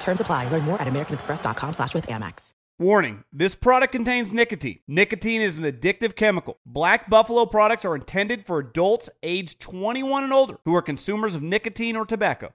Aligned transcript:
Terms 0.00 0.20
apply. 0.20 0.48
Learn 0.48 0.64
more 0.64 0.80
at 0.80 0.88
americanexpress.com 0.88 1.74
slash 1.74 1.94
with 1.94 2.06
Amex. 2.06 2.54
Warning, 2.80 3.24
this 3.30 3.54
product 3.54 3.92
contains 3.92 4.32
nicotine. 4.32 4.78
Nicotine 4.88 5.42
is 5.42 5.58
an 5.58 5.64
addictive 5.64 6.16
chemical. 6.16 6.58
Black 6.64 7.10
Buffalo 7.10 7.44
products 7.44 7.84
are 7.84 7.94
intended 7.94 8.46
for 8.46 8.58
adults 8.58 9.10
aged 9.22 9.60
21 9.60 10.24
and 10.24 10.32
older 10.32 10.56
who 10.64 10.74
are 10.74 10.80
consumers 10.80 11.34
of 11.34 11.42
nicotine 11.42 11.94
or 11.94 12.06
tobacco. 12.06 12.54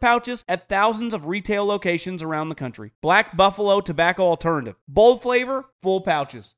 pouches 0.00 0.44
at 0.48 0.68
thousands 0.68 1.14
of 1.14 1.26
retail 1.26 1.64
locations 1.64 2.22
around 2.22 2.48
the 2.48 2.54
country. 2.54 2.92
Black 3.00 3.36
Buffalo 3.36 3.80
Tobacco 3.80 4.22
Alternative. 4.24 4.76
Bold 4.88 5.22
flavor, 5.22 5.66
full 5.82 6.00
pouches. 6.00 6.54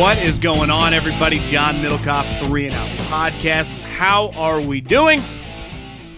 What 0.00 0.16
is 0.22 0.38
going 0.38 0.70
on, 0.70 0.94
everybody? 0.94 1.40
John 1.40 1.74
Middlekauff, 1.74 2.46
3 2.46 2.66
and 2.66 2.74
Out 2.74 2.86
Podcast. 3.10 3.68
How 3.70 4.30
are 4.30 4.58
we 4.60 4.80
doing? 4.80 5.20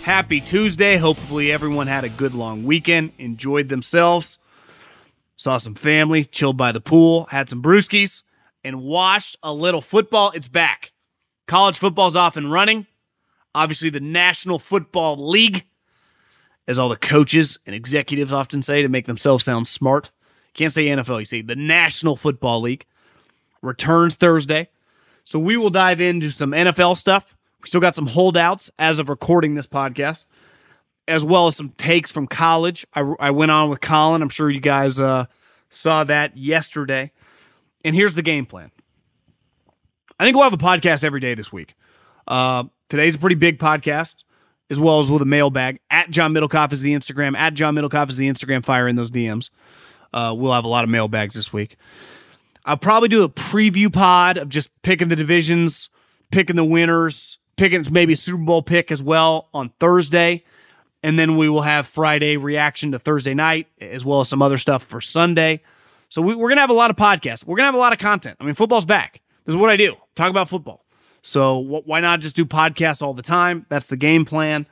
Happy 0.02 0.40
Tuesday. 0.40 0.96
Hopefully, 0.96 1.50
everyone 1.50 1.88
had 1.88 2.04
a 2.04 2.08
good 2.08 2.34
long 2.34 2.62
weekend, 2.62 3.10
enjoyed 3.18 3.68
themselves, 3.68 4.38
saw 5.42 5.56
some 5.56 5.74
family, 5.74 6.24
chilled 6.24 6.56
by 6.56 6.72
the 6.72 6.80
pool, 6.80 7.24
had 7.24 7.48
some 7.48 7.62
brewskis, 7.62 8.22
and 8.62 8.80
watched 8.80 9.36
a 9.42 9.52
little 9.52 9.80
football. 9.80 10.30
It's 10.34 10.48
back. 10.48 10.92
College 11.46 11.76
football's 11.76 12.14
off 12.14 12.36
and 12.36 12.50
running. 12.50 12.86
Obviously, 13.54 13.90
the 13.90 14.00
National 14.00 14.58
Football 14.58 15.28
League, 15.28 15.64
as 16.68 16.78
all 16.78 16.88
the 16.88 16.96
coaches 16.96 17.58
and 17.66 17.74
executives 17.74 18.32
often 18.32 18.62
say 18.62 18.82
to 18.82 18.88
make 18.88 19.06
themselves 19.06 19.44
sound 19.44 19.66
smart. 19.66 20.12
Can't 20.54 20.72
say 20.72 20.86
NFL, 20.86 21.18
you 21.18 21.24
say 21.24 21.42
the 21.42 21.56
National 21.56 22.16
Football 22.16 22.60
League 22.60 22.86
returns 23.62 24.14
Thursday. 24.14 24.68
So 25.24 25.38
we 25.38 25.56
will 25.56 25.70
dive 25.70 26.00
into 26.00 26.30
some 26.30 26.52
NFL 26.52 26.96
stuff. 26.96 27.36
We 27.60 27.66
still 27.66 27.80
got 27.80 27.96
some 27.96 28.06
holdouts 28.06 28.70
as 28.78 28.98
of 28.98 29.08
recording 29.08 29.54
this 29.54 29.66
podcast, 29.66 30.26
as 31.12 31.22
well 31.22 31.46
as 31.46 31.56
some 31.56 31.68
takes 31.70 32.10
from 32.10 32.26
college. 32.26 32.86
I, 32.94 33.00
I 33.20 33.30
went 33.30 33.50
on 33.50 33.68
with 33.68 33.82
Colin. 33.82 34.22
I'm 34.22 34.30
sure 34.30 34.48
you 34.48 34.60
guys 34.60 34.98
uh, 34.98 35.26
saw 35.68 36.04
that 36.04 36.38
yesterday. 36.38 37.12
And 37.84 37.94
here's 37.94 38.14
the 38.14 38.22
game 38.22 38.46
plan. 38.46 38.70
I 40.18 40.24
think 40.24 40.34
we'll 40.34 40.44
have 40.44 40.54
a 40.54 40.56
podcast 40.56 41.04
every 41.04 41.20
day 41.20 41.34
this 41.34 41.52
week. 41.52 41.74
Uh, 42.26 42.64
today's 42.88 43.14
a 43.14 43.18
pretty 43.18 43.34
big 43.34 43.58
podcast, 43.58 44.24
as 44.70 44.80
well 44.80 45.00
as 45.00 45.10
with 45.10 45.20
a 45.20 45.26
mailbag. 45.26 45.80
At 45.90 46.08
John 46.10 46.32
Middlekauff 46.32 46.72
is 46.72 46.80
the 46.80 46.94
Instagram. 46.94 47.36
At 47.36 47.52
John 47.52 47.74
Middlekauff 47.74 48.08
is 48.08 48.16
the 48.16 48.28
Instagram. 48.28 48.64
Fire 48.64 48.88
in 48.88 48.96
those 48.96 49.10
DMs. 49.10 49.50
Uh, 50.14 50.34
we'll 50.36 50.52
have 50.52 50.64
a 50.64 50.68
lot 50.68 50.84
of 50.84 50.88
mailbags 50.90 51.34
this 51.34 51.52
week. 51.52 51.76
I'll 52.64 52.78
probably 52.78 53.08
do 53.08 53.22
a 53.22 53.28
preview 53.28 53.92
pod 53.92 54.38
of 54.38 54.48
just 54.48 54.70
picking 54.80 55.08
the 55.08 55.16
divisions, 55.16 55.90
picking 56.30 56.56
the 56.56 56.64
winners, 56.64 57.38
picking 57.56 57.84
maybe 57.90 58.14
Super 58.14 58.42
Bowl 58.42 58.62
pick 58.62 58.90
as 58.90 59.02
well 59.02 59.50
on 59.52 59.70
Thursday. 59.78 60.44
And 61.02 61.18
then 61.18 61.36
we 61.36 61.48
will 61.48 61.62
have 61.62 61.86
Friday 61.86 62.36
reaction 62.36 62.92
to 62.92 62.98
Thursday 62.98 63.34
night, 63.34 63.66
as 63.80 64.04
well 64.04 64.20
as 64.20 64.28
some 64.28 64.40
other 64.40 64.58
stuff 64.58 64.82
for 64.82 65.00
Sunday. 65.00 65.62
So 66.08 66.22
we, 66.22 66.34
are 66.34 66.36
going 66.36 66.56
to 66.56 66.60
have 66.60 66.70
a 66.70 66.74
lot 66.74 66.90
of 66.90 66.96
podcasts. 66.96 67.44
We're 67.44 67.56
going 67.56 67.64
to 67.64 67.68
have 67.68 67.74
a 67.74 67.78
lot 67.78 67.92
of 67.92 67.98
content. 67.98 68.36
I 68.40 68.44
mean, 68.44 68.54
football's 68.54 68.84
back. 68.84 69.20
This 69.44 69.54
is 69.54 69.60
what 69.60 69.70
I 69.70 69.76
do 69.76 69.96
talk 70.14 70.30
about 70.30 70.48
football. 70.48 70.84
So 71.22 71.62
wh- 71.62 71.86
why 71.86 72.00
not 72.00 72.20
just 72.20 72.36
do 72.36 72.44
podcasts 72.44 73.02
all 73.02 73.14
the 73.14 73.22
time? 73.22 73.66
That's 73.68 73.86
the 73.86 73.96
game 73.96 74.24
plan. 74.24 74.66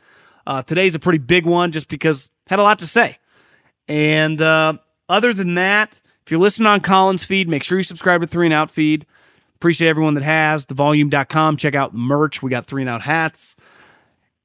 Uh, 0.46 0.62
today's 0.62 0.94
a 0.94 0.98
pretty 0.98 1.18
big 1.18 1.46
one 1.46 1.72
just 1.72 1.88
because 1.88 2.30
had 2.46 2.58
a 2.58 2.62
lot 2.62 2.80
to 2.80 2.86
say. 2.86 3.18
And 3.88 4.40
uh, 4.40 4.74
other 5.08 5.32
than 5.32 5.54
that, 5.54 6.00
if 6.24 6.30
you're 6.30 6.40
listening 6.40 6.66
on 6.66 6.80
Colin's 6.80 7.24
feed, 7.24 7.48
make 7.48 7.62
sure 7.62 7.78
you 7.78 7.84
subscribe 7.84 8.20
to 8.20 8.26
Three 8.26 8.46
and 8.46 8.54
Out 8.54 8.70
feed. 8.70 9.06
Appreciate 9.56 9.88
everyone 9.88 10.14
that 10.14 10.22
has. 10.22 10.66
Thevolume.com. 10.66 11.56
Check 11.56 11.74
out 11.74 11.94
merch. 11.94 12.42
We 12.42 12.50
got 12.50 12.66
Three 12.66 12.82
and 12.82 12.88
Out 12.88 13.02
hats. 13.02 13.56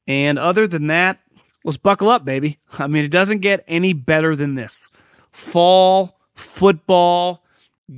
And 0.08 0.38
other 0.38 0.68
than 0.68 0.88
that, 0.88 1.20
let's 1.66 1.78
buckle 1.78 2.08
up, 2.08 2.24
baby. 2.24 2.60
I 2.80 2.88
mean, 2.88 3.04
it 3.04 3.12
doesn't 3.12 3.40
get 3.40 3.66
any 3.68 3.92
better 3.92 4.36
than 4.36 4.56
this. 4.56 4.88
Fall, 5.34 6.18
football, 6.36 7.44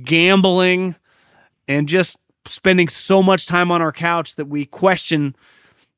gambling, 0.02 0.96
and 1.68 1.86
just 1.86 2.16
spending 2.46 2.88
so 2.88 3.22
much 3.22 3.46
time 3.46 3.70
on 3.70 3.80
our 3.80 3.92
couch 3.92 4.34
that 4.36 4.46
we 4.46 4.64
question 4.64 5.36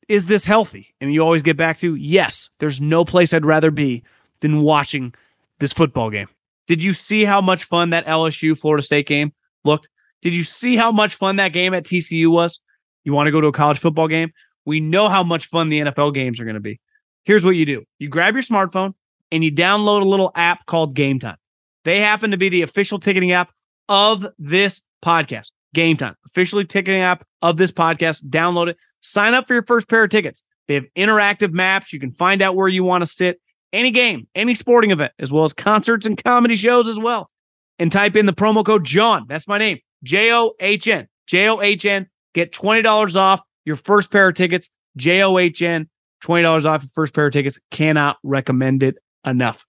is 0.08 0.26
this 0.26 0.44
healthy? 0.44 0.92
And 1.00 1.14
you 1.14 1.22
always 1.22 1.42
get 1.42 1.56
back 1.56 1.78
to 1.78 1.94
yes, 1.94 2.50
there's 2.58 2.80
no 2.80 3.04
place 3.04 3.32
I'd 3.32 3.46
rather 3.46 3.70
be 3.70 4.02
than 4.40 4.62
watching 4.62 5.14
this 5.60 5.72
football 5.72 6.10
game. 6.10 6.26
Did 6.66 6.82
you 6.82 6.92
see 6.92 7.24
how 7.24 7.40
much 7.40 7.62
fun 7.62 7.90
that 7.90 8.06
LSU 8.06 8.58
Florida 8.58 8.82
State 8.82 9.06
game 9.06 9.32
looked? 9.64 9.88
Did 10.20 10.34
you 10.34 10.42
see 10.42 10.74
how 10.74 10.90
much 10.90 11.14
fun 11.14 11.36
that 11.36 11.52
game 11.52 11.74
at 11.74 11.84
TCU 11.84 12.26
was? 12.26 12.58
You 13.04 13.12
want 13.12 13.28
to 13.28 13.30
go 13.30 13.40
to 13.40 13.46
a 13.46 13.52
college 13.52 13.78
football 13.78 14.08
game? 14.08 14.32
We 14.64 14.80
know 14.80 15.08
how 15.08 15.22
much 15.22 15.46
fun 15.46 15.68
the 15.68 15.80
NFL 15.80 16.12
games 16.12 16.40
are 16.40 16.44
going 16.44 16.54
to 16.54 16.60
be. 16.60 16.80
Here's 17.24 17.44
what 17.44 17.56
you 17.56 17.66
do 17.66 17.84
you 17.98 18.08
grab 18.08 18.34
your 18.34 18.42
smartphone 18.42 18.94
and 19.32 19.44
you 19.44 19.52
download 19.52 20.02
a 20.02 20.06
little 20.06 20.32
app 20.34 20.66
called 20.66 20.96
Gametime. 20.96 21.36
They 21.84 22.00
happen 22.00 22.30
to 22.30 22.36
be 22.36 22.48
the 22.48 22.62
official 22.62 22.98
ticketing 22.98 23.32
app 23.32 23.52
of 23.88 24.26
this 24.38 24.82
podcast. 25.04 25.50
Gametime, 25.74 26.14
officially 26.26 26.64
ticketing 26.64 27.00
app 27.00 27.24
of 27.42 27.56
this 27.56 27.72
podcast. 27.72 28.24
Download 28.24 28.68
it. 28.68 28.76
Sign 29.02 29.34
up 29.34 29.46
for 29.46 29.54
your 29.54 29.62
first 29.64 29.88
pair 29.88 30.04
of 30.04 30.10
tickets. 30.10 30.42
They 30.68 30.74
have 30.74 30.84
interactive 30.96 31.52
maps. 31.52 31.92
You 31.92 32.00
can 32.00 32.12
find 32.12 32.42
out 32.42 32.54
where 32.54 32.68
you 32.68 32.84
want 32.84 33.02
to 33.02 33.06
sit, 33.06 33.40
any 33.72 33.90
game, 33.90 34.26
any 34.34 34.54
sporting 34.54 34.90
event, 34.90 35.12
as 35.18 35.32
well 35.32 35.44
as 35.44 35.52
concerts 35.52 36.06
and 36.06 36.22
comedy 36.22 36.56
shows 36.56 36.86
as 36.86 36.98
well. 36.98 37.30
And 37.78 37.90
type 37.90 38.14
in 38.14 38.26
the 38.26 38.32
promo 38.32 38.64
code 38.64 38.84
John. 38.84 39.26
That's 39.28 39.48
my 39.48 39.58
name. 39.58 39.78
J 40.02 40.32
O 40.32 40.52
H 40.60 40.86
N. 40.88 41.08
J 41.26 41.48
O 41.48 41.60
H 41.60 41.84
N. 41.84 42.08
Get 42.34 42.52
$20 42.52 43.16
off 43.16 43.42
your 43.64 43.76
first 43.76 44.12
pair 44.12 44.28
of 44.28 44.34
tickets. 44.34 44.68
J 44.96 45.22
O 45.22 45.38
H 45.38 45.62
N. 45.62 45.88
$20 46.24 46.66
off 46.66 46.82
your 46.82 46.90
first 46.94 47.14
pair 47.14 47.26
of 47.26 47.32
tickets. 47.32 47.58
Cannot 47.70 48.18
recommend 48.22 48.82
it 48.82 48.96
enough. 49.26 49.66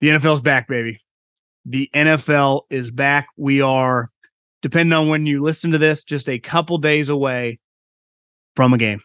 The 0.00 0.08
NFL's 0.08 0.40
back, 0.40 0.68
baby. 0.68 1.00
The 1.64 1.88
NFL 1.94 2.62
is 2.70 2.90
back. 2.90 3.28
We 3.36 3.60
are, 3.60 4.10
depending 4.62 4.92
on 4.92 5.08
when 5.08 5.26
you 5.26 5.40
listen 5.40 5.70
to 5.72 5.78
this, 5.78 6.02
just 6.02 6.28
a 6.28 6.38
couple 6.38 6.78
days 6.78 7.08
away 7.08 7.60
from 8.56 8.74
a 8.74 8.78
game. 8.78 9.00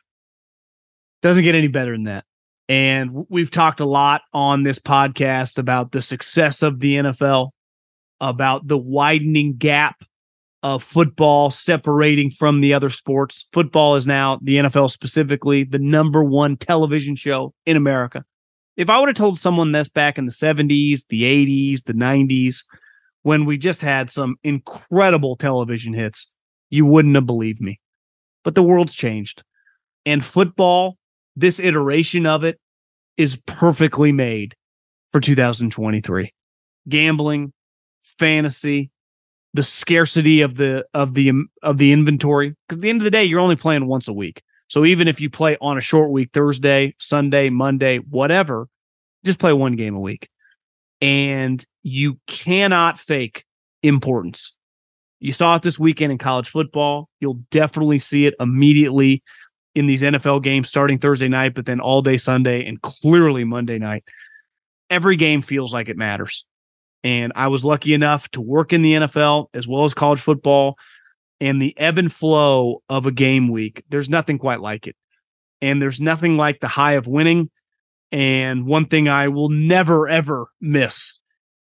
Doesn't 1.22 1.44
get 1.44 1.56
any 1.56 1.68
better 1.68 1.92
than 1.92 2.04
that. 2.04 2.26
And 2.70 3.26
we've 3.30 3.52
talked 3.52 3.80
a 3.80 3.86
lot 3.86 4.24
on 4.34 4.64
this 4.64 4.80
podcast 4.80 5.58
about 5.58 5.92
the 5.92 6.02
success 6.02 6.64
of 6.64 6.80
the 6.80 6.96
NFL, 6.96 7.52
about 8.20 8.68
the 8.68 8.78
widening 8.78 9.56
gap 9.56 10.04
of 10.64 10.84
football 10.84 11.52
separating 11.52 12.32
from 12.32 12.62
the 12.62 12.74
other 12.74 12.90
sports. 12.90 13.48
Football 13.54 13.96
is 13.96 14.08
now, 14.08 14.40
the 14.42 14.58
NFL 14.58 14.90
specifically, 14.90 15.64
the 15.64 15.80
number 15.80 16.24
one 16.24 16.58
television 16.58 17.16
show 17.16 17.54
in 17.66 17.78
America. 17.78 18.26
If 18.76 18.90
I 18.90 19.00
would 19.00 19.10
have 19.10 19.16
told 19.16 19.40
someone 19.40 19.72
this 19.72 19.90
back 19.90 20.18
in 20.18 20.26
the 20.26 20.32
70s, 20.32 21.08
the 21.08 21.24
80s, 21.24 21.84
the 21.84 21.94
90s, 21.94 22.64
when 23.24 23.46
we 23.46 23.58
just 23.58 23.82
had 23.82 24.10
some 24.10 24.36
incredible 24.44 25.36
television 25.36 25.94
hits, 25.94 26.32
you 26.70 26.86
wouldn't 26.86 27.16
have 27.16 27.26
believed 27.26 27.62
me. 27.62 27.80
But 28.44 28.56
the 28.56 28.64
world's 28.64 28.94
changed. 28.94 29.44
And 30.06 30.24
football, 30.24 30.98
this 31.36 31.60
iteration 31.60 32.26
of 32.26 32.44
it, 32.44 32.60
is 33.18 33.42
perfectly 33.46 34.12
made 34.12 34.54
for 35.12 35.20
2023. 35.20 36.32
Gambling, 36.88 37.52
fantasy, 38.02 38.92
the 39.54 39.64
scarcity 39.64 40.42
of 40.42 40.56
the 40.56 40.86
of 40.94 41.14
the 41.14 41.30
um, 41.30 41.50
of 41.64 41.78
the 41.78 41.92
inventory 41.92 42.56
because 42.68 42.78
at 42.78 42.82
the 42.82 42.90
end 42.90 43.02
of 43.02 43.06
the 43.06 43.12
day 43.12 43.24
you're 43.24 43.40
only 43.40 43.56
playing 43.56 43.88
once 43.88 44.08
a 44.08 44.14
week. 44.14 44.42
So 44.68 44.84
even 44.86 45.08
if 45.08 45.22
you 45.22 45.30
play 45.30 45.58
on 45.62 45.78
a 45.78 45.82
short 45.82 46.12
week 46.12 46.30
thursday 46.34 46.96
sunday 47.00 47.50
monday 47.50 47.98
whatever 47.98 48.68
just 49.26 49.40
play 49.40 49.54
one 49.54 49.76
game 49.76 49.96
a 49.96 50.00
week. 50.00 50.30
And 51.02 51.64
you 51.84 52.20
cannot 52.28 52.98
fake 52.98 53.46
importance. 53.84 54.56
You 55.20 55.32
saw 55.32 55.56
it 55.56 55.64
this 55.64 55.78
weekend 55.80 56.12
in 56.12 56.18
college 56.18 56.50
football. 56.50 57.10
You'll 57.20 57.42
definitely 57.52 58.00
see 58.00 58.26
it 58.26 58.36
immediately 58.40 59.24
in 59.76 59.86
these 59.86 60.02
nfl 60.02 60.42
games 60.42 60.68
starting 60.68 60.98
thursday 60.98 61.28
night 61.28 61.54
but 61.54 61.68
then 61.68 61.80
all 61.80 62.02
day 62.02 62.18
sunday 62.18 62.66
and 62.66 62.82
clearly 62.82 63.44
monday 63.44 63.78
night. 63.78 64.04
Every 64.90 65.16
game 65.16 65.42
feels 65.42 65.74
like 65.74 65.90
it 65.90 65.98
matters 65.98 66.46
and 67.04 67.32
I 67.36 67.48
was 67.48 67.64
lucky 67.64 67.94
enough 67.94 68.30
to 68.32 68.42
work 68.42 68.74
in 68.74 68.82
the 68.82 68.94
NFL 68.94 69.48
as 69.54 69.68
well 69.68 69.86
as 69.86 69.94
college 69.94 70.20
football. 70.20 70.78
And 71.40 71.62
the 71.62 71.78
ebb 71.78 72.00
and 72.00 72.12
flow 72.12 72.82
of 72.90 73.06
a 73.06 73.12
game 73.12 73.48
week, 73.48 73.84
there's 73.90 74.10
nothing 74.10 74.40
quite 74.40 74.60
like 74.60 74.88
it. 74.88 74.96
And 75.62 75.82
there's 75.82 76.02
nothing 76.02 76.36
like 76.36 76.60
the 76.60 76.68
high 76.68 76.94
of 76.94 77.08
winning. 77.08 77.50
And 78.12 78.66
one 78.66 78.88
thing 78.88 79.08
I 79.08 79.28
will 79.28 79.50
never, 79.50 80.08
ever 80.08 80.48
miss 80.62 81.18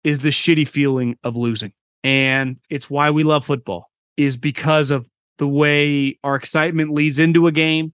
is 0.02 0.20
the 0.20 0.30
shitty 0.30 0.66
feeling 0.66 1.16
of 1.22 1.36
losing. 1.36 1.72
And 2.02 2.58
it's 2.68 2.90
why 2.90 3.10
we 3.10 3.22
love 3.22 3.44
football, 3.44 3.90
is 4.16 4.36
because 4.36 4.90
of 4.90 5.08
the 5.38 5.48
way 5.48 6.18
our 6.24 6.34
excitement 6.34 6.92
leads 6.92 7.18
into 7.18 7.46
a 7.46 7.52
game 7.52 7.92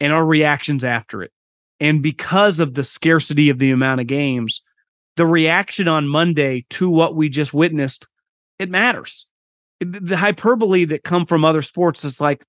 and 0.00 0.12
our 0.12 0.24
reactions 0.24 0.84
after 0.84 1.22
it. 1.22 1.32
And 1.78 2.02
because 2.02 2.58
of 2.58 2.74
the 2.74 2.84
scarcity 2.84 3.50
of 3.50 3.58
the 3.58 3.70
amount 3.70 4.00
of 4.00 4.06
games, 4.06 4.62
the 5.16 5.26
reaction 5.26 5.88
on 5.88 6.08
Monday 6.08 6.64
to 6.70 6.88
what 6.90 7.14
we 7.14 7.28
just 7.28 7.52
witnessed, 7.52 8.06
it 8.58 8.70
matters. 8.70 9.26
The 9.80 10.16
hyperbole 10.16 10.84
that 10.86 11.04
come 11.04 11.26
from 11.26 11.44
other 11.44 11.62
sports 11.62 12.04
is 12.04 12.20
like, 12.20 12.44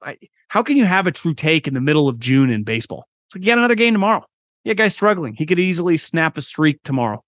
how 0.48 0.64
can 0.64 0.78
you 0.78 0.86
have 0.86 1.08
a 1.08 1.12
true 1.12 1.34
take 1.34 1.68
in 1.68 1.74
the 1.74 1.82
middle 1.82 2.08
of 2.08 2.20
June 2.20 2.50
in 2.50 2.64
baseball? 2.64 3.08
It's 3.28 3.36
like, 3.36 3.44
you 3.44 3.52
got 3.52 3.58
another 3.58 3.76
game 3.76 3.94
tomorrow. 3.94 4.26
Yeah, 4.64 4.74
guy's 4.74 4.94
struggling. 4.94 5.34
He 5.34 5.46
could 5.46 5.60
easily 5.60 5.98
snap 5.98 6.38
a 6.38 6.42
streak 6.42 6.82
tomorrow 6.84 7.24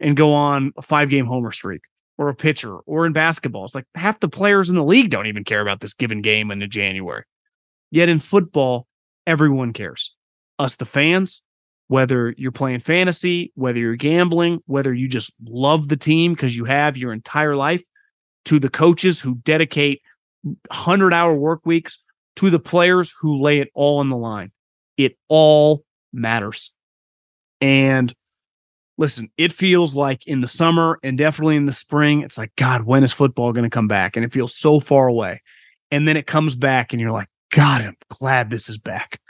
and 0.00 0.16
go 0.16 0.32
on 0.32 0.72
a 0.76 0.82
five 0.82 1.10
game 1.10 1.26
homer 1.26 1.52
streak 1.52 1.82
or 2.18 2.28
a 2.28 2.34
pitcher 2.34 2.78
or 2.80 3.06
in 3.06 3.12
basketball. 3.12 3.64
It's 3.64 3.74
like 3.74 3.86
half 3.94 4.20
the 4.20 4.28
players 4.28 4.68
in 4.68 4.76
the 4.76 4.84
league 4.84 5.10
don't 5.10 5.26
even 5.26 5.44
care 5.44 5.60
about 5.60 5.80
this 5.80 5.94
given 5.94 6.20
game 6.20 6.50
in 6.50 6.68
January. 6.68 7.24
Yet 7.90 8.08
in 8.08 8.18
football, 8.18 8.86
everyone 9.26 9.72
cares. 9.72 10.14
Us, 10.58 10.76
the 10.76 10.84
fans, 10.84 11.42
whether 11.88 12.34
you're 12.38 12.52
playing 12.52 12.80
fantasy, 12.80 13.52
whether 13.54 13.78
you're 13.78 13.96
gambling, 13.96 14.60
whether 14.66 14.94
you 14.94 15.08
just 15.08 15.32
love 15.44 15.88
the 15.88 15.96
team 15.96 16.32
because 16.32 16.56
you 16.56 16.64
have 16.64 16.96
your 16.96 17.12
entire 17.12 17.56
life, 17.56 17.82
to 18.44 18.58
the 18.58 18.70
coaches 18.70 19.20
who 19.20 19.36
dedicate 19.36 20.00
100 20.42 21.12
hour 21.12 21.34
work 21.34 21.60
weeks, 21.66 22.02
to 22.36 22.50
the 22.50 22.58
players 22.58 23.14
who 23.20 23.40
lay 23.40 23.58
it 23.58 23.68
all 23.74 23.98
on 23.98 24.08
the 24.10 24.16
line. 24.16 24.52
It 24.96 25.16
all 25.28 25.84
matters. 26.12 26.72
And 27.60 28.14
listen, 28.96 29.30
it 29.36 29.52
feels 29.52 29.94
like 29.94 30.26
in 30.26 30.40
the 30.40 30.48
summer 30.48 30.98
and 31.02 31.16
definitely 31.16 31.56
in 31.56 31.64
the 31.64 31.72
spring, 31.72 32.22
it's 32.22 32.38
like, 32.38 32.52
God, 32.56 32.82
when 32.82 33.02
is 33.04 33.12
football 33.12 33.52
going 33.52 33.64
to 33.64 33.70
come 33.70 33.88
back? 33.88 34.16
And 34.16 34.24
it 34.24 34.32
feels 34.32 34.54
so 34.54 34.80
far 34.80 35.08
away. 35.08 35.40
And 35.90 36.06
then 36.06 36.18
it 36.18 36.26
comes 36.26 36.54
back, 36.54 36.92
and 36.92 37.00
you're 37.00 37.10
like, 37.10 37.28
God, 37.50 37.80
I'm 37.80 37.96
glad 38.10 38.50
this 38.50 38.68
is 38.68 38.76
back. 38.76 39.20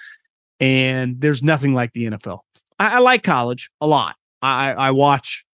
And 0.58 1.20
there's 1.20 1.42
nothing 1.42 1.72
like 1.72 1.92
the 1.92 2.06
NFL. 2.06 2.40
I, 2.78 2.96
I 2.96 2.98
like 2.98 3.22
college 3.22 3.70
a 3.80 3.86
lot. 3.86 4.16
I, 4.42 4.72
I 4.72 4.90
watch 4.92 5.44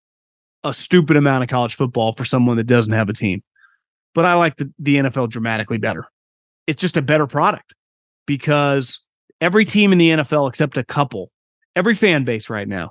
a 0.63 0.75
stupid 0.75 1.17
amount 1.17 1.43
of 1.43 1.49
college 1.49 1.75
football 1.75 2.13
for 2.13 2.25
someone 2.25 2.57
that 2.57 2.65
doesn't 2.65 2.93
have 2.93 3.09
a 3.09 3.13
team, 3.13 3.43
but 4.15 4.25
I 4.25 4.35
like 4.35 4.57
the, 4.57 4.73
the 4.79 4.97
NFL 4.97 5.31
dramatically 5.31 5.79
better. 5.79 6.07
It's 6.67 6.81
just 6.81 6.97
a 6.97 7.03
better 7.03 7.27
product 7.27 7.75
because 8.27 9.01
every 9.41 9.65
team 9.65 9.93
in 9.93 9.99
the 9.99 10.11
NFL, 10.11 10.49
except 10.49 10.77
a 10.77 10.85
couple, 10.85 11.31
every 11.77 11.95
fan 11.95 12.25
base 12.25 12.49
right 12.49 12.69
now, 12.69 12.91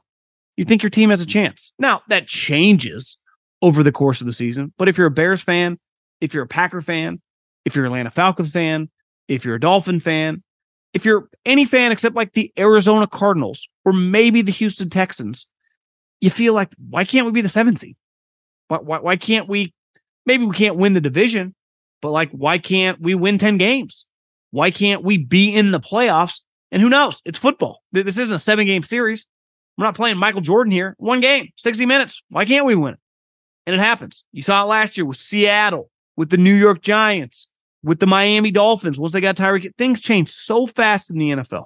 you 0.58 0.66
think 0.66 0.84
your 0.84 0.90
team 0.90 1.10
has 1.10 1.22
a 1.22 1.26
mm-hmm. 1.26 1.32
chance. 1.32 1.74
Now, 1.80 2.02
that 2.10 2.28
changes 2.28 3.18
over 3.62 3.82
the 3.82 3.92
course 3.92 4.22
of 4.22 4.28
the 4.28 4.34
season, 4.34 4.74
but 4.78 4.88
if 4.88 4.98
you're 4.98 5.08
a 5.08 5.12
Bears 5.12 5.42
fan, 5.42 5.80
if 6.22 6.34
you're 6.34 6.44
a 6.44 6.48
Packer 6.48 6.82
fan, 6.82 7.22
if 7.66 7.76
you're 7.76 7.86
an 7.86 7.92
Atlanta 7.92 8.10
Falcon 8.10 8.46
fan, 8.46 8.90
if 9.28 9.46
you're 9.46 9.56
a 9.56 9.60
Dolphin 9.60 10.00
fan, 10.00 10.44
if 10.94 11.06
you're 11.06 11.30
any 11.46 11.66
fan 11.66 11.92
except 11.92 12.16
like 12.16 12.34
the 12.34 12.52
Arizona 12.58 13.08
Cardinals 13.08 13.68
or 13.86 13.94
maybe 13.94 14.42
the 14.42 14.52
Houston 14.52 14.90
Texans, 14.90 15.48
you 16.22 16.30
feel 16.30 16.54
like 16.54 16.72
why 16.90 17.04
can't 17.04 17.26
we 17.26 17.32
be 17.32 17.42
the 17.42 17.50
seventh 17.50 17.80
seed? 17.80 17.96
Why, 18.68 18.78
why, 18.78 19.00
why 19.00 19.16
can't 19.16 19.50
we? 19.50 19.74
Maybe 20.26 20.46
we 20.46 20.56
can't 20.56 20.78
win 20.78 20.94
the 20.94 21.02
division, 21.02 21.54
but 22.02 22.12
like 22.12 22.32
why 22.32 22.58
can't 22.58 23.00
we 23.02 23.16
win 23.16 23.38
ten 23.38 23.58
games? 23.58 24.06
Why 24.52 24.72
can't 24.72 25.04
we 25.04 25.18
be 25.18 25.54
in 25.54 25.72
the 25.72 25.80
playoffs? 25.80 26.42
And 26.72 26.82
who 26.82 26.90
knows? 26.90 27.22
It's 27.26 27.40
football. 27.40 27.82
This 27.92 28.18
isn't 28.18 28.34
a 28.34 28.40
seven 28.40 28.66
game 28.66 28.84
series. 28.84 29.28
We're 29.78 29.86
not 29.86 29.96
playing 29.96 30.18
Michael 30.18 30.42
Jordan 30.42 30.72
here. 30.72 30.96
One 30.98 31.20
game, 31.20 31.50
60 31.58 31.86
minutes. 31.86 32.22
Why 32.30 32.46
can't 32.46 32.66
we 32.66 32.76
win 32.76 32.94
it? 32.94 33.00
And 33.66 33.76
it 33.76 33.80
happens. 33.80 34.24
You 34.32 34.42
saw 34.42 34.64
it 34.64 34.68
last 34.68 34.98
year 34.98 35.06
with 35.06 35.18
Seattle, 35.18 35.90
with 36.16 36.30
the 36.30 36.38
New 36.38 36.54
York 36.54 36.82
Giants, 36.82 37.48
with 37.84 38.00
the 38.00 38.08
Miami 38.08 38.52
Dolphins 38.52 39.00
once 39.00 39.14
they 39.14 39.22
got 39.22 39.36
Tyreek. 39.36 39.76
Things 39.78 40.02
change 40.02 40.30
so 40.30 40.66
fast 40.66 41.12
in 41.12 41.18
the 41.18 41.32
NFL. 41.32 41.66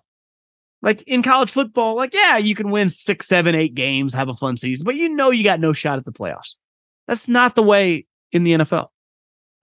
Like 0.82 1.02
in 1.04 1.24
college 1.24 1.52
football, 1.52 1.96
like, 1.96 2.14
yeah, 2.14 2.38
you 2.38 2.56
can 2.56 2.70
win 2.70 2.90
six, 2.90 3.28
seven, 3.28 3.56
eight 3.56 3.74
games, 3.74 4.14
have 4.14 4.30
a 4.30 4.34
fun 4.34 4.58
season, 4.58 4.86
but 4.86 4.96
you 4.96 5.10
know 5.10 5.32
you 5.32 5.44
got 5.44 5.60
no 5.60 5.74
shot 5.74 5.98
at 5.98 6.06
the 6.06 6.12
playoffs. 6.12 6.54
That's 7.08 7.28
not 7.28 7.56
the 7.56 7.64
way 7.64 8.06
in 8.32 8.44
the 8.44 8.54
NFL, 8.54 8.88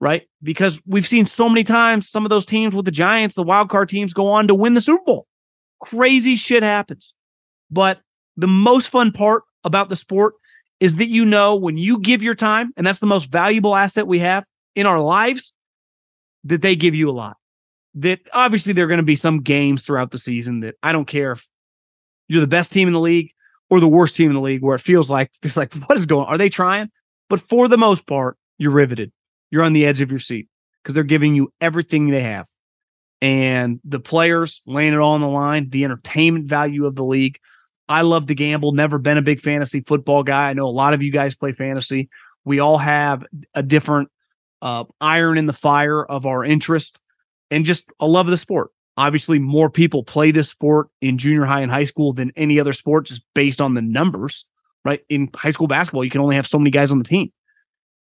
right? 0.01 0.23
Because 0.43 0.81
we've 0.85 1.07
seen 1.07 1.25
so 1.25 1.47
many 1.47 1.63
times 1.63 2.09
some 2.09 2.25
of 2.25 2.29
those 2.29 2.45
teams 2.45 2.75
with 2.75 2.85
the 2.85 2.91
Giants, 2.91 3.35
the 3.35 3.43
wild 3.43 3.69
card 3.69 3.87
teams, 3.87 4.13
go 4.13 4.27
on 4.27 4.47
to 4.47 4.55
win 4.55 4.73
the 4.73 4.81
Super 4.81 5.03
Bowl. 5.05 5.27
Crazy 5.81 6.35
shit 6.35 6.63
happens. 6.63 7.13
But 7.71 8.01
the 8.35 8.47
most 8.47 8.89
fun 8.89 9.11
part 9.11 9.43
about 9.63 9.89
the 9.89 9.95
sport 9.95 10.33
is 10.79 10.97
that 10.97 11.09
you 11.09 11.25
know 11.25 11.55
when 11.55 11.77
you 11.77 11.99
give 11.99 12.21
your 12.21 12.35
time, 12.35 12.73
and 12.75 12.85
that's 12.85 12.99
the 12.99 13.07
most 13.07 13.31
valuable 13.31 13.75
asset 13.75 14.07
we 14.07 14.19
have 14.19 14.45
in 14.75 14.85
our 14.85 14.99
lives, 14.99 15.53
that 16.45 16.61
they 16.61 16.75
give 16.75 16.95
you 16.95 17.09
a 17.09 17.11
lot. 17.11 17.37
That 17.95 18.19
obviously 18.33 18.73
there 18.73 18.85
are 18.85 18.89
going 18.89 18.97
to 18.97 19.03
be 19.03 19.15
some 19.15 19.41
games 19.41 19.81
throughout 19.81 20.11
the 20.11 20.17
season 20.17 20.61
that 20.61 20.75
I 20.83 20.91
don't 20.91 21.05
care 21.05 21.33
if 21.33 21.47
you're 22.27 22.41
the 22.41 22.47
best 22.47 22.71
team 22.71 22.87
in 22.87 22.93
the 22.93 22.99
league 22.99 23.31
or 23.69 23.79
the 23.79 23.87
worst 23.87 24.15
team 24.15 24.29
in 24.29 24.35
the 24.35 24.41
league 24.41 24.61
where 24.61 24.75
it 24.75 24.81
feels 24.81 25.09
like 25.09 25.31
it's 25.43 25.57
like 25.57 25.73
what 25.73 25.97
is 25.97 26.05
going 26.05 26.25
on? 26.25 26.33
Are 26.33 26.37
they 26.37 26.49
trying? 26.49 26.89
But 27.29 27.41
for 27.41 27.67
the 27.67 27.77
most 27.77 28.07
part, 28.07 28.37
you're 28.57 28.71
riveted. 28.71 29.11
You're 29.51 29.63
on 29.63 29.73
the 29.73 29.85
edge 29.85 30.01
of 30.01 30.09
your 30.09 30.19
seat 30.19 30.47
because 30.81 30.93
they're 30.93 31.03
giving 31.03 31.35
you 31.35 31.51
everything 31.59 32.07
they 32.07 32.21
have. 32.21 32.47
And 33.21 33.79
the 33.83 33.99
players 33.99 34.61
laying 34.67 34.93
it 34.93 34.99
all 34.99 35.13
on 35.13 35.21
the 35.21 35.27
line, 35.27 35.69
the 35.69 35.83
entertainment 35.83 36.47
value 36.47 36.85
of 36.85 36.95
the 36.95 37.03
league. 37.03 37.39
I 37.87 38.01
love 38.01 38.27
to 38.27 38.35
gamble, 38.35 38.71
never 38.73 38.97
been 38.97 39.17
a 39.17 39.21
big 39.21 39.39
fantasy 39.39 39.81
football 39.81 40.23
guy. 40.23 40.49
I 40.49 40.53
know 40.53 40.65
a 40.65 40.67
lot 40.67 40.93
of 40.93 41.01
you 41.01 41.11
guys 41.11 41.33
play 41.33 41.51
fantasy. 41.51 42.09
We 42.43 42.59
all 42.59 42.77
have 42.77 43.25
a 43.53 43.63
different 43.63 44.09
uh, 44.65 44.83
iron 44.99 45.37
in 45.37 45.45
the 45.45 45.53
fire 45.53 46.03
of 46.03 46.25
our 46.25 46.43
interest 46.43 46.99
and 47.51 47.65
just 47.65 47.87
a 47.99 48.07
love 48.07 48.25
of 48.25 48.31
the 48.31 48.37
sport. 48.37 48.71
Obviously, 48.97 49.37
more 49.37 49.69
people 49.69 50.03
play 50.03 50.31
this 50.31 50.49
sport 50.49 50.87
in 51.01 51.19
junior 51.19 51.45
high 51.45 51.61
and 51.61 51.71
high 51.71 51.83
school 51.83 52.13
than 52.13 52.31
any 52.35 52.59
other 52.59 52.73
sport, 52.73 53.05
just 53.05 53.23
based 53.35 53.61
on 53.61 53.75
the 53.75 53.81
numbers, 53.81 54.45
right? 54.83 55.01
In 55.07 55.29
high 55.35 55.51
school 55.51 55.67
basketball, 55.67 56.03
you 56.03 56.09
can 56.09 56.21
only 56.21 56.35
have 56.35 56.47
so 56.47 56.57
many 56.57 56.71
guys 56.71 56.91
on 56.91 56.97
the 56.97 57.03
team. 57.03 57.31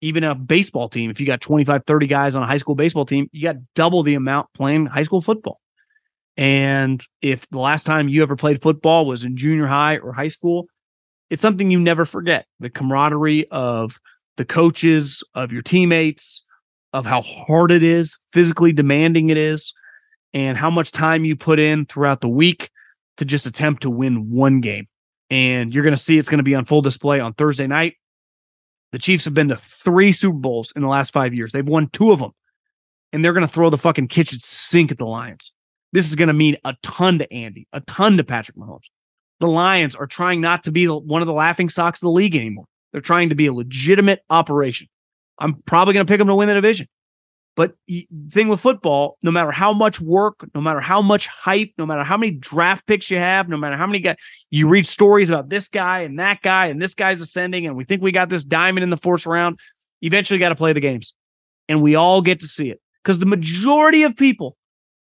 Even 0.00 0.25
a 0.25 0.35
baseball 0.35 0.88
team, 0.88 1.11
if 1.11 1.21
you 1.21 1.26
got 1.26 1.42
25, 1.42 1.83
30 1.87 2.06
guys 2.06 2.35
on 2.35 2.42
a 2.42 2.47
high 2.47 2.56
school 2.56 2.75
baseball 2.75 3.04
team, 3.04 3.28
you 3.33 3.42
got 3.42 3.56
double 3.75 4.02
the 4.02 4.14
amount 4.14 4.49
playing 4.54 4.87
high 4.87 5.02
school 5.02 5.21
football. 5.21 5.61
And 6.38 7.04
if 7.21 7.47
the 7.50 7.59
last 7.59 7.85
time 7.85 8.09
you 8.09 8.23
ever 8.23 8.37
played 8.37 8.62
football 8.62 9.04
was 9.04 9.23
in 9.23 9.37
junior 9.37 9.66
high 9.66 9.99
or 9.99 10.14
high 10.14 10.28
school, 10.28 10.66
it's 11.28 11.42
something 11.42 11.71
you 11.71 11.78
never 11.78 12.06
forget 12.06 12.47
the 12.59 12.71
camaraderie 12.71 13.50
of 13.50 14.00
the 14.37 14.44
coaches, 14.44 15.23
of 15.35 15.52
your 15.52 15.62
teammates, 15.62 16.43
of 16.94 17.04
how 17.04 17.20
hard 17.20 17.70
it 17.70 17.82
is, 17.82 18.16
physically 18.32 18.72
demanding 18.72 19.28
it 19.28 19.36
is, 19.36 19.74
and 20.32 20.56
how 20.56 20.70
much 20.70 20.92
time 20.92 21.26
you 21.26 21.36
put 21.36 21.58
in 21.58 21.84
throughout 21.84 22.22
the 22.22 22.28
week 22.28 22.70
to 23.18 23.26
just 23.26 23.44
attempt 23.44 23.82
to 23.82 23.90
win 23.90 24.30
one 24.30 24.60
game. 24.62 24.86
And 25.28 25.74
you're 25.74 25.84
going 25.84 25.94
to 25.94 26.00
see 26.00 26.16
it's 26.18 26.28
going 26.30 26.38
to 26.38 26.42
be 26.44 26.54
on 26.54 26.64
full 26.64 26.80
display 26.82 27.20
on 27.20 27.34
Thursday 27.34 27.66
night. 27.66 27.94
The 28.92 28.98
Chiefs 28.98 29.24
have 29.26 29.34
been 29.34 29.48
to 29.48 29.56
three 29.56 30.12
Super 30.12 30.38
Bowls 30.38 30.72
in 30.74 30.82
the 30.82 30.88
last 30.88 31.12
five 31.12 31.34
years. 31.34 31.52
They've 31.52 31.68
won 31.68 31.88
two 31.90 32.12
of 32.12 32.20
them. 32.20 32.30
and 33.14 33.24
they're 33.24 33.32
going 33.32 33.46
to 33.46 33.52
throw 33.52 33.70
the 33.70 33.78
fucking 33.78 34.08
kitchen 34.08 34.40
sink 34.42 34.90
at 34.90 34.98
the 34.98 35.06
Lions. 35.06 35.52
This 35.92 36.08
is 36.08 36.16
going 36.16 36.26
to 36.28 36.34
mean 36.34 36.56
a 36.64 36.74
ton 36.82 37.20
to 37.20 37.32
Andy, 37.32 37.68
a 37.72 37.80
ton 37.82 38.16
to 38.16 38.24
Patrick 38.24 38.56
Mahomes. 38.56 38.90
The 39.38 39.46
Lions 39.46 39.94
are 39.94 40.08
trying 40.08 40.40
not 40.40 40.64
to 40.64 40.72
be 40.72 40.86
one 40.86 41.22
of 41.22 41.26
the 41.26 41.32
laughing 41.32 41.68
stocks 41.68 42.02
of 42.02 42.06
the 42.06 42.10
league 42.10 42.34
anymore. 42.34 42.64
They're 42.90 43.00
trying 43.00 43.28
to 43.28 43.36
be 43.36 43.46
a 43.46 43.52
legitimate 43.52 44.22
operation. 44.30 44.88
I'm 45.38 45.54
probably 45.62 45.94
going 45.94 46.06
to 46.06 46.10
pick 46.10 46.18
them 46.18 46.28
to 46.28 46.34
win 46.34 46.48
the 46.48 46.54
division. 46.54 46.86
But 47.56 47.74
the 47.86 48.06
thing 48.30 48.48
with 48.48 48.60
football, 48.60 49.16
no 49.22 49.30
matter 49.30 49.52
how 49.52 49.72
much 49.72 50.00
work, 50.00 50.44
no 50.54 50.60
matter 50.60 50.80
how 50.80 51.00
much 51.00 51.28
hype, 51.28 51.70
no 51.78 51.86
matter 51.86 52.02
how 52.02 52.16
many 52.16 52.32
draft 52.32 52.84
picks 52.86 53.10
you 53.10 53.18
have, 53.18 53.48
no 53.48 53.56
matter 53.56 53.76
how 53.76 53.86
many 53.86 54.00
guys 54.00 54.16
you 54.50 54.68
read 54.68 54.86
stories 54.86 55.30
about 55.30 55.50
this 55.50 55.68
guy 55.68 56.00
and 56.00 56.18
that 56.18 56.42
guy 56.42 56.66
and 56.66 56.82
this 56.82 56.94
guy's 56.94 57.20
ascending, 57.20 57.66
and 57.66 57.76
we 57.76 57.84
think 57.84 58.02
we 58.02 58.10
got 58.10 58.28
this 58.28 58.42
diamond 58.42 58.82
in 58.82 58.90
the 58.90 58.96
fourth 58.96 59.24
round, 59.24 59.58
eventually 60.02 60.38
got 60.38 60.48
to 60.48 60.56
play 60.56 60.72
the 60.72 60.80
games. 60.80 61.14
And 61.68 61.80
we 61.80 61.94
all 61.94 62.20
get 62.20 62.40
to 62.40 62.48
see 62.48 62.70
it 62.70 62.80
because 63.02 63.20
the 63.20 63.26
majority 63.26 64.02
of 64.02 64.16
people 64.16 64.56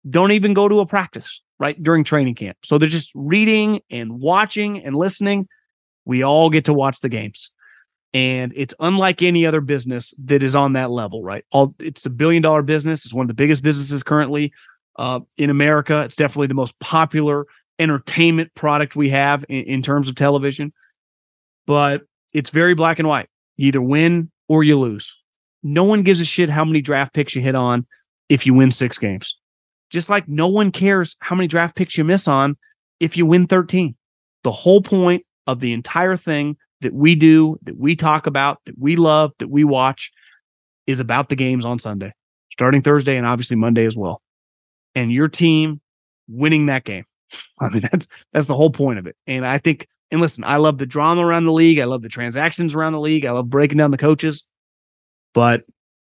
don't 0.09 0.31
even 0.31 0.53
go 0.53 0.67
to 0.67 0.79
a 0.79 0.85
practice, 0.85 1.41
right? 1.59 1.81
During 1.81 2.03
training 2.03 2.35
camp. 2.35 2.57
So 2.63 2.77
they're 2.77 2.87
just 2.87 3.11
reading 3.15 3.81
and 3.89 4.19
watching 4.19 4.83
and 4.83 4.95
listening. 4.95 5.47
We 6.05 6.21
all 6.21 6.49
get 6.51 6.65
to 6.65 6.73
watch 6.73 6.99
the 6.99 7.09
games 7.09 7.51
and 8.13 8.53
it's 8.55 8.73
unlike 8.79 9.21
any 9.21 9.45
other 9.45 9.61
business 9.61 10.13
that 10.23 10.43
is 10.43 10.55
on 10.55 10.73
that 10.73 10.91
level 10.91 11.23
right? 11.23 11.43
All 11.51 11.75
it's 11.79 12.05
a 12.05 12.09
billion 12.09 12.41
dollar 12.41 12.61
business. 12.61 13.05
It's 13.05 13.13
one 13.13 13.23
of 13.23 13.27
the 13.27 13.33
biggest 13.33 13.63
businesses 13.63 14.03
currently 14.03 14.53
uh, 14.97 15.21
in 15.37 15.49
america. 15.49 16.01
It's 16.03 16.15
definitely 16.15 16.47
the 16.47 16.53
most 16.53 16.79
popular 16.79 17.45
entertainment 17.79 18.53
product 18.55 18.95
we 18.95 19.09
have 19.09 19.43
in, 19.49 19.63
in 19.65 19.81
terms 19.81 20.07
of 20.07 20.15
television. 20.15 20.71
But 21.65 22.01
it's 22.33 22.49
very 22.49 22.75
black 22.75 22.99
and 22.99 23.07
white. 23.07 23.29
You 23.57 23.67
either 23.67 23.81
win 23.81 24.29
or 24.47 24.63
you 24.63 24.79
lose. 24.79 25.19
No 25.63 25.83
one 25.83 26.03
gives 26.03 26.21
a 26.21 26.25
shit 26.25 26.49
how 26.49 26.65
many 26.65 26.81
draft 26.81 27.13
picks 27.13 27.35
you 27.35 27.41
hit 27.41 27.55
on 27.55 27.85
if 28.29 28.45
you 28.45 28.53
win 28.53 28.71
six 28.71 28.97
games. 28.97 29.37
Just 29.89 30.09
like 30.09 30.27
no 30.27 30.47
one 30.47 30.71
cares 30.71 31.15
how 31.19 31.35
many 31.35 31.47
draft 31.47 31.75
picks 31.75 31.97
you 31.97 32.03
miss 32.03 32.27
on 32.27 32.57
if 32.99 33.15
you 33.15 33.25
win 33.25 33.47
13 33.47 33.95
the 34.43 34.51
whole 34.51 34.81
point 34.81 35.25
of 35.47 35.59
the 35.59 35.73
entire 35.73 36.15
thing 36.15 36.55
that 36.83 36.93
we 36.93 37.15
do, 37.15 37.57
that 37.63 37.77
we 37.77 37.95
talk 37.95 38.27
about, 38.27 38.59
that 38.65 38.77
we 38.77 38.95
love, 38.95 39.31
that 39.39 39.49
we 39.49 39.63
watch 39.63 40.11
is 40.87 40.99
about 40.99 41.29
the 41.29 41.35
games 41.35 41.65
on 41.65 41.79
Sunday, 41.79 42.13
starting 42.51 42.81
Thursday 42.81 43.17
and 43.17 43.25
obviously 43.25 43.57
Monday 43.57 43.85
as 43.85 43.97
well. 43.97 44.21
And 44.95 45.11
your 45.11 45.27
team 45.27 45.81
winning 46.27 46.67
that 46.67 46.83
game. 46.83 47.05
I 47.59 47.69
mean, 47.69 47.81
that's 47.81 48.07
that's 48.31 48.47
the 48.47 48.55
whole 48.55 48.69
point 48.69 48.99
of 48.99 49.07
it. 49.07 49.15
And 49.27 49.45
I 49.45 49.57
think, 49.57 49.87
and 50.11 50.21
listen, 50.21 50.43
I 50.43 50.57
love 50.57 50.77
the 50.77 50.85
drama 50.85 51.25
around 51.25 51.45
the 51.45 51.51
league. 51.51 51.79
I 51.79 51.85
love 51.85 52.03
the 52.03 52.09
transactions 52.09 52.75
around 52.75 52.93
the 52.93 52.99
league. 52.99 53.25
I 53.25 53.31
love 53.31 53.49
breaking 53.49 53.77
down 53.77 53.91
the 53.91 53.97
coaches. 53.97 54.45
But 55.33 55.63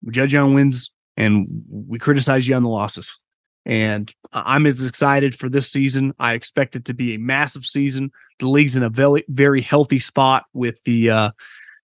we 0.03 0.11
judge 0.11 0.33
you 0.33 0.39
on 0.39 0.53
wins 0.53 0.91
and 1.15 1.47
we 1.71 1.99
criticize 1.99 2.47
you 2.47 2.55
on 2.55 2.63
the 2.63 2.69
losses. 2.69 3.17
And 3.65 4.13
I'm 4.33 4.65
as 4.67 4.85
excited 4.85 5.33
for 5.33 5.49
this 5.49 5.71
season. 5.71 6.13
I 6.19 6.33
expect 6.33 6.75
it 6.75 6.85
to 6.85 6.93
be 6.93 7.15
a 7.15 7.19
massive 7.19 7.65
season. 7.65 8.11
The 8.39 8.47
league's 8.47 8.75
in 8.75 8.83
a 8.83 8.89
very, 8.89 9.23
very 9.27 9.61
healthy 9.61 9.99
spot 9.99 10.45
with 10.53 10.83
the, 10.83 11.09
uh, 11.09 11.31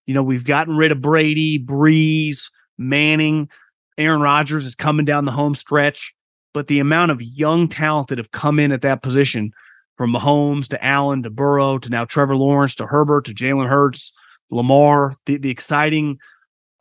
you 0.06 0.14
know, 0.14 0.24
we've 0.24 0.46
gotten 0.46 0.78
rid 0.78 0.92
of 0.92 1.02
Brady, 1.02 1.58
Brees, 1.58 2.52
Manning. 2.78 3.50
Aaron 3.98 4.22
Rodgers 4.22 4.66
is 4.66 4.76
coming 4.76 5.06
down 5.06 5.26
the 5.26 5.32
home 5.32 5.56
stretch. 5.56 6.14
But 6.54 6.68
the 6.68 6.80
amount 6.80 7.12
of 7.12 7.22
young 7.22 7.68
talent 7.68 8.10
that 8.10 8.18
have 8.18 8.32
come 8.32 8.60
in 8.60 8.72
at 8.72 8.82
that 8.82 9.02
position 9.02 9.54
from 9.96 10.14
Mahomes 10.14 10.68
to 10.70 10.84
Allen 10.84 11.24
to 11.24 11.30
Burrow 11.30 11.78
to 11.80 11.90
now 11.90 12.06
Trevor 12.06 12.36
Lawrence 12.36 12.76
to 12.76 12.86
Herbert 12.86 13.26
to 13.26 13.34
Jalen 13.34 13.70
Hurts, 13.70 14.12
Lamar, 14.50 15.16
the, 15.26 15.38
the 15.38 15.50
exciting 15.50 16.20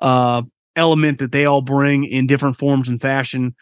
uh, 0.00 0.42
element 0.74 1.18
that 1.18 1.32
they 1.32 1.44
all 1.44 1.62
bring 1.62 2.04
in 2.04 2.26
different 2.26 2.56
forms 2.56 2.88
and 2.88 3.00
fashion 3.00 3.54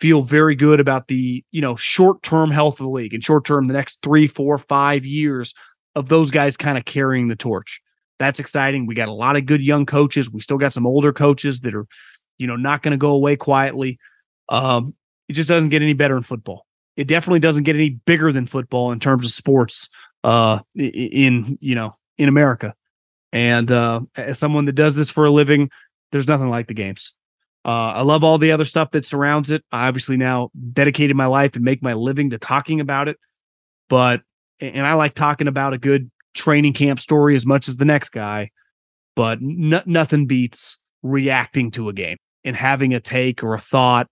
feel 0.00 0.22
very 0.22 0.54
good 0.54 0.80
about 0.80 1.08
the 1.08 1.44
you 1.50 1.60
know 1.60 1.76
short 1.76 2.22
term 2.22 2.50
health 2.50 2.74
of 2.74 2.84
the 2.84 2.90
league 2.90 3.14
and 3.14 3.24
short 3.24 3.44
term 3.44 3.66
the 3.66 3.74
next 3.74 4.02
three 4.02 4.26
four 4.26 4.58
five 4.58 5.04
years 5.04 5.54
of 5.94 6.08
those 6.08 6.30
guys 6.30 6.56
kind 6.56 6.78
of 6.78 6.84
carrying 6.84 7.28
the 7.28 7.36
torch. 7.36 7.80
That's 8.18 8.40
exciting. 8.40 8.86
We 8.86 8.94
got 8.94 9.08
a 9.08 9.12
lot 9.12 9.36
of 9.36 9.46
good 9.46 9.62
young 9.62 9.86
coaches. 9.86 10.32
We 10.32 10.40
still 10.40 10.58
got 10.58 10.72
some 10.72 10.86
older 10.86 11.12
coaches 11.12 11.60
that 11.60 11.74
are 11.74 11.86
you 12.38 12.46
know 12.46 12.56
not 12.56 12.82
going 12.82 12.92
to 12.92 12.98
go 12.98 13.10
away 13.10 13.36
quietly. 13.36 13.98
Um 14.48 14.94
it 15.28 15.34
just 15.34 15.48
doesn't 15.48 15.70
get 15.70 15.82
any 15.82 15.92
better 15.92 16.16
in 16.16 16.22
football. 16.22 16.64
It 16.96 17.06
definitely 17.06 17.40
doesn't 17.40 17.64
get 17.64 17.76
any 17.76 17.90
bigger 17.90 18.32
than 18.32 18.46
football 18.46 18.92
in 18.92 19.00
terms 19.00 19.24
of 19.24 19.32
sports 19.32 19.88
uh 20.24 20.60
in 20.74 21.58
you 21.60 21.74
know 21.74 21.94
in 22.18 22.28
america. 22.28 22.74
And 23.32 23.70
uh 23.70 24.02
as 24.16 24.38
someone 24.38 24.64
that 24.66 24.72
does 24.72 24.94
this 24.94 25.10
for 25.10 25.24
a 25.24 25.30
living 25.30 25.70
there's 26.10 26.28
nothing 26.28 26.48
like 26.48 26.66
the 26.66 26.74
games 26.74 27.12
uh, 27.64 27.92
I 27.96 28.02
love 28.02 28.24
all 28.24 28.38
the 28.38 28.52
other 28.52 28.64
stuff 28.64 28.92
that 28.92 29.04
surrounds 29.04 29.50
it. 29.50 29.64
I 29.72 29.88
obviously 29.88 30.16
now 30.16 30.50
dedicated 30.72 31.16
my 31.16 31.26
life 31.26 31.56
and 31.56 31.64
make 31.64 31.82
my 31.82 31.94
living 31.94 32.30
to 32.30 32.38
talking 32.38 32.80
about 32.80 33.08
it. 33.08 33.18
But, 33.88 34.22
and 34.60 34.86
I 34.86 34.94
like 34.94 35.14
talking 35.14 35.48
about 35.48 35.72
a 35.72 35.78
good 35.78 36.10
training 36.34 36.72
camp 36.72 37.00
story 37.00 37.34
as 37.34 37.44
much 37.44 37.68
as 37.68 37.76
the 37.76 37.84
next 37.84 38.10
guy. 38.10 38.50
But 39.16 39.38
n- 39.38 39.82
nothing 39.86 40.26
beats 40.26 40.78
reacting 41.02 41.70
to 41.72 41.88
a 41.88 41.92
game 41.92 42.16
and 42.44 42.54
having 42.54 42.94
a 42.94 43.00
take 43.00 43.42
or 43.42 43.54
a 43.54 43.60
thought 43.60 44.08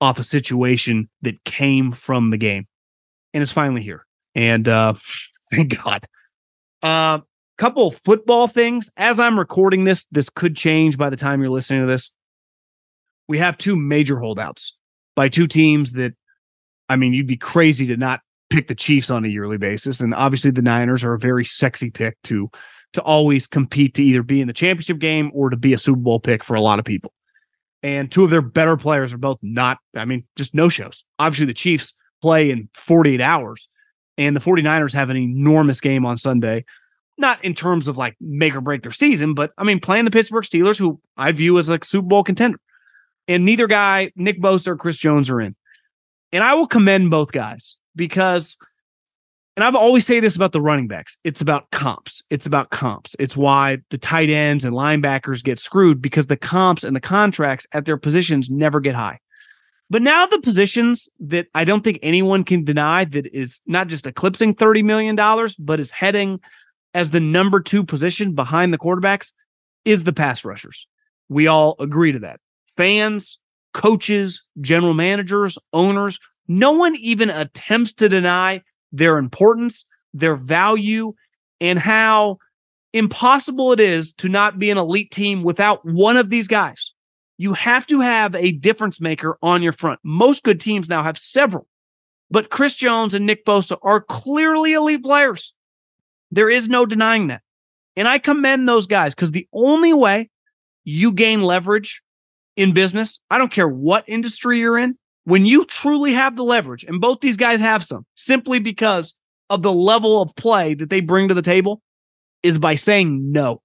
off 0.00 0.18
a 0.18 0.24
situation 0.24 1.08
that 1.22 1.42
came 1.44 1.92
from 1.92 2.30
the 2.30 2.36
game. 2.36 2.66
And 3.32 3.42
it's 3.42 3.52
finally 3.52 3.82
here. 3.82 4.04
And 4.34 4.68
uh, 4.68 4.94
thank 5.50 5.80
God. 5.82 6.06
Uh, 6.82 7.20
couple 7.58 7.90
football 7.90 8.46
things. 8.46 8.90
As 8.96 9.18
I'm 9.18 9.38
recording 9.38 9.84
this, 9.84 10.06
this 10.12 10.28
could 10.28 10.56
change 10.56 10.96
by 10.96 11.10
the 11.10 11.16
time 11.16 11.40
you're 11.40 11.50
listening 11.50 11.80
to 11.80 11.86
this 11.86 12.12
we 13.28 13.38
have 13.38 13.58
two 13.58 13.76
major 13.76 14.18
holdouts 14.18 14.76
by 15.14 15.28
two 15.28 15.46
teams 15.46 15.92
that, 15.92 16.14
I 16.88 16.96
mean, 16.96 17.12
you'd 17.12 17.26
be 17.26 17.36
crazy 17.36 17.86
to 17.88 17.96
not 17.96 18.20
pick 18.50 18.66
the 18.66 18.74
Chiefs 18.74 19.10
on 19.10 19.24
a 19.24 19.28
yearly 19.28 19.58
basis. 19.58 20.00
And 20.00 20.14
obviously 20.14 20.50
the 20.50 20.62
Niners 20.62 21.04
are 21.04 21.14
a 21.14 21.18
very 21.18 21.44
sexy 21.44 21.90
pick 21.90 22.16
to 22.24 22.50
to 22.94 23.02
always 23.02 23.46
compete 23.46 23.94
to 23.94 24.02
either 24.02 24.22
be 24.22 24.40
in 24.40 24.46
the 24.46 24.54
championship 24.54 24.98
game 24.98 25.30
or 25.34 25.50
to 25.50 25.56
be 25.58 25.74
a 25.74 25.78
Super 25.78 26.00
Bowl 26.00 26.18
pick 26.18 26.42
for 26.42 26.54
a 26.54 26.60
lot 26.62 26.78
of 26.78 26.86
people. 26.86 27.12
And 27.82 28.10
two 28.10 28.24
of 28.24 28.30
their 28.30 28.40
better 28.40 28.78
players 28.78 29.12
are 29.12 29.18
both 29.18 29.38
not, 29.42 29.76
I 29.94 30.06
mean, 30.06 30.24
just 30.36 30.54
no 30.54 30.70
shows. 30.70 31.04
Obviously, 31.18 31.46
the 31.46 31.54
Chiefs 31.54 31.92
play 32.22 32.50
in 32.50 32.68
48 32.74 33.20
hours, 33.20 33.68
and 34.16 34.34
the 34.34 34.40
49ers 34.40 34.94
have 34.94 35.10
an 35.10 35.18
enormous 35.18 35.80
game 35.80 36.06
on 36.06 36.16
Sunday. 36.16 36.64
Not 37.18 37.44
in 37.44 37.54
terms 37.54 37.88
of 37.88 37.98
like 37.98 38.16
make 38.20 38.56
or 38.56 38.60
break 38.60 38.82
their 38.82 38.92
season, 38.92 39.34
but 39.34 39.52
I 39.58 39.64
mean, 39.64 39.80
playing 39.80 40.06
the 40.06 40.10
Pittsburgh 40.10 40.44
Steelers, 40.44 40.78
who 40.78 41.00
I 41.16 41.32
view 41.32 41.58
as 41.58 41.68
like 41.68 41.84
Super 41.84 42.06
Bowl 42.08 42.24
contender 42.24 42.58
and 43.28 43.44
neither 43.44 43.66
guy, 43.66 44.10
Nick 44.16 44.40
Bosa 44.40 44.68
or 44.68 44.76
Chris 44.76 44.96
Jones, 44.96 45.28
are 45.30 45.40
in. 45.40 45.54
And 46.32 46.42
I 46.42 46.54
will 46.54 46.66
commend 46.66 47.10
both 47.10 47.30
guys 47.32 47.76
because, 47.94 48.56
and 49.56 49.64
I've 49.64 49.74
always 49.74 50.06
say 50.06 50.18
this 50.18 50.34
about 50.34 50.52
the 50.52 50.60
running 50.60 50.88
backs 50.88 51.18
it's 51.24 51.40
about 51.40 51.70
comps. 51.70 52.22
It's 52.30 52.46
about 52.46 52.70
comps. 52.70 53.14
It's 53.18 53.36
why 53.36 53.78
the 53.90 53.98
tight 53.98 54.30
ends 54.30 54.64
and 54.64 54.74
linebackers 54.74 55.44
get 55.44 55.58
screwed 55.58 56.02
because 56.02 56.26
the 56.26 56.36
comps 56.36 56.84
and 56.84 56.96
the 56.96 57.00
contracts 57.00 57.66
at 57.72 57.84
their 57.84 57.98
positions 57.98 58.50
never 58.50 58.80
get 58.80 58.94
high. 58.94 59.20
But 59.90 60.02
now 60.02 60.26
the 60.26 60.40
positions 60.40 61.08
that 61.20 61.46
I 61.54 61.64
don't 61.64 61.82
think 61.82 61.98
anyone 62.02 62.44
can 62.44 62.62
deny 62.62 63.04
that 63.06 63.26
is 63.28 63.60
not 63.66 63.88
just 63.88 64.06
eclipsing 64.06 64.54
$30 64.54 64.84
million, 64.84 65.16
but 65.58 65.80
is 65.80 65.90
heading 65.90 66.40
as 66.92 67.10
the 67.10 67.20
number 67.20 67.60
two 67.60 67.84
position 67.84 68.34
behind 68.34 68.72
the 68.72 68.78
quarterbacks 68.78 69.32
is 69.86 70.04
the 70.04 70.12
pass 70.12 70.44
rushers. 70.44 70.86
We 71.30 71.46
all 71.46 71.74
agree 71.78 72.12
to 72.12 72.18
that 72.18 72.38
fans, 72.78 73.40
coaches, 73.74 74.40
general 74.60 74.94
managers, 74.94 75.58
owners, 75.72 76.20
no 76.46 76.70
one 76.70 76.94
even 76.96 77.28
attempts 77.28 77.92
to 77.92 78.08
deny 78.08 78.62
their 78.92 79.18
importance, 79.18 79.84
their 80.14 80.36
value, 80.36 81.12
and 81.60 81.80
how 81.80 82.38
impossible 82.92 83.72
it 83.72 83.80
is 83.80 84.14
to 84.14 84.28
not 84.28 84.60
be 84.60 84.70
an 84.70 84.78
elite 84.78 85.10
team 85.10 85.42
without 85.42 85.84
one 85.84 86.16
of 86.16 86.30
these 86.30 86.46
guys. 86.46 86.94
You 87.36 87.52
have 87.54 87.84
to 87.88 88.00
have 88.00 88.36
a 88.36 88.52
difference 88.52 89.00
maker 89.00 89.38
on 89.42 89.60
your 89.60 89.72
front. 89.72 89.98
Most 90.04 90.44
good 90.44 90.60
teams 90.60 90.88
now 90.88 91.02
have 91.02 91.18
several, 91.18 91.66
but 92.30 92.50
Chris 92.50 92.76
Jones 92.76 93.12
and 93.12 93.26
Nick 93.26 93.44
Bosa 93.44 93.76
are 93.82 94.00
clearly 94.00 94.74
elite 94.74 95.02
players. 95.02 95.52
There 96.30 96.48
is 96.48 96.68
no 96.68 96.86
denying 96.86 97.26
that. 97.26 97.42
And 97.96 98.06
I 98.06 98.18
commend 98.18 98.68
those 98.68 98.86
guys 98.86 99.16
because 99.16 99.32
the 99.32 99.48
only 99.52 99.92
way 99.92 100.30
you 100.84 101.10
gain 101.10 101.42
leverage 101.42 102.02
in 102.58 102.72
business, 102.72 103.20
I 103.30 103.38
don't 103.38 103.52
care 103.52 103.68
what 103.68 104.04
industry 104.08 104.58
you're 104.58 104.76
in, 104.76 104.96
when 105.24 105.46
you 105.46 105.64
truly 105.64 106.12
have 106.12 106.34
the 106.34 106.42
leverage, 106.42 106.82
and 106.82 107.00
both 107.00 107.20
these 107.20 107.36
guys 107.36 107.60
have 107.60 107.84
some, 107.84 108.04
simply 108.16 108.58
because 108.58 109.14
of 109.48 109.62
the 109.62 109.72
level 109.72 110.20
of 110.20 110.34
play 110.34 110.74
that 110.74 110.90
they 110.90 111.00
bring 111.00 111.28
to 111.28 111.34
the 111.34 111.40
table, 111.40 111.80
is 112.42 112.58
by 112.58 112.74
saying 112.74 113.30
no. 113.30 113.62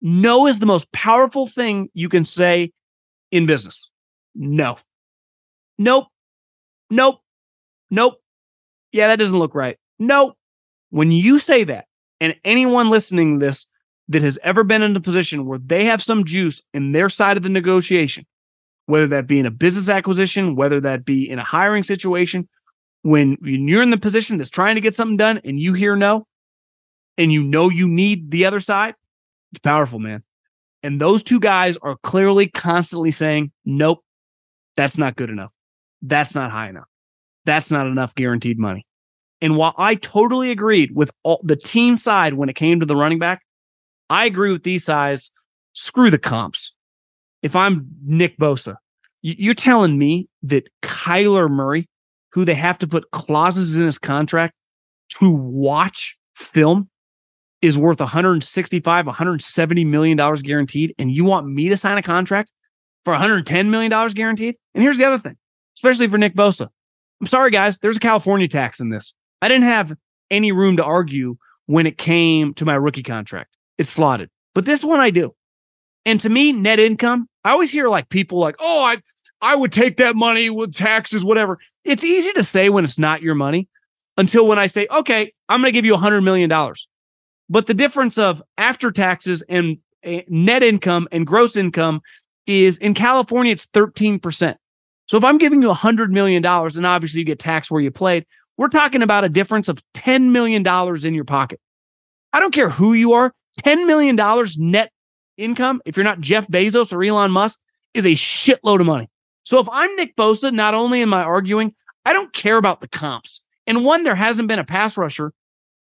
No 0.00 0.46
is 0.46 0.60
the 0.60 0.66
most 0.66 0.90
powerful 0.92 1.48
thing 1.48 1.88
you 1.92 2.08
can 2.08 2.24
say 2.24 2.70
in 3.32 3.46
business. 3.46 3.90
No. 4.36 4.78
Nope. 5.76 6.06
Nope. 6.88 7.18
Nope. 7.90 8.22
Yeah, 8.92 9.08
that 9.08 9.18
doesn't 9.18 9.38
look 9.38 9.56
right. 9.56 9.76
Nope. 9.98 10.36
When 10.90 11.10
you 11.10 11.40
say 11.40 11.64
that, 11.64 11.86
and 12.20 12.36
anyone 12.44 12.90
listening 12.90 13.40
to 13.40 13.46
this 13.46 13.66
that 14.10 14.22
has 14.22 14.38
ever 14.42 14.64
been 14.64 14.82
in 14.82 14.94
a 14.94 15.00
position 15.00 15.46
where 15.46 15.58
they 15.58 15.84
have 15.84 16.02
some 16.02 16.24
juice 16.24 16.60
in 16.74 16.92
their 16.92 17.08
side 17.08 17.36
of 17.36 17.44
the 17.44 17.48
negotiation, 17.48 18.26
whether 18.86 19.06
that 19.06 19.28
be 19.28 19.38
in 19.38 19.46
a 19.46 19.52
business 19.52 19.88
acquisition, 19.88 20.56
whether 20.56 20.80
that 20.80 21.04
be 21.04 21.30
in 21.30 21.38
a 21.38 21.44
hiring 21.44 21.84
situation, 21.84 22.48
when 23.02 23.38
you're 23.40 23.82
in 23.82 23.90
the 23.90 23.96
position 23.96 24.36
that's 24.36 24.50
trying 24.50 24.74
to 24.74 24.80
get 24.80 24.96
something 24.96 25.16
done 25.16 25.40
and 25.44 25.60
you 25.60 25.74
hear 25.74 25.94
no, 25.94 26.26
and 27.16 27.32
you 27.32 27.42
know 27.42 27.68
you 27.68 27.88
need 27.88 28.32
the 28.32 28.44
other 28.44 28.60
side, 28.60 28.94
it's 29.52 29.60
powerful, 29.60 30.00
man. 30.00 30.24
And 30.82 31.00
those 31.00 31.22
two 31.22 31.38
guys 31.38 31.76
are 31.82 31.96
clearly 32.02 32.48
constantly 32.48 33.12
saying, 33.12 33.52
nope, 33.64 34.02
that's 34.76 34.98
not 34.98 35.16
good 35.16 35.30
enough. 35.30 35.52
That's 36.02 36.34
not 36.34 36.50
high 36.50 36.68
enough. 36.68 36.88
That's 37.44 37.70
not 37.70 37.86
enough 37.86 38.14
guaranteed 38.16 38.58
money. 38.58 38.86
And 39.40 39.56
while 39.56 39.74
I 39.78 39.94
totally 39.94 40.50
agreed 40.50 40.96
with 40.96 41.12
all 41.22 41.40
the 41.44 41.56
team 41.56 41.96
side 41.96 42.34
when 42.34 42.48
it 42.48 42.56
came 42.56 42.80
to 42.80 42.86
the 42.86 42.96
running 42.96 43.18
back, 43.18 43.42
I 44.10 44.24
agree 44.26 44.50
with 44.50 44.64
these 44.64 44.84
sides. 44.84 45.30
Screw 45.72 46.10
the 46.10 46.18
comps. 46.18 46.74
If 47.42 47.56
I'm 47.56 47.88
Nick 48.04 48.36
Bosa, 48.38 48.74
you're 49.22 49.54
telling 49.54 49.96
me 49.96 50.28
that 50.42 50.68
Kyler 50.82 51.48
Murray, 51.48 51.88
who 52.32 52.44
they 52.44 52.54
have 52.54 52.78
to 52.78 52.86
put 52.86 53.10
clauses 53.12 53.78
in 53.78 53.86
his 53.86 53.98
contract 53.98 54.54
to 55.20 55.30
watch 55.30 56.18
film, 56.34 56.90
is 57.62 57.78
worth 57.78 58.00
165, 58.00 59.06
170 59.06 59.84
million 59.84 60.16
dollars 60.16 60.42
guaranteed, 60.42 60.94
and 60.98 61.12
you 61.12 61.24
want 61.24 61.46
me 61.46 61.68
to 61.68 61.76
sign 61.76 61.96
a 61.96 62.02
contract 62.02 62.50
for 63.04 63.12
110 63.12 63.70
million 63.70 63.90
dollars 63.90 64.12
guaranteed? 64.12 64.56
And 64.74 64.82
here's 64.82 64.98
the 64.98 65.04
other 65.04 65.18
thing, 65.18 65.36
especially 65.76 66.08
for 66.08 66.18
Nick 66.18 66.34
Bosa. 66.34 66.68
I'm 67.20 67.26
sorry, 67.26 67.50
guys, 67.50 67.78
there's 67.78 67.98
a 67.98 68.00
California 68.00 68.48
tax 68.48 68.80
in 68.80 68.90
this. 68.90 69.14
I 69.40 69.48
didn't 69.48 69.64
have 69.64 69.92
any 70.30 70.52
room 70.52 70.76
to 70.78 70.84
argue 70.84 71.36
when 71.66 71.86
it 71.86 71.98
came 71.98 72.54
to 72.54 72.64
my 72.64 72.74
rookie 72.74 73.02
contract. 73.02 73.56
It's 73.80 73.88
slotted, 73.88 74.28
but 74.54 74.66
this 74.66 74.84
one 74.84 75.00
I 75.00 75.08
do. 75.08 75.34
And 76.04 76.20
to 76.20 76.28
me, 76.28 76.52
net 76.52 76.78
income, 76.78 77.26
I 77.44 77.52
always 77.52 77.72
hear 77.72 77.88
like 77.88 78.10
people 78.10 78.38
like, 78.38 78.56
oh, 78.60 78.84
I 78.84 78.98
I 79.40 79.56
would 79.56 79.72
take 79.72 79.96
that 79.96 80.16
money 80.16 80.50
with 80.50 80.74
taxes, 80.74 81.24
whatever. 81.24 81.58
It's 81.82 82.04
easy 82.04 82.30
to 82.34 82.42
say 82.42 82.68
when 82.68 82.84
it's 82.84 82.98
not 82.98 83.22
your 83.22 83.34
money 83.34 83.70
until 84.18 84.46
when 84.46 84.58
I 84.58 84.66
say, 84.66 84.86
okay, 84.90 85.32
I'm 85.48 85.62
going 85.62 85.72
to 85.72 85.76
give 85.76 85.86
you 85.86 85.94
a 85.94 85.98
$100 85.98 86.22
million. 86.22 86.50
But 87.48 87.68
the 87.68 87.72
difference 87.72 88.18
of 88.18 88.42
after 88.58 88.90
taxes 88.90 89.40
and 89.48 89.78
eh, 90.02 90.24
net 90.28 90.62
income 90.62 91.08
and 91.10 91.26
gross 91.26 91.56
income 91.56 92.02
is 92.46 92.76
in 92.76 92.92
California, 92.92 93.52
it's 93.52 93.64
13%. 93.64 94.56
So 95.06 95.16
if 95.16 95.24
I'm 95.24 95.38
giving 95.38 95.62
you 95.62 95.70
a 95.70 95.74
$100 95.74 96.10
million, 96.10 96.44
and 96.44 96.86
obviously 96.86 97.20
you 97.20 97.24
get 97.24 97.38
taxed 97.38 97.70
where 97.70 97.80
you 97.80 97.90
played, 97.90 98.26
we're 98.58 98.68
talking 98.68 99.00
about 99.00 99.24
a 99.24 99.30
difference 99.30 99.70
of 99.70 99.82
$10 99.94 100.32
million 100.32 100.66
in 101.02 101.14
your 101.14 101.24
pocket. 101.24 101.60
I 102.34 102.40
don't 102.40 102.52
care 102.52 102.68
who 102.68 102.92
you 102.92 103.14
are, 103.14 103.32
$10 103.64 103.86
million 103.86 104.16
net 104.58 104.92
income, 105.36 105.80
if 105.84 105.96
you're 105.96 106.04
not 106.04 106.20
Jeff 106.20 106.46
Bezos 106.48 106.92
or 106.92 107.02
Elon 107.02 107.30
Musk, 107.30 107.58
is 107.94 108.06
a 108.06 108.10
shitload 108.10 108.80
of 108.80 108.86
money. 108.86 109.08
So 109.44 109.58
if 109.58 109.68
I'm 109.72 109.94
Nick 109.96 110.16
Bosa, 110.16 110.52
not 110.52 110.74
only 110.74 111.02
am 111.02 111.14
I 111.14 111.22
arguing, 111.22 111.74
I 112.04 112.12
don't 112.12 112.32
care 112.32 112.56
about 112.56 112.80
the 112.80 112.88
comps. 112.88 113.40
And 113.66 113.84
one, 113.84 114.02
there 114.02 114.14
hasn't 114.14 114.48
been 114.48 114.58
a 114.58 114.64
pass 114.64 114.96
rusher 114.96 115.32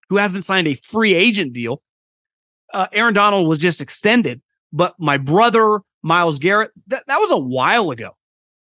who 0.09 0.17
hasn't 0.17 0.45
signed 0.45 0.69
a 0.69 0.75
free 0.75 1.14
agent 1.14 1.52
deal. 1.52 1.83
Uh, 2.73 2.87
Aaron 2.93 3.14
Donald 3.14 3.49
was 3.49 3.59
just 3.59 3.81
extended, 3.81 4.40
but 4.73 4.95
my 4.99 5.19
brother, 5.19 5.81
Myles 6.02 6.38
Garrett, 6.38 6.71
that, 6.88 7.05
that 7.07 7.19
was 7.19 7.31
a 7.31 7.38
while 7.38 7.90
ago. 7.90 8.11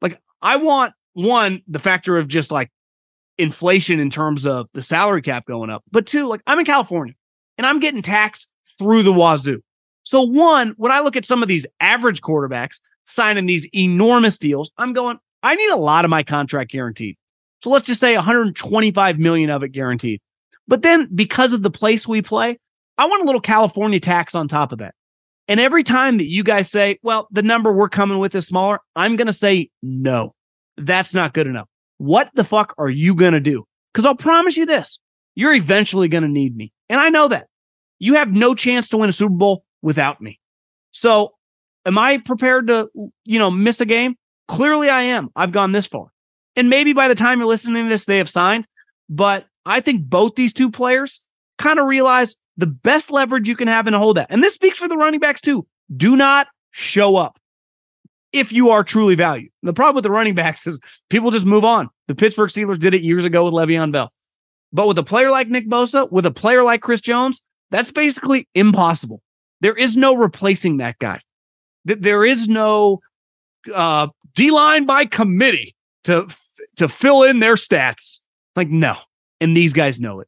Like, 0.01 0.19
I 0.41 0.55
want 0.55 0.93
one, 1.13 1.61
the 1.67 1.79
factor 1.79 2.17
of 2.17 2.27
just 2.27 2.51
like 2.51 2.71
inflation 3.37 3.99
in 3.99 4.09
terms 4.09 4.45
of 4.45 4.67
the 4.73 4.81
salary 4.81 5.21
cap 5.21 5.45
going 5.45 5.69
up, 5.69 5.83
but 5.91 6.05
two, 6.05 6.27
like, 6.27 6.41
I'm 6.47 6.59
in 6.59 6.65
California 6.65 7.13
and 7.57 7.67
I'm 7.67 7.79
getting 7.79 8.01
taxed 8.01 8.50
through 8.77 9.03
the 9.03 9.13
wazoo. 9.13 9.61
So, 10.03 10.21
one, 10.21 10.73
when 10.77 10.91
I 10.91 11.01
look 11.01 11.15
at 11.15 11.25
some 11.25 11.41
of 11.41 11.49
these 11.49 11.65
average 11.79 12.21
quarterbacks 12.21 12.79
signing 13.05 13.45
these 13.45 13.67
enormous 13.73 14.37
deals, 14.37 14.71
I'm 14.77 14.93
going, 14.93 15.17
I 15.43 15.55
need 15.55 15.69
a 15.69 15.75
lot 15.77 16.05
of 16.05 16.11
my 16.11 16.23
contract 16.23 16.71
guaranteed. 16.71 17.17
So 17.63 17.69
let's 17.69 17.85
just 17.85 17.99
say 17.99 18.15
125 18.15 19.19
million 19.19 19.49
of 19.49 19.63
it 19.63 19.69
guaranteed. 19.69 20.19
But 20.67 20.81
then 20.81 21.07
because 21.13 21.53
of 21.53 21.61
the 21.61 21.69
place 21.69 22.07
we 22.07 22.21
play, 22.21 22.57
I 22.97 23.05
want 23.05 23.23
a 23.23 23.25
little 23.25 23.41
California 23.41 23.99
tax 23.99 24.33
on 24.35 24.47
top 24.47 24.71
of 24.71 24.79
that. 24.79 24.95
And 25.47 25.59
every 25.59 25.83
time 25.83 26.17
that 26.17 26.29
you 26.29 26.43
guys 26.43 26.69
say, 26.71 26.99
well, 27.03 27.27
the 27.31 27.43
number 27.43 27.71
we're 27.71 27.89
coming 27.89 28.19
with 28.19 28.33
is 28.35 28.47
smaller, 28.47 28.79
I'm 28.95 29.15
going 29.15 29.27
to 29.27 29.33
say, 29.33 29.69
no, 29.81 30.33
that's 30.77 31.13
not 31.13 31.33
good 31.33 31.47
enough. 31.47 31.67
What 31.97 32.29
the 32.35 32.43
fuck 32.43 32.73
are 32.77 32.89
you 32.89 33.15
going 33.15 33.33
to 33.33 33.39
do? 33.39 33.65
Because 33.93 34.05
I'll 34.05 34.15
promise 34.15 34.57
you 34.57 34.65
this 34.65 34.99
you're 35.35 35.53
eventually 35.53 36.07
going 36.07 36.23
to 36.23 36.29
need 36.29 36.55
me. 36.55 36.73
And 36.89 36.99
I 36.99 37.09
know 37.09 37.27
that. 37.29 37.47
You 38.01 38.15
have 38.15 38.31
no 38.31 38.55
chance 38.55 38.89
to 38.89 38.97
win 38.97 39.09
a 39.09 39.13
Super 39.13 39.35
Bowl 39.35 39.63
without 39.83 40.19
me. 40.21 40.39
So 40.89 41.33
am 41.85 41.99
I 41.99 42.17
prepared 42.17 42.65
to, 42.67 42.89
you 43.25 43.37
know, 43.37 43.51
miss 43.51 43.79
a 43.79 43.85
game? 43.85 44.15
Clearly 44.47 44.89
I 44.89 45.01
am. 45.01 45.29
I've 45.35 45.51
gone 45.51 45.71
this 45.71 45.85
far. 45.85 46.07
And 46.55 46.67
maybe 46.67 46.93
by 46.93 47.07
the 47.07 47.15
time 47.15 47.37
you're 47.37 47.47
listening 47.47 47.83
to 47.83 47.89
this, 47.89 48.05
they 48.05 48.17
have 48.17 48.27
signed. 48.27 48.65
But 49.07 49.45
I 49.67 49.81
think 49.81 50.09
both 50.09 50.33
these 50.33 50.51
two 50.51 50.71
players 50.71 51.23
kind 51.59 51.77
of 51.77 51.85
realize 51.85 52.35
the 52.57 52.65
best 52.65 53.11
leverage 53.11 53.47
you 53.47 53.55
can 53.55 53.67
have 53.67 53.87
in 53.87 53.93
a 53.93 53.99
hold 53.99 54.17
that. 54.17 54.31
And 54.31 54.43
this 54.43 54.55
speaks 54.55 54.79
for 54.79 54.87
the 54.87 54.97
running 54.97 55.19
backs 55.19 55.39
too. 55.39 55.67
Do 55.95 56.15
not 56.15 56.47
show 56.71 57.17
up 57.17 57.37
if 58.33 58.51
you 58.51 58.71
are 58.71 58.83
truly 58.83 59.13
valued. 59.13 59.51
The 59.61 59.73
problem 59.73 59.93
with 59.93 60.05
the 60.05 60.11
running 60.11 60.33
backs 60.33 60.65
is 60.65 60.79
people 61.11 61.29
just 61.29 61.45
move 61.45 61.63
on. 61.63 61.87
The 62.07 62.15
Pittsburgh 62.15 62.49
Steelers 62.49 62.79
did 62.79 62.95
it 62.95 63.03
years 63.03 63.25
ago 63.25 63.43
with 63.43 63.53
Le'Veon 63.53 63.91
Bell. 63.91 64.11
But 64.73 64.87
with 64.87 64.97
a 64.97 65.03
player 65.03 65.29
like 65.29 65.49
Nick 65.49 65.69
Bosa, 65.69 66.11
with 66.11 66.25
a 66.25 66.31
player 66.31 66.63
like 66.63 66.81
Chris 66.81 67.01
Jones, 67.01 67.41
that's 67.71 67.91
basically 67.91 68.47
impossible. 68.53 69.21
There 69.61 69.75
is 69.75 69.97
no 69.97 70.15
replacing 70.15 70.77
that 70.77 70.99
guy. 70.99 71.19
There 71.85 72.23
is 72.23 72.47
no 72.47 72.99
uh, 73.73 74.07
D 74.35 74.51
line 74.51 74.85
by 74.85 75.05
committee 75.05 75.75
to 76.03 76.27
to 76.77 76.87
fill 76.87 77.23
in 77.23 77.39
their 77.39 77.55
stats. 77.55 78.19
Like 78.55 78.69
no, 78.69 78.95
and 79.39 79.55
these 79.55 79.73
guys 79.73 79.99
know 79.99 80.19
it. 80.19 80.27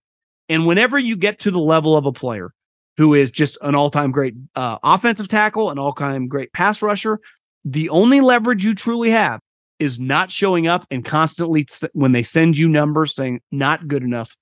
And 0.49 0.65
whenever 0.65 0.97
you 0.97 1.15
get 1.15 1.39
to 1.39 1.51
the 1.51 1.60
level 1.60 1.95
of 1.97 2.06
a 2.06 2.12
player 2.12 2.51
who 2.97 3.13
is 3.13 3.32
just 3.32 3.58
an 3.62 3.75
all 3.75 3.89
time 3.89 4.12
great 4.12 4.34
uh, 4.56 4.77
offensive 4.84 5.27
tackle, 5.27 5.69
an 5.69 5.79
all 5.79 5.93
time 5.93 6.27
great 6.27 6.53
pass 6.53 6.82
rusher, 6.82 7.19
the 7.65 7.89
only 7.89 8.21
leverage 8.21 8.63
you 8.63 8.73
truly 8.73 9.10
have 9.10 9.39
is 9.79 9.99
not 9.99 10.32
showing 10.32 10.67
up 10.67 10.86
and 10.91 11.03
constantly 11.03 11.65
when 11.93 12.12
they 12.12 12.23
send 12.23 12.58
you 12.58 12.69
numbers 12.69 13.15
saying 13.15 13.41
not 13.51 13.88
good 13.88 14.03
enough. 14.03 14.36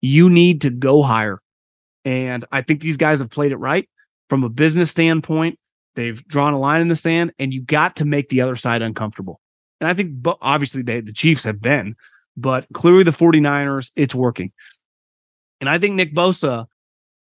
You 0.00 0.30
need 0.30 0.60
to 0.62 0.70
go 0.70 1.02
higher. 1.02 1.40
And 2.08 2.46
I 2.50 2.62
think 2.62 2.80
these 2.80 2.96
guys 2.96 3.18
have 3.18 3.28
played 3.28 3.52
it 3.52 3.58
right 3.58 3.86
from 4.30 4.42
a 4.42 4.48
business 4.48 4.90
standpoint. 4.90 5.58
They've 5.94 6.26
drawn 6.26 6.54
a 6.54 6.58
line 6.58 6.80
in 6.80 6.88
the 6.88 6.96
sand, 6.96 7.34
and 7.38 7.52
you 7.52 7.60
got 7.60 7.96
to 7.96 8.06
make 8.06 8.30
the 8.30 8.40
other 8.40 8.56
side 8.56 8.80
uncomfortable. 8.80 9.42
And 9.78 9.90
I 9.90 9.92
think 9.92 10.26
obviously 10.40 10.80
they, 10.80 11.02
the 11.02 11.12
Chiefs 11.12 11.44
have 11.44 11.60
been, 11.60 11.96
but 12.34 12.66
clearly 12.72 13.02
the 13.02 13.10
49ers, 13.10 13.90
it's 13.94 14.14
working. 14.14 14.52
And 15.60 15.68
I 15.68 15.76
think 15.78 15.96
Nick 15.96 16.14
Bosa, 16.14 16.64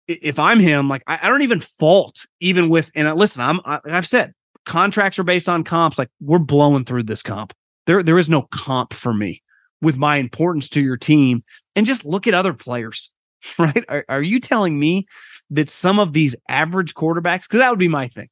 if 0.09 0.41
I'm 0.41 0.59
him, 0.59 0.89
like 0.89 1.05
I, 1.07 1.21
I 1.23 1.29
don't 1.29 1.43
even 1.43 1.61
fault 1.61 2.27
even 2.41 2.69
with, 2.69 2.91
and 2.97 3.15
listen, 3.15 3.41
I'm, 3.41 3.61
I, 3.65 3.79
I've 3.85 4.09
said 4.09 4.33
contracts 4.67 5.17
are 5.21 5.25
based 5.25 5.49
on 5.49 5.63
comps. 5.63 5.97
Like 5.97 6.11
we're 6.21 6.41
blowing 6.41 6.85
through 6.85 7.05
this 7.05 7.23
comp. 7.23 7.53
There, 7.87 8.03
there 8.03 8.19
is 8.19 8.29
no 8.29 8.49
comp 8.51 8.95
for 8.95 9.15
me 9.15 9.45
with 9.81 9.97
my 9.97 10.17
importance 10.17 10.69
to 10.71 10.81
your 10.81 10.97
team. 10.97 11.45
And 11.77 11.87
just 11.87 12.05
look 12.05 12.27
at 12.27 12.35
other 12.35 12.53
players, 12.53 13.12
right? 13.59 13.85
Are, 13.89 14.05
are 14.09 14.23
you 14.23 14.41
telling 14.41 14.79
me 14.79 15.07
that 15.51 15.69
some 15.69 15.99
of 15.99 16.13
these 16.13 16.35
average 16.49 16.95
quarterbacks, 16.95 17.43
because 17.43 17.61
that 17.61 17.71
would 17.71 17.79
be 17.79 17.89
my 17.89 18.09
thing, 18.09 18.29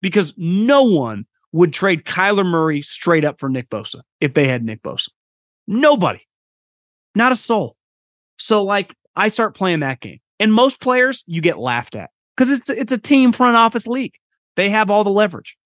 because 0.00 0.34
no 0.36 0.82
one 0.82 1.26
would 1.52 1.72
trade 1.72 2.04
Kyler 2.04 2.46
Murray 2.46 2.82
straight 2.82 3.24
up 3.24 3.38
for 3.38 3.48
Nick 3.48 3.68
Bosa 3.68 4.00
if 4.20 4.34
they 4.34 4.48
had 4.48 4.64
Nick 4.64 4.82
Bosa. 4.82 5.08
Nobody, 5.66 6.26
not 7.14 7.32
a 7.32 7.36
soul. 7.36 7.76
So, 8.38 8.64
like, 8.64 8.94
I 9.14 9.28
start 9.28 9.54
playing 9.54 9.80
that 9.80 10.00
game. 10.00 10.18
And 10.40 10.52
most 10.52 10.80
players, 10.80 11.22
you 11.26 11.40
get 11.40 11.58
laughed 11.58 11.94
at 11.94 12.10
because 12.36 12.50
it's, 12.50 12.70
it's 12.70 12.92
a 12.92 12.98
team 12.98 13.32
front 13.32 13.56
office 13.56 13.86
league. 13.86 14.14
They 14.56 14.70
have 14.70 14.90
all 14.90 15.04
the 15.04 15.10
leverage. 15.10 15.56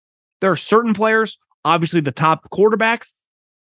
There 0.40 0.50
are 0.50 0.56
certain 0.56 0.92
players, 0.92 1.38
obviously 1.64 2.00
the 2.00 2.12
top 2.12 2.48
quarterbacks, 2.50 3.12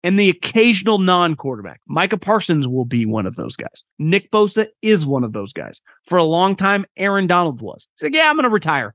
and 0.03 0.19
the 0.19 0.31
occasional 0.31 0.99
non 0.99 1.35
quarterback. 1.35 1.81
Micah 1.87 2.19
Parsons 2.19 2.67
will 2.67 2.85
be 2.85 3.07
one 3.07 3.27
of 3.27 3.37
those 3.37 3.57
guys. 3.57 3.85
Nick 3.99 4.31
Bosa 4.31 4.67
is 4.83 5.07
one 5.07 5.25
of 5.25 5.33
those 5.33 5.53
guys. 5.53 5.81
For 6.05 6.19
a 6.19 6.25
long 6.25 6.57
time, 6.57 6.87
Aaron 6.97 7.27
Donald 7.27 7.61
was. 7.61 7.87
He's 7.97 8.05
like, 8.05 8.15
yeah, 8.15 8.29
I'm 8.29 8.37
going 8.37 8.45
to 8.45 8.51
retire 8.51 8.95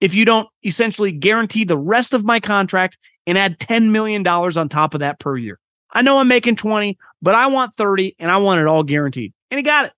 if 0.00 0.14
you 0.14 0.24
don't 0.24 0.48
essentially 0.64 1.12
guarantee 1.12 1.64
the 1.64 1.78
rest 1.78 2.12
of 2.12 2.24
my 2.24 2.40
contract 2.40 2.98
and 3.26 3.38
add 3.38 3.58
$10 3.58 3.90
million 3.90 4.26
on 4.26 4.68
top 4.68 4.94
of 4.94 5.00
that 5.00 5.18
per 5.18 5.36
year. 5.36 5.58
I 5.92 6.02
know 6.02 6.18
I'm 6.18 6.28
making 6.28 6.56
20, 6.56 6.98
but 7.22 7.34
I 7.34 7.46
want 7.46 7.76
30 7.76 8.16
and 8.18 8.30
I 8.30 8.36
want 8.38 8.60
it 8.60 8.66
all 8.66 8.82
guaranteed. 8.82 9.32
And 9.50 9.58
he 9.58 9.62
got 9.62 9.86
it. 9.86 9.92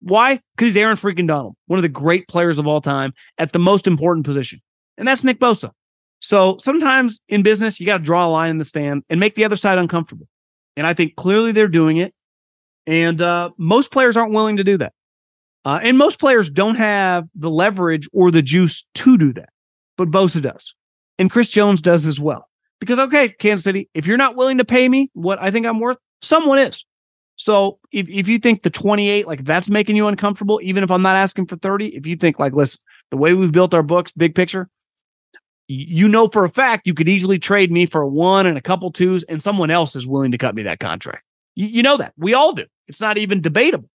Why? 0.00 0.40
Because 0.54 0.68
he's 0.68 0.76
Aaron 0.76 0.96
freaking 0.96 1.26
Donald, 1.26 1.56
one 1.66 1.78
of 1.78 1.82
the 1.82 1.88
great 1.88 2.28
players 2.28 2.58
of 2.58 2.66
all 2.66 2.82
time 2.82 3.14
at 3.38 3.52
the 3.52 3.58
most 3.58 3.86
important 3.86 4.26
position. 4.26 4.60
And 4.98 5.08
that's 5.08 5.24
Nick 5.24 5.40
Bosa. 5.40 5.70
So 6.24 6.56
sometimes 6.58 7.20
in 7.28 7.42
business, 7.42 7.78
you 7.78 7.84
got 7.84 7.98
to 7.98 8.02
draw 8.02 8.26
a 8.26 8.30
line 8.30 8.50
in 8.50 8.56
the 8.56 8.64
stand 8.64 9.02
and 9.10 9.20
make 9.20 9.34
the 9.34 9.44
other 9.44 9.56
side 9.56 9.76
uncomfortable. 9.76 10.26
And 10.74 10.86
I 10.86 10.94
think 10.94 11.16
clearly 11.16 11.52
they're 11.52 11.68
doing 11.68 11.98
it. 11.98 12.14
And 12.86 13.20
uh, 13.20 13.50
most 13.58 13.92
players 13.92 14.16
aren't 14.16 14.32
willing 14.32 14.56
to 14.56 14.64
do 14.64 14.78
that. 14.78 14.94
Uh, 15.66 15.80
and 15.82 15.98
most 15.98 16.18
players 16.18 16.48
don't 16.48 16.76
have 16.76 17.26
the 17.34 17.50
leverage 17.50 18.08
or 18.14 18.30
the 18.30 18.40
juice 18.40 18.86
to 18.94 19.18
do 19.18 19.34
that, 19.34 19.50
but 19.98 20.10
Bosa 20.10 20.40
does. 20.40 20.74
And 21.18 21.30
Chris 21.30 21.48
Jones 21.50 21.82
does 21.82 22.06
as 22.06 22.18
well. 22.18 22.48
Because, 22.80 22.98
okay, 22.98 23.28
Kansas 23.28 23.64
City, 23.64 23.90
if 23.92 24.06
you're 24.06 24.16
not 24.16 24.34
willing 24.34 24.56
to 24.56 24.64
pay 24.64 24.88
me 24.88 25.10
what 25.12 25.38
I 25.42 25.50
think 25.50 25.66
I'm 25.66 25.78
worth, 25.78 25.98
someone 26.22 26.58
is. 26.58 26.86
So 27.36 27.78
if, 27.92 28.08
if 28.08 28.28
you 28.28 28.38
think 28.38 28.62
the 28.62 28.70
28, 28.70 29.26
like 29.26 29.44
that's 29.44 29.68
making 29.68 29.96
you 29.96 30.06
uncomfortable, 30.06 30.58
even 30.62 30.82
if 30.82 30.90
I'm 30.90 31.02
not 31.02 31.16
asking 31.16 31.46
for 31.46 31.56
30, 31.56 31.88
if 31.88 32.06
you 32.06 32.16
think 32.16 32.38
like, 32.38 32.54
listen, 32.54 32.80
the 33.10 33.18
way 33.18 33.34
we've 33.34 33.52
built 33.52 33.74
our 33.74 33.82
books, 33.82 34.10
big 34.12 34.34
picture, 34.34 34.70
you 35.68 36.08
know 36.08 36.28
for 36.28 36.44
a 36.44 36.48
fact 36.48 36.86
you 36.86 36.94
could 36.94 37.08
easily 37.08 37.38
trade 37.38 37.72
me 37.72 37.86
for 37.86 38.02
a 38.02 38.08
one 38.08 38.46
and 38.46 38.58
a 38.58 38.62
couple 38.62 38.90
twos, 38.92 39.22
and 39.24 39.42
someone 39.42 39.70
else 39.70 39.96
is 39.96 40.06
willing 40.06 40.32
to 40.32 40.38
cut 40.38 40.54
me 40.54 40.62
that 40.62 40.80
contract. 40.80 41.24
You, 41.54 41.66
you 41.66 41.82
know 41.82 41.96
that. 41.96 42.12
We 42.16 42.34
all 42.34 42.52
do. 42.52 42.66
It's 42.88 43.00
not 43.00 43.18
even 43.18 43.40
debatable. 43.40 43.88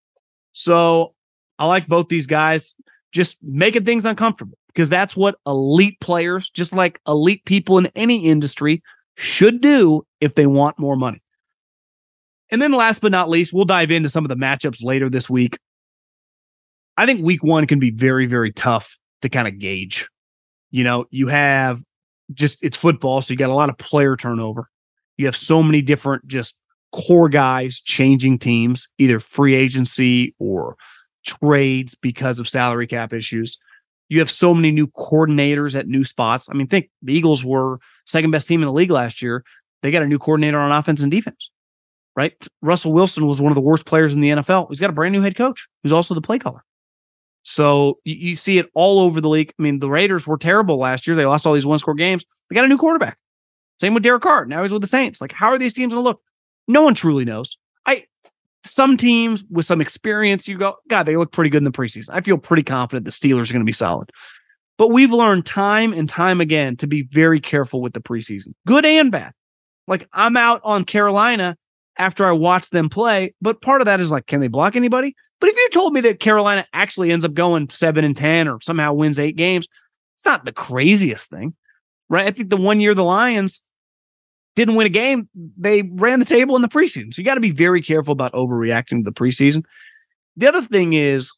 So 0.54 1.14
I 1.58 1.68
like 1.68 1.88
both 1.88 2.10
these 2.10 2.26
guys 2.26 2.74
just 3.12 3.38
making 3.42 3.86
things 3.86 4.06
uncomfortable 4.06 4.58
because 4.68 4.90
that's 4.90 5.16
what 5.16 5.36
elite 5.46 6.00
players, 6.00 6.50
just 6.50 6.74
like 6.74 7.00
elite 7.08 7.44
people 7.46 7.78
in 7.78 7.88
any 7.96 8.26
industry, 8.26 8.82
should 9.16 9.62
do 9.62 10.06
if 10.22 10.36
they 10.36 10.48
want 10.48 10.80
more 10.80 10.96
money. 10.96 11.22
And 12.52 12.62
then 12.62 12.72
last 12.72 13.02
but 13.02 13.12
not 13.12 13.30
least, 13.30 13.54
we'll 13.54 13.66
dive 13.66 13.92
into 13.92 14.10
some 14.10 14.26
of 14.26 14.30
the 14.30 14.36
matchups 14.36 14.84
later 14.84 15.10
this 15.10 15.30
week. 15.30 15.60
I 16.98 17.06
think 17.06 17.24
week 17.24 17.44
one 17.44 17.68
can 17.68 17.80
be 17.80 17.92
very, 17.92 18.26
very 18.26 18.52
tough 18.52 18.98
to 19.22 19.30
kind 19.30 19.48
of 19.48 19.60
gauge. 19.60 20.10
You 20.72 20.84
know, 20.84 21.06
you 21.10 21.28
have 21.28 21.84
just 22.34 22.64
it's 22.64 22.78
football, 22.78 23.22
so 23.22 23.32
you 23.32 23.38
got 23.38 23.50
a 23.50 23.54
lot 23.54 23.70
of 23.70 23.78
player 23.78 24.16
turnover. 24.16 24.70
You 25.18 25.26
have 25.26 25.36
so 25.36 25.64
many 25.64 25.82
different 25.82 26.28
just 26.28 26.62
core 26.92 27.30
guys 27.30 27.80
changing 27.80 28.40
teams, 28.40 28.88
either 28.98 29.20
free 29.20 29.56
agency 29.56 30.36
or 30.40 30.76
trades 31.26 31.96
because 31.96 32.40
of 32.40 32.48
salary 32.48 32.88
cap 32.88 33.14
issues. 33.14 33.58
You 34.10 34.20
have 34.20 34.32
so 34.32 34.56
many 34.56 34.72
new 34.72 34.88
coordinators 34.88 35.76
at 35.76 35.88
new 35.88 36.04
spots. 36.04 36.50
I 36.50 36.54
mean, 36.54 36.68
think 36.68 36.90
the 37.02 37.14
Eagles 37.14 37.46
were 37.46 37.80
second 38.06 38.32
best 38.32 38.48
team 38.48 38.62
in 38.62 38.66
the 38.66 38.74
league 38.74 38.90
last 38.90 39.22
year. 39.22 39.44
They 39.82 39.92
got 39.92 40.02
a 40.02 40.08
new 40.08 40.18
coordinator 40.18 40.58
on 40.58 40.72
offense 40.72 41.02
and 41.02 41.12
defense, 41.12 41.52
right? 42.16 42.34
Russell 42.62 42.94
Wilson 42.94 43.28
was 43.28 43.42
one 43.42 43.52
of 43.52 43.56
the 43.56 43.62
worst 43.62 43.86
players 43.86 44.16
in 44.16 44.22
the 44.22 44.30
NFL. 44.30 44.68
He's 44.70 44.80
got 44.80 44.90
a 44.90 44.94
brand 44.94 45.14
new 45.14 45.22
head 45.22 45.36
coach 45.36 45.68
who's 45.84 45.92
also 45.92 46.16
the 46.16 46.22
play 46.22 46.40
caller. 46.40 46.64
So 47.50 47.98
you, 48.06 48.14
you 48.14 48.36
see 48.36 48.60
it 48.60 48.70
all 48.76 49.00
over 49.00 49.20
the 49.20 49.28
league. 49.28 49.52
I 49.58 49.64
mean, 49.64 49.80
the 49.80 49.90
Raiders 49.90 50.28
were 50.28 50.38
terrible 50.38 50.78
last 50.78 51.08
year. 51.08 51.16
They 51.16 51.26
lost 51.26 51.48
all 51.48 51.54
these 51.54 51.66
one 51.66 51.80
score 51.80 51.96
games. 51.96 52.24
They 52.48 52.54
got 52.54 52.64
a 52.64 52.68
new 52.68 52.78
quarterback. 52.78 53.18
Same 53.82 53.96
with 53.96 54.04
Derek 54.04 54.22
Carr. 54.22 54.46
Now 54.46 54.62
he's 54.62 54.72
with 54.72 54.84
the 54.84 54.88
Saints. 54.88 55.20
Like, 55.20 55.32
how 55.32 55.48
are 55.48 55.58
these 55.58 55.74
teams 55.74 55.92
going 55.92 56.04
to 56.04 56.08
look? 56.08 56.22
No 56.68 56.84
one 56.84 56.94
truly 56.94 57.26
knows. 57.26 57.58
I 57.88 58.04
some 58.66 58.98
teams 58.98 59.46
with 59.50 59.66
some 59.66 59.82
experience, 59.82 60.48
you 60.48 60.60
go, 60.60 60.76
God, 60.90 61.08
they 61.08 61.18
look 61.18 61.32
pretty 61.32 61.50
good 61.50 61.60
in 61.60 61.64
the 61.64 61.72
preseason. 61.72 62.10
I 62.12 62.22
feel 62.22 62.38
pretty 62.38 62.62
confident 62.62 63.06
the 63.06 63.12
Steelers 63.12 63.50
are 63.50 63.54
going 63.54 63.62
to 63.62 63.66
be 63.66 63.72
solid. 63.72 64.12
But 64.78 64.90
we've 64.90 65.12
learned 65.12 65.48
time 65.48 65.92
and 65.92 66.08
time 66.08 66.42
again 66.42 66.76
to 66.78 66.88
be 66.88 67.02
very 67.04 67.40
careful 67.40 67.82
with 67.82 67.94
the 67.94 68.02
preseason, 68.02 68.54
good 68.68 68.86
and 68.86 69.12
bad. 69.12 69.32
Like 69.88 70.08
I'm 70.14 70.38
out 70.38 70.62
on 70.64 70.86
Carolina 70.86 71.58
after 72.00 72.26
I 72.26 72.32
watched 72.32 72.72
them 72.72 72.90
play, 72.90 73.34
but 73.42 73.62
part 73.62 73.82
of 73.82 73.86
that 73.86 74.00
is 74.00 74.12
like, 74.12 74.26
can 74.26 74.42
they 74.42 74.48
block 74.48 74.76
anybody? 74.76 75.16
But 75.40 75.50
if 75.50 75.56
you 75.56 75.70
told 75.72 75.94
me 75.94 76.02
that 76.02 76.20
Carolina 76.20 76.66
actually 76.74 77.12
ends 77.12 77.24
up 77.24 77.34
going 77.34 77.70
seven 77.70 78.04
and 78.04 78.16
10 78.16 78.48
or 78.48 78.60
somehow 78.62 78.94
wins 78.94 79.20
eight 79.20 79.36
games, 79.36 79.68
it's 80.16 80.26
not 80.26 80.46
the 80.46 80.52
craziest 80.52 81.30
thing, 81.30 81.54
right? 82.10 82.26
I 82.26 82.32
think 82.32 82.50
the 82.50 82.58
one 82.58 82.82
year 82.82 82.94
the 82.94 83.04
Lions 83.04 83.62
didn't 84.56 84.76
win 84.76 84.88
a 84.88 84.90
game, 84.90 85.30
they 85.58 85.84
ran 85.94 86.20
the 86.20 86.26
table 86.26 86.56
in 86.56 86.62
the 86.62 86.68
preseason. 86.68 87.14
So 87.14 87.22
you 87.22 87.26
got 87.26 87.36
to 87.36 87.42
be 87.42 87.52
very 87.52 87.82
careful 87.82 88.12
about 88.12 88.34
overreacting 88.34 89.00
to 89.00 89.04
the 89.04 89.14
preseason. 89.14 89.64
The 90.36 90.48
other 90.48 90.62
thing 90.62 90.94
is 90.94 91.32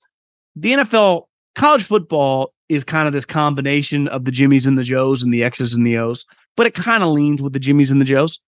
the 0.55 0.73
NFL, 0.73 1.25
college 1.55 1.83
football 1.83 2.53
is 2.69 2.83
kind 2.83 3.07
of 3.07 3.13
this 3.13 3.25
combination 3.25 4.07
of 4.07 4.25
the 4.25 4.31
Jimmies 4.31 4.65
and 4.65 4.77
the 4.77 4.83
Joes 4.83 5.21
and 5.21 5.33
the 5.33 5.43
X's 5.43 5.73
and 5.73 5.85
the 5.85 5.97
O's, 5.97 6.25
but 6.55 6.65
it 6.65 6.73
kind 6.73 7.03
of 7.03 7.09
leans 7.09 7.41
with 7.41 7.53
the 7.53 7.59
Jimmies 7.59 7.91
and 7.91 8.01
the 8.01 8.05
Joes. 8.05 8.39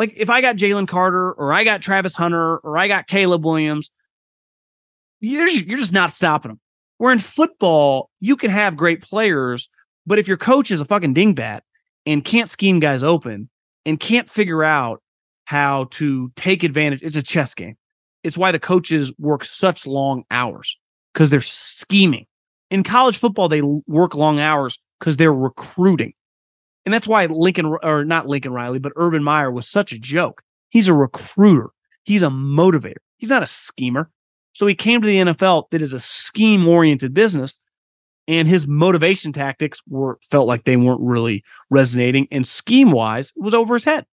Like 0.00 0.14
if 0.16 0.30
I 0.30 0.40
got 0.40 0.56
Jalen 0.56 0.88
Carter 0.88 1.32
or 1.32 1.52
I 1.52 1.62
got 1.62 1.82
Travis 1.82 2.14
Hunter 2.14 2.56
or 2.56 2.78
I 2.78 2.88
got 2.88 3.06
Caleb 3.06 3.44
Williams, 3.44 3.90
you're 5.20 5.46
just, 5.46 5.66
you're 5.66 5.78
just 5.78 5.92
not 5.92 6.10
stopping 6.10 6.52
them. 6.52 6.60
Where 6.96 7.12
in 7.12 7.18
football, 7.18 8.08
you 8.18 8.34
can 8.34 8.50
have 8.50 8.78
great 8.78 9.02
players, 9.02 9.68
but 10.06 10.18
if 10.18 10.26
your 10.26 10.38
coach 10.38 10.70
is 10.70 10.80
a 10.80 10.86
fucking 10.86 11.12
dingbat 11.12 11.60
and 12.06 12.24
can't 12.24 12.48
scheme 12.48 12.80
guys 12.80 13.02
open 13.02 13.50
and 13.84 14.00
can't 14.00 14.26
figure 14.26 14.64
out 14.64 15.02
how 15.44 15.84
to 15.90 16.32
take 16.34 16.62
advantage, 16.62 17.02
it's 17.02 17.16
a 17.16 17.22
chess 17.22 17.52
game. 17.52 17.76
It's 18.24 18.38
why 18.38 18.52
the 18.52 18.58
coaches 18.58 19.12
work 19.18 19.44
such 19.44 19.86
long 19.86 20.24
hours 20.30 20.78
because 21.12 21.28
they're 21.28 21.42
scheming. 21.42 22.24
In 22.70 22.84
college 22.84 23.18
football, 23.18 23.50
they 23.50 23.60
work 23.86 24.14
long 24.14 24.40
hours 24.40 24.78
because 24.98 25.18
they're 25.18 25.30
recruiting. 25.30 26.14
And 26.84 26.92
that's 26.92 27.08
why 27.08 27.26
Lincoln, 27.26 27.76
or 27.82 28.04
not 28.04 28.26
Lincoln 28.26 28.52
Riley, 28.52 28.78
but 28.78 28.92
Urban 28.96 29.22
Meyer 29.22 29.50
was 29.50 29.68
such 29.68 29.92
a 29.92 29.98
joke. 29.98 30.42
He's 30.70 30.88
a 30.88 30.94
recruiter, 30.94 31.70
he's 32.04 32.22
a 32.22 32.28
motivator, 32.28 32.96
he's 33.18 33.30
not 33.30 33.42
a 33.42 33.46
schemer. 33.46 34.10
So 34.52 34.66
he 34.66 34.74
came 34.74 35.00
to 35.00 35.06
the 35.06 35.18
NFL 35.18 35.70
that 35.70 35.82
is 35.82 35.94
a 35.94 36.00
scheme 36.00 36.66
oriented 36.66 37.14
business. 37.14 37.56
And 38.28 38.46
his 38.46 38.68
motivation 38.68 39.32
tactics 39.32 39.80
were 39.88 40.18
felt 40.30 40.46
like 40.46 40.64
they 40.64 40.76
weren't 40.76 41.00
really 41.00 41.42
resonating. 41.68 42.28
And 42.30 42.46
scheme 42.46 42.92
wise, 42.92 43.32
it 43.34 43.42
was 43.42 43.54
over 43.54 43.74
his 43.74 43.84
head. 43.84 44.06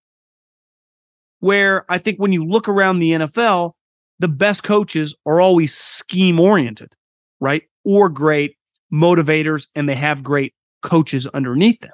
Where 1.39 1.85
I 1.91 1.99
think 1.99 2.17
when 2.17 2.33
you 2.33 2.43
look 2.43 2.67
around 2.67 2.99
the 2.99 3.11
NFL, 3.11 3.73
the 4.19 4.27
best 4.27 4.63
coaches 4.63 5.15
are 5.25 5.39
always 5.39 5.75
scheme 5.75 6.39
oriented, 6.39 6.95
right? 7.39 7.63
Or 7.83 8.09
great 8.09 8.57
motivators, 8.91 9.67
and 9.75 9.87
they 9.87 9.95
have 9.95 10.23
great 10.23 10.55
coaches 10.81 11.27
underneath 11.27 11.79
them. 11.81 11.91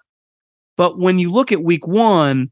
But 0.77 0.99
when 0.99 1.19
you 1.19 1.31
look 1.31 1.51
at 1.51 1.63
week 1.63 1.85
one, 1.87 2.51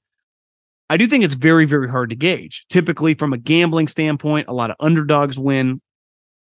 I 0.90 0.98
do 0.98 1.08
think 1.08 1.24
it's 1.24 1.36
very, 1.36 1.66
very 1.66 1.90
hard 1.90 2.10
to 2.10 2.16
gauge. 2.16 2.66
Typically, 2.70 3.14
from 3.14 3.34
a 3.34 3.38
gambling 3.38 3.88
standpoint, 3.88 4.48
a 4.48 4.54
lot 4.54 4.70
of 4.70 4.76
underdogs 4.80 5.40
win. 5.40 5.82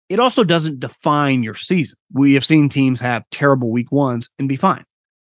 It 0.10 0.20
also 0.20 0.44
doesn't 0.44 0.80
define 0.80 1.44
your 1.44 1.56
season. 1.56 1.98
We 2.14 2.36
have 2.36 2.46
seen 2.46 2.70
teams 2.70 3.02
have 3.02 3.24
terrible 3.32 3.72
week 3.72 3.92
ones 3.92 4.30
and 4.40 4.48
be 4.48 4.56
fine, 4.56 4.86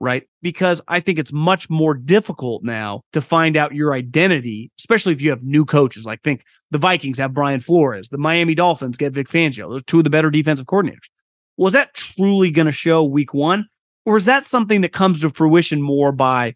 right? 0.00 0.22
Because 0.42 0.80
I 0.86 1.00
think 1.00 1.18
it's 1.18 1.32
much 1.32 1.68
more 1.68 1.94
difficult 1.94 2.62
now 2.62 3.02
to 3.12 3.20
find 3.20 3.56
out 3.56 3.74
your 3.74 3.94
identity, 3.94 4.70
especially 4.78 5.12
if 5.12 5.22
you 5.22 5.30
have 5.30 5.42
new 5.42 5.64
coaches. 5.64 6.06
Like, 6.06 6.22
think 6.22 6.44
the 6.70 6.78
Vikings 6.78 7.18
have 7.18 7.34
Brian 7.34 7.58
Flores, 7.58 8.10
the 8.10 8.18
Miami 8.18 8.54
Dolphins 8.54 8.96
get 8.96 9.12
Vic 9.12 9.28
Fangio. 9.28 9.68
Those 9.68 9.82
two 9.84 9.98
of 9.98 10.04
the 10.04 10.10
better 10.10 10.30
defensive 10.30 10.66
coordinators. 10.66 11.08
Was 11.56 11.72
that 11.72 11.94
truly 11.94 12.50
going 12.50 12.66
to 12.66 12.72
show 12.72 13.02
week 13.02 13.34
one? 13.34 13.66
Or 14.06 14.16
is 14.16 14.24
that 14.24 14.46
something 14.46 14.80
that 14.80 14.92
comes 14.92 15.20
to 15.20 15.30
fruition 15.30 15.82
more 15.82 16.12
by 16.12 16.54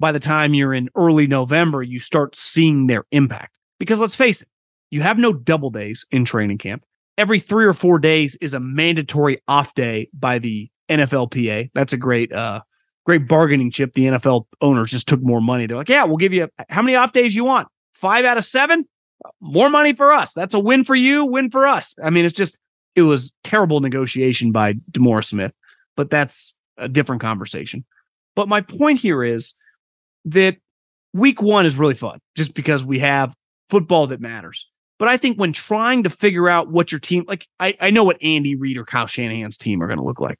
by 0.00 0.12
the 0.12 0.20
time 0.20 0.54
you're 0.54 0.74
in 0.74 0.88
early 0.94 1.26
November, 1.26 1.82
you 1.82 2.00
start 2.00 2.36
seeing 2.36 2.86
their 2.86 3.04
impact. 3.10 3.54
Because 3.78 3.98
let's 3.98 4.14
face 4.14 4.42
it, 4.42 4.48
you 4.90 5.00
have 5.02 5.18
no 5.18 5.32
double 5.32 5.70
days 5.70 6.06
in 6.10 6.24
training 6.24 6.58
camp. 6.58 6.84
Every 7.16 7.40
three 7.40 7.64
or 7.64 7.74
four 7.74 7.98
days 7.98 8.36
is 8.36 8.54
a 8.54 8.60
mandatory 8.60 9.42
off 9.48 9.74
day 9.74 10.08
by 10.12 10.38
the 10.38 10.70
NFLPA. 10.88 11.70
That's 11.74 11.92
a 11.92 11.96
great, 11.96 12.32
uh, 12.32 12.60
great 13.04 13.26
bargaining 13.26 13.70
chip. 13.70 13.92
The 13.94 14.06
NFL 14.06 14.46
owners 14.60 14.92
just 14.92 15.08
took 15.08 15.20
more 15.22 15.40
money. 15.40 15.66
They're 15.66 15.76
like, 15.76 15.88
yeah, 15.88 16.04
we'll 16.04 16.16
give 16.16 16.32
you 16.32 16.48
how 16.68 16.82
many 16.82 16.94
off 16.94 17.12
days 17.12 17.34
you 17.34 17.44
want? 17.44 17.68
Five 17.94 18.24
out 18.24 18.38
of 18.38 18.44
seven? 18.44 18.86
More 19.40 19.68
money 19.68 19.94
for 19.94 20.12
us. 20.12 20.32
That's 20.32 20.54
a 20.54 20.60
win 20.60 20.84
for 20.84 20.94
you, 20.94 21.24
win 21.24 21.50
for 21.50 21.66
us. 21.66 21.94
I 22.02 22.10
mean, 22.10 22.24
it's 22.24 22.36
just, 22.36 22.58
it 22.94 23.02
was 23.02 23.32
terrible 23.42 23.80
negotiation 23.80 24.52
by 24.52 24.74
DeMaurice 24.92 25.24
Smith, 25.24 25.52
but 25.96 26.10
that's 26.10 26.54
a 26.78 26.88
different 26.88 27.20
conversation. 27.20 27.84
But 28.34 28.48
my 28.48 28.60
point 28.60 29.00
here 29.00 29.22
is 29.22 29.54
that 30.26 30.56
week 31.12 31.42
one 31.42 31.66
is 31.66 31.76
really 31.76 31.94
fun 31.94 32.18
just 32.36 32.54
because 32.54 32.84
we 32.84 32.98
have 33.00 33.34
football 33.70 34.06
that 34.08 34.20
matters. 34.20 34.68
But 34.98 35.08
I 35.08 35.16
think 35.16 35.38
when 35.38 35.52
trying 35.52 36.02
to 36.02 36.10
figure 36.10 36.48
out 36.48 36.70
what 36.70 36.90
your 36.90 36.98
team, 36.98 37.24
like 37.28 37.46
I, 37.60 37.76
I 37.80 37.90
know 37.90 38.04
what 38.04 38.22
Andy 38.22 38.56
Reid 38.56 38.76
or 38.76 38.84
Kyle 38.84 39.06
Shanahan's 39.06 39.56
team 39.56 39.82
are 39.82 39.86
going 39.86 39.98
to 39.98 40.04
look 40.04 40.20
like, 40.20 40.38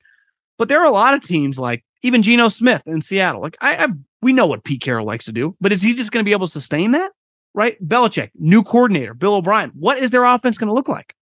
but 0.59 0.68
there 0.68 0.81
are 0.81 0.87
a 0.87 0.90
lot 0.90 1.14
of 1.14 1.22
teams 1.22 1.59
like 1.59 1.85
even 2.03 2.22
Geno 2.22 2.48
Smith 2.48 2.83
in 2.87 3.01
Seattle. 3.01 3.40
Like 3.40 3.57
I, 3.61 3.85
I 3.85 3.87
we 4.20 4.33
know 4.33 4.46
what 4.46 4.64
Pete 4.64 4.81
Carroll 4.81 5.07
likes 5.07 5.24
to 5.27 5.33
do, 5.33 5.57
but 5.61 5.72
is 5.72 5.83
he 5.83 5.94
just 5.94 6.11
going 6.11 6.24
to 6.24 6.29
be 6.29 6.33
able 6.33 6.46
to 6.46 6.53
sustain 6.53 6.90
that? 6.92 7.12
Right? 7.55 7.83
Belichick, 7.87 8.31
new 8.35 8.62
coordinator, 8.62 9.14
Bill 9.14 9.35
O'Brien. 9.35 9.70
What 9.74 9.98
is 9.98 10.11
their 10.11 10.24
offense 10.24 10.59
going 10.59 10.68
to 10.68 10.74
look 10.74 10.88
like? 10.88 11.14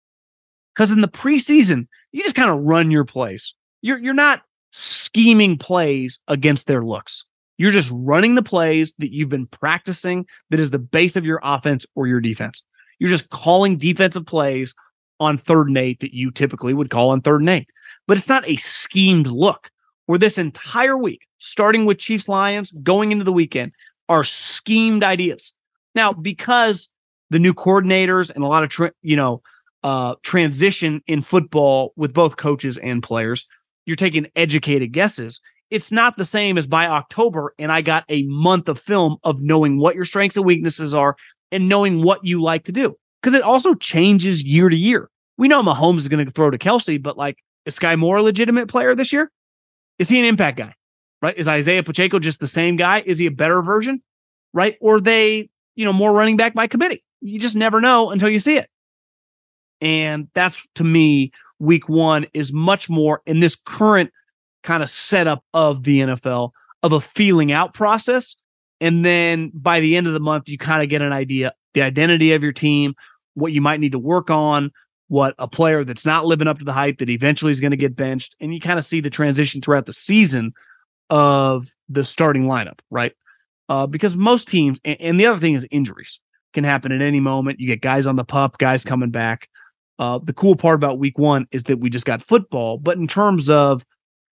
Because 0.74 0.90
in 0.90 1.00
the 1.00 1.08
preseason, 1.08 1.86
you 2.12 2.22
just 2.22 2.34
kind 2.34 2.50
of 2.50 2.60
run 2.60 2.90
your 2.90 3.04
place. 3.04 3.54
You're 3.82 3.98
you're 3.98 4.14
not 4.14 4.42
scheming 4.76 5.56
plays 5.56 6.20
against 6.28 6.66
their 6.66 6.84
looks. 6.84 7.24
You're 7.56 7.70
just 7.70 7.90
running 7.90 8.34
the 8.34 8.42
plays 8.42 8.94
that 8.98 9.10
you've 9.10 9.30
been 9.30 9.46
practicing 9.46 10.26
that 10.50 10.60
is 10.60 10.70
the 10.70 10.78
base 10.78 11.16
of 11.16 11.24
your 11.24 11.40
offense 11.42 11.86
or 11.94 12.06
your 12.06 12.20
defense. 12.20 12.62
You're 12.98 13.08
just 13.08 13.30
calling 13.30 13.78
defensive 13.78 14.26
plays 14.26 14.74
on 15.18 15.38
third 15.38 15.68
and 15.68 15.78
eight 15.78 16.00
that 16.00 16.14
you 16.14 16.30
typically 16.30 16.74
would 16.74 16.90
call 16.90 17.08
on 17.08 17.22
third 17.22 17.40
and 17.40 17.48
eight. 17.48 17.70
But 18.06 18.18
it's 18.18 18.28
not 18.28 18.46
a 18.46 18.56
schemed 18.56 19.28
look 19.28 19.70
where 20.04 20.18
this 20.18 20.36
entire 20.36 20.98
week, 20.98 21.22
starting 21.38 21.86
with 21.86 21.96
Chiefs 21.96 22.28
Lions, 22.28 22.70
going 22.70 23.12
into 23.12 23.24
the 23.24 23.32
weekend, 23.32 23.72
are 24.10 24.24
schemed 24.24 25.02
ideas. 25.02 25.54
Now, 25.94 26.12
because 26.12 26.90
the 27.30 27.38
new 27.38 27.54
coordinators 27.54 28.30
and 28.34 28.44
a 28.44 28.46
lot 28.46 28.62
of, 28.62 28.68
tra- 28.68 28.92
you 29.00 29.16
know, 29.16 29.40
uh, 29.82 30.16
transition 30.22 31.02
in 31.06 31.22
football 31.22 31.94
with 31.96 32.12
both 32.12 32.36
coaches 32.36 32.76
and 32.76 33.02
players, 33.02 33.46
you're 33.86 33.96
taking 33.96 34.26
educated 34.36 34.92
guesses 34.92 35.40
it's 35.70 35.90
not 35.90 36.16
the 36.16 36.24
same 36.24 36.58
as 36.58 36.66
by 36.66 36.86
October 36.86 37.54
and 37.58 37.72
I 37.72 37.80
got 37.80 38.04
a 38.08 38.22
month 38.24 38.68
of 38.68 38.78
film 38.78 39.16
of 39.24 39.42
knowing 39.42 39.78
what 39.78 39.96
your 39.96 40.04
strengths 40.04 40.36
and 40.36 40.46
weaknesses 40.46 40.94
are 40.94 41.16
and 41.50 41.68
knowing 41.68 42.02
what 42.02 42.24
you 42.24 42.42
like 42.42 42.64
to 42.64 42.72
do. 42.72 42.96
Because 43.20 43.34
it 43.34 43.42
also 43.42 43.74
changes 43.74 44.42
year 44.42 44.68
to 44.68 44.76
year. 44.76 45.10
We 45.38 45.48
know 45.48 45.62
Mahomes 45.62 45.98
is 45.98 46.08
going 46.08 46.24
to 46.24 46.30
throw 46.30 46.50
to 46.50 46.58
Kelce, 46.58 47.02
but 47.02 47.16
like, 47.16 47.38
is 47.64 47.78
Skyy 47.78 47.98
Moore 47.98 48.18
a 48.18 48.22
legitimate 48.22 48.68
player 48.68 48.94
this 48.94 49.12
year? 49.12 49.30
Is 49.98 50.08
he 50.08 50.20
an 50.20 50.24
impact 50.24 50.58
guy? 50.58 50.74
Right? 51.20 51.36
Is 51.36 51.48
Isaiah 51.48 51.82
Pacheco 51.82 52.18
just 52.18 52.40
the 52.40 52.46
same 52.46 52.76
guy? 52.76 53.02
Is 53.04 53.18
he 53.18 53.26
a 53.26 53.30
better 53.30 53.62
version? 53.62 54.02
Right? 54.52 54.76
Or 54.80 55.00
they, 55.00 55.50
you 55.74 55.84
know, 55.84 55.92
more 55.92 56.12
running 56.12 56.36
back 56.36 56.54
by 56.54 56.68
committee? 56.68 57.02
You 57.20 57.40
just 57.40 57.56
never 57.56 57.80
know 57.80 58.10
until 58.10 58.28
you 58.28 58.38
see 58.38 58.58
it. 58.58 58.68
And 59.80 60.28
that's 60.34 60.66
to 60.76 60.84
me, 60.84 61.32
week 61.58 61.88
one 61.88 62.26
is 62.34 62.52
much 62.52 62.88
more 62.88 63.22
in 63.26 63.40
this 63.40 63.56
current 63.56 64.10
kind 64.62 64.82
of 64.82 64.90
setup 64.90 65.44
of 65.54 65.84
the 65.84 66.00
NFL 66.00 66.50
of 66.82 66.92
a 66.92 67.00
feeling 67.00 67.52
out 67.52 67.74
process. 67.74 68.36
And 68.80 69.04
then 69.04 69.50
by 69.54 69.80
the 69.80 69.96
end 69.96 70.06
of 70.06 70.12
the 70.12 70.20
month, 70.20 70.48
you 70.48 70.58
kind 70.58 70.82
of 70.82 70.88
get 70.88 71.02
an 71.02 71.12
idea 71.12 71.52
the 71.74 71.82
identity 71.82 72.32
of 72.32 72.42
your 72.42 72.52
team, 72.52 72.94
what 73.34 73.52
you 73.52 73.60
might 73.60 73.80
need 73.80 73.92
to 73.92 73.98
work 73.98 74.30
on, 74.30 74.70
what 75.08 75.34
a 75.38 75.46
player 75.46 75.84
that's 75.84 76.06
not 76.06 76.24
living 76.24 76.48
up 76.48 76.58
to 76.58 76.64
the 76.64 76.72
hype 76.72 76.98
that 76.98 77.10
eventually 77.10 77.52
is 77.52 77.60
going 77.60 77.70
to 77.70 77.76
get 77.76 77.94
benched. 77.94 78.34
And 78.40 78.54
you 78.54 78.60
kind 78.60 78.78
of 78.78 78.84
see 78.84 79.00
the 79.00 79.10
transition 79.10 79.60
throughout 79.60 79.84
the 79.84 79.92
season 79.92 80.54
of 81.10 81.68
the 81.88 82.02
starting 82.02 82.44
lineup, 82.44 82.80
right? 82.90 83.12
Uh, 83.68 83.86
because 83.86 84.16
most 84.16 84.48
teams, 84.48 84.80
and, 84.84 85.00
and 85.00 85.20
the 85.20 85.26
other 85.26 85.38
thing 85.38 85.52
is 85.52 85.68
injuries 85.70 86.18
can 86.54 86.64
happen 86.64 86.92
at 86.92 87.02
any 87.02 87.20
moment. 87.20 87.60
You 87.60 87.66
get 87.66 87.82
guys 87.82 88.06
on 88.06 88.16
the 88.16 88.24
pup, 88.24 88.56
guys 88.58 88.82
coming 88.82 89.10
back. 89.10 89.48
Uh, 89.98 90.18
the 90.22 90.32
cool 90.32 90.56
part 90.56 90.74
about 90.74 90.98
week 90.98 91.18
one 91.18 91.46
is 91.52 91.64
that 91.64 91.78
we 91.78 91.88
just 91.88 92.04
got 92.04 92.22
football, 92.22 92.78
but 92.78 92.98
in 92.98 93.06
terms 93.06 93.48
of 93.48 93.84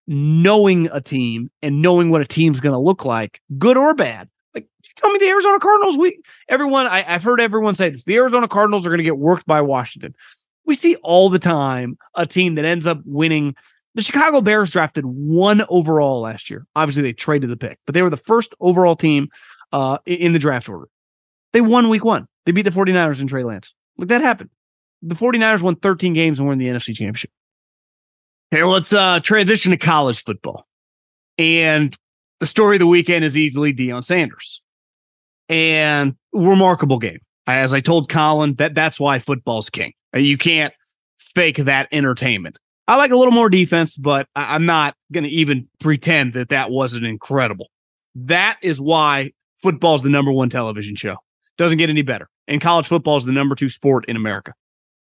knowing 0.08 0.90
a 0.92 1.00
team 1.00 1.50
and 1.62 1.82
knowing 1.82 2.10
what 2.10 2.22
a 2.22 2.26
team's 2.26 2.60
going 2.60 2.74
to 2.74 2.80
look 2.80 3.06
like, 3.06 3.40
good 3.58 3.78
or 3.78 3.96
bad, 3.96 4.30
like 4.54 4.68
tell 4.98 5.10
me 5.12 5.20
the 5.20 5.30
Arizona 5.30 5.60
Cardinals, 5.60 5.98
we 5.98 6.20
everyone 6.50 6.88
I, 6.88 7.02
have 7.02 7.24
heard 7.24 7.40
everyone 7.40 7.76
say 7.76 7.90
this: 7.90 8.04
the 8.04 8.16
Arizona 8.16 8.48
Cardinals 8.48 8.86
are 8.86 8.90
going 8.90 8.98
to 8.98 9.06
get 9.06 9.18
worked 9.18 9.46
by 9.46 9.62
Washington. 9.62 10.14
We 10.66 10.76
see 10.76 10.96
all 10.98 11.30
the 11.30 11.40
time 11.40 11.98
a 12.16 12.26
team 12.26 12.56
that 12.56 12.66
ends 12.66 12.88
up 12.88 13.02
winning. 13.06 13.56
The 13.96 14.02
Chicago 14.02 14.42
Bears 14.42 14.72
drafted 14.72 15.06
one 15.06 15.64
overall 15.70 16.22
last 16.22 16.50
year. 16.50 16.66
Obviously, 16.76 17.04
they 17.04 17.14
traded 17.14 17.50
the 17.50 17.58
pick, 17.58 17.80
but 17.86 17.94
they 17.94 18.02
were 18.02 18.10
the 18.10 18.18
first 18.18 18.54
overall 18.60 18.96
team 18.96 19.28
uh, 19.72 20.00
in 20.06 20.34
the 20.34 20.40
draft 20.40 20.68
order. 20.68 20.88
They 21.54 21.62
won 21.62 21.90
week 21.90 22.04
one. 22.04 22.28
They 22.46 22.52
beat 22.52 22.64
the 22.64 22.72
49ers 22.72 23.22
in 23.22 23.28
Trey 23.28 23.44
Lance. 23.44 23.74
Like 23.98 24.10
that 24.10 24.22
happened 24.22 24.50
the 25.04 25.16
49ers 25.16 25.62
won 25.62 25.76
13 25.76 26.14
games 26.14 26.40
and 26.40 26.48
won 26.48 26.58
the 26.58 26.68
NFC 26.68 26.96
Championship. 26.96 27.30
Okay, 28.54 28.64
let's 28.64 28.94
uh, 28.94 29.20
transition 29.20 29.72
to 29.72 29.78
college 29.78 30.24
football. 30.24 30.66
And 31.38 31.96
the 32.40 32.48
story 32.48 32.78
of 32.78 32.80
the 32.80 32.88
weekend 32.88 33.26
is 33.26 33.38
easily 33.38 33.74
Deion 33.74 34.04
Sanders. 34.04 34.62
And 35.50 36.16
remarkable 36.32 37.00
game. 37.00 37.20
As 37.48 37.74
I 37.74 37.82
told 37.82 38.10
Colin, 38.10 38.56
that 38.56 38.76
that's 38.76 39.00
why 39.00 39.20
football's 39.20 39.70
king. 39.70 39.92
You 40.16 40.38
can't 40.38 40.74
fake 41.18 41.58
that 41.58 41.90
entertainment. 41.92 42.58
I 42.88 42.98
like 42.98 43.12
a 43.12 43.18
little 43.18 43.34
more 43.34 43.50
defense, 43.50 43.98
but 43.98 44.28
I'm 44.36 44.66
not 44.66 44.96
going 45.12 45.24
to 45.26 45.30
even 45.30 45.68
pretend 45.80 46.34
that 46.34 46.50
that 46.50 46.70
wasn't 46.70 47.06
incredible. 47.06 47.70
That 48.16 48.58
is 48.62 48.80
why 48.80 49.32
football's 49.62 50.02
the 50.02 50.10
number 50.10 50.32
one 50.32 50.50
television 50.50 50.96
show. 50.96 51.18
Doesn't 51.58 51.78
get 51.78 51.90
any 51.90 52.02
better. 52.02 52.30
And 52.48 52.62
college 52.62 52.88
football 52.88 53.18
is 53.18 53.26
the 53.26 53.32
number 53.32 53.56
two 53.56 53.70
sport 53.70 54.06
in 54.08 54.16
America. 54.16 54.54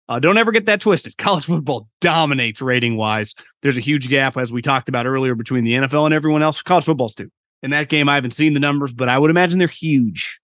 Uh, 0.08 0.18
don't 0.18 0.38
ever 0.38 0.52
get 0.52 0.66
that 0.66 0.80
twisted. 0.80 1.16
College 1.18 1.44
football 1.44 1.88
dominates 2.00 2.62
rating 2.62 2.96
wise. 2.96 3.34
There's 3.62 3.76
a 3.76 3.82
huge 3.82 4.08
gap, 4.08 4.36
as 4.36 4.52
we 4.52 4.62
talked 4.62 4.88
about 4.88 5.06
earlier, 5.06 5.34
between 5.34 5.64
the 5.64 5.72
NFL 5.72 6.06
and 6.06 6.14
everyone 6.14 6.42
else. 6.42 6.62
College 6.62 6.84
football's 6.84 7.14
too. 7.14 7.30
In 7.62 7.70
that 7.70 7.88
game, 7.88 8.08
I 8.08 8.14
haven't 8.14 8.32
seen 8.32 8.54
the 8.54 8.60
numbers, 8.60 8.92
but 8.92 9.08
I 9.08 9.18
would 9.18 9.30
imagine 9.30 9.58
they're 9.58 9.68
huge. 9.68 10.40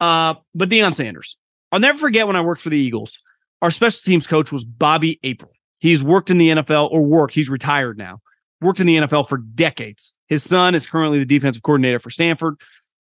Uh, 0.00 0.34
but 0.54 0.68
Deion 0.68 0.94
Sanders, 0.94 1.36
I'll 1.70 1.80
never 1.80 1.98
forget 1.98 2.26
when 2.26 2.36
I 2.36 2.40
worked 2.40 2.60
for 2.60 2.70
the 2.70 2.78
Eagles. 2.78 3.22
Our 3.60 3.70
special 3.70 4.00
teams 4.04 4.26
coach 4.26 4.52
was 4.52 4.64
Bobby 4.64 5.18
April. 5.22 5.52
He's 5.78 6.02
worked 6.02 6.30
in 6.30 6.38
the 6.38 6.50
NFL 6.50 6.90
or 6.90 7.02
worked. 7.02 7.34
He's 7.34 7.48
retired 7.48 7.98
now. 7.98 8.20
Worked 8.60 8.80
in 8.80 8.86
the 8.86 8.96
NFL 8.96 9.28
for 9.28 9.38
decades. 9.38 10.14
His 10.28 10.44
son 10.44 10.74
is 10.74 10.86
currently 10.86 11.18
the 11.18 11.26
defensive 11.26 11.62
coordinator 11.62 11.98
for 11.98 12.10
Stanford. 12.10 12.60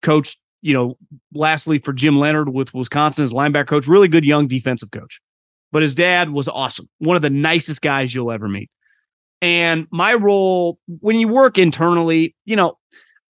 Coached, 0.04 0.38
you 0.62 0.74
know, 0.74 0.98
lastly 1.34 1.80
for 1.80 1.94
Jim 1.94 2.18
Leonhard 2.18 2.50
with 2.50 2.74
Wisconsin 2.74 3.24
as 3.24 3.34
linebacker 3.34 3.68
coach. 3.68 3.88
Really 3.88 4.08
good 4.08 4.24
young 4.24 4.48
defensive 4.48 4.92
coach 4.92 5.20
but 5.72 5.82
his 5.82 5.96
dad 5.96 6.32
was 6.32 6.48
awesome. 6.48 6.90
One 7.00 7.16
of 7.16 7.22
the 7.22 7.30
nicest 7.30 7.82
guys 7.82 8.14
you'll 8.14 8.32
ever 8.32 8.48
meet. 8.48 8.70
And 9.42 9.88
my 9.92 10.14
role 10.14 10.80
when 11.00 11.16
you 11.18 11.28
work 11.28 11.58
internally, 11.58 12.36
you 12.46 12.56
know, 12.56 12.78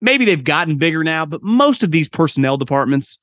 maybe 0.01 0.25
they've 0.25 0.45
gotten 0.45 0.79
bigger 0.79 1.03
now, 1.03 1.27
but 1.27 1.43
most 1.43 1.83
of 1.83 1.91
these 1.91 2.09
personnel 2.09 2.57
departments 2.57 3.19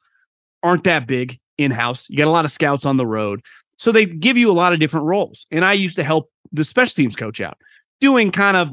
aren't 0.63 0.83
that 0.83 1.07
big 1.07 1.39
in 1.57 1.71
house. 1.71 2.09
You 2.09 2.17
got 2.17 2.27
a 2.27 2.31
lot 2.31 2.45
of 2.45 2.51
scouts 2.51 2.85
on 2.85 2.97
the 2.97 3.05
road. 3.05 3.41
So 3.77 3.91
they 3.91 4.05
give 4.05 4.37
you 4.37 4.51
a 4.51 4.53
lot 4.53 4.73
of 4.73 4.79
different 4.79 5.05
roles. 5.05 5.45
And 5.51 5.63
I 5.63 5.73
used 5.73 5.95
to 5.97 6.03
help 6.03 6.29
the 6.51 6.63
special 6.63 6.95
teams 6.95 7.15
coach 7.15 7.41
out 7.41 7.57
doing 7.99 8.31
kind 8.31 8.57
of 8.57 8.69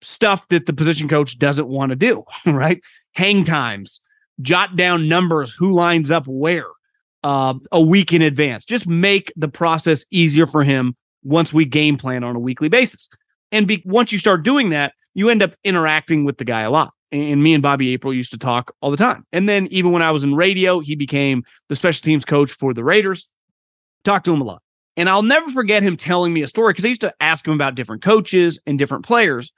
stuff 0.00 0.46
that 0.48 0.66
the 0.66 0.72
position 0.72 1.08
coach 1.08 1.38
doesn't 1.38 1.68
want 1.68 1.90
to 1.90 1.96
do, 1.96 2.24
right? 2.46 2.80
Hang 3.12 3.44
times, 3.44 4.00
jot 4.40 4.76
down 4.76 5.08
numbers, 5.08 5.52
who 5.52 5.72
lines 5.72 6.10
up 6.10 6.24
where, 6.26 6.68
uh, 7.24 7.54
a 7.72 7.80
week 7.80 8.12
in 8.12 8.22
advance. 8.22 8.64
Just 8.64 8.86
make 8.86 9.32
the 9.36 9.48
process 9.48 10.04
easier 10.10 10.46
for 10.46 10.62
him 10.62 10.96
once 11.22 11.52
we 11.52 11.64
game 11.64 11.96
plan 11.96 12.24
on 12.24 12.36
a 12.36 12.40
weekly 12.40 12.68
basis. 12.68 13.08
And 13.52 13.66
be, 13.66 13.82
once 13.84 14.12
you 14.12 14.18
start 14.18 14.42
doing 14.42 14.70
that, 14.70 14.92
you 15.14 15.28
end 15.28 15.42
up 15.42 15.54
interacting 15.64 16.24
with 16.24 16.38
the 16.38 16.44
guy 16.44 16.62
a 16.62 16.70
lot. 16.70 16.92
And 17.10 17.42
me 17.42 17.54
and 17.54 17.62
Bobby 17.62 17.92
April 17.92 18.12
used 18.12 18.30
to 18.32 18.38
talk 18.38 18.74
all 18.82 18.90
the 18.90 18.96
time. 18.96 19.24
And 19.32 19.48
then 19.48 19.66
even 19.70 19.92
when 19.92 20.02
I 20.02 20.10
was 20.10 20.24
in 20.24 20.34
radio, 20.34 20.80
he 20.80 20.94
became 20.94 21.42
the 21.68 21.74
special 21.74 22.04
teams 22.04 22.24
coach 22.24 22.52
for 22.52 22.74
the 22.74 22.84
Raiders. 22.84 23.28
Talked 24.04 24.26
to 24.26 24.32
him 24.32 24.42
a 24.42 24.44
lot. 24.44 24.62
And 24.98 25.08
I'll 25.08 25.22
never 25.22 25.48
forget 25.50 25.82
him 25.82 25.96
telling 25.96 26.32
me 26.32 26.42
a 26.42 26.48
story 26.48 26.72
because 26.72 26.84
I 26.84 26.88
used 26.88 27.00
to 27.00 27.14
ask 27.20 27.46
him 27.46 27.54
about 27.54 27.76
different 27.76 28.02
coaches 28.02 28.60
and 28.66 28.78
different 28.78 29.06
players. 29.06 29.52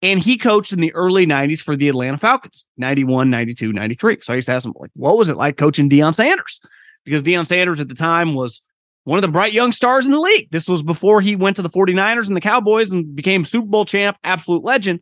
And 0.00 0.20
he 0.20 0.38
coached 0.38 0.72
in 0.72 0.80
the 0.80 0.94
early 0.94 1.26
90s 1.26 1.60
for 1.60 1.76
the 1.76 1.88
Atlanta 1.88 2.18
Falcons, 2.18 2.64
91, 2.76 3.28
92, 3.28 3.72
93. 3.72 4.18
So 4.20 4.32
I 4.32 4.36
used 4.36 4.46
to 4.46 4.52
ask 4.52 4.64
him, 4.64 4.74
like, 4.78 4.90
what 4.94 5.18
was 5.18 5.28
it 5.28 5.36
like 5.36 5.56
coaching 5.56 5.90
Deion 5.90 6.14
Sanders? 6.14 6.60
Because 7.06 7.22
Deion 7.22 7.46
Sanders 7.46 7.80
at 7.80 7.88
the 7.88 7.94
time 7.94 8.34
was 8.34 8.60
one 9.04 9.16
of 9.16 9.22
the 9.22 9.28
bright 9.28 9.52
young 9.52 9.72
stars 9.72 10.04
in 10.04 10.12
the 10.12 10.20
league. 10.20 10.50
This 10.50 10.68
was 10.68 10.82
before 10.82 11.20
he 11.20 11.36
went 11.36 11.56
to 11.56 11.62
the 11.62 11.70
49ers 11.70 12.26
and 12.26 12.36
the 12.36 12.40
Cowboys 12.40 12.90
and 12.90 13.14
became 13.14 13.44
Super 13.44 13.68
Bowl 13.68 13.84
champ, 13.84 14.18
absolute 14.24 14.64
legend. 14.64 15.00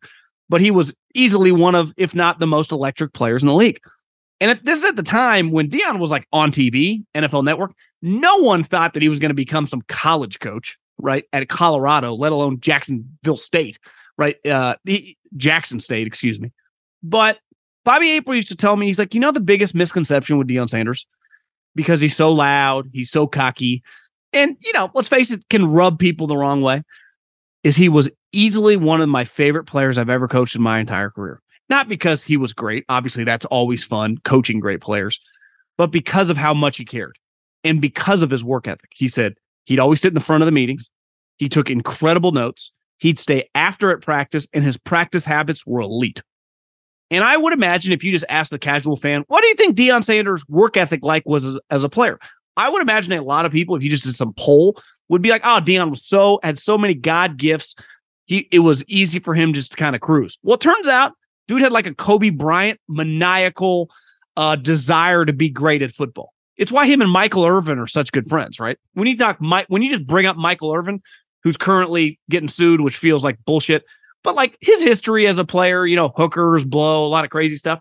But 0.51 0.61
he 0.61 0.71
was 0.71 0.95
easily 1.14 1.51
one 1.51 1.75
of, 1.75 1.95
if 1.97 2.14
not 2.14 2.38
the 2.38 2.47
most 2.47 2.71
electric 2.71 3.14
players 3.14 3.43
in 3.43 3.49
the 3.49 3.55
league. 3.55 3.81
And 4.40 4.51
at, 4.51 4.64
this 4.64 4.81
is 4.81 4.85
at 4.85 4.97
the 4.97 5.03
time 5.03 5.53
when 5.53 5.71
Deion 5.71 6.01
was 6.01 6.11
like 6.11 6.29
on 6.35 6.53
TV, 6.53 7.03
NFL 7.14 7.45
Network. 7.45 7.73
No 8.03 8.37
one 8.37 8.62
thought 8.62 8.93
that 8.93 9.03
he 9.03 9.09
was 9.09 9.19
going 9.19 9.31
to 9.31 9.35
become 9.35 9.64
some 9.64 9.81
college 9.88 10.38
coach, 10.38 10.79
right, 10.99 11.25
at 11.33 11.49
Colorado, 11.49 12.12
let 12.12 12.31
alone 12.31 12.61
Jacksonville 12.61 13.38
State, 13.38 13.79
right? 14.19 14.37
Uh, 14.45 14.77
the 14.85 15.17
Jackson 15.38 15.81
State, 15.81 16.07
excuse 16.07 16.38
me. 16.38 16.53
But 17.03 17.38
Bobby 17.87 18.11
April 18.11 18.37
used 18.37 18.49
to 18.49 18.57
tell 18.57 18.77
me, 18.77 18.85
he's 18.87 18.99
like, 18.99 19.14
you 19.14 19.21
know, 19.21 19.33
the 19.33 19.40
biggest 19.40 19.75
misconception 19.75 20.37
with 20.37 20.47
Deion 20.47 20.69
Sanders 20.69 21.07
because 21.75 22.01
he's 22.01 22.17
so 22.17 22.33
loud, 22.33 22.89
he's 22.93 23.11
so 23.11 23.27
cocky, 23.27 23.83
and 24.33 24.57
you 24.61 24.73
know, 24.75 24.91
let's 24.95 25.09
face 25.09 25.31
it, 25.31 25.49
can 25.49 25.67
rub 25.67 25.99
people 25.99 26.27
the 26.27 26.37
wrong 26.37 26.61
way. 26.61 26.83
Is 27.63 27.77
he 27.77 27.89
was 27.89 28.15
easily 28.33 28.77
one 28.77 29.01
of 29.01 29.09
my 29.09 29.25
favorite 29.25 29.65
players 29.65 29.97
I've 29.97 30.11
ever 30.11 30.29
coached 30.29 30.55
in 30.55 30.63
my 30.63 30.81
entire 30.81 31.11
career. 31.11 31.41
Not 31.71 31.89
because 31.89 32.23
he 32.23 32.37
was 32.37 32.53
great, 32.53 32.85
obviously 32.91 33.25
that's 33.25 33.47
always 33.47 33.83
fun 33.83 34.19
coaching 34.25 34.61
great 34.61 34.83
players, 34.83 35.19
but 35.79 35.91
because 35.91 36.29
of 36.29 36.37
how 36.37 36.53
much 36.53 36.77
he 36.77 36.85
cared 36.85 37.17
and 37.63 37.81
because 37.81 38.23
of 38.23 38.31
his 38.31 38.45
work 38.45 38.69
ethic. 38.69 38.91
He 38.95 39.09
said 39.09 39.35
he'd 39.65 39.81
always 39.81 40.01
sit 40.03 40.09
in 40.09 40.15
the 40.15 40.21
front 40.21 40.43
of 40.43 40.47
the 40.47 40.53
meetings. 40.53 40.91
He 41.39 41.49
took 41.49 41.71
incredible 41.71 42.33
notes. 42.33 42.71
He'd 42.99 43.19
stay 43.19 43.49
after 43.55 43.91
at 43.91 44.03
practice, 44.03 44.47
and 44.53 44.63
his 44.63 44.77
practice 44.77 45.25
habits 45.25 45.67
were 45.67 45.81
elite. 45.81 46.23
And 47.11 47.23
I 47.23 47.37
would 47.37 47.53
imagine 47.53 47.93
if 47.93 48.03
you 48.03 48.11
just 48.11 48.25
asked 48.29 48.51
the 48.51 48.59
casual 48.59 48.97
fan, 48.97 49.25
what 49.29 49.43
do 49.43 49.49
you 49.49 49.55
think 49.55 49.77
Deion 49.77 50.03
Sanders' 50.03 50.45
work 50.49 50.77
ethic 50.77 51.05
like 51.05 51.25
was 51.27 51.45
as, 51.45 51.59
as, 51.71 51.85
a 51.85 51.88
player? 51.88 52.19
I 52.57 52.69
would 52.69 52.83
imagine 52.83 53.12
a 53.12 53.23
lot 53.23 53.45
of 53.45 53.53
people, 53.53 53.77
if 53.77 53.83
you 53.83 53.90
just 53.90 54.05
did 54.05 54.17
some 54.17 54.33
poll, 54.37 54.77
would 55.09 55.23
be 55.23 55.29
like, 55.29 55.43
oh, 55.45 55.61
Deion 55.62 55.90
was 55.90 56.03
so 56.03 56.40
had 56.43 56.59
so 56.59 56.79
many 56.79 56.95
God 56.95 57.37
gifts. 57.37 57.75
He 58.27 58.49
it 58.51 58.61
was 58.61 58.88
easy 58.88 59.19
for 59.19 59.35
him 59.35 59.53
just 59.53 59.73
to 59.73 59.77
kind 59.77 59.95
of 59.95 60.01
cruise. 60.01 60.38
Well, 60.43 60.55
it 60.55 60.61
turns 60.61 60.88
out 60.88 61.12
dude 61.47 61.61
had 61.61 61.73
like 61.73 61.87
a 61.87 61.95
Kobe 61.95 62.31
Bryant 62.31 62.81
maniacal 62.88 63.90
uh, 64.37 64.57
desire 64.57 65.25
to 65.25 65.33
be 65.33 65.49
great 65.49 65.83
at 65.83 65.93
football. 65.93 66.33
It's 66.57 66.73
why 66.73 66.87
him 66.87 67.03
and 67.03 67.11
Michael 67.11 67.45
Irvin 67.45 67.79
are 67.79 67.87
such 67.87 68.12
good 68.12 68.27
friends, 68.27 68.61
right? 68.61 68.79
When 68.95 69.07
you 69.07 69.17
talk 69.17 69.40
Mike, 69.40 69.67
when 69.69 69.83
you 69.83 69.90
just 69.90 70.07
bring 70.07 70.27
up 70.27 70.37
Michael 70.37 70.73
Irvin, 70.73 71.03
who's 71.43 71.57
currently 71.57 72.19
getting 72.31 72.49
sued, 72.49 72.81
which 72.81 72.97
feels 72.97 73.25
like 73.25 73.38
bullshit 73.45 73.85
but 74.25 74.35
like 74.35 74.57
his 74.61 74.83
history 74.83 75.29
as 75.29 75.39
a 75.39 75.45
player, 75.45 75.87
you 75.87 75.95
know, 75.95 76.13
hookers, 76.17 76.65
blow, 76.65 77.05
a 77.05 77.09
lot 77.09 77.25
of 77.25 77.31
crazy 77.31 77.57
stuff. 77.57 77.81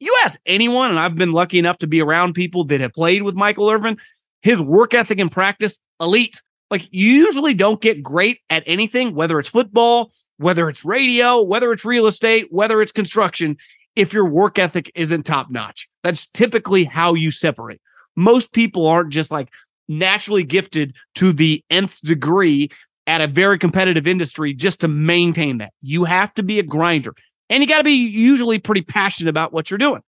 You 0.00 0.14
ask 0.22 0.38
anyone, 0.44 0.90
and 0.90 0.98
I've 0.98 1.14
been 1.14 1.32
lucky 1.32 1.58
enough 1.58 1.78
to 1.78 1.86
be 1.86 2.02
around 2.02 2.34
people 2.34 2.64
that 2.64 2.82
have 2.82 2.92
played 2.92 3.22
with 3.22 3.34
Michael 3.34 3.70
Irvin, 3.70 3.96
his 4.42 4.58
work 4.58 4.92
ethic 4.92 5.18
and 5.18 5.32
practice, 5.32 5.78
elite. 5.98 6.42
Like 6.70 6.86
you 6.90 7.08
usually 7.08 7.54
don't 7.54 7.80
get 7.80 8.02
great 8.02 8.40
at 8.50 8.64
anything, 8.66 9.14
whether 9.14 9.38
it's 9.38 9.48
football 9.48 10.10
whether 10.38 10.68
it's 10.68 10.84
radio, 10.84 11.42
whether 11.42 11.72
it's 11.72 11.84
real 11.84 12.06
estate, 12.06 12.46
whether 12.50 12.82
it's 12.82 12.92
construction, 12.92 13.56
if 13.96 14.12
your 14.12 14.24
work 14.24 14.58
ethic 14.58 14.90
isn't 14.94 15.24
top 15.24 15.50
notch. 15.50 15.88
That's 16.02 16.26
typically 16.28 16.84
how 16.84 17.14
you 17.14 17.30
separate. 17.30 17.80
Most 18.16 18.52
people 18.52 18.86
aren't 18.86 19.12
just 19.12 19.30
like 19.30 19.52
naturally 19.88 20.44
gifted 20.44 20.96
to 21.16 21.32
the 21.32 21.62
nth 21.70 22.00
degree 22.02 22.70
at 23.06 23.20
a 23.20 23.26
very 23.26 23.58
competitive 23.58 24.06
industry 24.06 24.54
just 24.54 24.80
to 24.80 24.88
maintain 24.88 25.58
that. 25.58 25.72
You 25.82 26.04
have 26.04 26.32
to 26.34 26.42
be 26.42 26.58
a 26.58 26.62
grinder 26.62 27.14
and 27.50 27.62
you 27.62 27.68
got 27.68 27.78
to 27.78 27.84
be 27.84 27.92
usually 27.92 28.58
pretty 28.58 28.82
passionate 28.82 29.30
about 29.30 29.52
what 29.52 29.70
you're 29.70 29.78
doing. 29.78 30.02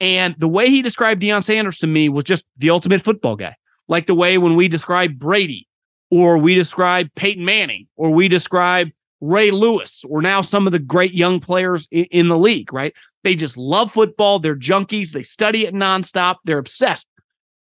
And 0.00 0.34
the 0.38 0.48
way 0.48 0.68
he 0.68 0.82
described 0.82 1.22
Deion 1.22 1.44
Sanders 1.44 1.78
to 1.78 1.86
me 1.86 2.08
was 2.08 2.24
just 2.24 2.44
the 2.56 2.70
ultimate 2.70 3.00
football 3.00 3.36
guy. 3.36 3.54
Like 3.86 4.06
the 4.06 4.14
way 4.14 4.38
when 4.38 4.56
we 4.56 4.68
describe 4.68 5.18
Brady 5.18 5.68
or 6.10 6.38
we 6.38 6.54
describe 6.54 7.08
Peyton 7.14 7.44
Manning 7.44 7.86
or 7.96 8.12
we 8.12 8.28
describe 8.28 8.90
Ray 9.20 9.50
Lewis 9.50 10.04
or 10.08 10.20
now 10.20 10.42
some 10.42 10.66
of 10.66 10.72
the 10.72 10.78
great 10.78 11.14
young 11.14 11.38
players 11.38 11.86
in, 11.90 12.04
in 12.06 12.28
the 12.28 12.38
league, 12.38 12.72
right? 12.72 12.94
They 13.22 13.36
just 13.36 13.56
love 13.56 13.92
football. 13.92 14.38
They're 14.38 14.56
junkies. 14.56 15.12
They 15.12 15.22
study 15.22 15.66
it 15.66 15.74
nonstop. 15.74 16.36
They're 16.44 16.58
obsessed. 16.58 17.06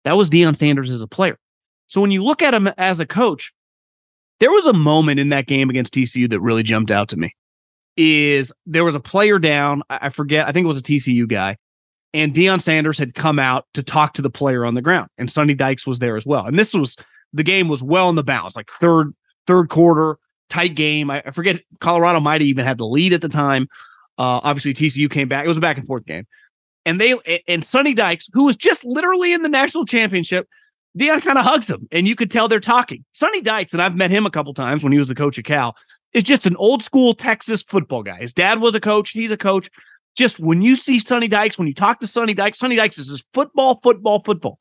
That 0.03 0.17
was 0.17 0.29
Deion 0.29 0.55
Sanders 0.55 0.89
as 0.89 1.01
a 1.01 1.07
player. 1.07 1.37
So 1.87 2.01
when 2.01 2.11
you 2.11 2.23
look 2.23 2.41
at 2.41 2.53
him 2.53 2.67
as 2.77 2.99
a 2.99 3.05
coach, 3.05 3.53
there 4.39 4.51
was 4.51 4.67
a 4.67 4.73
moment 4.73 5.19
in 5.19 5.29
that 5.29 5.47
game 5.47 5.69
against 5.69 5.93
TCU 5.93 6.29
that 6.29 6.39
really 6.39 6.63
jumped 6.63 6.91
out 6.91 7.09
to 7.09 7.17
me. 7.17 7.31
Is 7.95 8.51
there 8.65 8.83
was 8.83 8.95
a 8.95 8.99
player 8.99 9.39
down? 9.39 9.83
I 9.89 10.09
forget. 10.09 10.47
I 10.47 10.51
think 10.51 10.65
it 10.65 10.67
was 10.67 10.79
a 10.79 10.83
TCU 10.83 11.27
guy, 11.27 11.57
and 12.13 12.33
Deion 12.33 12.59
Sanders 12.59 12.97
had 12.97 13.13
come 13.13 13.37
out 13.37 13.67
to 13.75 13.83
talk 13.83 14.13
to 14.13 14.21
the 14.21 14.31
player 14.31 14.65
on 14.65 14.73
the 14.73 14.81
ground, 14.81 15.09
and 15.17 15.31
Sonny 15.31 15.53
Dykes 15.53 15.85
was 15.85 15.99
there 15.99 16.15
as 16.15 16.25
well. 16.25 16.45
And 16.45 16.57
this 16.57 16.73
was 16.73 16.97
the 17.33 17.43
game 17.43 17.67
was 17.67 17.83
well 17.83 18.09
in 18.09 18.15
the 18.15 18.23
bounds, 18.23 18.55
like 18.55 18.69
third 18.71 19.13
third 19.45 19.69
quarter, 19.69 20.17
tight 20.49 20.75
game. 20.75 21.11
I, 21.11 21.21
I 21.25 21.31
forget 21.31 21.61
Colorado 21.79 22.19
might 22.19 22.41
have 22.41 22.47
even 22.47 22.65
had 22.65 22.77
the 22.79 22.87
lead 22.87 23.13
at 23.13 23.21
the 23.21 23.29
time. 23.29 23.67
Uh, 24.17 24.41
obviously, 24.43 24.73
TCU 24.73 25.09
came 25.09 25.27
back. 25.27 25.45
It 25.45 25.47
was 25.47 25.57
a 25.57 25.61
back 25.61 25.77
and 25.77 25.85
forth 25.85 26.05
game, 26.05 26.25
and 26.85 26.99
they 26.99 27.15
and 27.47 27.63
Sonny 27.63 27.93
Dykes, 27.93 28.27
who 28.33 28.45
was 28.45 28.55
just 28.55 28.85
literally 28.85 29.33
in 29.33 29.43
the 29.43 29.49
national 29.49 29.85
championship, 29.85 30.47
Deion 30.97 31.21
kind 31.21 31.39
of 31.39 31.45
hugs 31.45 31.69
him, 31.69 31.87
and 31.91 32.07
you 32.07 32.15
could 32.15 32.29
tell 32.29 32.47
they're 32.47 32.59
talking. 32.59 33.03
Sonny 33.13 33.41
Dykes, 33.41 33.73
and 33.73 33.81
I've 33.81 33.95
met 33.95 34.11
him 34.11 34.25
a 34.25 34.31
couple 34.31 34.53
times 34.53 34.83
when 34.83 34.93
he 34.93 34.99
was 34.99 35.07
the 35.07 35.15
coach 35.15 35.37
of 35.37 35.43
Cal, 35.43 35.75
is 36.13 36.23
just 36.23 36.45
an 36.45 36.55
old 36.57 36.83
school 36.83 37.13
Texas 37.13 37.63
football 37.63 38.03
guy. 38.03 38.17
His 38.17 38.33
dad 38.33 38.61
was 38.61 38.75
a 38.75 38.79
coach. 38.79 39.09
He's 39.09 39.31
a 39.31 39.37
coach. 39.37 39.69
Just 40.15 40.39
when 40.39 40.61
you 40.61 40.75
see 40.75 40.99
Sonny 40.99 41.27
Dykes, 41.27 41.57
when 41.57 41.67
you 41.67 41.73
talk 41.73 41.99
to 41.99 42.07
Sonny 42.07 42.35
Dykes, 42.35 42.59
Sonny 42.59 42.75
Dykes 42.75 42.99
is 42.99 43.07
just 43.07 43.27
football, 43.33 43.79
football, 43.81 44.19
football. 44.19 44.59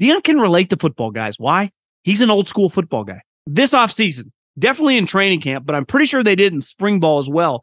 Deion 0.00 0.24
can 0.24 0.40
relate 0.40 0.70
to 0.70 0.76
football 0.76 1.10
guys. 1.10 1.38
Why? 1.38 1.70
He's 2.02 2.22
an 2.22 2.30
old 2.30 2.48
school 2.48 2.70
football 2.70 3.04
guy. 3.04 3.20
This 3.46 3.72
offseason, 3.74 4.30
definitely 4.58 4.96
in 4.96 5.04
training 5.04 5.42
camp, 5.42 5.66
but 5.66 5.74
I'm 5.74 5.84
pretty 5.84 6.06
sure 6.06 6.22
they 6.22 6.34
did 6.34 6.54
in 6.54 6.62
spring 6.62 7.00
ball 7.00 7.18
as 7.18 7.28
well. 7.28 7.62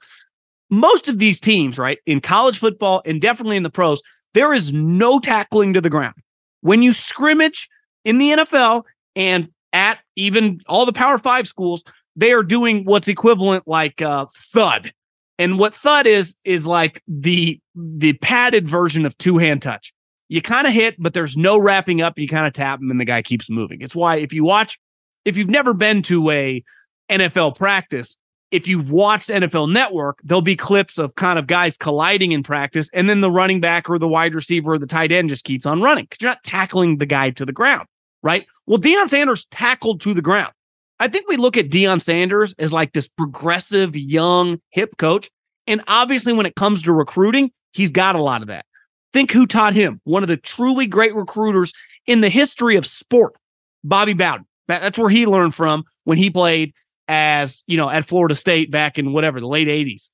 Most 0.69 1.09
of 1.09 1.17
these 1.17 1.39
teams, 1.39 1.79
right, 1.79 1.97
in 2.05 2.21
college 2.21 2.59
football 2.59 3.01
and 3.05 3.19
definitely 3.19 3.57
in 3.57 3.63
the 3.63 3.69
pros, 3.69 4.01
there 4.33 4.53
is 4.53 4.71
no 4.73 5.19
tackling 5.19 5.73
to 5.73 5.81
the 5.81 5.89
ground. 5.89 6.15
When 6.61 6.83
you 6.83 6.93
scrimmage 6.93 7.67
in 8.05 8.17
the 8.17 8.31
NFL 8.31 8.83
and 9.15 9.49
at 9.71 9.99
even 10.15 10.61
all 10.67 10.85
the 10.85 10.93
Power 10.93 11.17
Five 11.17 11.47
schools, 11.47 11.83
they 12.15 12.31
are 12.31 12.43
doing 12.43 12.83
what's 12.83 13.07
equivalent 13.07 13.67
like 13.67 14.01
uh, 14.01 14.27
thud. 14.35 14.91
And 15.39 15.57
what 15.57 15.73
thud 15.73 16.05
is 16.05 16.37
is 16.43 16.67
like 16.67 17.01
the 17.07 17.59
the 17.75 18.13
padded 18.13 18.69
version 18.69 19.05
of 19.05 19.17
two 19.17 19.37
hand 19.37 19.61
touch. 19.61 19.93
You 20.29 20.41
kind 20.41 20.67
of 20.67 20.73
hit, 20.73 20.95
but 20.99 21.13
there's 21.13 21.35
no 21.35 21.57
wrapping 21.57 22.01
up. 22.01 22.17
You 22.17 22.27
kind 22.27 22.47
of 22.47 22.53
tap 22.53 22.79
him, 22.79 22.91
and 22.91 22.99
the 22.99 23.05
guy 23.05 23.21
keeps 23.21 23.49
moving. 23.49 23.81
It's 23.81 23.95
why 23.95 24.17
if 24.17 24.31
you 24.31 24.43
watch, 24.43 24.79
if 25.25 25.37
you've 25.37 25.49
never 25.49 25.73
been 25.73 26.01
to 26.03 26.29
a 26.29 26.63
NFL 27.09 27.55
practice, 27.55 28.17
if 28.51 28.67
you've 28.67 28.91
watched 28.91 29.29
NFL 29.29 29.71
Network, 29.71 30.19
there'll 30.23 30.41
be 30.41 30.55
clips 30.55 30.99
of 30.99 31.15
kind 31.15 31.39
of 31.39 31.47
guys 31.47 31.75
colliding 31.75 32.31
in 32.31 32.43
practice, 32.43 32.89
and 32.93 33.09
then 33.09 33.21
the 33.21 33.31
running 33.31 33.59
back 33.59 33.89
or 33.89 33.97
the 33.97 34.07
wide 34.07 34.35
receiver 34.35 34.73
or 34.73 34.77
the 34.77 34.87
tight 34.87 35.11
end 35.11 35.29
just 35.29 35.43
keeps 35.43 35.65
on 35.65 35.81
running 35.81 36.05
because 36.05 36.21
you're 36.21 36.31
not 36.31 36.43
tackling 36.43 36.99
the 36.99 37.05
guy 37.07 37.31
to 37.31 37.45
the 37.45 37.51
ground, 37.51 37.87
right? 38.23 38.47
Well, 38.65 38.79
Deion 38.79 39.09
Sanders 39.09 39.45
tackled 39.45 40.01
to 40.01 40.13
the 40.13 40.21
ground. 40.21 40.53
I 40.99 41.07
think 41.07 41.27
we 41.27 41.37
look 41.37 41.57
at 41.57 41.69
Deion 41.69 42.01
Sanders 42.01 42.53
as 42.57 42.73
like 42.73 42.93
this 42.93 43.07
progressive, 43.07 43.95
young, 43.95 44.59
hip 44.69 44.97
coach. 44.97 45.29
And 45.67 45.83
obviously, 45.87 46.33
when 46.33 46.45
it 46.45 46.55
comes 46.55 46.81
to 46.83 46.93
recruiting, 46.93 47.51
he's 47.71 47.91
got 47.91 48.15
a 48.15 48.21
lot 48.21 48.41
of 48.41 48.47
that. 48.47 48.65
Think 49.11 49.31
who 49.31 49.45
taught 49.45 49.73
him, 49.73 50.01
one 50.05 50.23
of 50.23 50.29
the 50.29 50.37
truly 50.37 50.87
great 50.87 51.13
recruiters 51.13 51.73
in 52.07 52.21
the 52.21 52.29
history 52.29 52.75
of 52.75 52.85
sport, 52.85 53.35
Bobby 53.83 54.13
Bowden. 54.13 54.45
that's 54.67 54.97
where 54.97 55.09
he 55.09 55.25
learned 55.25 55.53
from 55.53 55.83
when 56.05 56.17
he 56.17 56.29
played 56.29 56.73
as, 57.07 57.63
you 57.67 57.77
know, 57.77 57.89
at 57.89 58.05
Florida 58.05 58.33
State 58.33 58.71
back 58.71 58.97
in 58.97 59.13
whatever, 59.13 59.39
the 59.39 59.47
late 59.47 59.67
80s. 59.67 60.09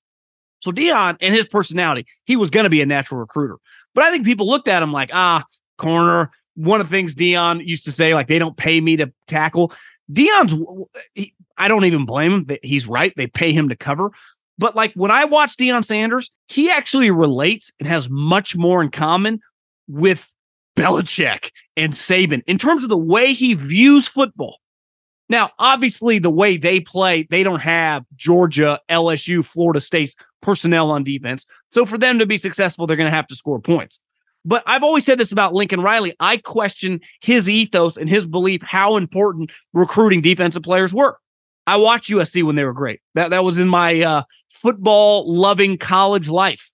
So 0.60 0.72
Deion 0.72 1.18
and 1.22 1.34
his 1.34 1.48
personality, 1.48 2.06
he 2.26 2.36
was 2.36 2.50
going 2.50 2.66
to 2.66 2.70
be 2.70 2.82
a 2.82 2.86
natural 2.86 3.20
recruiter. 3.20 3.58
But 3.96 4.04
I 4.04 4.12
think 4.12 4.26
people 4.26 4.48
looked 4.48 4.68
at 4.68 4.84
him 4.84 4.92
like, 4.92 5.10
ah, 5.14 5.44
corner. 5.78 6.32
One 6.56 6.82
of 6.82 6.90
the 6.90 6.96
things 6.96 7.16
Deion 7.16 7.66
used 7.66 7.86
to 7.86 7.92
say, 7.92 8.14
like, 8.14 8.28
they 8.28 8.40
don't 8.40 8.58
pay 8.58 8.82
me 8.82 8.98
to 8.98 9.12
tackle. 9.28 9.72
Deion's, 10.12 10.56
he, 11.14 11.34
I 11.58 11.68
don't 11.68 11.86
even 11.86 12.06
blame 12.06 12.32
him. 12.32 12.58
He's 12.64 12.88
right. 12.88 13.14
They 13.16 13.28
pay 13.28 13.52
him 13.52 13.70
to 13.70 13.76
cover. 13.76 14.12
But 14.58 14.76
like 14.76 14.94
when 14.94 15.10
I 15.10 15.26
watch 15.26 15.56
Deion 15.56 15.84
Sanders, 15.84 16.30
he 16.48 16.70
actually 16.70 17.12
relates 17.12 17.72
and 17.80 17.88
has 17.88 18.10
much 18.10 18.58
more 18.58 18.84
in 18.84 18.92
common 18.92 19.40
with 19.88 20.34
Belichick 20.76 21.52
and 21.78 21.94
Saban 21.94 22.44
in 22.46 22.58
terms 22.58 22.84
of 22.84 22.90
the 22.90 22.98
way 22.98 23.34
he 23.34 23.54
views 23.54 24.08
football. 24.08 24.60
Now, 25.30 25.52
obviously, 25.60 26.20
the 26.20 26.32
way 26.32 26.58
they 26.58 26.80
play, 26.80 27.28
they 27.30 27.44
don't 27.44 27.62
have 27.62 28.04
Georgia, 28.16 28.80
LSU, 28.90 29.46
Florida 29.46 29.80
State's 29.80 30.16
personnel 30.42 30.92
on 30.92 31.04
defense. 31.04 31.46
So 31.72 31.86
for 31.86 31.98
them 31.98 32.20
to 32.20 32.26
be 32.26 32.38
successful, 32.38 32.88
they're 32.88 32.98
going 32.98 33.10
to 33.10 33.16
have 33.16 33.28
to 33.28 33.36
score 33.36 33.60
points. 33.60 34.00
But 34.50 34.64
I've 34.66 34.84
always 34.84 35.06
said 35.06 35.20
this 35.20 35.32
about 35.32 35.54
Lincoln 35.54 35.82
Riley. 35.82 36.16
I 36.20 36.38
question 36.38 37.02
his 37.22 37.48
ethos 37.48 37.98
and 37.98 38.10
his 38.10 38.26
belief 38.26 38.64
how 38.64 38.98
important 38.98 39.52
recruiting 39.74 40.22
defensive 40.22 40.64
players 40.64 40.92
were. 40.92 41.20
I 41.68 41.78
watched 41.78 42.10
USC 42.10 42.42
when 42.42 42.56
they 42.56 42.64
were 42.66 42.74
great. 42.74 43.00
That 43.14 43.30
that 43.30 43.44
was 43.44 43.60
in 43.60 43.68
my 43.70 44.02
uh, 44.02 44.24
football 44.50 45.32
loving 45.32 45.78
college 45.78 46.30
life, 46.30 46.72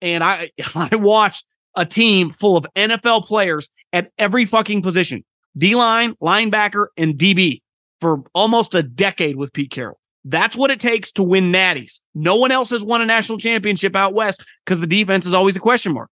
and 0.00 0.24
I 0.24 0.50
I 0.74 0.96
watched 0.96 1.46
a 1.76 1.86
team 1.86 2.32
full 2.32 2.56
of 2.56 2.66
NFL 2.74 3.24
players 3.24 3.70
at 3.92 4.10
every 4.18 4.44
fucking 4.44 4.82
position: 4.82 5.24
D 5.56 5.76
line, 5.76 6.16
linebacker, 6.20 6.86
and 6.96 7.14
DB 7.14 7.62
for 8.00 8.24
almost 8.34 8.74
a 8.74 8.82
decade 8.82 9.36
with 9.36 9.52
Pete 9.52 9.70
Carroll. 9.70 10.00
That's 10.24 10.56
what 10.56 10.72
it 10.72 10.80
takes 10.80 11.12
to 11.12 11.22
win 11.22 11.52
natties. 11.52 12.00
No 12.16 12.34
one 12.34 12.50
else 12.50 12.70
has 12.70 12.82
won 12.82 13.00
a 13.00 13.06
national 13.06 13.38
championship 13.38 13.94
out 13.94 14.12
west 14.12 14.44
because 14.64 14.80
the 14.80 14.88
defense 14.88 15.24
is 15.24 15.34
always 15.34 15.56
a 15.56 15.60
question 15.60 15.92
mark. 15.92 16.10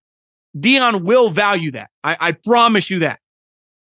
Deion 0.57 1.05
will 1.05 1.31
value 1.31 1.71
that. 1.73 1.91
I, 2.03 2.17
I 2.21 2.33
promise 2.33 2.91
you 2.91 3.01
that. 3.01 3.21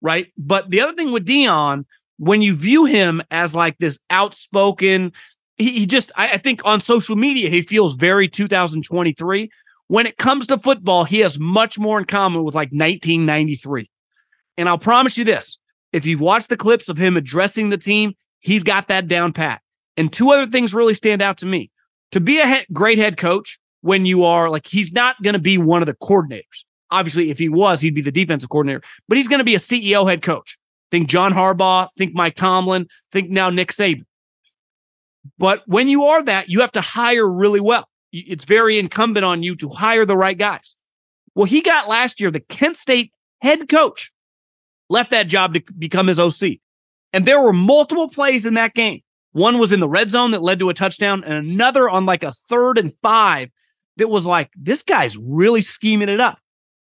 Right. 0.00 0.32
But 0.36 0.70
the 0.70 0.80
other 0.80 0.92
thing 0.92 1.10
with 1.10 1.26
Deion, 1.26 1.84
when 2.18 2.42
you 2.42 2.56
view 2.56 2.84
him 2.84 3.22
as 3.30 3.54
like 3.54 3.78
this 3.78 3.98
outspoken, 4.10 5.12
he, 5.56 5.80
he 5.80 5.86
just, 5.86 6.12
I, 6.16 6.32
I 6.32 6.36
think 6.36 6.64
on 6.64 6.80
social 6.80 7.16
media, 7.16 7.50
he 7.50 7.62
feels 7.62 7.94
very 7.94 8.28
2023. 8.28 9.50
When 9.88 10.06
it 10.06 10.18
comes 10.18 10.46
to 10.48 10.58
football, 10.58 11.04
he 11.04 11.20
has 11.20 11.38
much 11.38 11.78
more 11.78 11.98
in 11.98 12.04
common 12.04 12.44
with 12.44 12.54
like 12.54 12.68
1993. 12.68 13.90
And 14.56 14.68
I'll 14.68 14.78
promise 14.78 15.16
you 15.16 15.24
this 15.24 15.58
if 15.92 16.04
you've 16.04 16.20
watched 16.20 16.48
the 16.48 16.56
clips 16.56 16.88
of 16.88 16.98
him 16.98 17.16
addressing 17.16 17.70
the 17.70 17.78
team, 17.78 18.14
he's 18.40 18.62
got 18.62 18.88
that 18.88 19.08
down 19.08 19.32
pat. 19.32 19.62
And 19.96 20.12
two 20.12 20.30
other 20.30 20.46
things 20.46 20.74
really 20.74 20.94
stand 20.94 21.22
out 21.22 21.38
to 21.38 21.46
me. 21.46 21.70
To 22.12 22.20
be 22.20 22.38
a 22.38 22.46
he- 22.46 22.66
great 22.72 22.98
head 22.98 23.16
coach, 23.16 23.58
when 23.82 24.06
you 24.06 24.24
are 24.24 24.50
like, 24.50 24.66
he's 24.66 24.92
not 24.92 25.20
going 25.22 25.34
to 25.34 25.38
be 25.38 25.58
one 25.58 25.82
of 25.82 25.86
the 25.86 25.94
coordinators. 25.94 26.64
Obviously, 26.90 27.30
if 27.30 27.38
he 27.38 27.48
was, 27.48 27.80
he'd 27.80 27.94
be 27.94 28.00
the 28.00 28.12
defensive 28.12 28.50
coordinator, 28.50 28.82
but 29.08 29.18
he's 29.18 29.28
going 29.28 29.38
to 29.38 29.44
be 29.44 29.54
a 29.54 29.58
CEO 29.58 30.08
head 30.08 30.22
coach. 30.22 30.58
Think 30.90 31.08
John 31.08 31.32
Harbaugh, 31.32 31.88
think 31.98 32.14
Mike 32.14 32.34
Tomlin, 32.34 32.86
think 33.12 33.28
now 33.28 33.50
Nick 33.50 33.72
Saban. 33.72 34.04
But 35.38 35.62
when 35.66 35.88
you 35.88 36.04
are 36.04 36.22
that, 36.24 36.48
you 36.48 36.60
have 36.60 36.72
to 36.72 36.80
hire 36.80 37.28
really 37.28 37.60
well. 37.60 37.86
It's 38.12 38.44
very 38.44 38.78
incumbent 38.78 39.24
on 39.24 39.42
you 39.42 39.54
to 39.56 39.68
hire 39.68 40.06
the 40.06 40.16
right 40.16 40.38
guys. 40.38 40.76
Well, 41.34 41.44
he 41.44 41.60
got 41.60 41.88
last 41.88 42.20
year 42.20 42.30
the 42.30 42.40
Kent 42.40 42.76
State 42.76 43.12
head 43.42 43.68
coach, 43.68 44.10
left 44.88 45.10
that 45.10 45.28
job 45.28 45.54
to 45.54 45.62
become 45.78 46.06
his 46.06 46.18
OC. 46.18 46.58
And 47.12 47.26
there 47.26 47.40
were 47.40 47.52
multiple 47.52 48.08
plays 48.08 48.46
in 48.46 48.54
that 48.54 48.74
game. 48.74 49.02
One 49.32 49.58
was 49.58 49.72
in 49.72 49.80
the 49.80 49.88
red 49.88 50.10
zone 50.10 50.30
that 50.30 50.42
led 50.42 50.58
to 50.58 50.70
a 50.70 50.74
touchdown, 50.74 51.22
and 51.22 51.34
another 51.34 51.88
on 51.88 52.06
like 52.06 52.22
a 52.22 52.32
third 52.48 52.78
and 52.78 52.92
five 53.02 53.50
that 53.98 54.08
was 54.08 54.26
like, 54.26 54.50
this 54.56 54.82
guy's 54.82 55.16
really 55.16 55.60
scheming 55.60 56.08
it 56.08 56.20
up. 56.20 56.38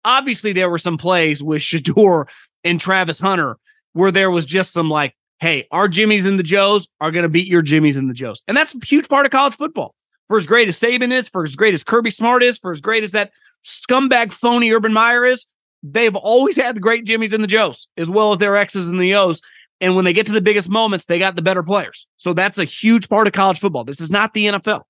Obviously, 0.05 0.53
there 0.53 0.69
were 0.69 0.79
some 0.79 0.99
plays 0.99 1.43
with 1.43 1.63
Shedeur 1.63 2.29
and 2.65 2.81
Travis 2.81 3.21
Hunter 3.21 3.57
where 3.93 4.11
there 4.11 4.31
was 4.31 4.45
just 4.45 4.73
some 4.73 4.89
like, 4.89 5.15
hey, 5.41 5.67
our 5.71 5.89
Jimmys 5.89 6.27
and 6.27 6.39
the 6.39 6.45
Joes 6.45 6.89
are 7.01 7.11
going 7.11 7.25
to 7.25 7.29
beat 7.29 7.49
your 7.49 7.63
Jimmys 7.63 7.97
and 7.97 8.09
the 8.09 8.15
Joes. 8.15 8.43
And 8.49 8.57
that's 8.57 8.75
a 8.75 8.79
huge 8.85 9.09
part 9.09 9.27
of 9.27 9.33
college 9.33 9.55
football. 9.55 9.95
For 10.29 10.37
as 10.37 10.47
great 10.47 10.69
as 10.69 10.79
Saban 10.79 11.13
is, 11.13 11.29
for 11.29 11.43
as 11.43 11.57
great 11.57 11.75
as 11.75 11.85
Kirby 11.85 12.11
Smart 12.11 12.43
is, 12.43 12.59
for 12.59 12.71
as 12.71 12.81
great 12.81 13.03
as 13.03 13.13
that 13.13 13.33
scumbag 13.65 14.33
phony 14.33 14.73
Urban 14.73 14.93
Meyer 14.93 15.25
is, 15.25 15.47
they've 15.83 16.15
always 16.17 16.57
had 16.57 16.77
the 16.77 16.81
great 16.81 17.05
Jimmys 17.05 17.33
and 17.33 17.43
the 17.43 17.49
Joes, 17.49 17.89
as 17.97 18.09
well 18.09 18.33
as 18.33 18.39
their 18.39 18.57
X's 18.57 18.89
and 18.89 19.01
the 19.01 19.15
O's. 19.15 19.43
And 19.81 19.97
when 19.97 20.05
they 20.05 20.13
get 20.13 20.27
to 20.27 20.33
the 20.33 20.41
biggest 20.41 20.69
moments, 20.69 21.07
they 21.07 21.19
got 21.19 21.35
the 21.35 21.43
better 21.43 21.63
players. 21.63 22.07
So 22.17 22.33
that's 22.33 22.59
a 22.59 22.65
huge 22.65 23.09
part 23.09 23.27
of 23.27 23.33
college 23.33 23.59
football. 23.59 23.85
This 23.85 24.01
is 24.01 24.11
not 24.11 24.33
the 24.33 24.47
NFL. 24.47 24.83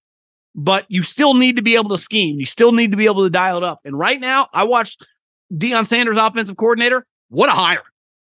But 0.55 0.84
you 0.88 1.03
still 1.03 1.34
need 1.34 1.57
to 1.57 1.62
be 1.62 1.76
able 1.76 1.90
to 1.90 1.98
scheme. 1.98 2.38
You 2.38 2.46
still 2.46 2.72
need 2.72 2.90
to 2.90 2.96
be 2.96 3.07
able 3.07 3.22
to 3.22 3.30
dial 3.30 3.57
it 3.59 3.64
up. 3.64 3.80
And 3.84 3.98
right 3.98 4.20
now, 4.20 4.48
I 4.53 4.64
watched 4.64 5.05
Deion 5.53 5.86
Sanders, 5.86 6.16
offensive 6.16 6.57
coordinator. 6.57 7.07
What 7.28 7.48
a 7.48 7.53
hire. 7.53 7.82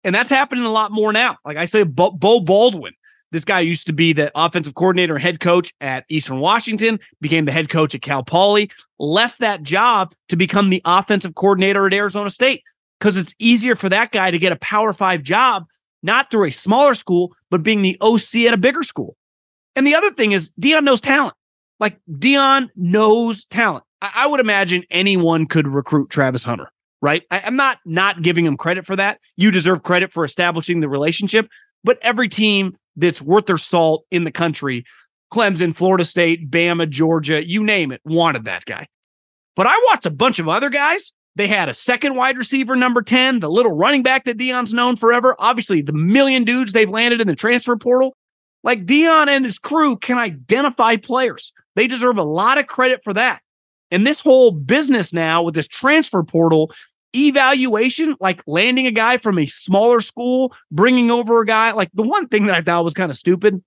And 0.05 0.15
that's 0.15 0.31
happening 0.31 0.65
a 0.65 0.71
lot 0.71 0.93
more 0.93 1.13
now. 1.13 1.37
Like 1.45 1.57
I 1.57 1.65
say, 1.65 1.83
Beau, 1.83 2.13
Baldwin, 2.41 2.93
this 3.33 3.45
guy 3.45 3.61
used 3.61 3.87
to 3.89 3.93
be 3.93 4.13
the 4.13 4.31
offensive 4.35 4.75
coordinator 4.75 5.15
and 5.15 5.23
head 5.23 5.41
coach 5.41 5.75
at 5.81 6.05
Eastern 6.09 6.41
Washington, 6.41 6.99
became 7.21 7.45
the 7.45 7.53
head 7.53 7.69
coach 7.69 7.95
at 7.95 8.03
Cal 8.03 8.23
Poly, 8.23 8.71
left 8.99 9.41
that 9.41 9.63
job 9.63 10.15
to 10.29 10.37
become 10.37 10.71
the 10.71 10.81
offensive 10.85 11.35
coordinator 11.35 11.87
at 11.87 11.93
Arizona 11.93 12.31
State 12.31 12.63
because 12.99 13.19
it's 13.19 13.35
easier 13.39 13.77
for 13.77 13.89
that 13.89 14.13
guy 14.13 14.31
to 14.31 14.39
get 14.39 14.53
a 14.53 14.57
Power 14.57 14.93
Five 14.93 15.23
job, 15.23 15.67
not 16.03 16.31
through 16.31 16.45
a 16.45 16.51
smaller 16.51 16.95
school, 16.95 17.35
but 17.51 17.63
being 17.63 17.83
the 17.83 17.99
OC 18.01 18.47
at 18.47 18.55
a 18.55 18.59
bigger 18.59 18.83
school. 18.83 19.17
And 19.75 19.87
the 19.87 19.95
other 19.95 20.11
thing 20.11 20.33
is, 20.33 20.53
Deion 20.61 20.85
knows 20.85 21.01
talent. 21.01 21.36
Like 21.81 21.99
Deion 22.11 22.69
knows 22.77 23.45
talent. 23.45 23.85
I, 24.03 24.13
I 24.15 24.27
would 24.27 24.41
imagine 24.41 24.85
anyone 24.91 25.47
could 25.47 25.67
recruit 25.67 26.11
Travis 26.11 26.45
Hunter, 26.45 26.71
right? 27.03 27.23
I, 27.31 27.43
I'm 27.45 27.57
not 27.57 27.79
not 27.85 28.23
giving 28.23 28.47
him 28.47 28.57
credit 28.57 28.87
for 28.87 28.97
that. 28.97 29.21
You 29.37 29.51
deserve 29.51 29.83
credit 29.83 30.13
for 30.13 30.25
establishing 30.25 30.81
the 30.81 30.89
relationship, 30.89 31.49
but 31.85 31.99
every 32.03 32.29
team 32.29 32.77
that's 32.97 33.21
worth 33.21 33.47
their 33.47 33.59
salt 33.59 34.05
in 34.11 34.25
the 34.25 34.33
country, 34.33 34.85
Clemson, 35.33 35.75
Florida 35.75 36.05
State, 36.05 36.51
Bama, 36.51 36.89
Georgia, 36.89 37.47
you 37.47 37.63
name 37.63 37.93
it, 37.93 38.01
wanted 38.05 38.45
that 38.45 38.65
guy. 38.65 38.87
But 39.55 39.67
I 39.67 39.77
watched 39.89 40.07
a 40.07 40.11
bunch 40.11 40.39
of 40.39 40.49
other 40.49 40.71
guys. 40.71 41.13
They 41.35 41.47
had 41.47 41.69
a 41.69 41.75
second 41.75 42.17
wide 42.17 42.39
receiver, 42.39 42.77
number 42.77 43.03
10, 43.03 43.41
the 43.41 43.51
little 43.51 43.77
running 43.77 44.03
back 44.03 44.25
that 44.25 44.39
Deion's 44.39 44.73
known 44.73 44.97
forever. 44.97 45.37
Obviously, 45.39 45.83
the 45.83 45.93
million 45.93 46.45
dudes 46.45 46.73
they've 46.73 46.89
landed 46.89 47.21
in 47.21 47.27
the 47.27 47.37
transfer 47.37 47.77
portal. 47.77 48.17
Like 48.67 48.85
Deion 48.85 49.29
and 49.29 49.45
his 49.45 49.61
crew 49.61 49.97
can 49.97 50.19
identify 50.19 50.97
players. 50.97 51.53
They 51.77 51.87
deserve 51.87 52.19
a 52.19 52.25
lot 52.25 52.59
of 52.59 52.67
credit 52.67 53.05
for 53.05 53.15
that. 53.15 53.41
And 53.93 54.05
this 54.05 54.21
whole 54.21 54.51
business 54.51 55.13
now 55.13 55.45
with 55.45 55.55
this 55.55 55.69
transfer 55.69 56.25
portal 56.25 56.73
evaluation, 57.15 58.17
like 58.19 58.43
landing 58.49 58.89
a 58.89 58.91
guy 58.91 59.19
from 59.19 59.39
a 59.39 59.47
smaller 59.47 60.01
school, 60.01 60.53
bringing 60.73 61.13
over 61.13 61.41
a 61.41 61.47
guy, 61.47 61.71
like 61.71 61.91
the 61.95 62.03
one 62.03 62.27
thing 62.27 62.47
that 62.47 62.57
I 62.57 62.61
thought 62.61 62.83
was 62.83 62.93
kind 62.93 63.09
of 63.09 63.17
stupid, 63.17 63.63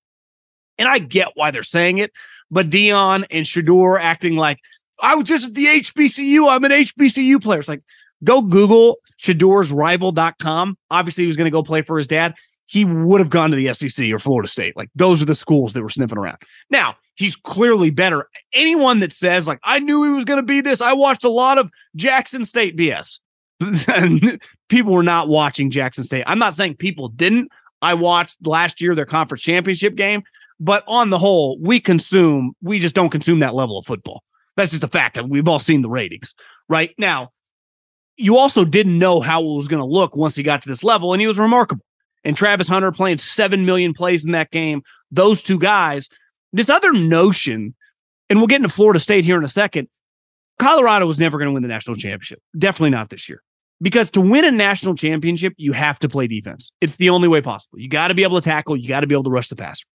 and 0.78 0.90
I 0.90 1.00
get 1.00 1.30
why 1.36 1.52
they're 1.52 1.64
saying 1.64 2.00
it, 2.00 2.12
but 2.52 2.70
Deion 2.70 3.26
and 3.32 3.46
Shedeur 3.46 3.98
acting 4.02 4.36
like 4.36 4.60
I 5.02 5.16
was 5.16 5.30
just 5.30 5.48
at 5.48 5.56
the 5.56 5.66
HBCU. 5.66 6.52
I'm 6.52 6.66
an 6.66 6.72
HBCU 6.72 7.42
player. 7.42 7.60
It's 7.60 7.70
like, 7.70 7.84
go 8.26 8.42
Google 8.42 8.98
Shedeur's 9.18 9.72
rival.com. 9.72 10.78
Obviously, 10.92 11.24
he 11.24 11.28
was 11.30 11.38
going 11.38 11.46
to 11.46 11.52
go 11.52 11.64
play 11.64 11.84
for 11.84 11.98
his 11.98 12.08
dad 12.08 12.36
he 12.70 12.86
would 12.86 13.20
have 13.20 13.32
gone 13.32 13.50
to 13.50 13.58
the 13.58 13.74
SEC 13.74 14.12
or 14.12 14.20
Florida 14.20 14.48
State. 14.48 14.78
Like 14.78 14.92
those 14.94 15.24
are 15.24 15.26
the 15.26 15.34
schools 15.34 15.74
that 15.74 15.82
were 15.82 15.90
sniffing 15.90 16.20
around. 16.20 16.38
Now, 16.70 16.96
he's 17.16 17.36
clearly 17.36 17.90
better. 17.90 18.30
Anyone 18.54 19.00
that 19.00 19.12
says, 19.12 19.48
like, 19.48 19.60
I 19.64 19.80
knew 19.80 20.04
he 20.04 20.12
was 20.12 20.24
going 20.24 20.38
to 20.38 20.44
be 20.44 20.62
this, 20.62 20.80
I 20.80 20.94
watched 20.94 21.24
a 21.24 21.30
lot 21.30 21.58
of 21.58 21.72
Jackson 21.96 22.46
State 22.46 22.78
BS. 22.78 23.20
people 24.70 24.94
were 24.94 25.02
not 25.02 25.30
watching 25.30 25.72
Jackson 25.72 26.04
State. 26.04 26.24
I'm 26.28 26.38
not 26.38 26.54
saying 26.54 26.76
people 26.76 27.10
didn't. 27.10 27.50
I 27.82 27.96
watched 27.96 28.46
last 28.46 28.80
year 28.80 28.94
their 28.94 29.06
conference 29.06 29.42
championship 29.42 29.96
game, 29.96 30.22
but 30.60 30.84
on 30.86 31.10
the 31.10 31.18
whole, 31.18 31.58
we 31.60 31.80
consume, 31.80 32.54
we 32.62 32.78
just 32.78 32.94
don't 32.94 33.10
consume 33.10 33.40
that 33.40 33.56
level 33.56 33.80
of 33.80 33.86
football. 33.88 34.22
That's 34.58 34.72
just 34.72 34.84
a 34.84 34.88
fact. 34.88 35.20
We've 35.28 35.48
all 35.48 35.58
seen 35.58 35.82
the 35.82 35.90
ratings, 35.90 36.36
right? 36.68 36.94
Now, 37.00 37.32
you 38.16 38.38
also 38.38 38.64
didn't 38.64 39.00
know 39.00 39.22
how 39.22 39.42
it 39.42 39.56
was 39.56 39.68
going 39.68 39.82
to 39.82 39.88
look 39.88 40.16
once 40.16 40.36
he 40.36 40.44
got 40.44 40.62
to 40.62 40.70
this 40.70 40.84
level, 40.84 41.14
and 41.14 41.22
he 41.22 41.26
was 41.26 41.40
remarkable 41.40 41.84
and 42.24 42.36
Travis 42.36 42.68
Hunter 42.68 42.92
playing 42.92 43.18
7 43.18 43.66
million 43.66 43.94
plays 43.94 44.26
in 44.26 44.32
that 44.32 44.52
game. 44.52 44.82
Those 45.12 45.44
two 45.44 45.60
guys, 45.60 46.10
this 46.54 46.70
other 46.70 46.94
notion, 46.94 47.76
and 48.30 48.40
we'll 48.40 48.48
get 48.48 48.58
into 48.58 48.70
Florida 48.70 49.00
State 49.00 49.26
here 49.26 49.38
in 49.38 49.44
a 49.44 49.50
second. 49.50 49.88
Colorado 50.58 51.06
was 51.06 51.20
never 51.20 51.38
going 51.38 51.48
to 51.48 51.54
win 51.54 51.64
the 51.64 51.70
national 51.70 51.96
championship. 51.96 52.42
Definitely 52.58 52.92
not 52.92 53.10
this 53.10 53.30
year. 53.30 53.42
Because 53.82 54.12
to 54.12 54.22
win 54.22 54.44
a 54.44 54.52
national 54.52 54.96
championship, 54.96 55.54
you 55.56 55.72
have 55.72 56.00
to 56.00 56.10
play 56.10 56.28
defense. 56.28 56.72
It's 56.82 56.98
the 56.98 57.10
only 57.10 57.30
way 57.30 57.42
possible. 57.42 57.80
You 57.80 57.88
got 57.88 58.10
to 58.10 58.14
be 58.14 58.24
able 58.24 58.40
to 58.40 58.44
tackle, 58.44 58.76
you 58.76 58.90
got 58.90 59.02
to 59.02 59.08
be 59.08 59.16
able 59.16 59.24
to 59.24 59.30
rush 59.30 59.48
the 59.48 59.56
passer. 59.56 59.86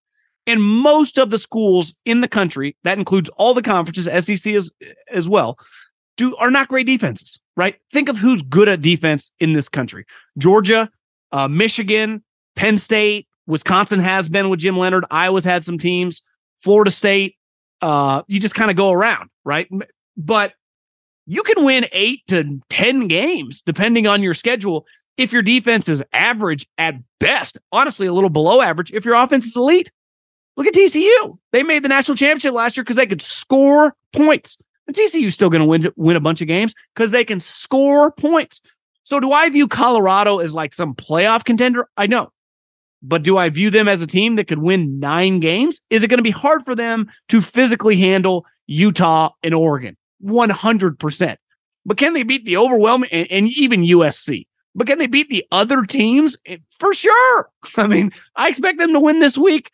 And 0.47 0.63
most 0.63 1.19
of 1.19 1.31
the 1.31 1.39
schools 1.39 1.95
in 2.05 2.21
the 2.21 2.29
country, 2.29 2.77
that 2.85 2.99
includes 2.99 3.29
all 3.31 3.55
the 3.55 3.63
conferences, 3.63 4.07
SEC 4.25 4.55
as, 4.55 4.71
as 5.11 5.29
well, 5.29 5.59
do 6.17 6.37
are 6.37 6.51
not 6.51 6.69
great 6.69 6.87
defenses, 6.87 7.41
right? 7.57 7.77
Think 7.93 8.09
of 8.09 8.17
who's 8.17 8.43
good 8.43 8.69
at 8.69 8.81
defense 8.81 9.33
in 9.41 9.53
this 9.53 9.69
country. 9.69 10.05
Georgia, 10.39 10.91
uh, 11.35 11.49
Michigan, 11.49 12.23
Penn 12.55 12.79
State, 12.79 13.27
Wisconsin 13.47 14.01
has 14.01 14.29
been 14.29 14.49
with 14.49 14.61
Jim 14.61 14.79
Leonhard. 14.79 15.05
Iowa's 15.11 15.45
had 15.45 15.65
some 15.65 15.79
teams. 15.79 16.23
Florida 16.57 16.91
State. 16.91 17.37
Uh, 17.83 18.23
you 18.29 18.41
just 18.41 18.55
kind 18.55 18.71
of 18.71 18.77
go 18.77 18.91
around, 18.91 19.29
right? 19.45 19.69
But 20.17 20.55
you 21.27 21.43
can 21.43 21.65
win 21.65 21.87
eight 21.93 22.21
to 22.29 22.61
10 22.71 23.09
games 23.09 23.61
depending 23.61 24.07
on 24.07 24.23
your 24.23 24.33
schedule 24.33 24.87
if 25.17 25.33
your 25.33 25.43
defense 25.43 25.89
is 25.89 26.03
average 26.13 26.67
at 26.79 26.95
best, 27.19 27.59
honestly, 27.73 28.07
a 28.07 28.13
little 28.13 28.31
below 28.31 28.61
average 28.61 28.93
if 28.93 29.05
your 29.05 29.17
offense 29.17 29.45
is 29.45 29.57
elite. 29.57 29.91
Look 30.57 30.67
at 30.67 30.75
TCU. 30.75 31.37
They 31.53 31.65
made 31.65 31.83
the 31.83 31.89
national 31.89 32.17
championship 32.17 32.55
last 32.55 32.77
year 32.77 32.85
because 32.85 32.97
they 32.97 33.07
could 33.07 33.21
score 33.21 33.95
points. 34.13 34.57
And 34.87 34.95
TCU's 34.95 35.35
still 35.35 35.51
going 35.51 35.61
to 35.61 35.67
win 35.67 35.93
win 35.97 36.17
a 36.17 36.21
bunch 36.21 36.41
of 36.41 36.47
games 36.47 36.75
because 36.95 37.11
they 37.11 37.25
can 37.25 37.41
score 37.41 38.13
points. 38.13 38.61
So 39.05 39.21
do 39.21 39.33
I 39.33 39.49
view 39.51 39.69
Colorado 39.69 40.39
as 40.39 40.55
like 40.55 40.75
some 40.75 40.95
playoff 40.95 41.45
contender? 41.45 41.89
I 41.97 42.07
know. 42.07 42.33
But 43.03 43.23
do 43.23 43.37
I 43.37 43.51
view 43.51 43.69
them 43.69 43.87
as 43.87 44.03
a 44.03 44.07
team 44.07 44.37
that 44.37 44.49
could 44.49 44.59
win 44.59 44.99
nine 44.99 45.39
games? 45.39 45.83
Is 45.91 46.03
it 46.03 46.09
going 46.09 46.19
to 46.19 46.23
be 46.23 46.31
hard 46.31 46.65
for 46.65 46.75
them 46.75 47.11
to 47.29 47.43
physically 47.43 47.97
handle 47.97 48.47
Utah 48.67 49.31
and 49.43 49.55
Oregon? 49.55 49.97
100%. 50.25 51.37
But 51.85 51.99
can 51.99 52.15
they 52.15 52.23
beat 52.23 52.47
the 52.47 52.57
overwhelming 52.57 53.11
and, 53.13 53.31
and 53.31 53.49
even 53.59 53.83
USC? 53.83 54.47
But 54.75 54.87
can 54.87 54.99
they 54.99 55.07
beat 55.07 55.29
the 55.29 55.45
other 55.53 55.85
teams? 55.85 56.39
Eh, 56.47 56.57
for 56.71 56.95
sure. 56.95 57.51
I 57.77 57.87
mean, 57.87 58.11
I 58.37 58.49
expect 58.49 58.79
them 58.79 58.95
to 58.95 59.01
win 59.01 59.19
this 59.19 59.37
week 59.37 59.71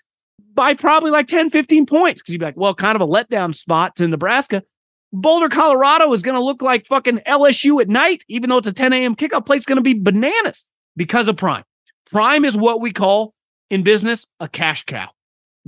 by 0.54 0.74
probably 0.74 1.12
like 1.12 1.28
10, 1.28 1.50
15 1.50 1.86
points. 1.86 2.20
Because 2.20 2.32
you'd 2.32 2.40
be 2.40 2.46
like, 2.46 2.56
well, 2.56 2.74
kind 2.74 2.96
of 2.96 3.00
a 3.00 3.06
letdown 3.06 3.54
spot 3.54 3.94
to 3.96 4.08
Nebraska. 4.08 4.64
Boulder, 5.12 5.48
Colorado 5.48 6.12
is 6.12 6.22
going 6.22 6.36
to 6.36 6.42
look 6.42 6.62
like 6.62 6.86
fucking 6.86 7.18
LSU 7.26 7.80
at 7.80 7.88
night, 7.88 8.24
even 8.28 8.50
though 8.50 8.58
it's 8.58 8.68
a 8.68 8.72
10 8.72 8.92
a.m. 8.92 9.16
kickoff 9.16 9.44
play. 9.44 9.56
It's 9.56 9.66
going 9.66 9.76
to 9.76 9.82
be 9.82 9.94
bananas 9.94 10.66
because 10.96 11.28
of 11.28 11.36
Prime. 11.36 11.64
Prime 12.10 12.44
is 12.44 12.56
what 12.56 12.80
we 12.80 12.92
call 12.92 13.34
in 13.70 13.82
business 13.82 14.26
a 14.38 14.48
cash 14.48 14.84
cow. 14.84 15.08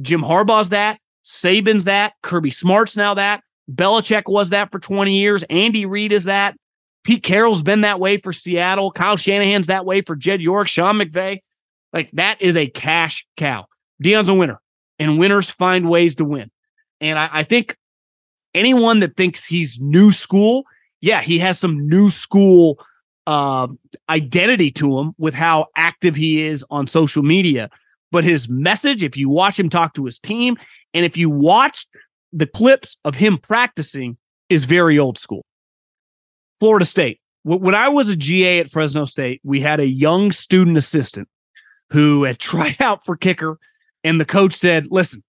Jim 0.01 0.22
Harbaugh's 0.22 0.70
that. 0.70 0.99
Saban's 1.24 1.84
that. 1.84 2.14
Kirby 2.22 2.51
Smart's 2.51 2.97
now 2.97 3.14
that. 3.14 3.43
Belichick 3.70 4.24
was 4.26 4.51
that 4.51 4.70
for 4.72 4.78
20 4.78 5.18
years. 5.18 5.43
Andy 5.45 5.86
Reid 5.86 6.12
is 6.12 6.24
that. 6.24 6.57
Pete 7.05 7.22
Carroll's 7.22 7.62
been 7.62 7.80
that 7.80 8.01
way 8.01 8.18
for 8.18 8.32
Seattle. 8.32 8.90
Kyle 8.90 9.16
Shanahan's 9.16 9.66
that 9.66 9.84
way 9.84 10.03
for 10.03 10.14
Jed 10.14 10.40
York, 10.40 10.68
Sean 10.68 10.97
McVay. 10.97 11.40
Like 11.93 12.11
that 12.12 12.40
is 12.40 12.57
a 12.57 12.68
cash 12.68 13.26
cow. 13.36 13.66
Deion's 14.03 14.28
a 14.28 14.34
winner, 14.34 14.61
and 14.99 15.18
winners 15.18 15.51
find 15.51 15.88
ways 15.88 16.16
to 16.16 16.24
win. 16.24 16.51
And 17.01 17.18
I, 17.18 17.28
I 17.32 17.43
think 17.43 17.76
anyone 18.55 19.00
that 19.00 19.16
thinks 19.16 19.44
he's 19.44 19.80
new 19.80 20.12
school, 20.12 20.64
yeah, 21.00 21.20
he 21.20 21.38
has 21.38 21.59
some 21.59 21.88
new 21.88 22.11
school 22.11 22.78
uh, 23.26 23.68
identity 24.09 24.70
to 24.72 24.98
him 24.98 25.14
with 25.18 25.34
how 25.34 25.66
active 25.76 26.16
he 26.16 26.42
is 26.42 26.64
on 26.70 26.86
social 26.86 27.22
media. 27.22 27.68
But 28.11 28.24
his 28.24 28.48
message, 28.48 29.03
if 29.03 29.16
you 29.16 29.28
watch 29.28 29.59
him 29.59 29.68
talk 29.68 29.94
to 29.94 30.05
his 30.05 30.18
team, 30.18 30.57
and 30.92 31.05
if 31.05 31.16
you 31.16 31.30
watch 31.30 31.86
the 32.32 32.46
clips 32.46 32.96
of 33.05 33.14
him 33.14 33.38
practicing, 33.38 34.16
is 34.48 34.66
very 34.66 34.98
old 34.98 35.18
school. 35.18 35.44
Florida 36.61 36.84
State. 36.84 37.20
When 37.44 37.74
I 37.74 37.88
was 37.88 38.09
a 38.09 38.14
GA 38.14 38.61
at 38.61 38.70
Fresno 38.70 39.05
State, 39.05 39.40
we 39.42 39.61
had 39.61 39.80
a 39.80 39.86
young 39.86 40.30
student 40.30 40.76
assistant 40.76 41.28
who 41.90 42.22
had 42.22 42.38
tried 42.38 42.80
out 42.80 43.05
for 43.05 43.16
kicker, 43.16 43.59
and 44.05 44.20
the 44.20 44.24
coach 44.24 44.53
said, 44.53 44.88
Listen, 44.90 45.22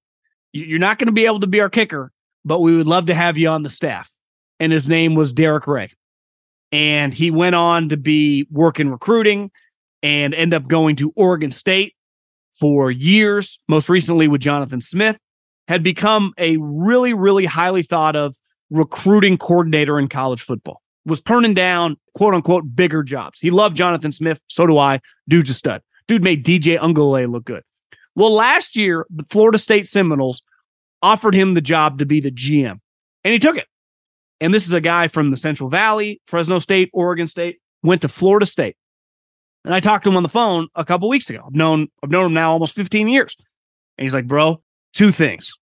you're 0.51 0.78
not 0.78 0.99
going 0.99 1.07
to 1.07 1.13
be 1.13 1.26
able 1.26 1.39
to 1.39 1.47
be 1.47 1.61
our 1.61 1.69
kicker 1.69 2.11
but 2.46 2.60
we 2.60 2.76
would 2.76 2.88
love 2.88 3.06
to 3.08 3.14
have 3.14 3.38
you 3.38 3.50
on 3.50 3.64
the 3.64 3.70
staff. 3.70 4.12
And 4.60 4.72
his 4.72 4.88
name 4.88 5.16
was 5.16 5.34
Darrick 5.34 5.64
Yray. 5.64 5.91
And 6.72 7.14
he 7.14 7.32
went 7.32 7.56
on 7.56 7.89
to 7.89 7.98
be 7.98 8.48
working 8.50 8.89
recruiting 8.89 9.52
and 10.02 10.34
end 10.34 10.54
up 10.54 10.68
going 10.68 10.96
to 10.98 11.14
Oregon 11.16 11.52
State 11.52 11.94
for 12.60 12.91
years, 12.91 13.60
most 13.68 13.89
recently 13.89 14.28
with 14.28 14.41
Jonathan 14.41 14.82
Smith, 14.82 15.18
had 15.68 15.84
become 15.84 16.34
a 16.38 16.58
really, 16.58 17.14
really 17.14 17.46
highly 17.46 17.84
thought 17.84 18.16
of 18.16 18.36
recruiting 18.70 19.38
coordinator 19.38 20.00
in 20.00 20.08
college 20.08 20.41
football. 20.41 20.82
Was 21.06 21.22
turning 21.22 21.54
down 21.54 21.98
quote 22.16 22.34
unquote 22.34 22.76
bigger 22.76 23.04
jobs. 23.04 23.39
He 23.39 23.52
loved 23.52 23.76
Jonathan 23.76 24.12
Smith. 24.12 24.41
So 24.48 24.66
do 24.66 24.78
I. 24.78 25.00
Dude's 25.28 25.50
a 25.50 25.54
stud. 25.54 25.82
Dude 26.08 26.24
made 26.24 26.46
DJ 26.46 26.80
Uiagalelei 26.80 27.30
look 27.30 27.46
good. 27.46 27.64
Well, 28.16 28.32
last 28.32 28.76
year, 28.76 29.06
the 29.10 29.24
Florida 29.26 29.58
State 29.58 29.88
Seminoles 29.88 30.44
offered 31.04 31.36
him 31.36 31.54
the 31.54 31.62
job 31.62 31.99
to 31.99 32.06
be 32.06 32.20
the 32.20 32.32
GM, 32.32 32.80
and 33.24 33.34
he 33.34 33.38
took 33.38 33.58
it. 33.58 33.68
And 34.41 34.51
this 34.54 34.66
is 34.66 34.74
a 34.74 34.82
guy 34.82 35.08
from 35.08 35.30
the 35.30 35.38
Central 35.38 35.70
Valley, 35.70 36.20
Fresno 36.26 36.58
State, 36.58 36.89
Oregon 36.93 37.28
State, 37.28 37.60
went 37.84 38.01
to 38.01 38.10
Florida 38.10 38.47
State. 38.47 38.76
And 39.64 39.74
I 39.74 39.80
talked 39.80 40.04
to 40.04 40.10
him 40.10 40.18
on 40.18 40.24
the 40.24 40.30
phone 40.30 40.68
a 40.76 40.84
couple 40.84 41.08
weeks 41.08 41.30
ago. 41.30 41.43
I've 41.45 41.54
known 41.54 41.88
I've 42.04 42.10
known 42.10 42.26
him 42.26 42.34
now 42.34 42.51
almost 42.51 42.76
15 42.76 43.08
years. 43.08 43.36
And 43.97 44.04
he's 44.04 44.14
like, 44.14 44.28
"Bro, 44.28 44.62
two 44.93 45.12
things. 45.12 45.54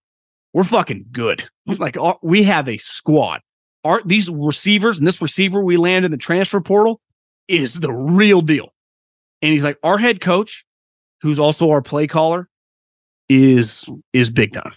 we're 0.54 0.64
fucking 0.64 1.06
good. 1.10 1.44
Like 1.78 1.96
we 2.22 2.42
have 2.42 2.68
a 2.68 2.76
squad. 2.76 3.40
Our 3.84 4.02
these 4.04 4.28
receivers 4.30 4.98
and 4.98 5.06
this 5.06 5.22
receiver 5.22 5.62
we 5.62 5.76
land 5.76 6.04
in 6.04 6.10
the 6.10 6.16
transfer 6.16 6.60
portal 6.60 7.00
is 7.48 7.80
the 7.80 7.92
real 7.92 8.42
deal. 8.42 8.72
And 9.40 9.52
he's 9.52 9.64
like, 9.64 9.78
our 9.82 9.98
head 9.98 10.20
coach, 10.20 10.64
who's 11.20 11.38
also 11.38 11.70
our 11.70 11.82
play 11.82 12.06
caller, 12.06 12.48
is 13.28 13.88
is 14.12 14.30
big 14.30 14.52
time. 14.52 14.72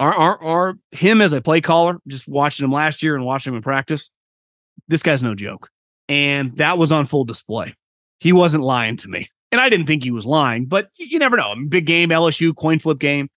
Our 0.00 0.12
our 0.12 0.42
our 0.42 0.74
him 0.90 1.20
as 1.20 1.32
a 1.32 1.40
play 1.40 1.60
caller, 1.60 1.98
just 2.08 2.28
watching 2.28 2.64
him 2.64 2.72
last 2.72 3.02
year 3.02 3.14
and 3.14 3.24
watching 3.24 3.52
him 3.52 3.56
in 3.56 3.62
practice, 3.62 4.10
this 4.88 5.02
guy's 5.02 5.22
no 5.22 5.34
joke. 5.34 5.68
And 6.08 6.56
that 6.56 6.78
was 6.78 6.92
on 6.92 7.06
full 7.06 7.24
display. 7.24 7.74
He 8.20 8.32
wasn't 8.32 8.64
lying 8.64 8.96
to 8.98 9.08
me. 9.08 9.28
And 9.50 9.60
I 9.60 9.68
didn't 9.68 9.86
think 9.86 10.02
he 10.02 10.10
was 10.10 10.24
lying, 10.24 10.64
but 10.66 10.88
you 10.96 11.18
never 11.18 11.36
know. 11.36 11.54
Big 11.68 11.86
game, 11.86 12.08
LSU, 12.08 12.56
coin 12.56 12.78
flip 12.78 12.98
game. 12.98 13.28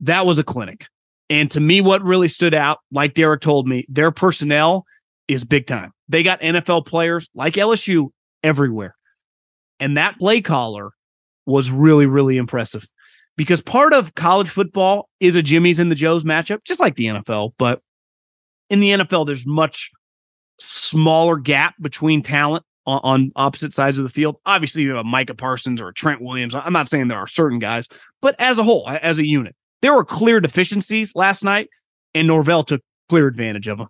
That 0.00 0.26
was 0.26 0.38
a 0.38 0.44
clinic. 0.44 0.86
And 1.30 1.50
to 1.50 1.60
me, 1.60 1.80
what 1.80 2.02
really 2.02 2.28
stood 2.28 2.54
out, 2.54 2.78
like 2.90 3.14
Darrick 3.14 3.40
told 3.40 3.66
me, 3.66 3.86
their 3.88 4.10
personnel 4.10 4.84
is 5.28 5.44
big 5.44 5.66
time. 5.66 5.90
They 6.08 6.22
got 6.22 6.40
NFL 6.40 6.86
players 6.86 7.28
like 7.34 7.54
LSU 7.54 8.08
everywhere. 8.42 8.94
And 9.80 9.96
that 9.96 10.18
play 10.18 10.40
caller 10.40 10.92
was 11.46 11.70
really, 11.70 12.06
really 12.06 12.36
impressive 12.36 12.86
because 13.36 13.62
part 13.62 13.92
of 13.92 14.14
college 14.14 14.48
football 14.48 15.08
is 15.20 15.36
a 15.36 15.42
Jimmy's 15.42 15.78
and 15.78 15.90
the 15.90 15.96
Joes 15.96 16.24
matchup, 16.24 16.64
just 16.64 16.80
like 16.80 16.96
the 16.96 17.06
NFL. 17.06 17.52
But 17.58 17.80
in 18.70 18.80
the 18.80 18.90
NFL, 18.90 19.26
there's 19.26 19.46
much 19.46 19.90
smaller 20.58 21.36
gap 21.36 21.74
between 21.80 22.22
talent 22.22 22.64
on, 22.86 23.00
on 23.02 23.32
opposite 23.36 23.72
sides 23.72 23.98
of 23.98 24.04
the 24.04 24.10
field. 24.10 24.36
Obviously, 24.46 24.82
you 24.82 24.90
have 24.90 25.00
a 25.00 25.04
Micah 25.04 25.34
Parsons 25.34 25.80
or 25.80 25.88
a 25.88 25.94
Trent 25.94 26.20
Williams. 26.20 26.54
I'm 26.54 26.72
not 26.72 26.88
saying 26.88 27.08
there 27.08 27.18
are 27.18 27.26
certain 27.26 27.58
guys, 27.58 27.88
but 28.22 28.34
as 28.38 28.58
a 28.58 28.62
whole, 28.62 28.88
as 28.88 29.18
a 29.18 29.26
unit, 29.26 29.54
there 29.82 29.94
were 29.94 30.04
clear 30.04 30.40
deficiencies 30.40 31.14
last 31.14 31.44
night, 31.44 31.68
and 32.14 32.26
Norvell 32.26 32.64
took 32.64 32.82
clear 33.08 33.26
advantage 33.26 33.68
of 33.68 33.78
them. 33.78 33.88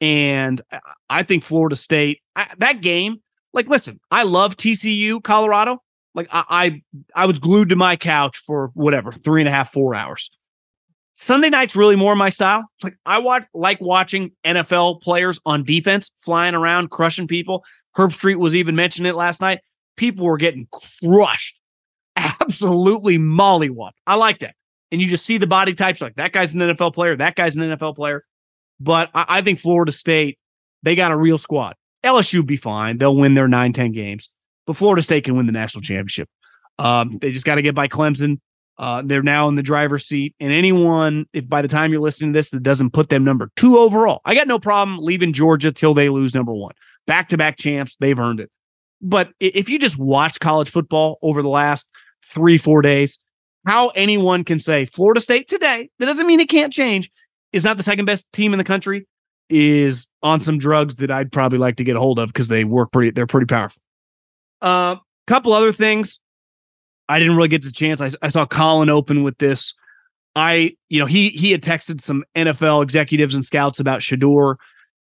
And 0.00 0.60
I 1.08 1.22
think 1.22 1.42
Florida 1.42 1.76
State, 1.76 2.20
I, 2.36 2.48
that 2.58 2.82
game, 2.82 3.22
like, 3.52 3.68
listen, 3.68 3.98
I 4.10 4.24
love 4.24 4.56
TCU, 4.56 5.22
Colorado. 5.22 5.78
Like, 6.14 6.28
I, 6.30 6.44
I, 6.48 6.82
I 7.22 7.26
was 7.26 7.38
glued 7.38 7.70
to 7.70 7.76
my 7.76 7.96
couch 7.96 8.36
for 8.38 8.70
whatever 8.74 9.12
three 9.12 9.40
and 9.40 9.48
a 9.48 9.52
half, 9.52 9.72
four 9.72 9.94
hours. 9.94 10.30
Sunday 11.14 11.48
night's 11.48 11.76
really 11.76 11.96
more 11.96 12.16
my 12.16 12.28
style. 12.28 12.64
Like 12.82 12.96
I 13.06 13.18
watch 13.18 13.46
like 13.54 13.80
watching 13.80 14.32
NFL 14.44 15.00
players 15.00 15.38
on 15.46 15.64
defense 15.64 16.10
flying 16.18 16.54
around, 16.54 16.90
crushing 16.90 17.28
people. 17.28 17.64
Herbstreit 17.96 18.36
was 18.36 18.56
even 18.56 18.74
mentioning 18.74 19.08
it 19.08 19.14
last 19.14 19.40
night. 19.40 19.60
People 19.96 20.26
were 20.26 20.36
getting 20.36 20.66
crushed, 20.72 21.60
absolutely 22.16 23.16
mollywopped. 23.18 23.92
I 24.08 24.16
like 24.16 24.40
that. 24.40 24.56
And 24.90 25.00
you 25.00 25.08
just 25.08 25.24
see 25.24 25.38
the 25.38 25.46
body 25.46 25.72
types 25.72 26.00
like 26.00 26.16
that 26.16 26.32
guy's 26.32 26.52
an 26.52 26.60
NFL 26.60 26.94
player, 26.94 27.16
that 27.16 27.36
guy's 27.36 27.56
an 27.56 27.62
NFL 27.62 27.94
player. 27.94 28.24
But 28.80 29.10
I, 29.14 29.24
I 29.28 29.40
think 29.40 29.60
Florida 29.60 29.92
State, 29.92 30.38
they 30.82 30.96
got 30.96 31.12
a 31.12 31.16
real 31.16 31.38
squad. 31.38 31.76
LSU 32.04 32.44
be 32.44 32.56
fine. 32.56 32.98
They'll 32.98 33.16
win 33.16 33.34
their 33.34 33.48
9 33.48 33.72
10 33.72 33.92
games, 33.92 34.28
but 34.66 34.76
Florida 34.76 35.02
State 35.02 35.24
can 35.24 35.36
win 35.36 35.46
the 35.46 35.52
national 35.52 35.82
championship. 35.82 36.28
Um, 36.78 37.18
they 37.20 37.30
just 37.30 37.46
got 37.46 37.56
to 37.56 37.62
get 37.62 37.74
by 37.74 37.88
Clemson. 37.88 38.40
Uh, 38.76 39.02
they're 39.04 39.22
now 39.22 39.48
in 39.48 39.54
the 39.54 39.62
driver's 39.62 40.04
seat. 40.04 40.34
And 40.40 40.52
anyone, 40.52 41.26
if 41.32 41.48
by 41.48 41.62
the 41.62 41.68
time 41.68 41.92
you're 41.92 42.00
listening 42.00 42.32
to 42.32 42.38
this, 42.38 42.50
that 42.50 42.62
doesn't 42.62 42.90
put 42.90 43.08
them 43.08 43.22
number 43.22 43.50
two 43.56 43.78
overall, 43.78 44.20
I 44.24 44.34
got 44.34 44.48
no 44.48 44.58
problem 44.58 44.98
leaving 44.98 45.32
Georgia 45.32 45.70
till 45.70 45.94
they 45.94 46.08
lose 46.08 46.34
number 46.34 46.52
one. 46.52 46.74
Back 47.06 47.28
to 47.28 47.36
back 47.36 47.56
champs, 47.56 47.96
they've 47.96 48.18
earned 48.18 48.40
it. 48.40 48.50
But 49.00 49.30
if 49.38 49.68
you 49.68 49.78
just 49.78 49.98
watch 49.98 50.40
college 50.40 50.70
football 50.70 51.18
over 51.22 51.42
the 51.42 51.48
last 51.48 51.88
three, 52.24 52.58
four 52.58 52.82
days, 52.82 53.18
how 53.66 53.88
anyone 53.90 54.44
can 54.44 54.58
say 54.58 54.86
Florida 54.86 55.20
State 55.20 55.46
today, 55.46 55.90
that 55.98 56.06
doesn't 56.06 56.26
mean 56.26 56.40
it 56.40 56.48
can't 56.48 56.72
change, 56.72 57.10
is 57.52 57.64
not 57.64 57.76
the 57.76 57.82
second 57.82 58.06
best 58.06 58.30
team 58.32 58.52
in 58.52 58.58
the 58.58 58.64
country, 58.64 59.06
is 59.50 60.06
on 60.22 60.40
some 60.40 60.58
drugs 60.58 60.96
that 60.96 61.10
I'd 61.10 61.30
probably 61.30 61.58
like 61.58 61.76
to 61.76 61.84
get 61.84 61.96
a 61.96 62.00
hold 62.00 62.18
of 62.18 62.28
because 62.28 62.48
they 62.48 62.64
work 62.64 62.92
pretty, 62.92 63.10
they're 63.10 63.26
pretty 63.26 63.46
powerful. 63.46 63.80
A 64.64 64.66
uh, 64.66 64.96
couple 65.26 65.52
other 65.52 65.72
things. 65.72 66.18
I 67.08 67.18
didn't 67.18 67.36
really 67.36 67.48
get 67.48 67.62
the 67.62 67.70
chance. 67.70 68.00
I, 68.00 68.10
I 68.22 68.28
saw 68.28 68.46
Colin 68.46 68.88
open 68.88 69.22
with 69.22 69.36
this. 69.38 69.74
I, 70.36 70.74
you 70.88 70.98
know, 70.98 71.06
he 71.06 71.28
he 71.28 71.52
had 71.52 71.62
texted 71.62 72.00
some 72.00 72.24
NFL 72.34 72.82
executives 72.82 73.34
and 73.34 73.44
scouts 73.44 73.78
about 73.78 74.00
Shedeur, 74.00 74.56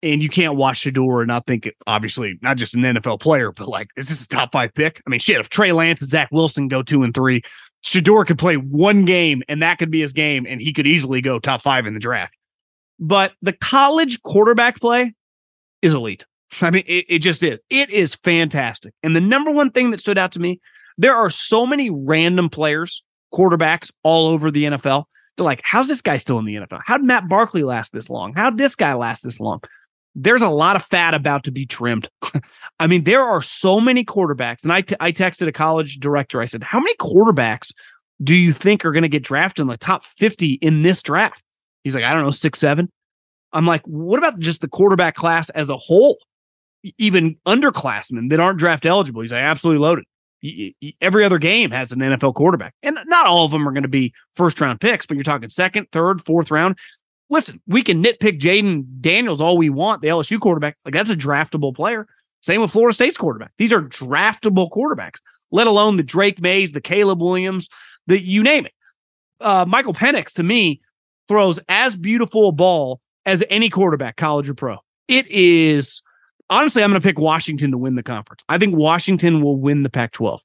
and 0.02 0.22
you 0.22 0.28
can't 0.28 0.54
watch 0.54 0.84
Shedeur 0.84 1.18
and 1.18 1.28
not 1.28 1.46
think, 1.46 1.70
obviously, 1.86 2.38
not 2.42 2.56
just 2.56 2.74
an 2.74 2.82
NFL 2.82 3.20
player, 3.20 3.52
but 3.52 3.68
like, 3.68 3.88
is 3.96 4.08
this 4.08 4.24
a 4.24 4.28
top 4.28 4.52
five 4.52 4.72
pick? 4.72 5.02
I 5.06 5.10
mean, 5.10 5.20
shit, 5.20 5.40
if 5.40 5.48
Trey 5.48 5.72
Lance 5.72 6.00
and 6.00 6.10
Zach 6.10 6.28
Wilson 6.30 6.68
go 6.68 6.82
two 6.82 7.02
and 7.02 7.12
three, 7.12 7.42
Shedeur 7.84 8.26
could 8.26 8.38
play 8.38 8.56
one 8.56 9.04
game 9.04 9.42
and 9.48 9.62
that 9.62 9.78
could 9.78 9.90
be 9.90 10.00
his 10.00 10.12
game, 10.12 10.46
and 10.48 10.60
he 10.60 10.72
could 10.72 10.86
easily 10.86 11.20
go 11.20 11.38
top 11.38 11.60
five 11.60 11.86
in 11.86 11.94
the 11.94 12.00
draft. 12.00 12.34
But 12.98 13.32
the 13.42 13.54
college 13.54 14.22
quarterback 14.22 14.80
play 14.80 15.14
is 15.82 15.92
elite. 15.92 16.24
I 16.60 16.70
mean, 16.70 16.84
it, 16.86 17.06
it 17.08 17.18
just 17.20 17.42
is. 17.42 17.58
It 17.70 17.90
is 17.90 18.14
fantastic. 18.14 18.94
And 19.02 19.14
the 19.14 19.20
number 19.20 19.50
one 19.50 19.70
thing 19.70 19.90
that 19.90 20.00
stood 20.00 20.18
out 20.18 20.32
to 20.32 20.40
me 20.40 20.60
there 20.98 21.14
are 21.14 21.30
so 21.30 21.66
many 21.66 21.88
random 21.88 22.50
players, 22.50 23.02
quarterbacks 23.32 23.90
all 24.02 24.26
over 24.26 24.50
the 24.50 24.64
NFL. 24.64 25.04
They're 25.36 25.46
like, 25.46 25.62
how's 25.64 25.88
this 25.88 26.02
guy 26.02 26.18
still 26.18 26.38
in 26.38 26.44
the 26.44 26.56
NFL? 26.56 26.82
How'd 26.84 27.02
Matt 27.02 27.26
Barkley 27.26 27.62
last 27.62 27.94
this 27.94 28.10
long? 28.10 28.34
How'd 28.34 28.58
this 28.58 28.74
guy 28.74 28.92
last 28.92 29.22
this 29.22 29.40
long? 29.40 29.62
There's 30.14 30.42
a 30.42 30.50
lot 30.50 30.76
of 30.76 30.82
fat 30.82 31.14
about 31.14 31.44
to 31.44 31.52
be 31.52 31.64
trimmed. 31.64 32.10
I 32.80 32.86
mean, 32.86 33.04
there 33.04 33.22
are 33.22 33.40
so 33.40 33.80
many 33.80 34.04
quarterbacks. 34.04 34.62
And 34.62 34.72
I, 34.74 34.82
t- 34.82 34.96
I 35.00 35.10
texted 35.10 35.48
a 35.48 35.52
college 35.52 36.00
director. 36.00 36.42
I 36.42 36.44
said, 36.44 36.62
How 36.62 36.80
many 36.80 36.94
quarterbacks 36.96 37.72
do 38.22 38.34
you 38.34 38.52
think 38.52 38.84
are 38.84 38.92
going 38.92 39.02
to 39.02 39.08
get 39.08 39.22
drafted 39.22 39.62
in 39.62 39.68
the 39.68 39.78
top 39.78 40.04
50 40.04 40.54
in 40.54 40.82
this 40.82 41.02
draft? 41.02 41.42
He's 41.82 41.94
like, 41.94 42.04
I 42.04 42.12
don't 42.12 42.24
know, 42.24 42.30
six, 42.30 42.58
seven. 42.58 42.90
I'm 43.54 43.64
like, 43.64 43.82
what 43.86 44.18
about 44.18 44.38
just 44.38 44.60
the 44.60 44.68
quarterback 44.68 45.14
class 45.14 45.48
as 45.50 45.70
a 45.70 45.76
whole? 45.76 46.18
Even 46.98 47.36
underclassmen 47.46 48.30
that 48.30 48.40
aren't 48.40 48.58
draft 48.58 48.86
eligible. 48.86 49.22
He's 49.22 49.32
like, 49.32 49.42
absolutely 49.42 49.80
loaded 49.80 50.04
every 51.00 51.24
other 51.24 51.38
game 51.38 51.70
has 51.70 51.92
an 51.92 51.98
NFL 51.98 52.34
quarterback. 52.34 52.74
And 52.82 52.98
not 53.06 53.26
all 53.26 53.44
of 53.44 53.50
them 53.50 53.68
are 53.68 53.72
going 53.72 53.82
to 53.82 53.88
be 53.88 54.14
first 54.34 54.60
round 54.60 54.80
picks, 54.80 55.06
but 55.06 55.16
you're 55.16 55.24
talking 55.24 55.50
second, 55.50 55.88
third, 55.92 56.22
fourth 56.22 56.50
round. 56.50 56.78
Listen, 57.28 57.60
we 57.66 57.82
can 57.82 58.02
nitpick 58.02 58.40
Jayden 58.40 58.84
Daniels 59.00 59.40
all 59.40 59.56
we 59.56 59.70
want, 59.70 60.02
the 60.02 60.08
LSU 60.08 60.40
quarterback. 60.40 60.76
Like 60.84 60.94
that's 60.94 61.10
a 61.10 61.16
draftable 61.16 61.74
player. 61.74 62.06
Same 62.42 62.62
with 62.62 62.70
Florida 62.70 62.94
State's 62.94 63.18
quarterback. 63.18 63.52
These 63.58 63.72
are 63.72 63.82
draftable 63.82 64.70
quarterbacks, 64.70 65.20
let 65.52 65.66
alone 65.66 65.96
the 65.96 66.02
Drake 66.02 66.40
Mayes, 66.40 66.72
the 66.72 66.80
Caleb 66.80 67.22
Williams, 67.22 67.68
the 68.06 68.20
you 68.20 68.42
name 68.42 68.66
it. 68.66 68.72
Uh, 69.40 69.64
Michael 69.68 69.94
Penix, 69.94 70.32
to 70.34 70.42
me, 70.42 70.80
throws 71.28 71.60
as 71.68 71.96
beautiful 71.96 72.48
a 72.48 72.52
ball 72.52 73.00
as 73.26 73.44
any 73.50 73.68
quarterback, 73.68 74.16
college 74.16 74.48
or 74.48 74.54
pro. 74.54 74.78
It 75.06 75.26
is 75.28 76.02
honestly, 76.50 76.82
I'm 76.82 76.90
going 76.90 77.00
to 77.00 77.06
pick 77.06 77.18
Washington 77.18 77.70
to 77.70 77.78
win 77.78 77.94
the 77.94 78.02
conference. 78.02 78.44
I 78.48 78.58
think 78.58 78.76
Washington 78.76 79.40
will 79.40 79.56
win 79.56 79.82
the 79.82 79.90
Pac 79.90 80.12
12. 80.12 80.42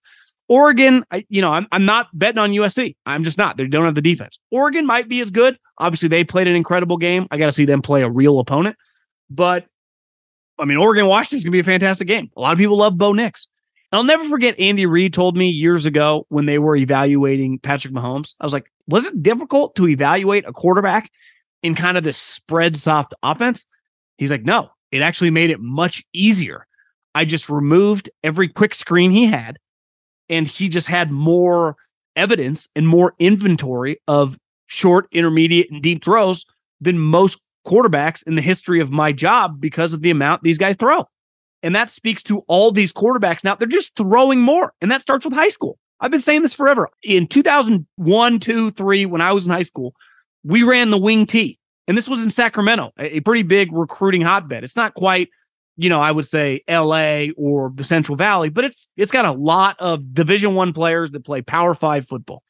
Oregon, 0.48 1.04
I, 1.12 1.26
you 1.28 1.42
know, 1.42 1.52
I'm, 1.52 1.68
I'm 1.72 1.86
not 1.86 2.08
betting 2.14 2.38
on 2.38 2.52
USC. 2.52 2.96
I'm 3.06 3.24
just 3.24 3.38
not. 3.38 3.58
They 3.58 3.68
don't 3.68 3.86
have 3.86 3.96
the 3.96 4.02
defense. 4.02 4.40
Oregon 4.52 4.86
might 4.86 5.10
be 5.10 5.20
as 5.20 5.32
good. 5.32 5.58
Obviously, 5.80 6.08
they 6.08 6.24
played 6.24 6.48
an 6.48 6.56
incredible 6.56 6.98
game. 6.98 7.28
I 7.32 7.38
got 7.38 7.48
to 7.48 7.52
see 7.52 7.66
them 7.66 7.82
play 7.82 8.04
a 8.04 8.10
real 8.10 8.40
opponent. 8.40 8.78
But 9.30 9.66
I 10.60 10.66
mean, 10.66 10.78
Oregon 10.78 11.08
Washington's 11.08 11.44
going 11.44 11.52
to 11.52 11.56
be 11.56 11.60
a 11.60 11.64
fantastic 11.64 12.08
game. 12.08 12.30
A 12.38 12.42
lot 12.42 12.54
of 12.54 12.60
people 12.60 12.78
love 12.78 12.98
Bo 12.98 13.12
Nix. 13.12 13.48
And 13.92 13.98
I'll 13.98 14.04
never 14.04 14.24
forget 14.26 14.60
Andy 14.60 14.86
Reid 14.86 15.14
told 15.14 15.36
me 15.36 15.50
years 15.50 15.86
ago 15.86 16.26
when 16.30 16.46
they 16.46 16.60
were 16.60 16.76
evaluating 16.76 17.60
Patrick 17.60 17.94
Mahomes. 17.94 18.36
I 18.40 18.46
was 18.46 18.54
like, 18.54 18.72
was 18.88 19.06
it 19.06 19.22
difficult 19.22 19.76
to 19.76 19.88
evaluate 19.88 20.48
a 20.48 20.54
quarterback 20.54 21.10
in 21.64 21.76
kind 21.76 21.98
of 21.98 22.04
this 22.04 22.18
spread 22.18 22.78
soft 22.78 23.14
offense? 23.24 23.66
He's 24.18 24.32
like, 24.32 24.44
no, 24.44 24.70
it 24.96 25.02
actually 25.02 25.32
made 25.32 25.50
it 25.50 25.60
much 25.60 26.04
easier. 26.14 26.66
I 27.14 27.26
just 27.26 27.50
removed 27.50 28.10
every 28.24 28.48
quick 28.48 28.74
screen 28.74 29.12
he 29.12 29.26
had, 29.26 29.58
and 30.30 30.48
he 30.48 30.70
just 30.70 30.88
had 30.88 31.12
more 31.12 31.76
evidence 32.16 32.68
and 32.76 32.88
more 32.88 33.14
inventory 33.20 34.00
of 34.08 34.38
short, 34.68 35.08
intermediate, 35.12 35.70
and 35.70 35.82
deep 35.82 36.04
throws 36.04 36.46
than 36.80 37.00
most 37.00 37.40
quarterbacks 37.66 38.24
in 38.28 38.36
the 38.36 38.42
history 38.42 38.80
of 38.80 38.92
my 38.92 39.12
job 39.12 39.60
because 39.60 39.94
of 39.94 40.02
the 40.02 40.12
amount 40.12 40.44
these 40.44 40.58
guys 40.58 40.76
throw. 40.76 41.06
And 41.64 41.76
that 41.76 41.90
speaks 41.90 42.22
to 42.24 42.40
all 42.48 42.72
these 42.72 42.94
quarterbacks 42.94 43.44
now. 43.44 43.56
They're 43.56 43.68
just 43.68 43.96
throwing 43.96 44.40
more. 44.40 44.74
And 44.82 44.92
that 44.92 45.02
starts 45.02 45.26
with 45.26 45.34
high 45.34 45.50
school. 45.50 45.80
I've 46.00 46.12
been 46.12 46.20
saying 46.20 46.44
this 46.44 46.54
forever. 46.54 46.90
In 47.04 47.28
2001, 47.28 48.40
2, 48.40 48.72
3, 48.72 49.06
when 49.08 49.22
I 49.22 49.34
was 49.34 49.46
in 49.48 49.52
high 49.52 49.64
school, 49.64 49.96
we 50.44 50.64
ran 50.64 50.92
the 50.92 50.98
wing 50.98 51.26
T. 51.26 51.58
And 51.88 51.98
this 51.98 52.10
was 52.10 52.24
in 52.24 52.30
Sacramento, 52.30 52.92
a, 52.98 53.20
pretty 53.20 53.44
big 53.44 53.72
recruiting 53.72 54.22
hotbed. 54.22 54.64
It's 54.64 54.76
not 54.76 54.96
quite, 54.96 55.30
you 55.78 55.90
know, 55.90 56.00
I 56.02 56.12
would 56.12 56.28
say 56.28 56.64
LA 56.68 57.28
or 57.38 57.72
the 57.76 57.84
Central 57.84 58.16
Valley, 58.16 58.50
but 58.50 58.66
it's 58.66 58.88
it's 58.98 59.12
got 59.12 59.26
a 59.26 59.32
lot 59.32 59.76
of 59.80 60.14
Division 60.14 60.56
1 60.56 60.74
players 60.74 61.12
that 61.12 61.24
play 61.26 61.42
Power 61.42 61.76
5 61.76 62.08
football. 62.08 62.44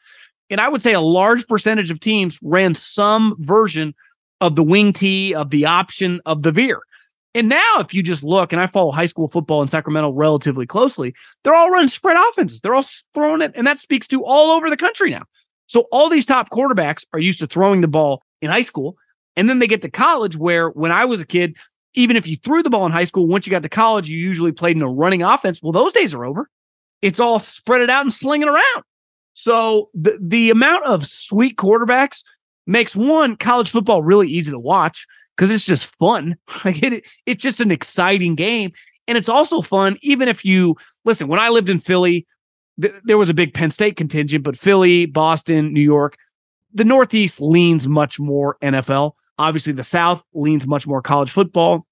And 0.50 0.62
I 0.62 0.70
would 0.70 0.82
say 0.82 0.94
a 0.94 1.02
large 1.02 1.48
percentage 1.48 1.92
of 1.92 2.00
teams 2.00 2.40
ran 2.42 2.76
some 2.76 3.36
version 3.40 3.94
of 4.42 4.56
the 4.56 4.64
wing 4.64 4.94
T, 4.94 5.34
of 5.34 5.50
the 5.50 5.66
option, 5.66 6.22
of 6.26 6.44
the 6.44 6.52
veer. 6.52 6.82
And 7.34 7.50
now, 7.50 7.80
if 7.80 7.94
you 7.94 8.02
just 8.02 8.24
look, 8.24 8.54
and 8.54 8.62
I 8.62 8.68
follow 8.68 8.92
high 8.92 9.08
school 9.08 9.28
football 9.28 9.62
in 9.62 9.68
Sacramento 9.68 10.12
relatively 10.12 10.66
closely, 10.66 11.14
they're 11.44 11.56
all 11.56 11.70
running 11.70 11.90
spread 11.90 12.16
offenses. 12.30 12.62
They're 12.62 12.74
all 12.76 12.86
throwing 13.14 13.42
it, 13.42 13.52
and 13.56 13.68
that 13.68 13.80
speaks 13.80 14.08
to 14.08 14.24
all 14.24 14.52
over 14.52 14.70
the 14.70 14.78
country 14.78 15.10
now. 15.10 15.24
So 15.68 15.86
all 15.92 16.10
these 16.10 16.26
top 16.26 16.50
quarterbacks 16.50 17.04
are 17.12 17.20
used 17.20 17.40
to 17.40 17.48
throwing 17.48 17.82
the 17.82 17.90
ball 17.90 18.22
in 18.42 18.50
high 18.50 18.62
school. 18.62 18.96
And 19.38 19.50
then 19.50 19.60
they 19.60 19.68
get 19.68 19.82
to 19.82 19.90
college, 19.90 20.38
where 20.38 20.70
when 20.70 20.92
I 20.92 21.06
was 21.06 21.22
a 21.22 21.26
kid, 21.26 21.58
even 21.94 22.16
if 22.16 22.28
you 22.28 22.38
threw 22.38 22.64
the 22.64 22.70
ball 22.70 22.86
in 22.86 22.92
high 22.92 23.04
school, 23.06 23.28
once 23.28 23.46
you 23.46 23.52
got 23.52 23.64
to 23.64 23.70
college, 23.70 24.10
you 24.10 24.18
usually 24.18 24.52
played 24.52 24.76
in 24.76 24.82
a 24.82 24.90
running 24.90 25.24
offense. 25.24 25.62
Well, 25.62 25.72
those 25.72 25.92
days 25.92 26.14
are 26.14 26.26
over. 26.26 26.50
It's 27.02 27.20
all 27.20 27.40
spread 27.40 27.82
it 27.82 27.90
out 27.90 28.02
and 28.02 28.14
slinging 28.14 28.50
around. 28.50 28.84
So 29.34 29.90
the 29.94 30.18
the 30.22 30.50
amount 30.50 30.86
of 30.86 31.06
sweet 31.06 31.58
quarterbacks 31.58 32.24
makes 32.68 32.96
one 32.96 33.36
college 33.36 33.70
football 33.70 34.02
really 34.02 34.28
easy 34.28 34.52
to 34.52 34.60
watch 34.60 35.06
because 35.36 35.52
it's 35.52 35.66
just 35.66 35.86
fun. 35.86 36.36
Like 36.66 36.82
it, 36.82 37.06
it's 37.26 37.44
just 37.44 37.60
an 37.60 37.72
exciting 37.72 38.36
game, 38.36 38.72
and 39.08 39.18
it's 39.18 39.30
also 39.30 39.62
fun 39.62 39.98
even 40.02 40.28
if 40.28 40.46
you 40.46 40.76
listen. 41.04 41.28
When 41.28 41.40
I 41.40 41.50
lived 41.50 41.70
in 41.70 41.80
Philly, 41.80 42.26
th- 42.82 42.94
there 43.04 43.18
was 43.18 43.30
a 43.30 43.34
big 43.34 43.54
Penn 43.54 43.72
State 43.72 43.98
contingent, 43.98 44.44
but 44.44 44.58
Philly, 44.58 45.06
Boston, 45.06 45.74
New 45.74 45.82
York, 45.82 46.18
the 46.74 46.86
Northeast 46.86 47.42
leans 47.42 47.88
much 47.88 48.20
more 48.20 48.58
NFL. 48.62 49.14
Obviously, 49.38 49.74
the 49.74 49.84
South 49.84 50.24
leans 50.34 50.68
much 50.68 50.88
more 50.88 51.02
college 51.02 51.32
football. 51.32 51.86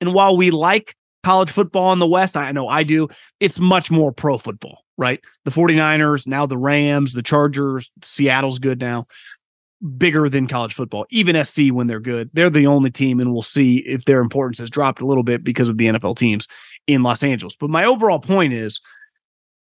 And 0.00 0.12
while 0.12 0.36
we 0.36 0.50
like 0.50 0.96
college 1.22 1.50
football 1.50 1.92
in 1.92 1.98
the 1.98 2.06
West, 2.06 2.36
I 2.36 2.52
know 2.52 2.68
I 2.68 2.82
do, 2.82 3.08
it's 3.40 3.58
much 3.58 3.90
more 3.90 4.12
pro 4.12 4.38
football, 4.38 4.82
right? 4.98 5.22
The 5.44 5.50
49ers, 5.50 6.26
now 6.26 6.46
the 6.46 6.58
Rams, 6.58 7.14
the 7.14 7.22
Chargers, 7.22 7.90
Seattle's 8.02 8.58
good 8.58 8.80
now, 8.80 9.06
bigger 9.96 10.28
than 10.28 10.46
college 10.46 10.74
football. 10.74 11.06
Even 11.10 11.42
SC, 11.42 11.68
when 11.70 11.86
they're 11.86 12.00
good, 12.00 12.28
they're 12.32 12.50
the 12.50 12.66
only 12.66 12.90
team, 12.90 13.20
and 13.20 13.32
we'll 13.32 13.42
see 13.42 13.78
if 13.78 14.04
their 14.04 14.20
importance 14.20 14.58
has 14.58 14.70
dropped 14.70 15.00
a 15.00 15.06
little 15.06 15.22
bit 15.22 15.42
because 15.42 15.68
of 15.68 15.78
the 15.78 15.86
NFL 15.86 16.16
teams 16.16 16.46
in 16.86 17.02
Los 17.02 17.24
Angeles. 17.24 17.56
But 17.56 17.70
my 17.70 17.84
overall 17.84 18.18
point 18.18 18.52
is, 18.52 18.80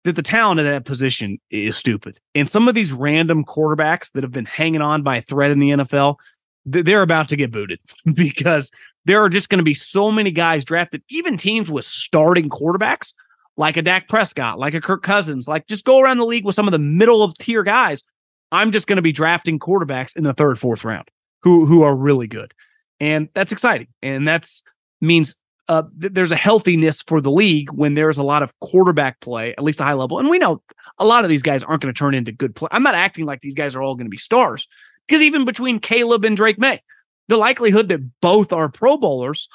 that 0.05 0.16
the 0.16 0.22
talent 0.22 0.61
at 0.61 0.64
that 0.64 0.84
position 0.84 1.38
is 1.50 1.76
stupid. 1.76 2.18
And 2.34 2.48
some 2.48 2.68
of 2.68 2.74
these 2.74 2.92
random 2.92 3.44
quarterbacks 3.44 4.11
that 4.12 4.24
have 4.24 4.32
been 4.32 4.44
hanging 4.44 4.80
on 4.80 5.03
by 5.03 5.18
a 5.18 5.22
thread 5.22 5.50
in 5.50 5.59
the 5.59 5.70
NFL, 5.70 6.16
they're 6.64 7.02
about 7.02 7.28
to 7.28 7.36
get 7.36 7.50
booted 7.50 7.80
because 8.14 8.70
there 9.04 9.22
are 9.22 9.28
just 9.28 9.48
going 9.48 9.58
to 9.58 9.64
be 9.64 9.74
so 9.74 10.10
many 10.10 10.30
guys 10.30 10.64
drafted, 10.64 11.02
even 11.08 11.36
teams 11.36 11.70
with 11.70 11.84
starting 11.84 12.48
quarterbacks 12.48 13.12
like 13.56 13.76
a 13.76 13.82
Dak 13.82 14.08
Prescott, 14.08 14.58
like 14.58 14.74
a 14.74 14.80
Kirk 14.80 15.02
Cousins, 15.02 15.46
like 15.46 15.66
just 15.66 15.84
go 15.84 16.00
around 16.00 16.18
the 16.18 16.26
league 16.26 16.44
with 16.44 16.54
some 16.54 16.68
of 16.68 16.72
the 16.72 16.78
middle 16.78 17.22
of 17.22 17.36
tier 17.38 17.62
guys. 17.62 18.02
I'm 18.50 18.70
just 18.70 18.86
going 18.86 18.96
to 18.96 19.02
be 19.02 19.12
drafting 19.12 19.58
quarterbacks 19.58 20.16
in 20.16 20.24
the 20.24 20.32
third, 20.32 20.58
fourth 20.58 20.84
round 20.84 21.10
who 21.42 21.66
who 21.66 21.82
are 21.82 21.96
really 21.96 22.26
good. 22.26 22.54
And 23.00 23.28
that's 23.34 23.52
exciting. 23.52 23.88
And 24.02 24.26
that's 24.26 24.62
means 25.00 25.34
uh, 25.68 25.82
th- 26.00 26.12
there's 26.12 26.32
a 26.32 26.36
healthiness 26.36 27.02
for 27.02 27.20
the 27.20 27.30
league 27.30 27.70
when 27.72 27.94
there's 27.94 28.18
a 28.18 28.22
lot 28.22 28.42
of 28.42 28.58
quarterback 28.60 29.20
play, 29.20 29.52
at 29.52 29.62
least 29.62 29.80
a 29.80 29.84
high 29.84 29.92
level. 29.92 30.18
And 30.18 30.28
we 30.28 30.38
know 30.38 30.62
a 30.98 31.04
lot 31.04 31.24
of 31.24 31.30
these 31.30 31.42
guys 31.42 31.62
aren't 31.64 31.82
going 31.82 31.92
to 31.92 31.98
turn 31.98 32.14
into 32.14 32.32
good 32.32 32.54
play. 32.54 32.68
I'm 32.70 32.82
not 32.82 32.94
acting 32.94 33.26
like 33.26 33.40
these 33.40 33.54
guys 33.54 33.74
are 33.74 33.82
all 33.82 33.94
going 33.94 34.06
to 34.06 34.10
be 34.10 34.18
stars 34.18 34.68
because 35.07 35.22
even 35.22 35.44
between 35.44 35.78
Caleb 35.78 36.24
and 36.24 36.36
Drake 36.36 36.59
Maye, 36.59 36.82
the 37.28 37.36
likelihood 37.36 37.88
that 37.88 38.20
both 38.20 38.53
are 38.53 38.70
Pro 38.70 38.96
Bowlers, 38.96 39.48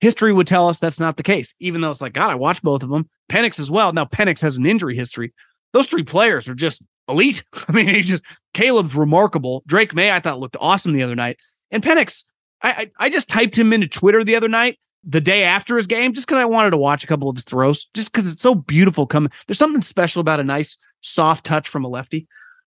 history 0.00 0.32
would 0.32 0.46
tell 0.46 0.68
us 0.68 0.78
that's 0.78 1.00
not 1.00 1.16
the 1.16 1.22
case. 1.22 1.54
Even 1.60 1.80
though 1.80 1.90
it's 1.90 2.00
like, 2.00 2.12
God, 2.12 2.30
I 2.30 2.34
watched 2.34 2.62
both 2.62 2.82
of 2.82 2.90
them. 2.90 3.08
Penix 3.30 3.60
as 3.60 3.70
well. 3.70 3.92
Now 3.92 4.04
Penix 4.04 4.40
has 4.42 4.56
an 4.56 4.66
injury 4.66 4.96
history. 4.96 5.32
Those 5.72 5.86
three 5.86 6.02
players 6.02 6.48
are 6.48 6.54
just 6.54 6.84
elite. 7.08 7.44
I 7.68 7.72
mean, 7.72 7.88
he's 7.88 8.08
just 8.08 8.24
Caleb's 8.54 8.94
remarkable. 8.94 9.62
Drake 9.66 9.94
Maye, 9.94 10.10
I 10.10 10.20
thought 10.20 10.40
looked 10.40 10.56
awesome 10.60 10.92
the 10.92 11.02
other 11.02 11.16
night, 11.16 11.38
and 11.70 11.82
Penix. 11.82 12.24
I, 12.64 12.70
I, 12.70 13.06
I 13.06 13.10
just 13.10 13.28
typed 13.28 13.58
him 13.58 13.72
into 13.72 13.88
Twitter 13.88 14.22
the 14.22 14.36
other 14.36 14.48
night 14.48 14.78
the 15.04 15.20
day 15.20 15.42
after 15.42 15.76
his 15.76 15.88
game 15.88 16.12
just 16.12 16.28
because 16.28 16.38
I 16.40 16.44
wanted 16.44 16.70
to 16.70 16.76
watch 16.76 17.02
a 17.02 17.08
couple 17.08 17.28
of 17.28 17.34
his 17.34 17.44
throws, 17.44 17.86
just 17.92 18.12
because 18.12 18.30
it's 18.30 18.42
so 18.42 18.54
beautiful 18.54 19.04
coming. 19.06 19.32
There's 19.46 19.58
something 19.58 19.82
special 19.82 20.20
about 20.20 20.38
a 20.38 20.44
nice 20.44 20.78
soft 21.00 21.44
touch 21.44 21.68
from 21.68 21.84
a 21.84 21.88
lefty. 21.88 22.28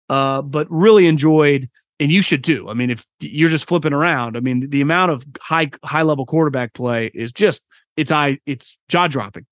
Uh, 0.09 0.43
but 0.43 0.66
really 0.70 1.07
enjoyed 1.07 1.70
and 2.03 2.11
you 2.11 2.20
should 2.20 2.42
too. 2.42 2.68
I 2.68 2.74
mean, 2.74 2.90
if 2.90 3.07
you're 3.20 3.48
just 3.48 3.68
flipping 3.68 3.92
around, 3.92 4.36
I 4.36 4.40
mean, 4.40 4.68
the, 4.68 4.80
amount 4.80 5.12
of 5.12 5.24
high 5.40 5.70
high 5.84 6.03
level 6.03 6.26
quarterback 6.26 6.74
play 6.74 7.12
is 7.14 7.30
just 7.30 7.62
it's 7.96 8.11
eye 8.11 8.38
it's 8.44 8.78
jaw 8.88 9.07
dropping. 9.07 9.46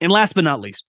And 0.00 0.10
last 0.10 0.34
but 0.34 0.42
not 0.42 0.60
least, 0.60 0.84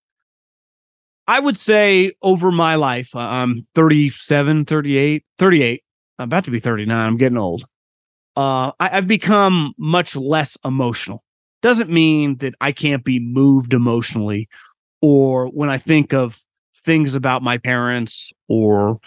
I 1.28 1.40
would 1.40 1.58
say 1.58 2.14
over 2.24 2.52
my 2.52 2.76
life, 2.76 3.16
uh, 3.16 3.20
I'm 3.20 3.68
37, 3.76 4.66
38, 4.66 5.24
38. 5.38 5.84
I'm 6.18 6.24
about 6.24 6.46
to 6.46 6.52
be 6.52 6.60
39. 6.60 6.98
I'm 6.98 7.18
getting 7.18 7.38
old. 7.38 7.66
Uh, 8.36 8.72
I, 8.80 8.98
I've 8.98 9.08
become 9.08 9.74
much 9.78 10.16
less 10.16 10.58
emotional. 10.66 11.24
Doesn't 11.62 11.92
mean 11.92 12.38
that 12.38 12.56
I 12.60 12.72
can't 12.72 13.04
be 13.04 13.20
moved 13.20 13.74
emotionally, 13.74 14.50
or 15.00 15.48
when 15.50 15.70
I 15.70 15.78
think 15.78 16.12
of 16.12 16.42
things 16.76 17.14
about 17.14 17.44
my 17.44 17.60
parents 17.60 18.34
or 18.48 19.00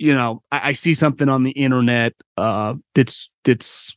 you 0.00 0.14
know, 0.14 0.42
I, 0.50 0.70
I 0.70 0.72
see 0.72 0.94
something 0.94 1.28
on 1.28 1.42
the 1.42 1.50
internet 1.50 2.14
uh, 2.38 2.74
that's 2.94 3.30
that's 3.44 3.96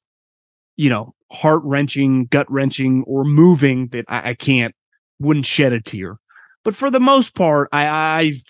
you 0.76 0.90
know 0.90 1.16
heart 1.32 1.62
wrenching, 1.64 2.26
gut 2.26 2.46
wrenching, 2.52 3.04
or 3.08 3.24
moving 3.24 3.88
that 3.88 4.06
I, 4.10 4.32
I, 4.32 4.34
can't 4.34 4.76
wouldn't 5.20 5.46
shed 5.46 5.72
a 5.72 5.82
tear. 5.82 6.18
But 6.64 6.76
for 6.76 6.92
the 6.92 7.00
most 7.00 7.36
part, 7.36 7.70
I, 7.72 7.88
I've 7.88 8.44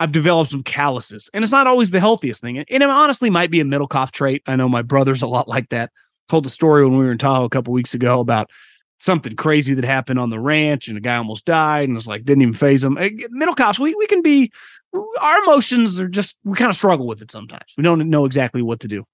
I've 0.00 0.10
developed 0.10 0.50
some 0.50 0.64
calluses, 0.64 1.30
and 1.32 1.44
it's 1.44 1.52
not 1.52 1.68
always 1.68 1.92
the 1.92 2.00
healthiest 2.00 2.42
thing. 2.42 2.58
And 2.58 2.66
it 2.68 2.82
honestly 2.82 3.30
might 3.30 3.52
be 3.52 3.60
a 3.60 3.64
Middlekauff 3.64 4.10
trait. 4.10 4.42
I 4.48 4.56
know 4.56 4.68
my 4.68 4.82
brother's 4.82 5.22
a 5.22 5.28
lot 5.28 5.46
like 5.46 5.68
that. 5.68 5.92
Told 6.28 6.44
the 6.44 6.50
story 6.50 6.84
when 6.84 6.98
we 6.98 7.04
were 7.04 7.12
in 7.12 7.18
Tahoe 7.18 7.44
a 7.44 7.50
couple 7.50 7.72
weeks 7.72 7.94
ago 7.94 8.18
about 8.18 8.50
something 8.98 9.36
crazy 9.36 9.74
that 9.74 9.84
happened 9.84 10.18
on 10.18 10.30
the 10.30 10.40
ranch, 10.40 10.88
and 10.88 10.98
a 10.98 11.00
guy 11.00 11.16
almost 11.16 11.44
died, 11.44 11.84
and 11.84 11.92
it 11.92 11.94
was 11.94 12.08
like 12.08 12.24
didn't 12.24 12.42
even 12.42 12.54
phase 12.54 12.82
him. 12.82 12.96
Middlekauffs, 12.96 13.78
we 13.78 13.94
we 13.94 14.08
can 14.08 14.20
be 14.20 14.50
our 15.20 15.42
emotions 15.42 15.98
are 15.98 16.08
just 16.08 16.36
we 16.44 16.56
kind 16.56 16.70
of 16.70 16.76
struggle 16.76 17.06
with 17.06 17.22
it 17.22 17.30
sometimes. 17.30 17.72
We 17.76 17.82
don't 17.82 18.10
know 18.10 18.24
exactly 18.24 18.62
what 18.62 18.80
to 18.80 18.88
do. 18.88 19.04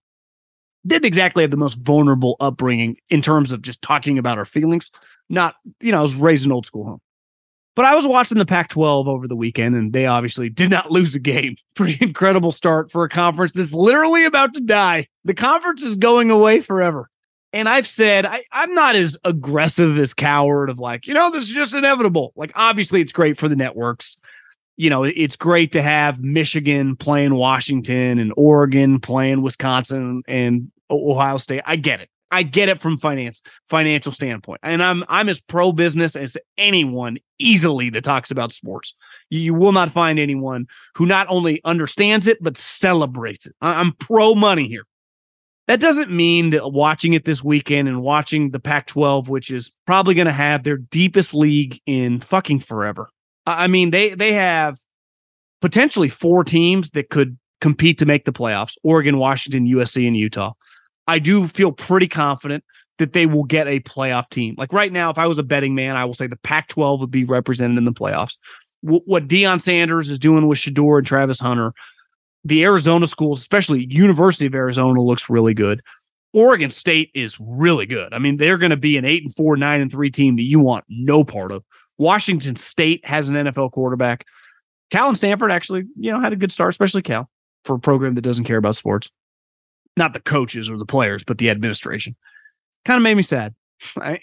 Didn't 0.86 1.06
exactly 1.06 1.42
have 1.42 1.50
the 1.50 1.56
most 1.56 1.74
vulnerable 1.74 2.36
upbringing 2.40 2.96
in 3.10 3.20
terms 3.20 3.52
of 3.52 3.62
just 3.62 3.82
talking 3.82 4.18
about 4.18 4.38
our 4.38 4.44
feelings. 4.44 4.90
Not, 5.28 5.56
you 5.80 5.92
know, 5.92 5.98
I 5.98 6.02
was 6.02 6.14
raised 6.14 6.46
in 6.46 6.52
old 6.52 6.66
school 6.66 6.84
home. 6.84 7.00
But 7.74 7.84
I 7.84 7.94
was 7.94 8.06
watching 8.08 8.38
the 8.38 8.46
Pac 8.46 8.70
12 8.70 9.06
over 9.06 9.28
the 9.28 9.36
weekend, 9.36 9.76
and 9.76 9.92
they 9.92 10.06
obviously 10.06 10.48
did 10.48 10.70
not 10.70 10.90
lose 10.90 11.14
a 11.14 11.20
game. 11.20 11.56
Pretty 11.74 11.98
incredible 12.04 12.52
start 12.52 12.90
for 12.90 13.04
a 13.04 13.08
conference 13.08 13.52
that's 13.52 13.74
literally 13.74 14.24
about 14.24 14.54
to 14.54 14.60
die. 14.60 15.06
The 15.24 15.34
conference 15.34 15.82
is 15.82 15.96
going 15.96 16.30
away 16.30 16.60
forever. 16.60 17.08
And 17.52 17.68
I've 17.68 17.86
said 17.86 18.26
I, 18.26 18.42
I'm 18.52 18.74
not 18.74 18.94
as 18.94 19.16
aggressive 19.24 19.96
as 19.96 20.12
Cowherd 20.12 20.70
of 20.70 20.78
like, 20.78 21.06
you 21.06 21.14
know, 21.14 21.30
this 21.30 21.44
is 21.44 21.54
just 21.54 21.74
inevitable. 21.74 22.32
Like, 22.36 22.52
obviously, 22.54 23.00
it's 23.00 23.12
great 23.12 23.38
for 23.38 23.48
the 23.48 23.56
networks 23.56 24.16
you 24.78 24.88
know, 24.88 25.02
it's 25.02 25.34
great 25.34 25.72
to 25.72 25.82
have 25.82 26.22
Michigan 26.22 26.94
playing 26.94 27.34
Washington 27.34 28.20
and 28.20 28.32
Oregon 28.36 29.00
playing 29.00 29.42
Wisconsin 29.42 30.22
and 30.28 30.70
Ohio 30.88 31.36
State. 31.36 31.62
I 31.66 31.74
get 31.74 32.00
it. 32.00 32.08
I 32.30 32.44
get 32.44 32.68
it 32.68 32.80
from 32.80 32.96
finance 32.96 33.42
financial 33.68 34.12
standpoint. 34.12 34.60
And 34.62 34.82
I'm 34.82 35.02
I'm 35.08 35.28
as 35.28 35.40
pro 35.40 35.72
business 35.72 36.14
as 36.14 36.38
anyone 36.58 37.18
easily 37.40 37.90
that 37.90 38.04
talks 38.04 38.30
about 38.30 38.52
sports. 38.52 38.94
You 39.30 39.52
will 39.52 39.72
not 39.72 39.90
find 39.90 40.18
anyone 40.18 40.66
who 40.94 41.06
not 41.06 41.26
only 41.28 41.60
understands 41.64 42.28
it 42.28 42.38
but 42.40 42.56
celebrates 42.56 43.46
it. 43.46 43.54
I'm 43.60 43.92
pro 43.94 44.36
money 44.36 44.68
here. 44.68 44.84
That 45.66 45.80
doesn't 45.80 46.10
mean 46.10 46.50
that 46.50 46.70
watching 46.70 47.14
it 47.14 47.24
this 47.24 47.42
weekend 47.42 47.88
and 47.88 48.00
watching 48.00 48.52
the 48.52 48.60
Pac 48.60 48.86
12, 48.86 49.28
which 49.28 49.50
is 49.50 49.72
probably 49.86 50.14
going 50.14 50.26
to 50.26 50.32
have 50.32 50.62
their 50.62 50.78
deepest 50.78 51.34
league 51.34 51.80
in 51.84 52.20
fucking 52.20 52.60
forever. 52.60 53.10
I 53.56 53.66
mean, 53.66 53.90
they 53.90 54.14
they 54.14 54.32
have 54.32 54.78
potentially 55.60 56.08
four 56.08 56.44
teams 56.44 56.90
that 56.90 57.10
could 57.10 57.38
compete 57.60 57.98
to 57.98 58.06
make 58.06 58.24
the 58.24 58.32
playoffs: 58.32 58.76
Oregon, 58.82 59.18
Washington, 59.18 59.66
USC, 59.66 60.06
and 60.06 60.16
Utah. 60.16 60.52
I 61.06 61.18
do 61.18 61.48
feel 61.48 61.72
pretty 61.72 62.08
confident 62.08 62.62
that 62.98 63.12
they 63.12 63.26
will 63.26 63.44
get 63.44 63.66
a 63.66 63.80
playoff 63.80 64.28
team. 64.28 64.54
Like 64.58 64.72
right 64.72 64.92
now, 64.92 65.10
if 65.10 65.18
I 65.18 65.26
was 65.26 65.38
a 65.38 65.42
betting 65.42 65.74
man, 65.74 65.96
I 65.96 66.04
will 66.04 66.14
say 66.14 66.26
the 66.26 66.36
Pac-12 66.38 67.00
would 67.00 67.10
be 67.10 67.24
represented 67.24 67.78
in 67.78 67.84
the 67.84 67.92
playoffs. 67.92 68.36
W- 68.84 69.02
what 69.06 69.28
Deion 69.28 69.60
Sanders 69.60 70.10
is 70.10 70.18
doing 70.18 70.46
with 70.46 70.58
Shedeur 70.58 70.98
and 70.98 71.06
Travis 71.06 71.40
Hunter, 71.40 71.72
the 72.44 72.64
Arizona 72.64 73.06
schools, 73.06 73.40
especially 73.40 73.86
University 73.88 74.46
of 74.46 74.54
Arizona, 74.54 75.00
looks 75.00 75.30
really 75.30 75.54
good. 75.54 75.80
Oregon 76.34 76.70
State 76.70 77.10
is 77.14 77.38
really 77.40 77.86
good. 77.86 78.12
I 78.12 78.18
mean, 78.18 78.36
they're 78.36 78.58
going 78.58 78.70
to 78.70 78.76
be 78.76 78.96
an 78.96 79.04
eight 79.04 79.22
and 79.22 79.34
four, 79.34 79.56
nine 79.56 79.80
and 79.80 79.90
three 79.90 80.10
team 80.10 80.36
that 80.36 80.42
you 80.42 80.60
want 80.60 80.84
no 80.88 81.24
part 81.24 81.52
of. 81.52 81.64
Washington 81.98 82.56
State 82.56 83.04
has 83.04 83.28
an 83.28 83.34
NFL 83.34 83.72
quarterback. 83.72 84.24
Cal 84.90 85.08
and 85.08 85.16
Stanford 85.16 85.50
actually, 85.50 85.84
you 85.98 86.10
know, 86.10 86.20
had 86.20 86.32
a 86.32 86.36
good 86.36 86.52
start, 86.52 86.70
especially 86.70 87.02
Cal 87.02 87.28
for 87.64 87.76
a 87.76 87.78
program 87.78 88.14
that 88.14 88.22
doesn't 88.22 88.44
care 88.44 88.56
about 88.56 88.76
sports. 88.76 89.10
Not 89.96 90.12
the 90.12 90.20
coaches 90.20 90.70
or 90.70 90.76
the 90.78 90.86
players, 90.86 91.24
but 91.24 91.38
the 91.38 91.50
administration. 91.50 92.16
Kind 92.84 92.96
of 92.96 93.02
made 93.02 93.16
me 93.16 93.22
sad. 93.22 93.54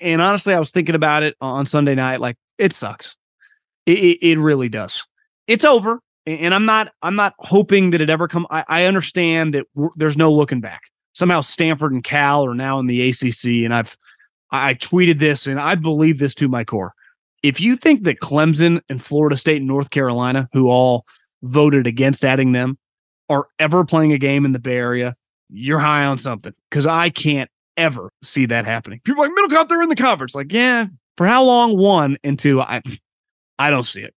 And 0.02 0.22
honestly, 0.22 0.54
I 0.54 0.60
was 0.60 0.72
thinking 0.72 0.96
about 0.96 1.24
it 1.24 1.36
on 1.42 1.66
Sunday 1.66 1.96
night. 1.96 2.20
Like, 2.20 2.38
it 2.58 2.74
sucks. 2.74 3.16
It, 3.86 4.00
it, 4.00 4.18
it 4.22 4.40
really 4.40 4.70
does. 4.70 5.06
It's 5.48 5.66
over. 5.66 6.00
And 6.26 6.56
I'm 6.56 6.66
not, 6.66 6.92
I'm 7.04 7.16
not 7.16 7.34
hoping 7.40 7.92
that 7.92 8.02
it 8.02 8.10
ever 8.10 8.28
come. 8.28 8.48
I, 8.50 8.64
I 8.68 8.86
understand 8.86 9.54
that 9.54 9.66
there's 9.96 10.18
no 10.18 10.34
looking 10.34 10.62
back. 10.62 10.84
Somehow 11.14 11.42
Stanford 11.42 11.94
and 11.94 12.04
Cal 12.04 12.46
are 12.46 12.56
now 12.56 12.80
in 12.80 12.88
the 12.88 13.10
ACC. 13.10 13.64
And 13.64 13.74
I've, 13.74 13.96
I 14.50 14.74
tweeted 14.74 15.20
this 15.20 15.46
and 15.46 15.60
I 15.60 15.76
believe 15.76 16.18
this 16.18 16.34
to 16.36 16.48
my 16.48 16.64
core 16.64 16.94
if 17.44 17.60
you 17.60 17.76
think 17.76 18.04
that 18.04 18.20
Clemson 18.20 18.82
and 18.90 19.02
Florida 19.02 19.38
State 19.38 19.58
and 19.58 19.68
North 19.68 19.90
Carolina, 19.90 20.48
who 20.54 20.70
all 20.70 21.06
voted 21.44 21.88
against 21.88 22.26
adding 22.26 22.52
them, 22.52 22.78
are 23.30 23.48
ever 23.60 23.86
playing 23.86 24.14
a 24.14 24.18
game 24.18 24.46
in 24.46 24.52
the 24.52 24.60
Bay 24.60 24.78
Area, 24.78 25.16
you're 25.50 25.80
high 25.80 26.06
on 26.06 26.18
something 26.18 26.54
because 26.70 26.86
I 26.86 27.10
can't 27.10 27.50
ever 27.78 28.12
see 28.24 28.46
that 28.48 28.66
happening. 28.66 29.02
People 29.04 29.24
like 29.24 29.32
middle 29.34 29.50
cut, 29.50 29.70
they're 29.70 29.82
in 29.82 29.90
the 29.90 29.96
conference. 29.96 30.36
Like, 30.36 30.52
yeah, 30.52 30.88
for 31.18 31.26
how 31.26 31.44
long? 31.44 31.78
One 31.78 32.18
and 32.24 32.38
two, 32.38 32.62
I 32.62 32.82
I 33.60 33.70
don't 33.70 33.84
see 33.84 34.02
it. 34.02 34.14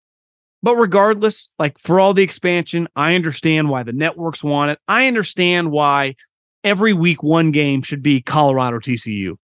But 0.62 0.76
regardless, 0.76 1.50
like 1.58 1.78
for 1.78 2.00
all 2.00 2.14
the 2.14 2.22
expansion, 2.22 2.88
I 2.96 3.14
understand 3.14 3.68
why 3.68 3.84
the 3.84 3.92
networks 3.92 4.42
want 4.42 4.72
it. 4.72 4.78
I 4.88 5.06
understand 5.06 5.70
why 5.70 6.16
every 6.64 6.92
week 6.92 7.22
one 7.22 7.52
game 7.52 7.82
should 7.82 8.02
be 8.02 8.20
Colorado 8.20 8.78
TCU, 8.78 9.36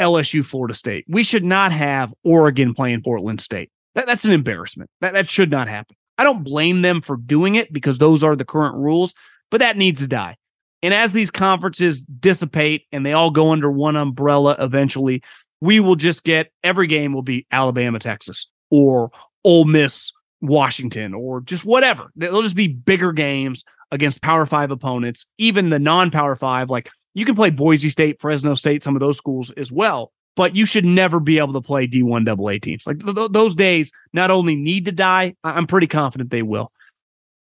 LSU 0.00 0.44
Florida 0.44 0.74
State. 0.74 1.04
We 1.08 1.24
should 1.24 1.44
not 1.44 1.72
have 1.72 2.12
Oregon 2.24 2.74
playing 2.74 3.02
Portland 3.02 3.40
State. 3.40 3.70
That, 3.94 4.06
that's 4.06 4.24
an 4.24 4.32
embarrassment. 4.32 4.90
That 5.00 5.14
that 5.14 5.28
should 5.28 5.50
not 5.50 5.68
happen. 5.68 5.96
I 6.18 6.24
don't 6.24 6.44
blame 6.44 6.82
them 6.82 7.00
for 7.00 7.16
doing 7.16 7.54
it 7.54 7.72
because 7.72 7.98
those 7.98 8.24
are 8.24 8.36
the 8.36 8.44
current 8.44 8.74
rules, 8.74 9.14
but 9.50 9.58
that 9.58 9.76
needs 9.76 10.02
to 10.02 10.08
die. 10.08 10.36
And 10.82 10.94
as 10.94 11.12
these 11.12 11.30
conferences 11.30 12.04
dissipate 12.04 12.84
and 12.92 13.04
they 13.04 13.12
all 13.12 13.30
go 13.30 13.50
under 13.50 13.70
one 13.70 13.96
umbrella 13.96 14.56
eventually, 14.58 15.22
we 15.60 15.80
will 15.80 15.96
just 15.96 16.24
get 16.24 16.52
every 16.62 16.86
game 16.86 17.12
will 17.12 17.22
be 17.22 17.46
Alabama, 17.50 17.98
Texas, 17.98 18.48
or 18.70 19.10
Ole 19.44 19.64
Miss, 19.64 20.12
Washington, 20.40 21.14
or 21.14 21.40
just 21.40 21.64
whatever. 21.64 22.10
They'll 22.14 22.42
just 22.42 22.56
be 22.56 22.68
bigger 22.68 23.12
games 23.12 23.64
against 23.90 24.22
Power 24.22 24.46
Five 24.46 24.70
opponents, 24.70 25.26
even 25.38 25.70
the 25.70 25.78
non 25.78 26.10
Power 26.10 26.36
Five. 26.36 26.70
Like 26.70 26.90
you 27.18 27.24
can 27.24 27.34
play 27.34 27.50
Boise 27.50 27.88
State, 27.88 28.20
Fresno 28.20 28.54
State, 28.54 28.82
some 28.82 28.94
of 28.94 29.00
those 29.00 29.16
schools 29.16 29.50
as 29.52 29.72
well, 29.72 30.12
but 30.36 30.54
you 30.54 30.64
should 30.64 30.84
never 30.84 31.18
be 31.18 31.38
able 31.38 31.52
to 31.52 31.60
play 31.60 31.86
D1 31.86 32.28
AA 32.28 32.58
teams. 32.62 32.86
Like 32.86 33.00
th- 33.00 33.14
th- 33.14 33.32
those 33.32 33.54
days 33.56 33.90
not 34.12 34.30
only 34.30 34.54
need 34.54 34.84
to 34.84 34.92
die, 34.92 35.34
I- 35.42 35.52
I'm 35.52 35.66
pretty 35.66 35.88
confident 35.88 36.30
they 36.30 36.42
will. 36.42 36.70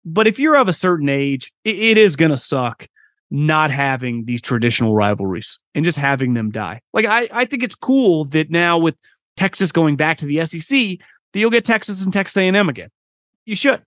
But 0.03 0.25
if 0.25 0.39
you're 0.39 0.57
of 0.57 0.67
a 0.67 0.73
certain 0.73 1.09
age, 1.09 1.53
it, 1.63 1.75
it 1.77 1.97
is 1.97 2.15
going 2.15 2.31
to 2.31 2.37
suck 2.37 2.87
not 3.29 3.69
having 3.69 4.25
these 4.25 4.41
traditional 4.41 4.95
rivalries 4.95 5.59
and 5.75 5.85
just 5.85 5.97
having 5.97 6.33
them 6.33 6.49
die. 6.49 6.81
Like 6.93 7.05
I, 7.05 7.27
I 7.31 7.45
think 7.45 7.61
it's 7.61 7.75
cool 7.75 8.25
that 8.25 8.49
now 8.49 8.79
with 8.79 8.95
Texas 9.35 9.71
going 9.71 9.95
back 9.95 10.17
to 10.17 10.25
the 10.25 10.43
SEC, 10.45 10.97
that 11.33 11.39
you'll 11.39 11.51
get 11.51 11.65
Texas 11.65 12.03
and 12.03 12.11
Texas 12.11 12.37
A&M 12.37 12.69
again. 12.69 12.89
You 13.45 13.55
should. 13.55 13.83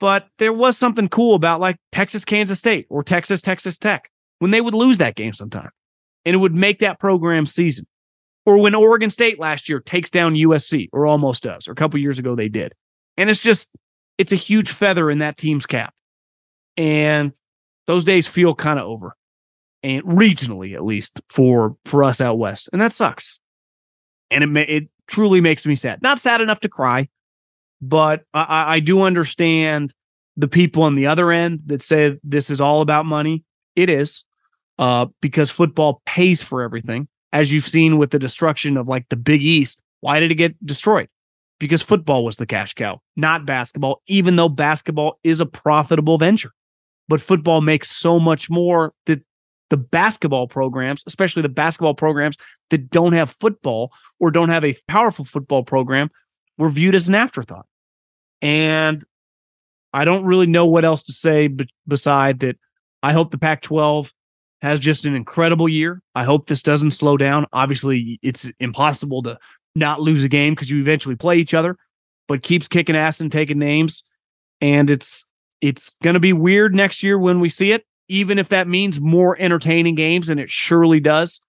But 0.00 0.28
there 0.38 0.52
was 0.52 0.78
something 0.78 1.08
cool 1.08 1.34
about 1.34 1.60
like 1.60 1.76
Texas 1.90 2.24
Kansas 2.24 2.58
State 2.58 2.86
or 2.88 3.04
Texas 3.04 3.40
Texas 3.40 3.76
Tech 3.76 4.10
when 4.42 4.50
they 4.50 4.60
would 4.60 4.74
lose 4.74 4.98
that 4.98 5.14
game 5.14 5.32
sometime. 5.32 5.70
And 6.24 6.34
it 6.34 6.38
would 6.38 6.52
make 6.52 6.80
that 6.80 6.98
program 6.98 7.46
season. 7.46 7.84
Or 8.44 8.58
when 8.58 8.74
Oregon 8.74 9.08
State 9.08 9.38
last 9.38 9.68
year 9.68 9.78
takes 9.78 10.10
down 10.10 10.34
USC 10.34 10.88
or 10.92 11.06
almost 11.06 11.44
does, 11.44 11.68
or 11.68 11.72
a 11.72 11.76
couple 11.76 12.00
years 12.00 12.18
ago 12.18 12.34
they 12.34 12.48
did. 12.48 12.74
And 13.16 13.30
it's 13.30 13.42
just 13.42 13.70
it's 14.18 14.32
a 14.32 14.36
huge 14.36 14.72
feather 14.72 15.12
in 15.12 15.18
that 15.18 15.36
team's 15.36 15.64
cap. 15.64 15.94
And 16.76 17.38
those 17.86 18.02
days 18.02 18.26
feel 18.26 18.52
kind 18.52 18.80
of 18.80 18.86
over 18.86 19.14
and 19.84 20.02
regionally 20.02 20.74
at 20.74 20.84
least 20.84 21.20
for 21.28 21.76
for 21.84 22.02
us 22.02 22.20
out 22.20 22.38
west 22.38 22.68
and 22.72 22.80
that 22.80 22.92
sucks 22.92 23.38
and 24.30 24.56
it 24.56 24.68
it 24.68 24.88
truly 25.08 25.40
makes 25.40 25.66
me 25.66 25.74
sad 25.74 26.00
not 26.02 26.20
sad 26.20 26.40
enough 26.40 26.60
to 26.60 26.68
cry 26.68 27.08
but 27.80 28.22
i 28.32 28.76
i 28.76 28.80
do 28.80 29.02
understand 29.02 29.92
the 30.36 30.46
people 30.46 30.84
on 30.84 30.94
the 30.94 31.06
other 31.06 31.32
end 31.32 31.60
that 31.66 31.82
say 31.82 32.16
this 32.22 32.48
is 32.48 32.60
all 32.60 32.80
about 32.80 33.04
money 33.04 33.42
it 33.74 33.90
is 33.90 34.24
uh 34.78 35.06
because 35.20 35.50
football 35.50 36.02
pays 36.06 36.42
for 36.42 36.62
everything 36.62 37.08
as 37.32 37.52
you've 37.52 37.66
seen 37.66 37.98
with 37.98 38.10
the 38.10 38.18
destruction 38.18 38.76
of 38.76 38.88
like 38.88 39.08
the 39.08 39.16
big 39.16 39.42
east 39.42 39.82
why 40.00 40.20
did 40.20 40.30
it 40.30 40.36
get 40.36 40.66
destroyed 40.66 41.08
because 41.58 41.82
football 41.82 42.24
was 42.24 42.36
the 42.36 42.46
cash 42.46 42.74
cow 42.74 43.00
not 43.16 43.46
basketball 43.46 44.02
even 44.06 44.36
though 44.36 44.48
basketball 44.48 45.18
is 45.24 45.40
a 45.40 45.46
profitable 45.46 46.18
venture 46.18 46.52
but 47.08 47.20
football 47.20 47.60
makes 47.60 47.90
so 47.90 48.18
much 48.18 48.48
more 48.48 48.92
that 49.06 49.22
the 49.72 49.76
basketball 49.78 50.46
programs, 50.46 51.02
especially 51.06 51.40
the 51.40 51.48
basketball 51.48 51.94
programs 51.94 52.36
that 52.68 52.90
don't 52.90 53.14
have 53.14 53.34
football 53.40 53.90
or 54.20 54.30
don't 54.30 54.50
have 54.50 54.66
a 54.66 54.76
powerful 54.86 55.24
football 55.24 55.64
program, 55.64 56.10
were 56.58 56.68
viewed 56.68 56.94
as 56.94 57.08
an 57.08 57.14
afterthought. 57.14 57.64
And 58.42 59.02
I 59.94 60.04
don't 60.04 60.26
really 60.26 60.46
know 60.46 60.66
what 60.66 60.84
else 60.84 61.02
to 61.04 61.12
say 61.14 61.48
b- 61.48 61.66
beside 61.88 62.40
that. 62.40 62.58
I 63.02 63.12
hope 63.12 63.30
the 63.30 63.38
Pac 63.38 63.62
12 63.62 64.12
has 64.62 64.78
just 64.78 65.04
an 65.04 65.14
incredible 65.14 65.68
year. 65.68 66.00
I 66.14 66.22
hope 66.22 66.46
this 66.46 66.62
doesn't 66.62 66.92
slow 66.92 67.16
down. 67.16 67.46
Obviously, 67.52 68.20
it's 68.22 68.50
impossible 68.60 69.22
to 69.24 69.36
not 69.74 70.00
lose 70.00 70.22
a 70.22 70.28
game 70.28 70.54
because 70.54 70.70
you 70.70 70.78
eventually 70.78 71.16
play 71.16 71.36
each 71.36 71.52
other, 71.52 71.76
but 72.28 72.44
keeps 72.44 72.68
kicking 72.68 72.94
ass 72.94 73.20
and 73.20 73.30
taking 73.30 73.58
names. 73.58 74.04
And 74.60 74.88
it's 74.88 75.28
it's 75.60 75.90
going 76.02 76.14
to 76.14 76.20
be 76.20 76.32
weird 76.32 76.74
next 76.74 77.02
year 77.02 77.18
when 77.18 77.40
we 77.40 77.48
see 77.48 77.72
it, 77.72 77.84
even 78.08 78.38
if 78.38 78.50
that 78.50 78.68
means 78.68 79.00
more 79.00 79.36
entertaining 79.38 79.96
games, 79.96 80.28
and 80.28 80.38
it 80.38 80.50
surely 80.50 81.00
does. 81.00 81.40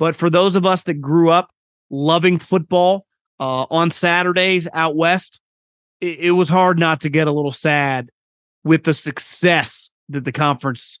But 0.00 0.16
for 0.16 0.28
those 0.28 0.56
of 0.56 0.66
us 0.66 0.82
that 0.84 1.00
grew 1.00 1.30
up 1.30 1.50
loving 1.90 2.38
football 2.38 3.06
uh, 3.38 3.66
on 3.70 3.92
Saturdays 3.92 4.66
out 4.72 4.96
west, 4.96 5.40
it, 6.00 6.18
it 6.18 6.30
was 6.32 6.48
hard 6.48 6.78
not 6.78 7.02
to 7.02 7.08
get 7.08 7.28
a 7.28 7.32
little 7.32 7.52
sad 7.52 8.10
with 8.64 8.82
the 8.82 8.92
success 8.92 9.90
that 10.08 10.24
the 10.24 10.32
conference 10.32 11.00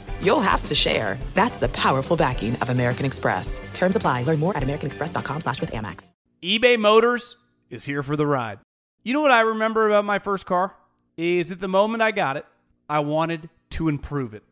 you'll 0.21 0.39
have 0.41 0.63
to 0.65 0.75
share. 0.75 1.17
That's 1.33 1.57
the 1.57 1.69
powerful 1.69 2.15
backing 2.15 2.55
of 2.57 2.69
American 2.69 3.05
Express. 3.05 3.59
Terms 3.73 3.95
apply. 3.95 4.23
Learn 4.23 4.39
more 4.39 4.55
at 4.55 4.63
americanexpress.com 4.63 5.41
slash 5.41 5.61
with 5.61 5.71
Amex. 5.71 6.09
eBay 6.41 6.79
Motors 6.79 7.37
is 7.69 7.83
here 7.83 8.03
for 8.03 8.15
the 8.15 8.25
ride. 8.25 8.59
You 9.03 9.13
know 9.13 9.21
what 9.21 9.31
I 9.31 9.41
remember 9.41 9.87
about 9.87 10.05
my 10.05 10.19
first 10.19 10.45
car? 10.45 10.75
Is 11.17 11.51
at 11.51 11.59
the 11.59 11.67
moment 11.67 12.01
I 12.01 12.11
got 12.11 12.37
it, 12.37 12.45
I 12.89 12.99
wanted 12.99 13.49
to 13.71 13.89
improve 13.89 14.33
it. 14.33 14.43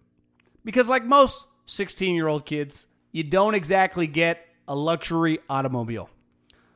Because, 0.63 0.87
like 0.87 1.03
most 1.05 1.45
16 1.65 2.15
year 2.15 2.27
old 2.27 2.45
kids, 2.45 2.87
you 3.11 3.23
don't 3.23 3.55
exactly 3.55 4.07
get 4.07 4.45
a 4.67 4.75
luxury 4.75 5.39
automobile. 5.49 6.09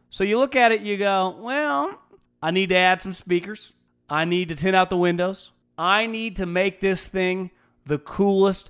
So 0.09 0.23
you 0.23 0.37
look 0.37 0.55
at 0.55 0.71
it, 0.71 0.81
you 0.81 0.97
go, 0.97 1.37
well, 1.39 1.99
I 2.41 2.51
need 2.51 2.69
to 2.69 2.75
add 2.75 3.01
some 3.01 3.13
speakers. 3.13 3.73
I 4.09 4.25
need 4.25 4.49
to 4.49 4.55
tint 4.55 4.75
out 4.75 4.89
the 4.89 4.97
windows. 4.97 5.51
I 5.77 6.05
need 6.07 6.35
to 6.35 6.45
make 6.45 6.79
this 6.81 7.07
thing 7.07 7.51
the 7.85 7.97
coolest 7.97 8.69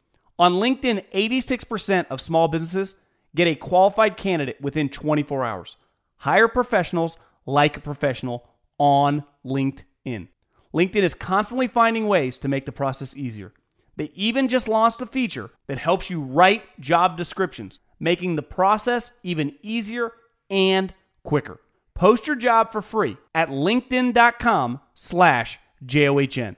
On 0.41 0.53
LinkedIn, 0.53 1.05
86% 1.13 2.07
of 2.09 2.19
small 2.19 2.47
businesses 2.47 2.95
get 3.35 3.47
a 3.47 3.53
qualified 3.53 4.17
candidate 4.17 4.59
within 4.59 4.89
24 4.89 5.45
hours. 5.45 5.77
Hire 6.17 6.47
professionals 6.47 7.19
like 7.45 7.77
a 7.77 7.79
professional 7.79 8.49
on 8.79 9.23
LinkedIn. 9.45 10.29
LinkedIn 10.73 11.03
is 11.03 11.13
constantly 11.13 11.67
finding 11.67 12.07
ways 12.07 12.39
to 12.39 12.47
make 12.47 12.65
the 12.65 12.71
process 12.71 13.15
easier. 13.15 13.53
They 13.97 14.11
even 14.15 14.47
just 14.47 14.67
launched 14.67 14.99
a 15.03 15.05
feature 15.05 15.51
that 15.67 15.77
helps 15.77 16.09
you 16.09 16.19
write 16.19 16.63
job 16.79 17.17
descriptions, 17.17 17.77
making 17.99 18.35
the 18.35 18.41
process 18.41 19.11
even 19.21 19.53
easier 19.61 20.11
and 20.49 20.91
quicker. 21.23 21.61
Post 21.93 22.25
your 22.25 22.35
job 22.35 22.71
for 22.71 22.81
free 22.81 23.15
at 23.35 23.49
linkedin.com 23.49 24.79
slash 24.95 25.59
J-O-H-N. 25.85 26.55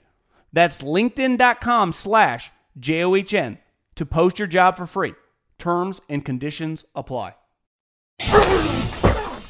That's 0.54 0.82
linkedin.com 0.82 1.92
slash 1.92 2.50
J-O-H-N 2.80 3.58
to 3.96 4.06
post 4.06 4.40
your 4.40 4.48
job 4.48 4.78
for 4.78 4.88
free. 4.88 5.14
Terms 5.58 6.02
and 6.10 6.26
conditions 6.26 6.86
apply. 6.96 7.36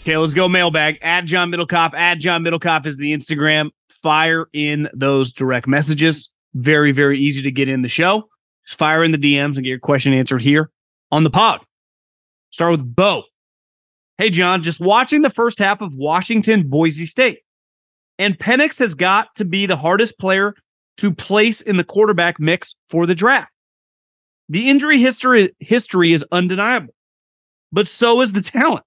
Okay, 0.02 0.18
let's 0.18 0.34
go 0.34 0.50
mailbag. 0.50 0.98
Add 1.02 1.28
John 1.28 1.50
Middlekauff. 1.50 1.94
Add 1.94 2.20
John 2.20 2.44
Middlekauff 2.44 2.86
is 2.86 2.98
the 2.98 3.16
Instagram. 3.16 3.70
Fire 3.90 4.48
in 4.52 4.90
those 4.94 5.32
direct 5.32 5.66
messages. 5.66 6.30
Very, 6.56 6.92
very 6.92 7.20
easy 7.20 7.42
to 7.42 7.52
get 7.52 7.70
in 7.70 7.84
the 7.84 7.90
show. 7.90 8.28
Just 8.66 8.78
fire 8.78 9.04
in 9.04 9.12
the 9.12 9.18
DMs 9.18 9.56
and 9.56 9.64
get 9.64 9.70
your 9.70 9.80
question 9.80 10.14
answered 10.14 10.42
here 10.42 10.70
on 11.10 11.24
the 11.24 11.30
pod. 11.30 11.62
Start 12.52 12.72
with 12.72 12.96
Bo. 12.96 13.24
Hey, 14.18 14.30
John, 14.30 14.62
just 14.62 14.82
watching 14.82 15.22
the 15.22 15.30
first 15.30 15.58
half 15.58 15.82
of 15.82 15.96
Washington 15.96 16.68
Boise 16.68 17.06
State. 17.06 17.40
And 18.20 18.38
Penix 18.38 18.78
has 18.80 18.96
got 18.96 19.34
to 19.38 19.46
be 19.46 19.66
the 19.66 19.78
hardest 19.78 20.20
player 20.20 20.54
to 20.98 21.14
place 21.14 21.62
in 21.62 21.78
the 21.78 21.84
quarterback 21.84 22.40
mix 22.42 22.76
for 22.90 23.06
the 23.06 23.16
draft. 23.16 23.53
The 24.50 24.70
injury 24.70 25.00
history 25.00 25.52
history 25.60 26.12
is 26.12 26.26
undeniable, 26.32 26.94
but 27.72 27.88
so 27.88 28.22
is 28.22 28.34
the 28.34 28.42
talent. 28.42 28.86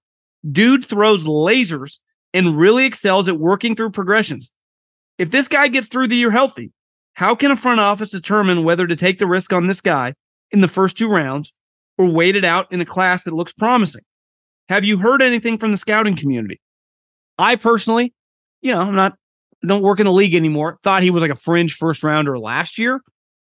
Dude 0.50 0.84
throws 0.84 1.26
lasers 1.26 1.98
and 2.34 2.58
really 2.58 2.84
excels 2.84 3.28
at 3.28 3.38
working 3.38 3.74
through 3.74 3.90
progressions. 3.90 4.52
If 5.18 5.30
this 5.30 5.48
guy 5.48 5.68
gets 5.68 5.88
through 5.88 6.08
the 6.08 6.16
year 6.16 6.30
healthy, 6.30 6.72
how 7.14 7.34
can 7.34 7.50
a 7.50 7.56
front 7.56 7.80
office 7.80 8.10
determine 8.10 8.64
whether 8.64 8.86
to 8.86 8.96
take 8.96 9.18
the 9.18 9.26
risk 9.26 9.52
on 9.52 9.66
this 9.66 9.80
guy 9.80 10.12
in 10.50 10.60
the 10.60 10.68
first 10.68 10.98
two 10.98 11.08
rounds 11.08 11.54
or 11.96 12.06
wait 12.06 12.36
it 12.36 12.44
out 12.44 12.70
in 12.70 12.80
a 12.80 12.84
class 12.84 13.22
that 13.22 13.34
looks 13.34 13.52
promising? 13.52 14.02
Have 14.68 14.84
you 14.84 14.98
heard 14.98 15.22
anything 15.22 15.56
from 15.56 15.70
the 15.70 15.78
scouting 15.78 16.16
community? 16.16 16.60
I 17.38 17.56
personally, 17.56 18.12
you 18.60 18.72
know, 18.72 18.80
I'm 18.80 18.94
not 18.94 19.16
don't 19.66 19.82
work 19.82 19.98
in 19.98 20.04
the 20.04 20.12
league 20.12 20.34
anymore. 20.34 20.78
Thought 20.82 21.02
he 21.02 21.10
was 21.10 21.22
like 21.22 21.30
a 21.30 21.36
fringe 21.36 21.74
first 21.74 22.02
rounder 22.02 22.38
last 22.38 22.78
year, 22.78 23.00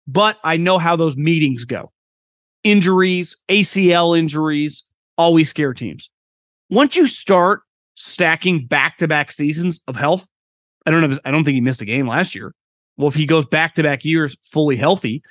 but 0.07 0.37
I 0.43 0.57
know 0.57 0.79
how 0.79 0.95
those 0.95 1.15
meetings 1.15 1.65
go. 1.65 1.91
Injuries, 2.63 3.37
ACL 3.49 4.17
injuries, 4.17 4.83
always 5.17 5.49
scare 5.49 5.73
teams. 5.73 6.09
Once 6.69 6.95
you 6.95 7.07
start 7.07 7.61
stacking 7.95 8.65
back-to-back 8.65 9.31
seasons 9.31 9.81
of 9.87 9.95
health, 9.95 10.27
I 10.85 10.91
don't 10.91 11.01
know. 11.01 11.09
If, 11.09 11.19
I 11.25 11.31
don't 11.31 11.43
think 11.43 11.55
he 11.55 11.61
missed 11.61 11.81
a 11.81 11.85
game 11.85 12.07
last 12.07 12.35
year. 12.35 12.53
Well, 12.97 13.07
if 13.07 13.15
he 13.15 13.25
goes 13.25 13.45
back-to-back 13.45 14.03
years 14.03 14.37
fully 14.43 14.75
healthy, 14.75 15.21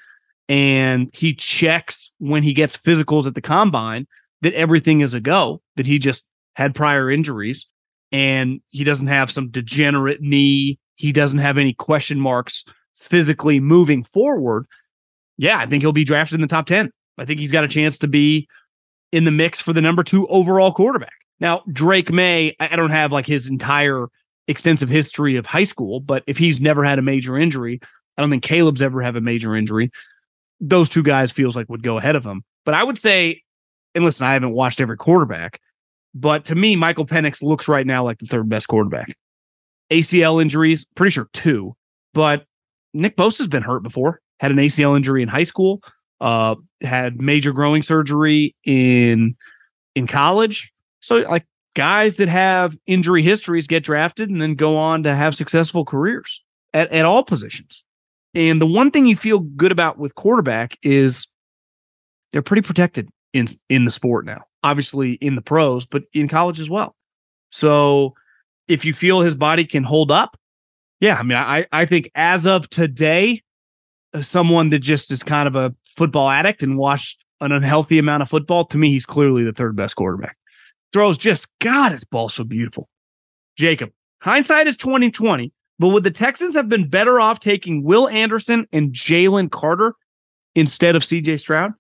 and 0.49 1.11
he 1.13 1.35
checks 1.35 2.11
when 2.19 2.43
he 2.43 2.53
gets 2.53 2.77
physicals 2.77 3.27
at 3.27 3.35
the 3.35 3.41
combine 3.41 4.07
that 4.41 4.55
everything 4.55 5.01
is 5.01 5.15
a 5.15 5.21
go, 5.21 5.61
that 5.77 5.87
he 5.87 5.99
just 5.99 6.25
had 6.57 6.75
prior 6.75 7.11
injuries 7.11 7.67
and 8.13 8.61
he 8.71 8.85
doesn't 8.85 9.09
have 9.09 9.31
some 9.31 9.51
degenerate 9.51 10.23
knee, 10.23 10.79
he 10.95 11.13
doesn't 11.13 11.39
have 11.39 11.59
any 11.59 11.75
question 11.75 12.19
marks 12.19 12.65
physically 12.97 13.61
moving 13.61 14.03
forward. 14.03 14.67
Yeah, 15.37 15.59
I 15.59 15.67
think 15.67 15.83
he'll 15.83 15.93
be 15.93 16.05
drafted 16.05 16.37
in 16.37 16.41
the 16.41 16.47
top 16.47 16.67
10. 16.67 16.91
I 17.19 17.25
think 17.25 17.41
he's 17.41 17.53
got 17.53 17.65
a 17.65 17.69
chance 17.69 17.99
to 17.99 18.09
be 18.09 18.49
in 19.13 19.25
the 19.25 19.31
mix 19.31 19.61
for 19.61 19.73
the 19.73 19.81
number 19.81 20.03
two 20.03 20.27
overall 20.29 20.73
quarterback. 20.73 21.13
Now, 21.41 21.63
Drake 21.73 22.11
Maye, 22.11 22.57
I 22.61 22.77
don't 22.77 22.91
have 22.91 23.13
like 23.13 23.27
his 23.27 23.49
entire 23.49 24.07
extensive 24.49 24.89
history 24.89 25.37
of 25.37 25.47
high 25.47 25.65
school, 25.65 26.01
but 26.01 26.25
if 26.27 26.39
he's 26.39 26.61
never 26.61 26.85
had 26.85 26.99
a 26.99 27.03
major 27.03 27.39
injury, 27.39 27.81
I 28.17 28.23
don't 28.23 28.31
think 28.31 28.43
Caleb's 28.43 28.83
ever 28.83 29.03
have 29.03 29.17
a 29.17 29.21
major 29.21 29.55
injury. 29.55 29.91
Those 30.61 30.89
two 30.89 31.03
guys 31.03 31.31
feels 31.31 31.55
like 31.55 31.69
would 31.69 31.83
go 31.83 31.99
ahead 31.99 32.17
of 32.17 32.25
him. 32.25 32.43
But 32.65 32.75
I 32.75 32.83
would 32.83 32.99
say, 32.99 33.43
and 33.95 34.05
listen, 34.05 34.27
I 34.27 34.33
haven't 34.33 34.53
watched 34.53 34.81
every 34.81 34.97
quarterback, 34.97 35.61
but 36.15 36.45
to 36.47 36.55
me, 36.55 36.75
Michael 36.75 37.07
Penix 37.07 37.43
looks 37.43 37.69
right 37.69 37.87
now 37.87 38.03
like 38.03 38.19
the 38.19 38.27
third 38.27 38.49
best 38.49 38.67
quarterback. 38.67 39.17
ACL 39.91 40.43
injuries, 40.43 40.85
pretty 40.97 41.13
sure 41.13 41.29
two, 41.33 41.77
but 42.13 42.45
Nick 42.93 43.17
Bosa's 43.17 43.47
been 43.47 43.63
hurt 43.63 43.83
before. 43.83 44.21
Had 44.41 44.51
an 44.51 44.59
ACL 44.59 44.97
injury 44.97 45.23
in 45.23 45.29
high 45.29 45.45
school. 45.45 45.83
Uh, 46.21 46.57
had 46.83 47.21
major 47.21 47.53
growing 47.53 47.83
surgery 47.83 48.55
in 48.65 49.37
in 49.95 50.07
college. 50.07 50.73
So 51.01 51.19
like 51.19 51.47
guys 51.75 52.17
that 52.17 52.29
have 52.29 52.77
injury 52.87 53.23
histories 53.23 53.67
get 53.67 53.85
drafted 53.85 54.31
and 54.31 54.43
then 54.43 54.55
go 54.55 54.77
on 54.77 55.03
to 55.05 55.15
have 55.15 55.37
successful 55.37 55.85
careers 55.85 56.43
at, 56.75 56.91
at 56.91 57.05
all 57.05 57.23
positions. 57.23 57.85
And 58.35 58.61
the 58.61 58.67
one 58.67 58.91
thing 58.91 59.07
you 59.07 59.17
feel 59.17 59.39
good 59.39 59.73
about 59.73 59.99
with 59.99 60.15
quarterback 60.15 60.77
is 60.83 61.29
they're 62.33 62.43
pretty 62.43 62.63
protected 62.63 63.09
in 63.33 63.47
in 63.69 63.85
the 63.85 63.91
sport 63.91 64.25
now. 64.25 64.43
Obviously 64.63 65.13
in 65.15 65.35
the 65.35 65.43
pros, 65.43 65.87
but 65.87 66.03
in 66.13 66.29
college 66.29 66.61
as 66.61 66.69
well. 66.69 66.97
So 67.51 68.15
if 68.67 68.85
you 68.85 68.93
feel 68.93 69.21
his 69.21 69.35
body 69.35 69.65
can 69.65 69.85
hold 69.85 70.11
up, 70.11 70.37
yeah, 71.01 71.17
I 71.17 71.23
mean, 71.23 71.39
I 71.39 71.67
I 71.73 71.85
think 71.85 72.11
as 72.15 72.47
of 72.47 72.69
today, 72.71 73.43
someone 74.21 74.71
that 74.71 74.81
just 74.81 75.13
is 75.13 75.23
kind 75.23 75.47
of 75.47 75.55
a 75.55 75.75
football 75.99 76.31
addict 76.31 76.63
and 76.63 76.79
watched 76.79 77.25
an 77.41 77.53
unhealthy 77.53 77.99
amount 77.99 78.23
of 78.23 78.29
football, 78.29 78.65
to 78.65 78.79
me, 78.79 78.91
he's 78.91 79.05
clearly 79.05 79.45
the 79.45 79.53
third 79.53 79.77
best 79.77 79.97
quarterback. 79.97 80.37
Throws 80.93 81.19
just 81.19 81.47
God, 81.59 81.93
his 81.93 82.05
ball 82.05 82.29
so 82.29 82.45
beautiful. 82.45 82.89
Jacob, 83.57 83.91
hindsight 84.23 84.67
is 84.67 84.77
2020, 84.77 85.53
but 85.79 85.89
would 85.89 86.05
the 86.05 86.11
Texans 86.11 86.55
have 86.55 86.69
been 86.69 86.89
better 86.89 87.21
off 87.21 87.41
taking 87.41 87.83
Will 87.83 88.09
Anderson 88.09 88.67
and 88.73 88.93
Jalen 88.93 89.51
Carter 89.51 89.95
instead 90.55 90.97
of 90.97 91.03
CJ 91.03 91.41
Stroud? 91.41 91.73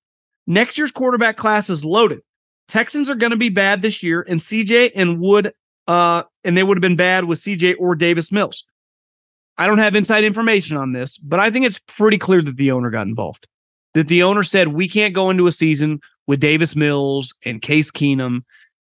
Next 0.46 0.76
year's 0.76 0.92
quarterback 0.92 1.36
class 1.36 1.70
is 1.70 1.84
loaded. 1.84 2.20
Texans 2.68 3.08
are 3.08 3.14
going 3.14 3.30
to 3.30 3.36
be 3.36 3.48
bad 3.48 3.80
this 3.80 4.02
year, 4.02 4.24
and 4.28 4.40
CJ 4.40 4.92
and 4.94 5.20
Wood, 5.20 5.52
uh, 5.86 6.24
and 6.44 6.56
they 6.56 6.62
would 6.62 6.76
have 6.76 6.82
been 6.82 6.96
bad 6.96 7.24
with 7.24 7.38
CJ 7.38 7.76
or 7.78 7.94
Davis 7.94 8.30
Mills. 8.30 8.64
I 9.56 9.66
don't 9.66 9.78
have 9.78 9.94
inside 9.94 10.22
information 10.22 10.76
on 10.76 10.92
this, 10.92 11.18
but 11.18 11.40
I 11.40 11.50
think 11.50 11.66
it's 11.66 11.80
pretty 11.80 12.18
clear 12.18 12.42
that 12.42 12.56
the 12.56 12.70
owner 12.70 12.90
got 12.90 13.06
involved. 13.06 13.48
That 13.98 14.06
the 14.06 14.22
owner 14.22 14.44
said 14.44 14.68
we 14.68 14.88
can't 14.88 15.12
go 15.12 15.28
into 15.28 15.48
a 15.48 15.50
season 15.50 15.98
with 16.28 16.38
Davis 16.38 16.76
Mills 16.76 17.34
and 17.44 17.60
Case 17.60 17.90
Keenum 17.90 18.42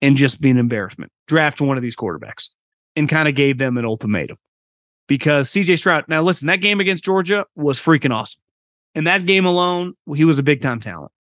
and 0.01 0.17
just 0.17 0.41
be 0.41 0.49
an 0.49 0.57
embarrassment. 0.57 1.13
Draft 1.27 1.61
one 1.61 1.77
of 1.77 1.81
these 1.81 1.95
quarterbacks 1.95 2.49
and 2.97 3.07
kind 3.07 3.29
of 3.29 3.33
gave 3.33 3.57
them 3.57 3.77
an 3.77 3.85
ultimatum 3.85 4.35
because 5.07 5.49
CJ 5.49 5.77
Stroud. 5.77 6.03
Now, 6.09 6.21
listen, 6.21 6.47
that 6.47 6.59
game 6.59 6.81
against 6.81 7.05
Georgia 7.05 7.45
was 7.55 7.79
freaking 7.79 8.13
awesome. 8.13 8.41
And 8.95 9.07
that 9.07 9.25
game 9.25 9.45
alone, 9.45 9.93
he 10.13 10.25
was 10.25 10.39
a 10.39 10.43
big 10.43 10.59
time 10.59 10.81
talent. 10.81 11.13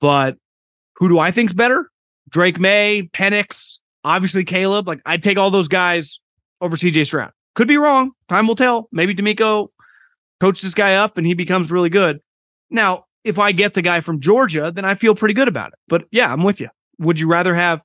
But 0.00 0.38
who 0.96 1.10
do 1.10 1.18
I 1.18 1.32
think's 1.32 1.52
better? 1.52 1.90
Drake 2.30 2.58
Maye, 2.58 3.10
Penix, 3.12 3.78
obviously 4.04 4.42
Caleb. 4.42 4.88
Like 4.88 5.02
I'd 5.04 5.22
take 5.22 5.36
all 5.36 5.50
those 5.50 5.68
guys 5.68 6.18
over 6.62 6.76
CJ 6.76 7.04
Stroud. 7.04 7.32
Could 7.56 7.68
be 7.68 7.76
wrong. 7.76 8.12
Time 8.30 8.46
will 8.46 8.56
tell. 8.56 8.88
Maybe 8.90 9.14
DeMeco 9.14 9.68
coaches 10.40 10.62
this 10.62 10.74
guy 10.74 10.94
up 10.94 11.18
and 11.18 11.26
he 11.26 11.34
becomes 11.34 11.70
really 11.70 11.90
good. 11.90 12.18
Now, 12.72 13.04
if 13.22 13.38
I 13.38 13.52
get 13.52 13.74
the 13.74 13.82
guy 13.82 14.00
from 14.00 14.18
Georgia, 14.18 14.72
then 14.74 14.84
I 14.84 14.94
feel 14.94 15.14
pretty 15.14 15.34
good 15.34 15.48
about 15.48 15.68
it. 15.68 15.78
But 15.88 16.06
yeah, 16.10 16.32
I'm 16.32 16.42
with 16.42 16.60
you. 16.60 16.68
Would 16.98 17.20
you 17.20 17.28
rather 17.28 17.54
have? 17.54 17.82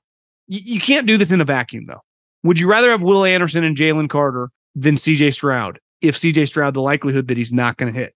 You, 0.48 0.80
can't 0.80 1.06
do 1.06 1.18
this 1.18 1.30
in 1.30 1.42
a 1.42 1.44
vacuum, 1.44 1.84
though. 1.86 2.00
Would 2.42 2.58
you 2.58 2.68
rather 2.68 2.90
have 2.90 3.02
Will 3.02 3.26
Anderson 3.26 3.64
and 3.64 3.76
Jalen 3.76 4.08
Carter 4.08 4.50
than 4.74 4.94
CJ 4.94 5.34
Stroud? 5.34 5.78
If 6.00 6.16
CJ 6.16 6.48
Stroud, 6.48 6.72
the 6.72 6.80
likelihood 6.80 7.28
that 7.28 7.36
he's 7.36 7.52
not 7.52 7.76
going 7.76 7.92
to 7.92 7.98
hit, 7.98 8.14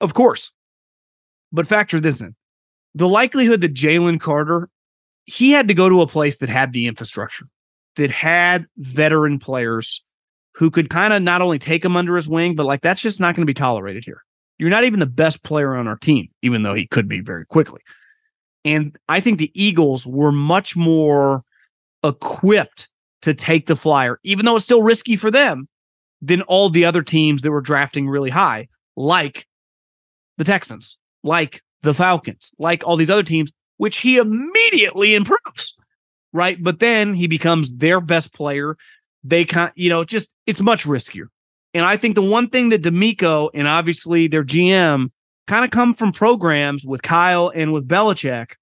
of 0.00 0.14
course. 0.14 0.50
But 1.52 1.68
factor 1.68 2.00
this 2.00 2.20
in: 2.20 2.34
the 2.94 3.08
likelihood 3.08 3.60
that 3.60 3.74
Jalen 3.74 4.20
Carter, 4.20 4.68
he 5.26 5.52
had 5.52 5.68
to 5.68 5.74
go 5.74 5.88
to 5.88 6.02
a 6.02 6.06
place 6.06 6.38
that 6.38 6.48
had 6.48 6.72
the 6.72 6.88
infrastructure, 6.88 7.46
that 7.94 8.10
had 8.10 8.66
veteran 8.78 9.38
players 9.38 10.02
who 10.54 10.70
could 10.70 10.90
kind 10.90 11.12
of 11.12 11.22
not 11.22 11.42
only 11.42 11.60
take 11.60 11.84
him 11.84 11.96
under 11.96 12.16
his 12.16 12.28
wing, 12.28 12.56
but 12.56 12.66
like 12.66 12.80
that's 12.80 13.00
just 13.00 13.20
not 13.20 13.36
going 13.36 13.42
to 13.42 13.50
be 13.50 13.54
tolerated 13.54 14.04
here. 14.04 14.25
You're 14.58 14.70
not 14.70 14.84
even 14.84 15.00
the 15.00 15.06
best 15.06 15.44
player 15.44 15.74
on 15.74 15.86
our 15.86 15.96
team, 15.96 16.28
even 16.42 16.62
though 16.62 16.74
he 16.74 16.86
could 16.86 17.08
be 17.08 17.20
very 17.20 17.44
quickly. 17.44 17.80
And 18.64 18.96
I 19.08 19.20
think 19.20 19.38
the 19.38 19.52
Eagles 19.54 20.06
were 20.06 20.32
much 20.32 20.76
more 20.76 21.42
equipped 22.02 22.88
to 23.22 23.34
take 23.34 23.66
the 23.66 23.76
flyer, 23.76 24.18
even 24.22 24.46
though 24.46 24.56
it's 24.56 24.64
still 24.64 24.82
risky 24.82 25.16
for 25.16 25.30
them, 25.30 25.68
than 26.22 26.42
all 26.42 26.70
the 26.70 26.84
other 26.84 27.02
teams 27.02 27.42
that 27.42 27.50
were 27.50 27.60
drafting 27.60 28.08
really 28.08 28.30
high, 28.30 28.68
like 28.96 29.46
the 30.38 30.44
Texans, 30.44 30.98
like 31.22 31.62
the 31.82 31.94
Falcons, 31.94 32.50
like 32.58 32.82
all 32.86 32.96
these 32.96 33.10
other 33.10 33.22
teams 33.22 33.50
which 33.78 33.98
he 33.98 34.16
immediately 34.16 35.14
improves, 35.14 35.76
right? 36.32 36.62
But 36.62 36.78
then 36.78 37.12
he 37.12 37.26
becomes 37.26 37.76
their 37.76 38.00
best 38.00 38.32
player. 38.32 38.76
They 39.22 39.44
kind, 39.44 39.72
you 39.74 39.88
know, 39.88 40.04
just 40.04 40.28
it's 40.46 40.60
much 40.60 40.84
riskier. 40.84 41.26
And 41.76 41.84
I 41.84 41.98
think 41.98 42.14
the 42.14 42.22
one 42.22 42.48
thing 42.48 42.70
that 42.70 42.82
DeMeco 42.82 43.50
and 43.52 43.68
obviously 43.68 44.28
their 44.28 44.42
GM 44.42 45.10
kind 45.46 45.62
of 45.62 45.70
come 45.70 45.92
from 45.92 46.10
programs 46.10 46.86
with 46.86 47.02
Kyle 47.02 47.52
and 47.54 47.70
with 47.70 47.86
Belichick, 47.86 48.52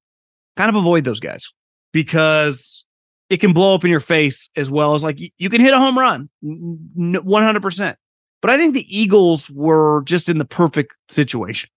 kind 0.56 0.68
of 0.68 0.74
avoid 0.74 1.04
those 1.04 1.20
guys 1.20 1.52
because 1.92 2.84
it 3.30 3.36
can 3.36 3.52
blow 3.52 3.72
up 3.76 3.84
in 3.84 3.90
your 3.92 4.00
face 4.00 4.50
as 4.56 4.68
well 4.68 4.94
as 4.94 5.04
like 5.04 5.20
you 5.38 5.48
can 5.48 5.60
hit 5.60 5.72
a 5.72 5.78
home 5.78 5.96
run 5.96 6.28
100%. 6.44 7.96
But 8.42 8.50
I 8.50 8.56
think 8.56 8.74
the 8.74 8.98
Eagles 8.98 9.48
were 9.48 10.02
just 10.02 10.28
in 10.28 10.38
the 10.38 10.44
perfect 10.44 10.92
situation. 11.08 11.70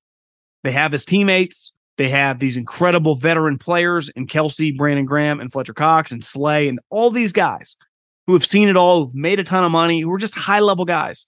They 0.63 0.71
have 0.71 0.91
his 0.91 1.05
teammates. 1.05 1.71
They 1.97 2.09
have 2.09 2.39
these 2.39 2.57
incredible 2.57 3.13
veteran 3.13 3.59
players 3.59 4.09
in 4.09 4.25
Kelce, 4.25 4.75
Brandon 4.75 5.05
Graham, 5.05 5.39
and 5.39 5.51
Fletcher 5.51 5.75
Cox 5.75 6.11
and 6.11 6.23
Slay 6.23 6.67
and 6.67 6.79
all 6.89 7.11
these 7.11 7.31
guys 7.31 7.77
who 8.27 8.33
have 8.33 8.45
seen 8.45 8.69
it 8.69 8.75
all, 8.77 9.05
who've 9.05 9.15
made 9.15 9.39
a 9.39 9.43
ton 9.43 9.63
of 9.63 9.71
money, 9.71 10.01
who 10.01 10.13
are 10.13 10.19
just 10.19 10.35
high 10.35 10.59
level 10.59 10.85
guys. 10.85 11.25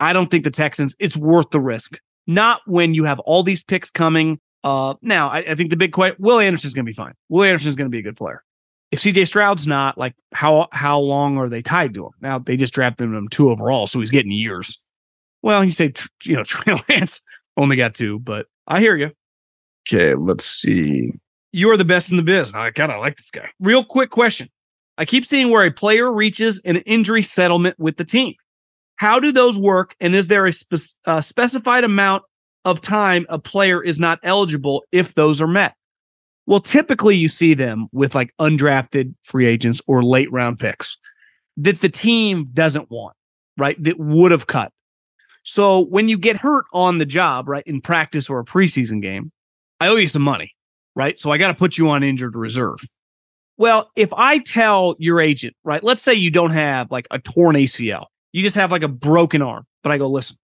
I 0.00 0.12
don't 0.12 0.30
think 0.30 0.44
the 0.44 0.50
Texans, 0.50 0.96
it's 0.98 1.16
worth 1.16 1.50
the 1.50 1.60
risk. 1.60 1.98
Not 2.26 2.62
when 2.66 2.94
you 2.94 3.04
have 3.04 3.20
all 3.20 3.42
these 3.42 3.62
picks 3.62 3.90
coming. 3.90 4.40
Uh, 4.64 4.94
now, 5.02 5.28
I, 5.28 5.38
I 5.38 5.54
think 5.54 5.70
the 5.70 5.76
big 5.76 5.92
question, 5.92 6.16
Will 6.18 6.38
Anderson's 6.38 6.74
going 6.74 6.84
to 6.84 6.90
be 6.90 6.94
fine. 6.94 7.14
Will 7.28 7.44
Anderson's 7.44 7.76
going 7.76 7.86
to 7.86 7.90
be 7.90 7.98
a 7.98 8.02
good 8.02 8.16
player. 8.16 8.42
If 8.90 9.00
CJ 9.00 9.26
Stroud's 9.26 9.66
not, 9.66 9.96
like, 9.96 10.14
how 10.32 10.68
how 10.72 11.00
long 11.00 11.38
are 11.38 11.48
they 11.48 11.62
tied 11.62 11.94
to 11.94 12.06
him? 12.06 12.12
Now, 12.20 12.38
they 12.38 12.56
just 12.56 12.74
drafted 12.74 13.08
him 13.08 13.28
two 13.28 13.50
overall, 13.50 13.86
so 13.86 14.00
he's 14.00 14.10
getting 14.10 14.32
years. 14.32 14.78
Well, 15.40 15.64
you 15.64 15.72
say, 15.72 15.92
you 16.24 16.36
know, 16.36 16.44
Trey 16.44 16.76
Lance 16.88 17.20
only 17.56 17.76
got 17.76 17.94
two, 17.94 18.18
but 18.18 18.46
I 18.66 18.80
hear 18.80 18.96
you. 18.96 19.10
Okay, 19.88 20.14
let's 20.14 20.44
see. 20.44 21.12
You 21.52 21.70
are 21.70 21.76
the 21.76 21.84
best 21.84 22.10
in 22.10 22.16
the 22.16 22.22
biz. 22.22 22.54
I 22.54 22.70
kind 22.70 22.92
of 22.92 23.00
like 23.00 23.16
this 23.16 23.30
guy. 23.30 23.50
Real 23.60 23.84
quick 23.84 24.10
question. 24.10 24.48
I 24.98 25.04
keep 25.04 25.24
seeing 25.24 25.50
where 25.50 25.64
a 25.64 25.70
player 25.70 26.12
reaches 26.12 26.60
an 26.64 26.76
injury 26.78 27.22
settlement 27.22 27.78
with 27.78 27.96
the 27.96 28.04
team. 28.04 28.34
How 28.96 29.18
do 29.18 29.32
those 29.32 29.58
work? 29.58 29.94
And 30.00 30.14
is 30.14 30.28
there 30.28 30.46
a 30.46 30.52
spe- 30.52 30.94
uh, 31.06 31.20
specified 31.20 31.84
amount 31.84 32.22
of 32.64 32.80
time 32.80 33.26
a 33.28 33.38
player 33.38 33.82
is 33.82 33.98
not 33.98 34.20
eligible 34.22 34.84
if 34.92 35.14
those 35.14 35.40
are 35.40 35.48
met? 35.48 35.74
Well, 36.46 36.60
typically 36.60 37.16
you 37.16 37.28
see 37.28 37.54
them 37.54 37.88
with 37.92 38.14
like 38.14 38.34
undrafted 38.40 39.14
free 39.22 39.46
agents 39.46 39.80
or 39.86 40.02
late 40.02 40.30
round 40.32 40.58
picks 40.58 40.96
that 41.56 41.80
the 41.80 41.88
team 41.88 42.48
doesn't 42.52 42.90
want, 42.90 43.16
right? 43.56 43.82
That 43.82 43.98
would 43.98 44.32
have 44.32 44.46
cut. 44.46 44.72
So 45.44 45.86
when 45.86 46.08
you 46.08 46.18
get 46.18 46.36
hurt 46.36 46.64
on 46.72 46.98
the 46.98 47.06
job, 47.06 47.48
right, 47.48 47.64
in 47.66 47.80
practice 47.80 48.30
or 48.30 48.40
a 48.40 48.44
preseason 48.44 49.02
game, 49.02 49.32
I 49.80 49.88
owe 49.88 49.96
you 49.96 50.06
some 50.06 50.22
money, 50.22 50.52
right? 50.94 51.18
So 51.18 51.30
I 51.30 51.38
got 51.38 51.48
to 51.48 51.54
put 51.54 51.76
you 51.76 51.88
on 51.88 52.02
injured 52.02 52.36
reserve. 52.36 52.78
Well, 53.62 53.92
if 53.94 54.12
I 54.14 54.40
tell 54.40 54.96
your 54.98 55.20
agent, 55.20 55.54
right, 55.62 55.84
let's 55.84 56.02
say 56.02 56.14
you 56.14 56.32
don't 56.32 56.50
have 56.50 56.90
like 56.90 57.06
a 57.12 57.20
torn 57.20 57.54
ACL, 57.54 58.06
you 58.32 58.42
just 58.42 58.56
have 58.56 58.72
like 58.72 58.82
a 58.82 58.88
broken 58.88 59.40
arm, 59.40 59.68
but 59.84 59.92
I 59.92 59.98
go, 59.98 60.08
listen, 60.08 60.36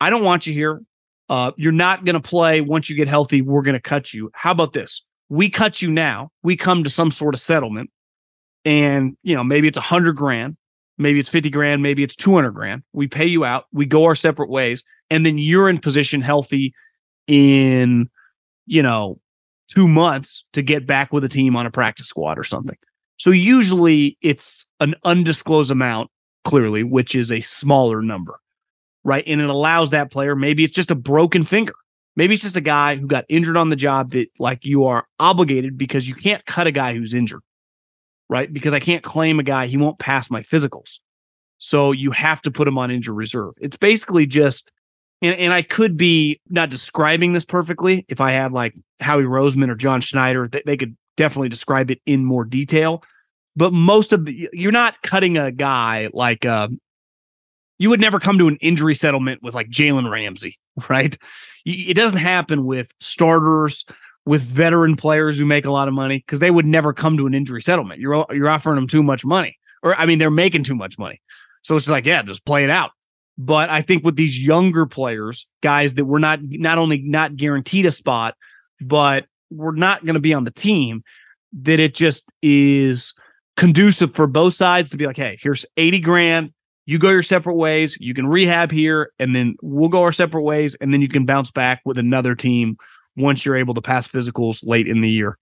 I 0.00 0.10
don't 0.10 0.22
want 0.22 0.46
you 0.46 0.52
here. 0.52 0.80
Uh, 1.28 1.50
you're 1.56 1.72
not 1.72 2.04
going 2.04 2.14
to 2.14 2.20
play 2.20 2.60
once 2.60 2.88
you 2.88 2.94
get 2.94 3.08
healthy. 3.08 3.42
We're 3.42 3.62
going 3.62 3.74
to 3.74 3.80
cut 3.80 4.14
you. 4.14 4.30
How 4.34 4.52
about 4.52 4.74
this? 4.74 5.04
We 5.28 5.50
cut 5.50 5.82
you 5.82 5.90
now. 5.90 6.30
We 6.44 6.56
come 6.56 6.84
to 6.84 6.88
some 6.88 7.10
sort 7.10 7.34
of 7.34 7.40
settlement, 7.40 7.90
and 8.64 9.16
you 9.24 9.34
know 9.34 9.42
maybe 9.42 9.66
it's 9.66 9.78
a 9.78 9.80
hundred 9.80 10.14
grand, 10.14 10.56
maybe 10.98 11.18
it's 11.18 11.28
fifty 11.28 11.50
grand, 11.50 11.82
maybe 11.82 12.04
it's 12.04 12.14
two 12.14 12.32
hundred 12.32 12.52
grand. 12.52 12.84
We 12.92 13.08
pay 13.08 13.26
you 13.26 13.44
out. 13.44 13.64
We 13.72 13.86
go 13.86 14.04
our 14.04 14.14
separate 14.14 14.50
ways, 14.50 14.84
and 15.10 15.26
then 15.26 15.36
you're 15.36 15.68
in 15.68 15.80
position, 15.80 16.20
healthy, 16.20 16.74
in 17.26 18.08
you 18.66 18.84
know 18.84 19.18
two 19.72 19.88
months 19.88 20.44
to 20.52 20.62
get 20.62 20.86
back 20.86 21.12
with 21.12 21.24
a 21.24 21.28
team 21.28 21.56
on 21.56 21.66
a 21.66 21.70
practice 21.70 22.08
squad 22.08 22.38
or 22.38 22.44
something. 22.44 22.76
So 23.16 23.30
usually 23.30 24.18
it's 24.20 24.66
an 24.80 24.94
undisclosed 25.04 25.70
amount, 25.70 26.10
clearly, 26.44 26.82
which 26.82 27.14
is 27.14 27.30
a 27.30 27.40
smaller 27.40 28.02
number, 28.02 28.38
right? 29.04 29.24
And 29.26 29.40
it 29.40 29.48
allows 29.48 29.90
that 29.90 30.10
player, 30.10 30.34
maybe 30.34 30.64
it's 30.64 30.74
just 30.74 30.90
a 30.90 30.96
broken 30.96 31.44
finger. 31.44 31.74
Maybe 32.16 32.34
it's 32.34 32.42
just 32.42 32.56
a 32.56 32.60
guy 32.60 32.96
who 32.96 33.06
got 33.06 33.24
injured 33.28 33.56
on 33.56 33.70
the 33.70 33.76
job 33.76 34.10
that, 34.10 34.28
like, 34.38 34.64
you 34.64 34.84
are 34.84 35.06
obligated 35.18 35.78
because 35.78 36.06
you 36.06 36.14
can't 36.14 36.44
cut 36.44 36.66
a 36.66 36.72
guy 36.72 36.92
who's 36.94 37.14
injured, 37.14 37.40
right? 38.28 38.52
Because 38.52 38.74
I 38.74 38.80
can't 38.80 39.02
claim 39.02 39.38
a 39.38 39.42
guy, 39.42 39.66
he 39.66 39.78
won't 39.78 39.98
pass 39.98 40.30
my 40.30 40.42
physicals. 40.42 40.98
So 41.58 41.92
you 41.92 42.10
have 42.10 42.42
to 42.42 42.50
put 42.50 42.68
him 42.68 42.76
on 42.76 42.90
injured 42.90 43.16
reserve. 43.16 43.54
It's 43.60 43.76
basically 43.76 44.26
just 44.26 44.72
and, 45.22 45.34
and 45.36 45.52
I 45.52 45.62
could 45.62 45.96
be 45.96 46.40
not 46.50 46.68
describing 46.68 47.32
this 47.32 47.44
perfectly. 47.44 48.04
If 48.08 48.20
I 48.20 48.32
had 48.32 48.52
like 48.52 48.74
Howie 49.00 49.22
Roseman 49.22 49.70
or 49.70 49.74
John 49.74 50.00
Schneider, 50.00 50.48
they, 50.48 50.62
they 50.66 50.76
could 50.76 50.96
definitely 51.16 51.48
describe 51.48 51.90
it 51.90 52.00
in 52.04 52.24
more 52.24 52.44
detail. 52.44 53.04
But 53.54 53.72
most 53.72 54.12
of 54.12 54.24
the, 54.26 54.48
you're 54.52 54.72
not 54.72 55.00
cutting 55.02 55.38
a 55.38 55.52
guy 55.52 56.10
like, 56.12 56.44
uh, 56.44 56.68
you 57.78 57.90
would 57.90 58.00
never 58.00 58.18
come 58.18 58.38
to 58.38 58.48
an 58.48 58.58
injury 58.60 58.94
settlement 58.94 59.42
with 59.42 59.54
like 59.54 59.68
Jalen 59.68 60.10
Ramsey, 60.10 60.58
right? 60.90 61.16
It 61.64 61.96
doesn't 61.96 62.18
happen 62.18 62.64
with 62.64 62.92
starters, 63.00 63.84
with 64.24 64.42
veteran 64.42 64.96
players 64.96 65.38
who 65.38 65.44
make 65.44 65.64
a 65.64 65.70
lot 65.70 65.88
of 65.88 65.94
money 65.94 66.18
because 66.18 66.38
they 66.38 66.50
would 66.50 66.66
never 66.66 66.92
come 66.92 67.16
to 67.16 67.26
an 67.26 67.34
injury 67.34 67.62
settlement. 67.62 68.00
You're 68.00 68.24
you're 68.30 68.48
offering 68.48 68.76
them 68.76 68.86
too 68.86 69.02
much 69.02 69.24
money, 69.24 69.58
or 69.82 69.96
I 69.96 70.06
mean, 70.06 70.18
they're 70.18 70.30
making 70.30 70.62
too 70.62 70.76
much 70.76 70.98
money. 70.98 71.20
So 71.62 71.76
it's 71.76 71.88
like, 71.88 72.06
yeah, 72.06 72.22
just 72.22 72.44
play 72.44 72.62
it 72.64 72.70
out. 72.70 72.92
But 73.44 73.70
I 73.70 73.82
think 73.82 74.04
with 74.04 74.14
these 74.14 74.40
younger 74.40 74.86
players, 74.86 75.48
guys 75.62 75.94
that 75.94 76.04
we're 76.04 76.20
not 76.20 76.38
not 76.42 76.78
only 76.78 77.02
not 77.02 77.34
guaranteed 77.34 77.86
a 77.86 77.90
spot, 77.90 78.36
but 78.80 79.26
we're 79.50 79.74
not 79.74 80.04
going 80.04 80.14
to 80.14 80.20
be 80.20 80.32
on 80.32 80.44
the 80.44 80.52
team, 80.52 81.02
that 81.52 81.80
it 81.80 81.92
just 81.92 82.30
is 82.40 83.12
conducive 83.56 84.14
for 84.14 84.28
both 84.28 84.54
sides 84.54 84.90
to 84.90 84.96
be 84.96 85.06
like, 85.06 85.16
hey, 85.16 85.38
here's 85.42 85.66
80 85.76 85.98
grand. 86.00 86.52
You 86.86 87.00
go 87.00 87.10
your 87.10 87.24
separate 87.24 87.56
ways. 87.56 87.96
You 88.00 88.14
can 88.14 88.28
rehab 88.28 88.70
here, 88.70 89.12
and 89.18 89.34
then 89.34 89.56
we'll 89.60 89.88
go 89.88 90.02
our 90.02 90.12
separate 90.12 90.42
ways. 90.42 90.76
And 90.76 90.94
then 90.94 91.00
you 91.00 91.08
can 91.08 91.26
bounce 91.26 91.50
back 91.50 91.80
with 91.84 91.98
another 91.98 92.36
team 92.36 92.76
once 93.16 93.44
you're 93.44 93.56
able 93.56 93.74
to 93.74 93.82
pass 93.82 94.06
physicals 94.06 94.64
late 94.64 94.86
in 94.86 95.00
the 95.00 95.10
year. 95.10 95.36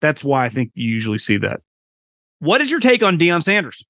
That's 0.00 0.22
why 0.22 0.44
I 0.44 0.48
think 0.48 0.70
you 0.74 0.88
usually 0.88 1.18
see 1.18 1.38
that. 1.38 1.60
What 2.38 2.60
is 2.60 2.70
your 2.70 2.80
take 2.80 3.02
on 3.02 3.18
Deion 3.18 3.42
Sanders? 3.42 3.84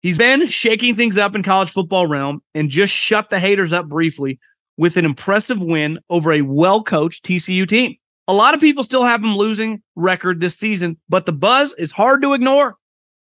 He's 0.00 0.18
been 0.18 0.46
shaking 0.46 0.94
things 0.94 1.18
up 1.18 1.34
in 1.34 1.42
college 1.42 1.70
football 1.70 2.06
realm 2.06 2.40
and 2.54 2.68
just 2.68 2.94
shut 2.94 3.30
the 3.30 3.40
haters 3.40 3.72
up 3.72 3.88
briefly 3.88 4.38
with 4.76 4.96
an 4.96 5.04
impressive 5.04 5.62
win 5.62 5.98
over 6.08 6.32
a 6.32 6.42
well-coached 6.42 7.24
TCU 7.24 7.66
team. 7.66 7.96
A 8.28 8.32
lot 8.32 8.54
of 8.54 8.60
people 8.60 8.84
still 8.84 9.02
have 9.02 9.22
him 9.22 9.36
losing 9.36 9.82
record 9.96 10.40
this 10.40 10.56
season, 10.56 10.98
but 11.08 11.26
the 11.26 11.32
buzz 11.32 11.72
is 11.74 11.90
hard 11.90 12.22
to 12.22 12.34
ignore. 12.34 12.76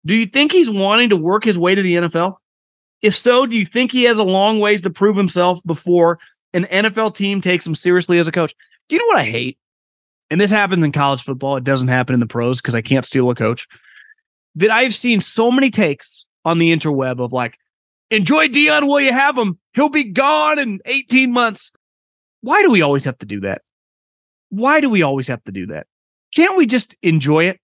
Do 0.05 0.15
you 0.15 0.25
think 0.25 0.51
he's 0.51 0.69
wanting 0.69 1.09
to 1.09 1.17
work 1.17 1.43
his 1.43 1.57
way 1.57 1.75
to 1.75 1.81
the 1.81 1.95
NFL? 1.95 2.35
If 3.01 3.17
so, 3.17 3.45
do 3.45 3.57
you 3.57 3.65
think 3.65 3.91
he 3.91 4.03
has 4.03 4.17
a 4.17 4.23
long 4.23 4.59
ways 4.59 4.81
to 4.81 4.89
prove 4.89 5.17
himself 5.17 5.59
before 5.65 6.19
an 6.53 6.65
NFL 6.65 7.15
team 7.15 7.41
takes 7.41 7.65
him 7.65 7.75
seriously 7.75 8.19
as 8.19 8.27
a 8.27 8.31
coach? 8.31 8.55
Do 8.87 8.95
you 8.95 8.99
know 8.99 9.07
what 9.07 9.17
I 9.17 9.23
hate? 9.23 9.57
And 10.29 10.39
this 10.39 10.51
happens 10.51 10.85
in 10.85 10.91
college 10.91 11.23
football. 11.23 11.57
It 11.57 11.63
doesn't 11.63 11.89
happen 11.89 12.13
in 12.13 12.19
the 12.19 12.27
pros 12.27 12.61
because 12.61 12.75
I 12.75 12.81
can't 12.81 13.05
steal 13.05 13.29
a 13.29 13.35
coach. 13.35 13.67
That 14.55 14.71
I've 14.71 14.93
seen 14.93 15.19
so 15.19 15.51
many 15.51 15.69
takes 15.69 16.25
on 16.45 16.57
the 16.57 16.75
interweb 16.75 17.19
of 17.19 17.31
like, 17.31 17.57
enjoy 18.09 18.47
Deion 18.47 18.87
while 18.87 19.01
you 19.01 19.13
have 19.13 19.37
him. 19.37 19.57
He'll 19.73 19.89
be 19.89 20.03
gone 20.03 20.59
in 20.59 20.79
18 20.85 21.31
months. 21.31 21.71
Why 22.41 22.61
do 22.61 22.71
we 22.71 22.81
always 22.81 23.05
have 23.05 23.17
to 23.19 23.25
do 23.25 23.39
that? 23.41 23.61
Why 24.49 24.81
do 24.81 24.89
we 24.89 25.01
always 25.01 25.27
have 25.27 25.43
to 25.45 25.51
do 25.51 25.65
that? 25.67 25.87
Can't 26.35 26.57
we 26.57 26.65
just 26.65 26.95
enjoy 27.01 27.45
it? 27.45 27.59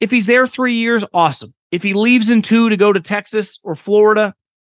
If 0.00 0.10
he's 0.10 0.26
there 0.26 0.46
three 0.46 0.74
years, 0.74 1.04
awesome. 1.14 1.54
If 1.70 1.82
he 1.82 1.94
leaves 1.94 2.30
in 2.30 2.42
two 2.42 2.68
to 2.68 2.76
go 2.76 2.92
to 2.92 3.00
Texas 3.00 3.58
or 3.62 3.74
Florida, 3.74 4.34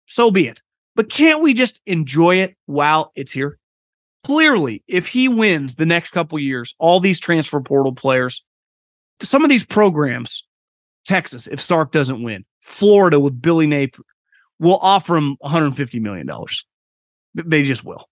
so 0.07 0.31
be 0.31 0.49
it. 0.49 0.61
But 0.95 1.11
can't 1.11 1.43
we 1.43 1.55
just 1.55 1.81
enjoy 1.87 2.37
it 2.37 2.57
while 2.67 3.13
it's 3.15 3.33
here? 3.33 3.59
Clearly, 4.25 4.83
if 4.87 5.09
he 5.09 5.29
wins 5.29 5.75
the 5.75 5.87
next 5.87 6.11
couple 6.11 6.39
years, 6.39 6.75
all 6.79 7.01
these 7.01 7.19
transfer 7.19 7.61
portal 7.61 7.93
players, 7.93 8.45
some 9.21 9.43
of 9.43 9.51
these 9.51 9.65
programs, 9.65 10.47
Texas, 11.05 11.47
if 11.47 11.61
Sark 11.61 11.93
doesn't 11.93 12.23
win, 12.23 12.45
Florida 12.63 13.21
with 13.21 13.43
Billy 13.43 13.67
Napier 13.67 14.05
will 14.59 14.79
offer 14.81 15.17
him 15.17 15.37
150 15.41 16.01
million 16.01 16.27
dollars. 16.27 16.65
They 17.35 17.65
just 17.65 17.85
will, 17.85 18.07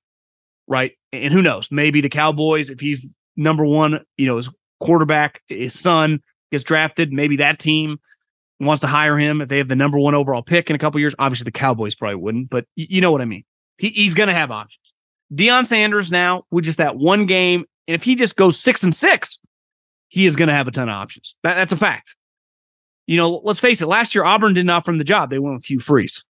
right? 0.66 0.92
And 1.12 1.32
who 1.32 1.42
knows? 1.42 1.70
Maybe 1.70 2.01
the 2.01 2.09
Cowboys, 2.09 2.68
if 2.68 2.80
he's 2.80 3.09
number 3.36 3.64
one, 3.64 4.05
you 4.16 4.26
know, 4.26 4.36
his 4.36 4.51
quarterback, 4.80 5.42
his 5.48 5.78
son 5.78 6.20
gets 6.51 6.64
drafted. 6.64 7.12
Maybe 7.12 7.36
that 7.36 7.59
team 7.59 7.98
wants 8.59 8.80
to 8.80 8.86
hire 8.86 9.16
him 9.16 9.40
if 9.40 9.48
they 9.48 9.59
have 9.59 9.68
the 9.68 9.76
number 9.76 9.98
one 9.98 10.14
overall 10.14 10.42
pick 10.42 10.68
in 10.68 10.76
a 10.76 10.78
couple 10.78 11.01
years. 11.01 11.14
Obviously, 11.18 11.44
the 11.44 11.53
Cowboys 11.53 11.94
probably 11.94 12.16
wouldn't, 12.16 12.51
but 12.51 12.66
you 12.74 13.01
know 13.01 13.12
what 13.12 13.20
I 13.20 13.26
mean. 13.26 13.44
He, 13.78 13.90
he's 13.90 14.14
going 14.14 14.28
to 14.28 14.34
have 14.34 14.51
options. 14.51 14.92
Deion 15.32 15.66
Sanders 15.66 16.11
now 16.11 16.42
with 16.51 16.64
just 16.64 16.78
that 16.78 16.96
one 16.96 17.26
game, 17.26 17.64
and 17.86 17.94
if 17.94 18.03
he 18.03 18.16
just 18.16 18.36
goes 18.36 18.59
six 18.59 18.82
and 18.82 18.94
six, 18.94 19.38
he 20.09 20.26
is 20.26 20.34
going 20.34 20.48
to 20.48 20.55
have 20.55 20.66
a 20.66 20.72
ton 20.72 20.88
of 20.88 20.94
options. 20.94 21.36
That, 21.44 21.55
that's 21.55 21.72
a 21.72 21.76
fact 21.76 22.16
you 23.11 23.17
know, 23.17 23.41
let's 23.43 23.59
face 23.59 23.83
it, 23.83 23.89
last 23.89 24.15
year 24.15 24.23
Auburn 24.23 24.55
did 24.55 24.67
not 24.67 24.85
from 24.85 24.99
the 24.99 25.05
job. 25.05 25.31
They 25.31 25.41
went 25.41 25.57
with 25.57 25.65
Hugh 25.65 25.81
Freeze. 25.81 26.25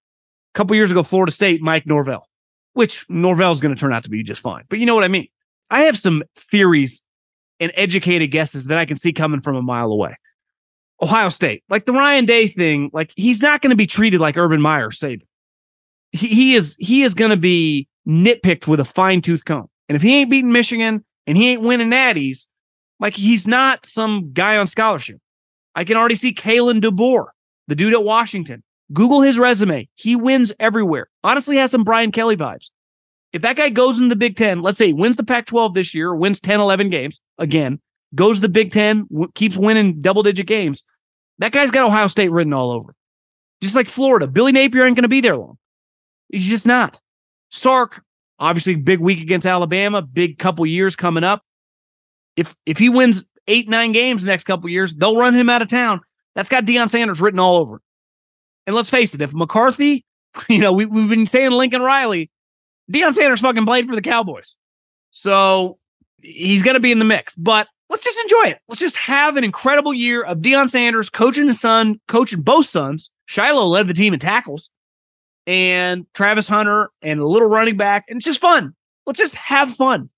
A 0.55 0.57
couple 0.57 0.75
years 0.75 0.91
ago, 0.91 1.03
Florida 1.03 1.31
State, 1.31 1.61
Mike 1.61 1.87
Norvell, 1.87 2.27
which 2.73 3.05
Norvell 3.11 3.53
is 3.53 3.61
going 3.61 3.75
to 3.75 3.79
turn 3.79 3.93
out 3.93 4.03
to 4.05 4.09
be 4.09 4.23
just 4.23 4.41
fine. 4.41 4.65
But 4.71 4.79
you 4.79 4.87
know 4.87 4.95
what 4.95 5.05
I 5.05 5.09
mean? 5.09 5.29
I 5.69 5.83
have 5.83 5.99
some 5.99 6.23
theories 6.37 7.03
and 7.61 7.71
educated 7.75 8.31
guesses 8.31 8.69
that 8.69 8.79
I 8.79 8.87
can 8.87 8.97
see 8.97 9.13
coming 9.13 9.43
from 9.43 9.57
a 9.57 9.63
mile 9.63 9.93
away. 9.93 10.17
Ohio 11.03 11.29
State, 11.29 11.63
like 11.69 11.85
the 11.85 11.93
Ryan 11.93 12.25
Day 12.25 12.49
thing, 12.49 12.89
like 12.95 13.13
he's 13.15 13.43
not 13.43 13.61
going 13.61 13.71
to 13.71 13.77
be 13.77 13.87
treated 13.87 14.19
like 14.19 14.39
Urban 14.39 14.63
Meyer 14.63 14.89
Saban. 14.89 15.27
He, 16.13 16.29
he 16.29 16.55
is 16.55 16.77
he 16.79 17.03
is 17.03 17.13
going 17.13 17.31
to 17.31 17.37
be 17.37 17.89
nitpicked 18.09 18.67
with 18.67 18.81
a 18.81 18.87
fine 18.87 19.21
tooth 19.21 19.45
comb. 19.45 19.69
And 19.91 19.97
if 19.97 20.01
he 20.03 20.17
ain't 20.17 20.31
beating 20.31 20.51
Michigan 20.51 21.05
and 21.27 21.37
he 21.37 21.51
ain't 21.51 21.61
winning 21.61 21.91
natties, 21.91 22.47
like 23.01 23.13
he's 23.13 23.47
not 23.47 23.85
some 23.85 24.33
guy 24.33 24.57
on 24.57 24.67
scholarship. 24.67 25.21
I 25.75 25.85
can 25.85 25.97
already 25.97 26.15
see 26.15 26.35
Kalen 26.35 26.81
DeBoer, 26.81 27.27
the 27.69 27.75
dude 27.75 27.95
at 27.95 28.05
Washington. 28.05 28.63
Google 28.93 29.21
his 29.21 29.39
resume. 29.39 29.89
He 29.95 30.17
wins 30.17 30.53
everywhere. 30.59 31.09
Honestly, 31.23 31.57
has 31.57 31.71
some 31.71 31.85
Brian 31.85 32.11
Kelly 32.11 32.37
vibes. 32.37 32.71
If 33.33 33.43
that 33.43 33.57
guy 33.57 33.69
goes 33.69 34.01
in 34.01 34.09
the 34.09 34.17
Big 34.17 34.37
Ten, 34.37 34.63
let's 34.63 34.79
say 34.79 34.89
he 34.89 34.93
wins 34.93 35.17
the 35.17 35.23
Pac 35.25 35.47
12 35.47 35.75
this 35.75 35.95
year, 35.95 36.15
wins 36.15 36.41
10, 36.41 36.59
11 36.61 36.91
games 36.91 37.21
again, 37.39 37.81
goes 38.15 38.39
to 38.39 38.43
the 38.43 38.49
Big 38.49 38.73
Ten, 38.73 39.07
w- 39.11 39.31
keeps 39.35 39.57
winning 39.57 40.01
double 40.01 40.25
digit 40.25 40.47
games, 40.47 40.83
that 41.39 41.53
guy's 41.53 41.71
got 41.71 41.85
Ohio 41.85 42.09
State 42.09 42.31
written 42.31 42.53
all 42.53 42.73
over. 42.73 42.95
Just 43.63 43.77
like 43.77 43.89
Florida. 43.89 44.27
Billy 44.27 44.53
Napier 44.53 44.85
ain't 44.85 44.97
going 44.97 45.03
to 45.03 45.09
be 45.09 45.21
there 45.21 45.37
long. 45.37 45.59
He's 46.29 46.49
just 46.49 46.67
not. 46.67 47.01
Sark, 47.51 48.03
obviously, 48.39 48.75
big 48.75 48.99
week 48.99 49.21
against 49.21 49.47
Alabama, 49.47 50.03
big 50.03 50.39
couple 50.39 50.67
years 50.67 50.97
coming 50.97 51.25
up. 51.25 51.43
If 52.37 52.57
if 52.67 52.79
he 52.79 52.89
wins 52.89 53.29
eight, 53.49 53.69
nine 53.69 53.93
games 53.93 54.25
next 54.25 54.45
couple 54.45 54.69
years, 54.69 54.95
they'll 54.95 55.17
run 55.17 55.35
him 55.35 55.49
out 55.49 55.63
of 55.63 55.69
town. 55.69 56.01
That's 56.35 56.49
got 56.49 56.65
Deion 56.65 56.89
Sanders 56.89 57.21
written 57.21 57.41
all 57.41 57.57
over. 57.57 57.81
And 58.67 58.77
let's 58.77 58.91
face 58.91 59.15
it, 59.15 59.21
if 59.21 59.35
McCarthy, 59.35 60.05
you 60.49 60.59
know, 60.59 60.73
we, 60.73 60.87
we've 60.87 61.09
been 61.09 61.27
saying 61.27 61.51
Lincoln 61.51 61.83
Riley, 61.83 62.31
Deion 62.91 63.15
Sanders 63.15 63.41
fucking 63.41 63.67
played 63.67 63.89
for 63.89 63.95
the 63.95 64.03
Cowboys. 64.03 64.57
So 65.11 65.79
he's 66.23 66.63
going 66.63 66.75
to 66.75 66.81
be 66.81 66.93
in 66.93 66.99
the 66.99 67.05
mix. 67.05 67.35
But 67.35 67.69
let's 67.89 68.05
just 68.05 68.21
enjoy 68.21 68.51
it. 68.51 68.59
Let's 68.69 68.81
just 68.81 68.97
have 68.97 69.37
an 69.37 69.45
incredible 69.45 69.93
year 69.93 70.23
of 70.23 70.39
Deion 70.39 70.71
Sanders 70.71 71.11
coaching 71.11 71.49
his 71.49 71.61
son, 71.61 72.01
coaching 72.09 72.43
both 72.43 72.67
sons. 72.67 73.11
Shiloh 73.27 73.67
led 73.67 73.87
the 73.87 73.95
team 73.95 74.13
in 74.13 74.21
tackles, 74.21 74.71
and 75.47 76.07
Travis 76.15 76.49
Hunter 76.49 76.91
and 77.03 77.21
a 77.21 77.27
little 77.27 77.49
running 77.49 77.77
back. 77.77 78.05
And 78.09 78.17
it's 78.17 78.27
just 78.27 78.41
fun. 78.41 78.75
Let's 79.07 79.19
just 79.19 79.35
have 79.37 79.71
fun. 79.71 80.11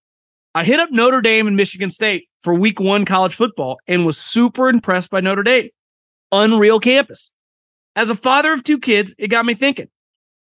I 0.55 0.65
hit 0.65 0.81
up 0.81 0.91
Notre 0.91 1.21
Dame 1.21 1.47
and 1.47 1.57
Michigan 1.57 1.91
State 1.91 2.29
for 2.43 2.55
week 2.55 2.81
one 2.81 3.05
college 3.05 3.35
football 3.35 3.79
and 3.87 4.05
was 4.05 4.19
super 4.19 4.69
impressed 4.69 5.11
by 5.11 5.21
Notre 5.21 5.43
Dame. 5.43 5.71
Unreal 6.33 6.81
campus. 6.81 7.33
As 7.95 8.11
a 8.11 8.15
father 8.15 8.53
of 8.53 8.65
two 8.65 8.79
kids, 8.79 9.15
it 9.19 9.29
got 9.29 9.45
me 9.45 9.55
thinking 9.55 9.89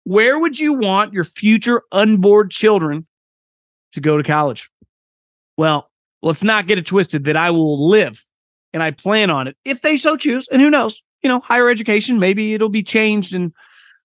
where 0.04 0.38
would 0.38 0.58
you 0.58 0.74
want 0.74 1.12
your 1.12 1.24
future 1.24 1.82
unborn 1.92 2.50
children 2.50 3.06
to 3.92 4.00
go 4.00 4.16
to 4.16 4.22
college? 4.22 4.70
Well, 5.56 5.90
let's 6.22 6.44
not 6.44 6.66
get 6.66 6.78
it 6.78 6.86
twisted 6.86 7.24
that 7.24 7.36
I 7.36 7.50
will 7.50 7.88
live 7.88 8.24
and 8.72 8.82
I 8.82 8.90
plan 8.90 9.30
on 9.30 9.46
it 9.46 9.56
if 9.64 9.82
they 9.82 9.96
so 9.96 10.16
choose. 10.16 10.48
And 10.48 10.60
who 10.60 10.68
knows, 10.68 11.02
you 11.22 11.28
know, 11.28 11.40
higher 11.40 11.70
education, 11.70 12.18
maybe 12.18 12.54
it'll 12.54 12.68
be 12.68 12.82
changed. 12.82 13.34
And 13.34 13.52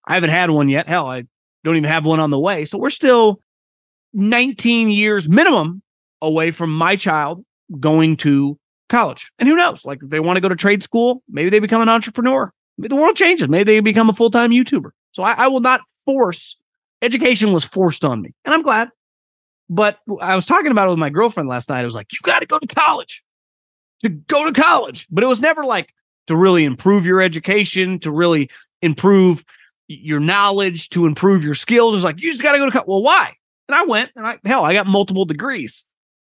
I 0.08 0.14
haven't 0.14 0.30
had 0.30 0.52
one 0.52 0.70
yet. 0.70 0.88
Hell, 0.88 1.08
I 1.08 1.24
don't 1.64 1.76
even 1.76 1.90
have 1.90 2.06
one 2.06 2.20
on 2.20 2.30
the 2.30 2.40
way. 2.40 2.66
So 2.66 2.78
we're 2.78 2.90
still 2.90 3.42
19 4.14 4.90
years 4.90 5.28
minimum 5.28 5.82
away 6.22 6.52
from 6.52 6.74
my 6.74 6.96
child 6.96 7.44
going 7.80 8.18
to 8.18 8.58
college. 8.90 9.32
And 9.40 9.48
who 9.48 9.56
knows? 9.56 9.86
Like 9.86 10.02
if 10.02 10.10
they 10.10 10.20
want 10.20 10.38
to 10.38 10.42
go 10.42 10.50
to 10.50 10.56
trade 10.56 10.84
school, 10.84 11.24
maybe 11.30 11.50
they 11.50 11.60
become 11.60 11.82
an 11.82 11.90
entrepreneur. 11.90 12.52
Maybe 12.78 12.88
the 12.90 12.96
world 12.96 13.16
changes. 13.16 13.50
Maybe 13.50 13.64
they 13.64 13.80
become 13.80 14.10
a 14.10 14.14
full 14.14 14.32
time 14.32 14.52
YouTuber. 14.52 14.92
So 15.12 15.24
I, 15.24 15.34
I 15.34 15.48
will 15.48 15.60
not 15.60 15.82
force 16.06 16.56
education 17.02 17.54
was 17.54 17.64
forced 17.64 18.04
on 18.04 18.22
me. 18.22 18.34
And 18.46 18.54
I'm 18.54 18.62
glad. 18.62 18.90
But 19.70 20.00
I 20.20 20.36
was 20.36 20.46
talking 20.46 20.72
about 20.72 20.88
it 20.88 20.92
with 20.92 21.00
my 21.00 21.10
girlfriend 21.10 21.48
last 21.48 21.70
night. 21.70 21.82
I 21.82 21.86
was 21.86 21.96
like, 21.96 22.12
you 22.12 22.20
got 22.24 22.40
to 22.40 22.48
go 22.48 22.58
to 22.58 22.68
college 22.68 23.24
to 24.02 24.10
go 24.10 24.52
to 24.52 24.60
college. 24.60 25.08
But 25.12 25.24
it 25.24 25.28
was 25.28 25.42
never 25.42 25.64
like 25.64 25.94
to 26.28 26.36
really 26.36 26.66
improve 26.66 27.06
your 27.06 27.22
education, 27.22 28.00
to 28.00 28.12
really 28.12 28.50
improve 28.82 29.46
your 29.88 30.20
knowledge, 30.20 30.90
to 30.90 31.06
improve 31.06 31.44
your 31.44 31.56
skills. 31.56 31.96
It's 31.96 32.04
like, 32.04 32.22
you 32.22 32.30
just 32.30 32.42
got 32.42 32.54
to 32.54 32.58
go 32.58 32.66
to 32.66 32.72
college. 32.72 32.88
Well, 32.88 33.04
why? 33.04 33.34
And 33.68 33.76
I 33.76 33.84
went 33.86 34.12
and 34.16 34.26
I, 34.26 34.40
hell, 34.46 34.66
I 34.66 34.74
got 34.74 34.88
multiple 34.88 35.26
degrees. 35.26 35.86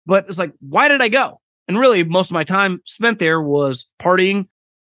But 0.06 0.28
it's 0.28 0.39
like, 0.39 0.54
why 0.60 0.88
did 0.88 1.02
I 1.02 1.10
go? 1.10 1.39
And 1.68 1.78
really, 1.80 2.04
most 2.04 2.32
of 2.32 2.34
my 2.34 2.43
time 2.43 2.82
spent 2.86 3.20
there 3.20 3.41
was 3.41 3.91
partying, 3.99 4.47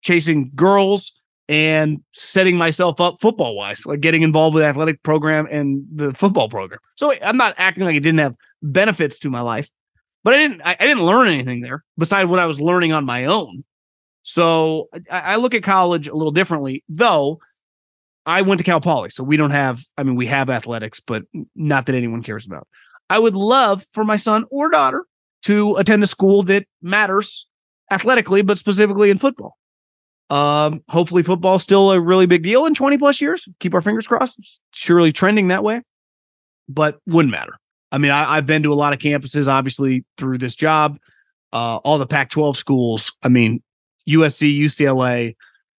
chasing 0.01 0.51
girls, 0.55 1.23
and 1.49 2.01
setting 2.13 2.57
myself 2.57 3.01
up 3.01 3.15
football 3.19 3.55
wise, 3.55 3.85
like 3.85 3.99
getting 3.99 4.21
involved 4.21 4.55
with 4.55 4.63
the 4.63 4.67
athletic 4.67 5.03
program 5.03 5.47
and 5.51 5.85
the 5.93 6.13
football 6.13 6.49
program. 6.49 6.79
So 6.95 7.13
I'm 7.23 7.37
not 7.37 7.53
acting 7.57 7.83
like 7.83 7.95
it 7.95 8.03
didn't 8.03 8.19
have 8.19 8.35
benefits 8.61 9.19
to 9.19 9.29
my 9.29 9.41
life, 9.41 9.69
but 10.23 10.33
I 10.33 10.37
didn't. 10.37 10.61
I, 10.65 10.77
I 10.79 10.87
didn't 10.87 11.03
learn 11.03 11.27
anything 11.27 11.61
there 11.61 11.83
besides 11.97 12.29
what 12.29 12.39
I 12.39 12.45
was 12.45 12.61
learning 12.61 12.93
on 12.93 13.05
my 13.05 13.25
own. 13.25 13.63
So 14.23 14.87
I, 15.11 15.19
I 15.19 15.35
look 15.35 15.53
at 15.53 15.63
college 15.63 16.07
a 16.07 16.15
little 16.15 16.31
differently, 16.31 16.83
though. 16.87 17.39
I 18.25 18.41
went 18.41 18.59
to 18.59 18.63
Cal 18.63 18.79
Poly, 18.79 19.09
so 19.09 19.21
we 19.21 19.35
don't 19.35 19.51
have. 19.51 19.83
I 19.97 20.03
mean, 20.03 20.15
we 20.15 20.27
have 20.27 20.49
athletics, 20.49 21.01
but 21.01 21.23
not 21.55 21.87
that 21.87 21.95
anyone 21.95 22.23
cares 22.23 22.45
about. 22.45 22.67
I 23.13 23.19
would 23.19 23.35
love 23.35 23.85
for 23.93 24.03
my 24.03 24.17
son 24.17 24.45
or 24.49 24.71
daughter 24.71 25.05
to 25.43 25.75
attend 25.75 26.01
a 26.01 26.07
school 26.07 26.41
that 26.43 26.65
matters 26.81 27.47
athletically, 27.91 28.41
but 28.41 28.57
specifically 28.57 29.11
in 29.11 29.19
football. 29.19 29.55
Um, 30.31 30.81
hopefully, 30.89 31.21
football 31.21 31.59
still 31.59 31.91
a 31.91 32.01
really 32.01 32.25
big 32.25 32.41
deal 32.41 32.65
in 32.65 32.73
20 32.73 32.97
plus 32.97 33.21
years. 33.21 33.47
Keep 33.59 33.75
our 33.75 33.81
fingers 33.81 34.07
crossed. 34.07 34.39
It's 34.39 34.59
surely 34.71 35.11
trending 35.11 35.49
that 35.49 35.63
way, 35.63 35.83
but 36.67 37.01
wouldn't 37.05 37.31
matter. 37.31 37.59
I 37.91 37.99
mean, 37.99 38.09
I, 38.09 38.33
have 38.33 38.47
been 38.47 38.63
to 38.63 38.73
a 38.73 38.81
lot 38.81 38.93
of 38.93 38.99
campuses, 38.99 39.47
obviously, 39.47 40.05
through 40.17 40.39
this 40.39 40.55
job. 40.55 40.97
Uh, 41.51 41.77
all 41.83 41.99
the 41.99 42.07
Pac 42.07 42.31
12 42.31 42.57
schools. 42.57 43.15
I 43.21 43.29
mean, 43.29 43.61
USC, 44.09 44.59
UCLA, 44.59 45.35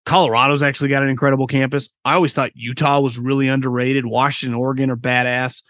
Colorado's 0.07 0.63
actually 0.63 0.91
got 0.91 1.03
an 1.03 1.09
incredible 1.09 1.49
campus. 1.49 1.89
I 2.05 2.15
always 2.15 2.33
thought 2.33 2.53
Utah 2.55 3.01
was 3.01 3.19
really 3.19 3.49
underrated. 3.49 4.07
Washington, 4.07 4.55
Oregon 4.55 4.89
are 4.89 4.97
badass. 4.97 5.63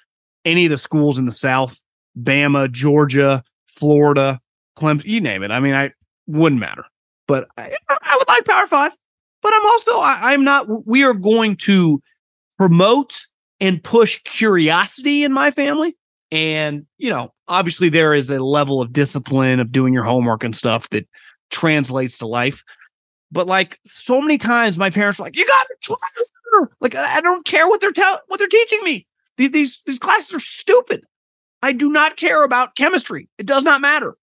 Any 0.45 0.67
of 0.67 0.71
the 0.71 0.77
schools 0.77 1.19
in 1.19 1.27
the 1.27 1.33
South, 1.33 1.83
Bama, 2.21 2.71
Georgia, 2.71 3.43
Florida, 3.67 4.41
Clemson, 4.77 5.05
you 5.05 5.21
name 5.21 5.43
it. 5.43 5.51
I 5.51 5.61
mean, 5.61 5.75
I 5.75 5.93
wouldn't 6.27 6.61
matter 6.61 6.85
but 7.27 7.49
I, 7.57 7.75
I 7.89 8.17
would 8.19 8.29
like 8.29 8.45
Power 8.45 8.67
Five. 8.67 8.93
But 9.43 9.53
I'm 9.55 9.67
also 9.67 9.99
I, 9.99 10.33
I'm 10.33 10.45
not. 10.45 10.87
We 10.87 11.05
are 11.05 11.15
going 11.15 11.57
to 11.59 12.03
promote 12.59 13.21
and 13.61 13.83
push 13.83 14.21
curiosity 14.25 15.25
in 15.25 15.33
my 15.33 15.51
family, 15.51 15.97
and 16.31 16.87
you 16.99 17.11
know, 17.11 17.33
obviously 17.49 17.89
there 17.89 18.15
is 18.15 18.31
a 18.31 18.43
level 18.43 18.81
of 18.81 18.93
discipline 18.93 19.61
of 19.61 19.73
doing 19.73 19.93
your 19.93 20.05
homework 20.05 20.45
and 20.45 20.57
stuff 20.57 20.89
that 20.91 21.07
translates 21.51 22.19
to 22.19 22.27
life. 22.27 22.63
But 23.31 23.47
like 23.47 23.79
so 23.85 24.21
many 24.21 24.39
times, 24.39 24.79
my 24.79 24.91
parents 24.91 25.21
are 25.21 25.25
like, 25.25 25.37
"You 25.37 25.47
got 25.47 25.67
to 25.67 25.77
try." 25.83 25.97
Like 26.81 26.95
I 26.95 27.21
don't 27.21 27.45
care 27.45 27.67
what 27.67 27.81
they're 27.81 27.91
telling, 27.91 28.21
what 28.29 28.39
they're 28.39 28.47
teaching 28.47 28.83
me. 28.85 29.07
These 29.37 29.83
these 29.85 29.99
classes 29.99 30.35
are 30.35 30.41
stupid. 30.41 31.05
I 31.63 31.73
do 31.73 31.91
not 31.91 32.17
care 32.17 32.45
about 32.45 32.77
chemistry. 32.77 33.29
It 33.39 33.47
does 33.47 33.65
not 33.65 33.81
matter. 33.81 34.17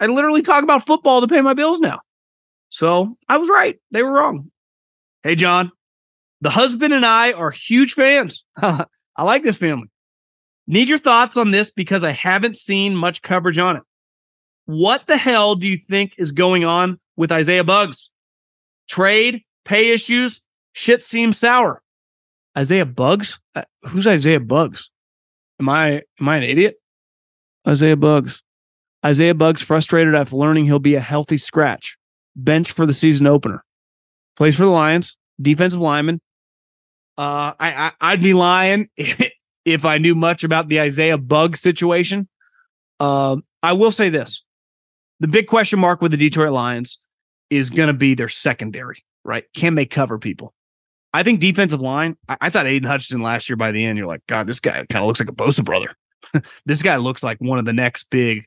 I 0.00 0.06
literally 0.06 0.42
talk 0.42 0.64
about 0.64 0.86
football 0.86 1.20
to 1.20 1.28
pay 1.28 1.40
my 1.40 1.54
bills 1.54 1.80
now. 1.80 2.00
So 2.70 3.16
I 3.28 3.36
was 3.38 3.48
right. 3.48 3.78
They 3.90 4.02
were 4.02 4.12
wrong. 4.12 4.50
Hey, 5.22 5.36
John, 5.36 5.70
the 6.40 6.50
husband 6.50 6.92
and 6.92 7.06
I 7.06 7.32
are 7.32 7.50
huge 7.50 7.92
fans. 7.92 8.44
I 8.56 8.86
like 9.20 9.42
this 9.44 9.56
family. 9.56 9.88
Need 10.66 10.88
your 10.88 10.98
thoughts 10.98 11.36
on 11.36 11.50
this 11.50 11.70
because 11.70 12.02
I 12.02 12.10
haven't 12.10 12.56
seen 12.56 12.96
much 12.96 13.22
coverage 13.22 13.58
on 13.58 13.76
it. 13.76 13.82
What 14.64 15.06
the 15.06 15.16
hell 15.16 15.54
do 15.54 15.66
you 15.66 15.76
think 15.76 16.14
is 16.18 16.32
going 16.32 16.64
on 16.64 16.98
with 17.16 17.32
Isaiah 17.32 17.64
Buggs? 17.64 18.10
Trade, 18.88 19.42
pay 19.64 19.90
issues, 19.92 20.40
shit 20.72 21.04
seems 21.04 21.38
sour. 21.38 21.81
Isaiah 22.56 22.86
Buggs? 22.86 23.40
Uh, 23.54 23.62
who's 23.82 24.06
Isaiah 24.06 24.40
Buggs? 24.40 24.90
Am 25.60 25.68
I 25.68 26.02
am 26.20 26.28
I 26.28 26.36
an 26.36 26.42
idiot? 26.42 26.76
Isaiah 27.66 27.96
Buggs. 27.96 28.42
Isaiah 29.04 29.34
Buggs 29.34 29.62
frustrated 29.62 30.14
after 30.14 30.36
learning 30.36 30.64
he'll 30.64 30.78
be 30.78 30.94
a 30.94 31.00
healthy 31.00 31.38
scratch 31.38 31.96
bench 32.36 32.72
for 32.72 32.86
the 32.86 32.94
season 32.94 33.26
opener. 33.26 33.64
Plays 34.36 34.56
for 34.56 34.64
the 34.64 34.70
Lions, 34.70 35.16
defensive 35.40 35.80
lineman. 35.80 36.20
Uh, 37.18 37.52
I, 37.60 37.92
I 38.00 38.14
would 38.14 38.22
be 38.22 38.34
lying 38.34 38.88
if 38.96 39.84
I 39.84 39.98
knew 39.98 40.14
much 40.14 40.44
about 40.44 40.68
the 40.68 40.80
Isaiah 40.80 41.18
Bug 41.18 41.56
situation. 41.56 42.28
Um, 43.00 43.44
I 43.62 43.74
will 43.74 43.90
say 43.90 44.08
this: 44.08 44.44
the 45.20 45.28
big 45.28 45.46
question 45.46 45.78
mark 45.78 46.00
with 46.00 46.10
the 46.10 46.16
Detroit 46.16 46.52
Lions 46.52 46.98
is 47.50 47.70
going 47.70 47.88
to 47.88 47.94
be 47.94 48.14
their 48.14 48.28
secondary. 48.28 49.04
Right? 49.24 49.44
Can 49.54 49.74
they 49.74 49.86
cover 49.86 50.18
people? 50.18 50.52
I 51.14 51.22
think 51.22 51.40
defensive 51.40 51.80
line. 51.80 52.16
I, 52.28 52.36
I 52.42 52.50
thought 52.50 52.66
Aidan 52.66 52.88
Hutchinson 52.88 53.22
last 53.22 53.48
year. 53.48 53.56
By 53.56 53.72
the 53.72 53.84
end, 53.84 53.98
you're 53.98 54.06
like, 54.06 54.26
God, 54.26 54.46
this 54.46 54.60
guy 54.60 54.72
kind 54.72 55.02
of 55.02 55.06
looks 55.06 55.20
like 55.20 55.28
a 55.28 55.34
Bosa 55.34 55.64
brother. 55.64 55.94
this 56.66 56.82
guy 56.82 56.96
looks 56.96 57.22
like 57.22 57.38
one 57.38 57.58
of 57.58 57.64
the 57.64 57.72
next 57.72 58.04
big 58.04 58.46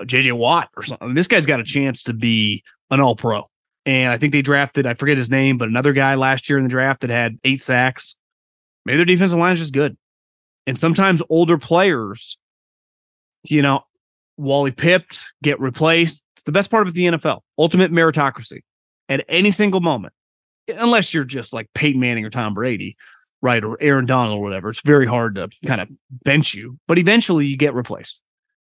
uh, 0.00 0.04
JJ 0.04 0.36
Watt 0.36 0.68
or 0.76 0.82
something. 0.82 1.14
This 1.14 1.28
guy's 1.28 1.46
got 1.46 1.60
a 1.60 1.64
chance 1.64 2.02
to 2.04 2.12
be 2.12 2.62
an 2.90 3.00
all 3.00 3.16
pro. 3.16 3.48
And 3.86 4.12
I 4.12 4.18
think 4.18 4.32
they 4.32 4.42
drafted, 4.42 4.86
I 4.86 4.94
forget 4.94 5.16
his 5.16 5.30
name, 5.30 5.56
but 5.58 5.68
another 5.68 5.92
guy 5.92 6.14
last 6.14 6.48
year 6.48 6.58
in 6.58 6.64
the 6.64 6.70
draft 6.70 7.00
that 7.00 7.10
had 7.10 7.38
eight 7.44 7.62
sacks. 7.62 8.14
Maybe 8.84 8.96
their 8.96 9.06
defensive 9.06 9.38
line 9.38 9.54
is 9.54 9.58
just 9.58 9.72
good. 9.72 9.96
And 10.66 10.78
sometimes 10.78 11.22
older 11.30 11.58
players, 11.58 12.38
you 13.44 13.62
know, 13.62 13.82
Wally 14.36 14.70
pipped, 14.70 15.32
get 15.42 15.58
replaced. 15.60 16.24
It's 16.34 16.44
the 16.44 16.52
best 16.52 16.70
part 16.70 16.88
of 16.88 16.94
the 16.94 17.04
NFL. 17.04 17.40
Ultimate 17.58 17.92
meritocracy 17.92 18.60
at 19.08 19.24
any 19.28 19.50
single 19.50 19.80
moment, 19.80 20.14
unless 20.70 21.12
you're 21.12 21.24
just 21.24 21.52
like 21.52 21.68
Peyton 21.74 22.00
Manning 22.00 22.24
or 22.24 22.30
Tom 22.30 22.54
Brady, 22.54 22.96
right? 23.42 23.62
Or 23.62 23.76
Aaron 23.80 24.06
Donald 24.06 24.38
or 24.38 24.42
whatever. 24.42 24.70
It's 24.70 24.82
very 24.82 25.06
hard 25.06 25.34
to 25.36 25.48
kind 25.66 25.80
of 25.80 25.88
bench 26.10 26.54
you, 26.54 26.78
but 26.86 26.98
eventually 26.98 27.46
you 27.46 27.56
get 27.56 27.74
replaced. 27.74 28.22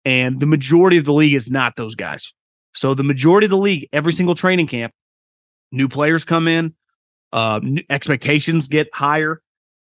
And 0.06 0.40
the 0.40 0.48
majority 0.48 0.98
of 0.98 1.06
the 1.06 1.14
league 1.14 1.34
is 1.34 1.52
not 1.52 1.76
those 1.76 1.96
guys. 1.96 2.34
So 2.74 2.94
the 2.94 3.04
majority 3.04 3.46
of 3.46 3.52
the 3.52 3.58
league, 3.58 3.88
every 3.94 4.14
single 4.14 4.36
training 4.36 4.68
camp, 4.68 4.94
new 5.72 5.88
players 5.88 6.26
come 6.26 6.48
in, 6.48 6.74
uh, 7.34 7.60
expectations 7.90 8.68
get 8.68 8.88
higher, 8.94 9.42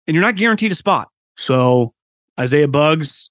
and 0.07 0.15
you're 0.15 0.23
not 0.23 0.35
guaranteed 0.35 0.71
a 0.71 0.75
spot. 0.75 1.09
So 1.37 1.93
Isaiah 2.39 2.67
Buggs, 2.67 3.29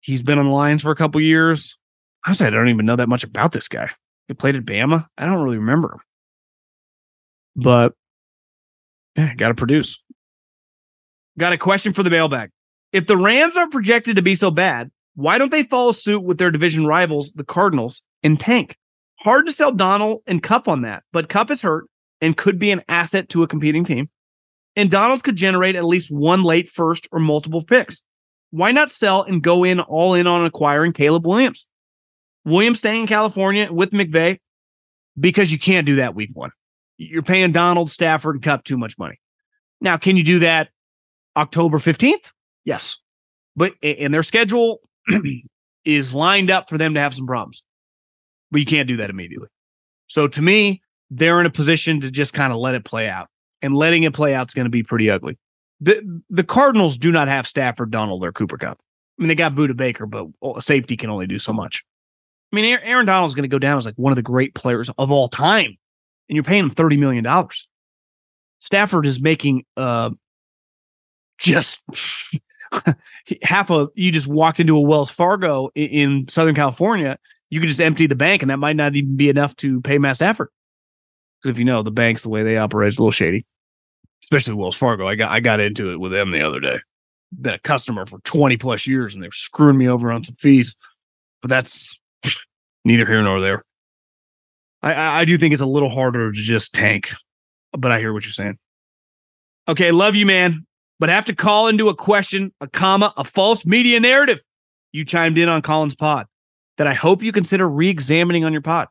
he's 0.00 0.22
been 0.22 0.38
on 0.38 0.46
the 0.46 0.52
Lions 0.52 0.82
for 0.82 0.90
a 0.90 0.96
couple 0.96 1.20
years. 1.20 1.78
Honestly, 2.26 2.46
I 2.46 2.50
don't 2.50 2.68
even 2.68 2.86
know 2.86 2.96
that 2.96 3.08
much 3.08 3.24
about 3.24 3.52
this 3.52 3.68
guy. 3.68 3.90
He 4.28 4.34
played 4.34 4.56
at 4.56 4.64
Bama. 4.64 5.06
I 5.18 5.26
don't 5.26 5.42
really 5.42 5.58
remember 5.58 5.92
him, 5.92 6.00
but 7.56 7.92
yeah, 9.16 9.34
got 9.34 9.48
to 9.48 9.54
produce. 9.54 10.02
Got 11.38 11.52
a 11.52 11.58
question 11.58 11.92
for 11.92 12.02
the 12.02 12.10
mailbag. 12.10 12.50
If 12.92 13.06
the 13.06 13.16
Rams 13.16 13.56
are 13.56 13.68
projected 13.68 14.16
to 14.16 14.22
be 14.22 14.34
so 14.34 14.50
bad, 14.50 14.90
why 15.14 15.38
don't 15.38 15.50
they 15.50 15.62
follow 15.64 15.92
suit 15.92 16.24
with 16.24 16.38
their 16.38 16.50
division 16.50 16.86
rivals, 16.86 17.32
the 17.32 17.44
Cardinals, 17.44 18.02
and 18.22 18.38
tank? 18.38 18.76
Hard 19.20 19.46
to 19.46 19.52
sell 19.52 19.72
Donald 19.72 20.22
and 20.26 20.42
Kupp 20.42 20.68
on 20.68 20.82
that, 20.82 21.02
but 21.12 21.28
Kupp 21.28 21.50
is 21.50 21.62
hurt 21.62 21.86
and 22.20 22.36
could 22.36 22.58
be 22.58 22.70
an 22.70 22.82
asset 22.88 23.28
to 23.30 23.42
a 23.42 23.48
competing 23.48 23.84
team. 23.84 24.08
And 24.76 24.90
Donald 24.90 25.22
could 25.22 25.36
generate 25.36 25.76
at 25.76 25.84
least 25.84 26.08
one 26.10 26.42
late 26.42 26.68
first 26.68 27.08
or 27.12 27.20
multiple 27.20 27.62
picks. 27.62 28.02
Why 28.50 28.72
not 28.72 28.90
sell 28.90 29.22
and 29.22 29.42
go 29.42 29.64
in 29.64 29.80
all 29.80 30.14
in 30.14 30.26
on 30.26 30.44
acquiring 30.44 30.92
Caleb 30.92 31.26
Williams? 31.26 31.66
Williams 32.44 32.78
staying 32.78 33.02
in 33.02 33.06
California 33.06 33.72
with 33.72 33.90
McVay 33.90 34.38
because 35.18 35.50
you 35.50 35.58
can't 35.58 35.86
do 35.86 35.96
that 35.96 36.14
week 36.14 36.30
one. 36.32 36.50
You're 36.96 37.22
paying 37.22 37.52
Donald, 37.52 37.90
Stafford, 37.90 38.36
and 38.36 38.42
Kupp 38.42 38.64
too 38.64 38.78
much 38.78 38.98
money. 38.98 39.18
Now, 39.80 39.96
can 39.96 40.16
you 40.16 40.24
do 40.24 40.38
that 40.40 40.68
October 41.36 41.78
15th? 41.78 42.32
Yes. 42.64 43.00
But 43.56 43.74
and 43.82 44.12
their 44.12 44.22
schedule 44.22 44.80
is 45.84 46.14
lined 46.14 46.50
up 46.50 46.68
for 46.68 46.78
them 46.78 46.94
to 46.94 47.00
have 47.00 47.14
some 47.14 47.26
problems. 47.26 47.62
But 48.50 48.60
you 48.60 48.66
can't 48.66 48.88
do 48.88 48.96
that 48.96 49.10
immediately. 49.10 49.48
So 50.06 50.28
to 50.28 50.42
me, 50.42 50.82
they're 51.10 51.40
in 51.40 51.46
a 51.46 51.50
position 51.50 52.00
to 52.00 52.10
just 52.10 52.32
kind 52.34 52.52
of 52.52 52.58
let 52.58 52.74
it 52.74 52.84
play 52.84 53.08
out. 53.08 53.28
And 53.62 53.74
letting 53.74 54.02
it 54.02 54.12
play 54.12 54.34
out 54.34 54.50
is 54.50 54.54
going 54.54 54.66
to 54.66 54.70
be 54.70 54.82
pretty 54.82 55.08
ugly. 55.08 55.38
The 55.80 56.22
the 56.28 56.44
Cardinals 56.44 56.98
do 56.98 57.10
not 57.10 57.28
have 57.28 57.46
Stafford, 57.46 57.90
Donald, 57.90 58.22
or 58.22 58.30
Cooper 58.30 58.58
Kupp. 58.58 58.78
I 59.18 59.22
mean, 59.22 59.28
they 59.28 59.34
got 59.34 59.54
Budda 59.54 59.76
Baker, 59.76 60.06
but 60.06 60.26
oh, 60.42 60.58
safety 60.60 60.96
can 60.96 61.08
only 61.08 61.26
do 61.26 61.38
so 61.38 61.52
much. 61.52 61.82
I 62.52 62.56
mean, 62.56 62.78
Aaron 62.82 63.06
Donald 63.06 63.28
is 63.28 63.34
going 63.34 63.44
to 63.44 63.48
go 63.48 63.58
down 63.58 63.78
as 63.78 63.86
like 63.86 63.96
one 63.96 64.12
of 64.12 64.16
the 64.16 64.22
great 64.22 64.54
players 64.54 64.90
of 64.98 65.10
all 65.10 65.28
time, 65.28 65.76
and 66.28 66.36
you're 66.36 66.44
paying 66.44 66.64
him 66.64 66.70
thirty 66.70 66.96
million 66.96 67.24
dollars. 67.24 67.68
Stafford 68.60 69.04
is 69.06 69.20
making 69.20 69.64
uh, 69.76 70.10
just 71.38 71.82
half 73.42 73.70
a 73.70 73.88
you 73.94 74.10
just 74.10 74.26
walked 74.26 74.60
into 74.60 74.76
a 74.76 74.80
Wells 74.80 75.10
Fargo 75.10 75.70
in, 75.74 75.88
in, 75.88 76.28
Southern 76.28 76.54
California, 76.54 77.18
you 77.50 77.60
could 77.60 77.68
just 77.68 77.80
empty 77.80 78.06
the 78.06 78.16
bank 78.16 78.42
and 78.42 78.50
that 78.50 78.58
might 78.58 78.76
not 78.76 78.96
even 78.96 79.16
be 79.16 79.28
enough 79.28 79.54
to 79.56 79.80
pay 79.82 79.98
Matt 79.98 80.16
Stafford. 80.16 80.48
Because 81.42 81.54
if 81.54 81.58
you 81.58 81.64
know 81.64 81.82
the 81.82 81.90
banks, 81.90 82.22
the 82.22 82.28
way 82.28 82.42
they 82.42 82.56
operate 82.56 82.88
is 82.88 82.98
a 82.98 83.02
little 83.02 83.12
shady, 83.12 83.44
especially 84.22 84.54
Wells 84.54 84.76
Fargo. 84.76 85.06
I 85.06 85.14
got 85.14 85.30
I 85.30 85.40
got 85.40 85.60
into 85.60 85.92
it 85.92 86.00
with 86.00 86.12
them 86.12 86.30
the 86.30 86.42
other 86.42 86.60
day. 86.60 86.78
Been 87.40 87.54
a 87.54 87.58
customer 87.58 88.06
for 88.06 88.20
20 88.20 88.56
plus 88.56 88.86
years 88.86 89.14
and 89.14 89.22
they're 89.22 89.32
screwing 89.32 89.76
me 89.76 89.88
over 89.88 90.10
on 90.10 90.24
some 90.24 90.34
fees. 90.36 90.76
But 91.42 91.48
that's 91.48 91.98
neither 92.84 93.06
here 93.06 93.22
nor 93.22 93.40
there. 93.40 93.64
I, 94.84 95.20
I 95.20 95.24
do 95.24 95.36
think 95.38 95.52
it's 95.52 95.62
a 95.62 95.66
little 95.66 95.88
harder 95.88 96.30
to 96.30 96.38
just 96.38 96.74
tank, 96.74 97.10
but 97.72 97.90
I 97.90 97.98
hear 97.98 98.12
what 98.12 98.24
you're 98.24 98.32
saying. 98.32 98.58
Okay, 99.68 99.90
love 99.90 100.14
you, 100.14 100.26
man 100.26 100.64
but 101.04 101.08
have 101.08 101.24
to 101.26 101.34
call 101.34 101.68
into 101.68 101.88
a 101.88 101.94
question, 101.94 102.52
a 102.60 102.68
comma, 102.68 103.12
a 103.16 103.24
false 103.24 103.66
media 103.66 104.00
narrative. 104.00 104.42
You 104.92 105.04
chimed 105.04 105.38
in 105.38 105.48
on 105.48 105.62
Colin's 105.62 105.94
pod 105.94 106.26
that 106.76 106.86
I 106.86 106.94
hope 106.94 107.22
you 107.22 107.32
consider 107.32 107.68
re 107.68 107.88
examining 107.88 108.44
on 108.44 108.52
your 108.52 108.62
pod. 108.62 108.88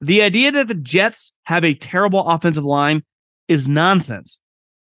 The 0.00 0.22
idea 0.22 0.50
that 0.52 0.68
the 0.68 0.74
Jets 0.74 1.32
have 1.44 1.64
a 1.64 1.74
terrible 1.74 2.26
offensive 2.28 2.64
line 2.64 3.02
is 3.48 3.68
nonsense. 3.68 4.38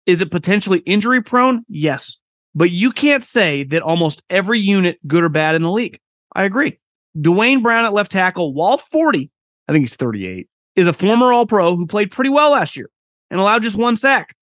Is 0.06 0.22
it 0.22 0.30
potentially 0.30 0.80
injury 0.80 1.22
prone? 1.22 1.64
Yes. 1.68 2.16
But 2.54 2.70
you 2.70 2.90
can't 2.90 3.22
say 3.22 3.62
that 3.64 3.82
almost 3.82 4.22
every 4.30 4.58
unit, 4.58 4.98
good 5.06 5.22
or 5.22 5.28
bad, 5.28 5.54
in 5.54 5.62
the 5.62 5.70
league. 5.70 6.00
I 6.34 6.44
agree. 6.44 6.78
Duane 7.20 7.62
Brown 7.62 7.84
at 7.84 7.92
left 7.92 8.10
tackle, 8.10 8.54
while 8.54 8.78
40, 8.78 9.30
I 9.68 9.72
think 9.72 9.82
he's 9.82 9.96
38, 9.96 10.48
is 10.76 10.86
a 10.86 10.92
former 10.92 11.32
All 11.32 11.46
Pro 11.46 11.76
who 11.76 11.86
played 11.86 12.10
pretty 12.10 12.30
well 12.30 12.52
last 12.52 12.76
year 12.76 12.90
and 13.30 13.40
allowed 13.40 13.62
just 13.62 13.76
one 13.76 13.96
sack. 13.96 14.34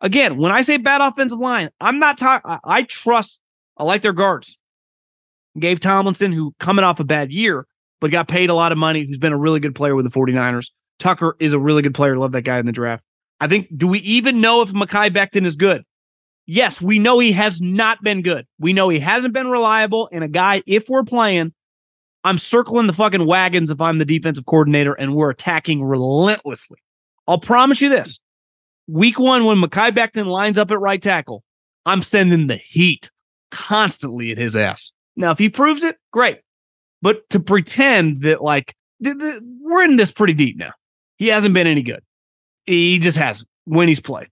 Again, 0.00 0.36
when 0.36 0.52
I 0.52 0.62
say 0.62 0.76
bad 0.76 1.00
offensive 1.00 1.38
line, 1.38 1.70
I'm 1.80 1.98
not 1.98 2.18
talking. 2.18 2.58
I 2.64 2.82
trust. 2.84 3.38
I 3.76 3.84
like 3.84 4.02
their 4.02 4.12
guards. 4.12 4.58
Gave 5.58 5.80
Tomlinson, 5.80 6.32
who 6.32 6.54
coming 6.58 6.84
off 6.84 7.00
a 7.00 7.04
bad 7.04 7.32
year, 7.32 7.66
but 8.00 8.10
got 8.10 8.28
paid 8.28 8.50
a 8.50 8.54
lot 8.54 8.72
of 8.72 8.78
money, 8.78 9.04
who's 9.06 9.18
been 9.18 9.32
a 9.32 9.38
really 9.38 9.60
good 9.60 9.74
player 9.74 9.94
with 9.94 10.04
the 10.04 10.18
49ers. 10.18 10.70
Tucker 10.98 11.36
is 11.40 11.52
a 11.52 11.58
really 11.58 11.82
good 11.82 11.94
player. 11.94 12.16
Love 12.16 12.32
that 12.32 12.42
guy 12.42 12.58
in 12.58 12.66
the 12.66 12.72
draft. 12.72 13.02
I 13.40 13.48
think, 13.48 13.68
do 13.76 13.86
we 13.86 13.98
even 14.00 14.40
know 14.40 14.62
if 14.62 14.72
Mekhi 14.72 15.10
Becton 15.10 15.44
is 15.44 15.56
good? 15.56 15.82
Yes, 16.46 16.80
we 16.80 16.98
know 16.98 17.18
he 17.18 17.32
has 17.32 17.60
not 17.60 18.02
been 18.02 18.22
good. 18.22 18.46
We 18.58 18.72
know 18.72 18.88
he 18.88 18.98
hasn't 18.98 19.34
been 19.34 19.48
reliable. 19.48 20.08
And 20.12 20.22
a 20.22 20.28
guy, 20.28 20.62
if 20.66 20.88
we're 20.88 21.02
playing, 21.02 21.52
I'm 22.26 22.38
circling 22.38 22.88
the 22.88 22.92
fucking 22.92 23.24
wagons 23.24 23.70
if 23.70 23.80
I'm 23.80 23.98
the 23.98 24.04
defensive 24.04 24.46
coordinator 24.46 24.94
and 24.94 25.14
we're 25.14 25.30
attacking 25.30 25.84
relentlessly. 25.84 26.78
I'll 27.28 27.38
promise 27.38 27.80
you 27.80 27.88
this 27.88 28.20
Week 28.88 29.18
one, 29.18 29.44
when 29.44 29.58
Mekhi 29.58 29.90
Becton 29.90 30.26
lines 30.26 30.58
up 30.58 30.70
at 30.70 30.80
right 30.80 31.00
tackle, 31.00 31.42
I'm 31.86 32.02
sending 32.02 32.46
the 32.46 32.56
heat 32.56 33.10
constantly 33.50 34.30
at 34.30 34.38
his 34.38 34.56
ass. 34.56 34.92
Now, 35.16 35.30
if 35.30 35.38
he 35.38 35.48
proves 35.48 35.82
it, 35.82 35.98
great. 36.12 36.40
But 37.02 37.28
to 37.30 37.40
pretend 37.40 38.22
that, 38.22 38.42
like, 38.42 38.74
th- 39.02 39.18
th- 39.18 39.40
we're 39.60 39.84
in 39.84 39.96
this 39.96 40.12
pretty 40.12 40.34
deep 40.34 40.56
now. 40.56 40.72
He 41.18 41.28
hasn't 41.28 41.54
been 41.54 41.66
any 41.66 41.82
good. 41.82 42.02
He 42.66 42.98
just 42.98 43.16
hasn't 43.16 43.48
when 43.64 43.88
he's 43.88 44.00
played, 44.00 44.28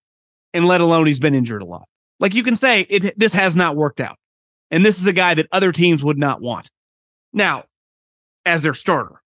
and 0.52 0.66
let 0.66 0.80
alone 0.80 1.06
he's 1.06 1.20
been 1.20 1.34
injured 1.34 1.62
a 1.62 1.66
lot. 1.66 1.88
Like 2.20 2.34
you 2.34 2.42
can 2.42 2.56
say, 2.56 2.82
it 2.90 3.18
this 3.18 3.32
has 3.32 3.56
not 3.56 3.76
worked 3.76 4.00
out, 4.00 4.18
and 4.70 4.84
this 4.84 5.00
is 5.00 5.06
a 5.06 5.12
guy 5.12 5.34
that 5.34 5.48
other 5.52 5.72
teams 5.72 6.04
would 6.04 6.18
not 6.18 6.40
want. 6.40 6.70
Now, 7.32 7.64
as 8.46 8.62
their 8.62 8.74
starter, 8.74 9.22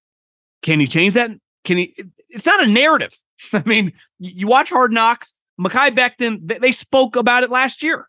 can 0.63 0.81
he 0.81 0.87
change 0.87 1.15
that? 1.15 1.31
Can 1.65 1.79
he? 1.79 1.95
It's 2.29 2.47
not 2.47 2.63
a 2.63 2.67
narrative. 2.67 3.17
I 3.53 3.63
mean, 3.67 3.93
you 4.19 4.47
watch 4.47 4.71
Hard 4.71 4.93
Knocks, 4.93 5.35
Mekhi 5.61 5.95
Becton, 5.95 6.61
they 6.61 6.73
spoke 6.73 7.17
about 7.17 7.43
it 7.43 7.51
last 7.51 7.83
year. 7.83 8.09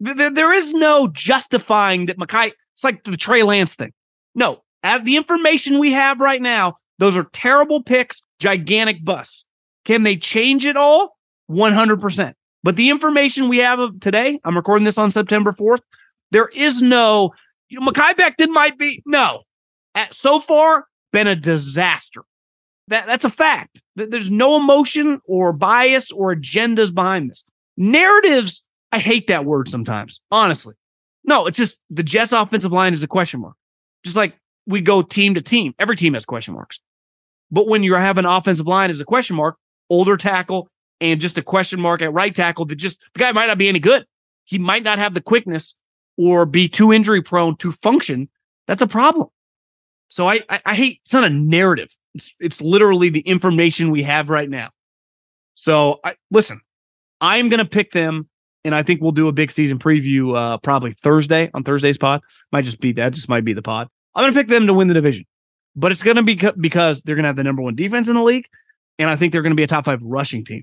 There 0.00 0.52
is 0.52 0.74
no 0.74 1.08
justifying 1.08 2.06
that 2.06 2.18
Mekhi, 2.18 2.52
it's 2.74 2.84
like 2.84 3.04
the 3.04 3.16
Trey 3.16 3.42
Lance 3.42 3.76
thing. 3.76 3.92
No, 4.34 4.62
as 4.82 5.02
the 5.02 5.16
information 5.16 5.78
we 5.78 5.92
have 5.92 6.20
right 6.20 6.42
now, 6.42 6.76
those 6.98 7.16
are 7.16 7.24
terrible 7.32 7.82
picks, 7.82 8.22
gigantic 8.40 9.04
busts. 9.04 9.44
Can 9.84 10.02
they 10.02 10.16
change 10.16 10.64
it 10.64 10.76
all? 10.76 11.16
100%. 11.50 12.34
But 12.64 12.76
the 12.76 12.90
information 12.90 13.48
we 13.48 13.58
have 13.58 13.78
of 13.78 14.00
today, 14.00 14.40
I'm 14.44 14.56
recording 14.56 14.84
this 14.84 14.98
on 14.98 15.10
September 15.10 15.52
4th, 15.52 15.80
there 16.30 16.48
is 16.54 16.80
no, 16.80 17.32
you 17.68 17.80
know, 17.80 17.86
Mekhi 17.86 18.14
Becton 18.14 18.48
might 18.48 18.78
be, 18.78 19.02
no. 19.06 19.42
At, 19.94 20.14
so 20.14 20.40
far, 20.40 20.86
been 21.12 21.26
a 21.26 21.36
disaster. 21.36 22.22
That 22.88 23.06
that's 23.06 23.24
a 23.24 23.30
fact. 23.30 23.82
There's 23.94 24.30
no 24.30 24.56
emotion 24.56 25.20
or 25.26 25.52
bias 25.52 26.10
or 26.10 26.34
agendas 26.34 26.94
behind 26.94 27.30
this. 27.30 27.44
Narratives, 27.76 28.64
I 28.90 28.98
hate 28.98 29.28
that 29.28 29.44
word 29.44 29.68
sometimes, 29.68 30.20
honestly. 30.30 30.74
No, 31.24 31.46
it's 31.46 31.58
just 31.58 31.80
the 31.90 32.02
Jets 32.02 32.32
offensive 32.32 32.72
line 32.72 32.92
is 32.94 33.02
a 33.02 33.08
question 33.08 33.40
mark. 33.40 33.54
Just 34.04 34.16
like 34.16 34.36
we 34.66 34.80
go 34.80 35.02
team 35.02 35.34
to 35.34 35.40
team. 35.40 35.74
Every 35.78 35.96
team 35.96 36.14
has 36.14 36.24
question 36.24 36.54
marks. 36.54 36.80
But 37.50 37.68
when 37.68 37.82
you 37.82 37.94
have 37.94 38.18
an 38.18 38.26
offensive 38.26 38.66
line 38.66 38.90
as 38.90 39.00
a 39.00 39.04
question 39.04 39.36
mark, 39.36 39.56
older 39.90 40.16
tackle, 40.16 40.68
and 41.00 41.20
just 41.20 41.38
a 41.38 41.42
question 41.42 41.80
mark 41.80 42.02
at 42.02 42.12
right 42.12 42.34
tackle 42.34 42.64
that 42.66 42.76
just 42.76 43.00
the 43.14 43.20
guy 43.20 43.32
might 43.32 43.46
not 43.46 43.58
be 43.58 43.68
any 43.68 43.78
good. 43.78 44.06
He 44.44 44.58
might 44.58 44.82
not 44.82 44.98
have 44.98 45.14
the 45.14 45.20
quickness 45.20 45.74
or 46.16 46.46
be 46.46 46.68
too 46.68 46.92
injury 46.92 47.22
prone 47.22 47.56
to 47.56 47.72
function. 47.72 48.28
That's 48.66 48.82
a 48.82 48.86
problem. 48.86 49.28
So 50.12 50.28
I, 50.28 50.42
I, 50.50 50.60
I 50.66 50.74
hate 50.74 51.00
it's 51.06 51.14
not 51.14 51.24
a 51.24 51.30
narrative. 51.30 51.88
It's 52.14 52.34
it's 52.38 52.60
literally 52.60 53.08
the 53.08 53.20
information 53.20 53.90
we 53.90 54.02
have 54.02 54.28
right 54.28 54.50
now. 54.50 54.68
So 55.54 56.00
I 56.04 56.16
listen, 56.30 56.60
I'm 57.22 57.48
gonna 57.48 57.64
pick 57.64 57.92
them, 57.92 58.28
and 58.62 58.74
I 58.74 58.82
think 58.82 59.00
we'll 59.00 59.12
do 59.12 59.28
a 59.28 59.32
big 59.32 59.50
season 59.50 59.78
preview 59.78 60.36
uh 60.36 60.58
probably 60.58 60.92
Thursday 60.92 61.50
on 61.54 61.64
Thursday's 61.64 61.96
pod. 61.96 62.20
Might 62.52 62.66
just 62.66 62.78
be 62.78 62.92
that 62.92 63.14
just 63.14 63.30
might 63.30 63.46
be 63.46 63.54
the 63.54 63.62
pod. 63.62 63.88
I'm 64.14 64.22
gonna 64.22 64.34
pick 64.34 64.48
them 64.48 64.66
to 64.66 64.74
win 64.74 64.86
the 64.86 64.92
division, 64.92 65.24
but 65.74 65.92
it's 65.92 66.02
gonna 66.02 66.22
be 66.22 66.38
because 66.60 67.00
they're 67.00 67.16
gonna 67.16 67.28
have 67.28 67.36
the 67.36 67.44
number 67.44 67.62
one 67.62 67.74
defense 67.74 68.10
in 68.10 68.14
the 68.14 68.22
league, 68.22 68.44
and 68.98 69.08
I 69.08 69.16
think 69.16 69.32
they're 69.32 69.40
gonna 69.40 69.54
be 69.54 69.62
a 69.62 69.66
top 69.66 69.86
five 69.86 70.02
rushing 70.02 70.44
team. 70.44 70.62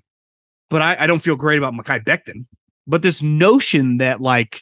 But 0.69 0.84
I, 0.84 0.95
I 0.99 1.07
don't 1.07 1.23
feel 1.23 1.35
great 1.35 1.57
about 1.57 1.73
Mekhi 1.73 2.03
Becton. 2.03 2.45
But 2.85 3.01
this 3.01 3.23
notion 3.23 3.97
that 3.97 4.21
like 4.21 4.61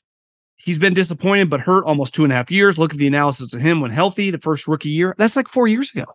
He's 0.58 0.80
been 0.80 0.94
disappointed 0.94 1.50
but 1.50 1.62
hurt 1.62 1.86
almost 1.86 2.14
two 2.14 2.24
and 2.24 2.34
a 2.34 2.36
half 2.36 2.52
years. 2.52 2.78
Look 2.78 2.94
at 2.94 3.00
the 3.00 3.08
analysis 3.08 3.54
of 3.54 3.62
him 3.62 3.80
when 3.80 3.92
healthy, 3.92 4.32
the 4.32 4.40
first 4.40 4.68
rookie 4.68 4.90
year. 4.90 5.16
That's 5.18 5.36
like 5.36 5.48
four 5.48 5.68
years 5.68 5.92
ago. 5.92 6.06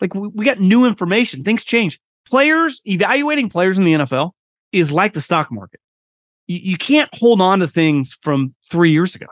Like 0.00 0.14
we, 0.14 0.28
we 0.28 0.44
got 0.44 0.60
new 0.60 0.84
information. 0.84 1.44
Things 1.44 1.64
change. 1.64 2.00
Players, 2.26 2.80
evaluating 2.84 3.48
players 3.48 3.78
in 3.78 3.84
the 3.84 3.92
NFL 3.92 4.32
is 4.72 4.92
like 4.92 5.12
the 5.12 5.20
stock 5.20 5.50
market. 5.50 5.80
You, 6.46 6.58
you 6.62 6.76
can't 6.76 7.12
hold 7.14 7.40
on 7.40 7.58
to 7.60 7.68
things 7.68 8.16
from 8.22 8.54
three 8.68 8.90
years 8.90 9.14
ago. 9.14 9.26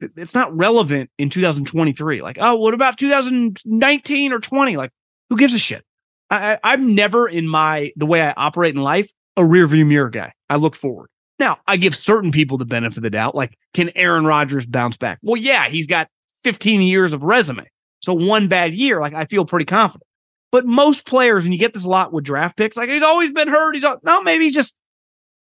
It's 0.00 0.34
not 0.34 0.56
relevant 0.56 1.10
in 1.18 1.28
2023. 1.28 2.22
Like, 2.22 2.38
oh, 2.40 2.54
what 2.56 2.74
about 2.74 2.98
2019 2.98 4.32
or 4.32 4.38
20? 4.38 4.76
Like, 4.76 4.92
who 5.28 5.36
gives 5.36 5.54
a 5.54 5.58
shit? 5.58 5.84
I, 6.30 6.52
I, 6.52 6.58
I'm 6.62 6.94
never 6.94 7.28
in 7.28 7.48
my 7.48 7.92
the 7.96 8.06
way 8.06 8.22
I 8.22 8.32
operate 8.36 8.74
in 8.74 8.80
life 8.80 9.10
a 9.36 9.44
rear 9.44 9.66
view 9.66 9.86
mirror 9.86 10.10
guy. 10.10 10.32
I 10.50 10.56
look 10.56 10.76
forward. 10.76 11.08
Now, 11.38 11.58
I 11.66 11.76
give 11.76 11.94
certain 11.94 12.32
people 12.32 12.58
the 12.58 12.66
benefit 12.66 12.98
of 12.98 13.02
the 13.02 13.10
doubt. 13.10 13.34
Like, 13.34 13.56
can 13.74 13.90
Aaron 13.94 14.24
Rodgers 14.24 14.66
bounce 14.66 14.96
back? 14.96 15.18
Well, 15.22 15.36
yeah, 15.36 15.68
he's 15.68 15.86
got 15.86 16.08
15 16.44 16.82
years 16.82 17.12
of 17.12 17.22
resume. 17.22 17.66
So 18.00 18.14
one 18.14 18.48
bad 18.48 18.74
year, 18.74 19.00
like 19.00 19.14
I 19.14 19.24
feel 19.26 19.44
pretty 19.44 19.64
confident. 19.64 20.04
But 20.50 20.66
most 20.66 21.06
players, 21.06 21.44
and 21.44 21.52
you 21.52 21.60
get 21.60 21.74
this 21.74 21.84
a 21.84 21.88
lot 21.88 22.12
with 22.12 22.24
draft 22.24 22.56
picks, 22.56 22.76
like 22.76 22.88
he's 22.88 23.02
always 23.02 23.30
been 23.30 23.48
hurt. 23.48 23.74
He's 23.74 23.84
all, 23.84 23.98
no, 24.02 24.22
maybe 24.22 24.44
he's 24.44 24.54
just 24.54 24.74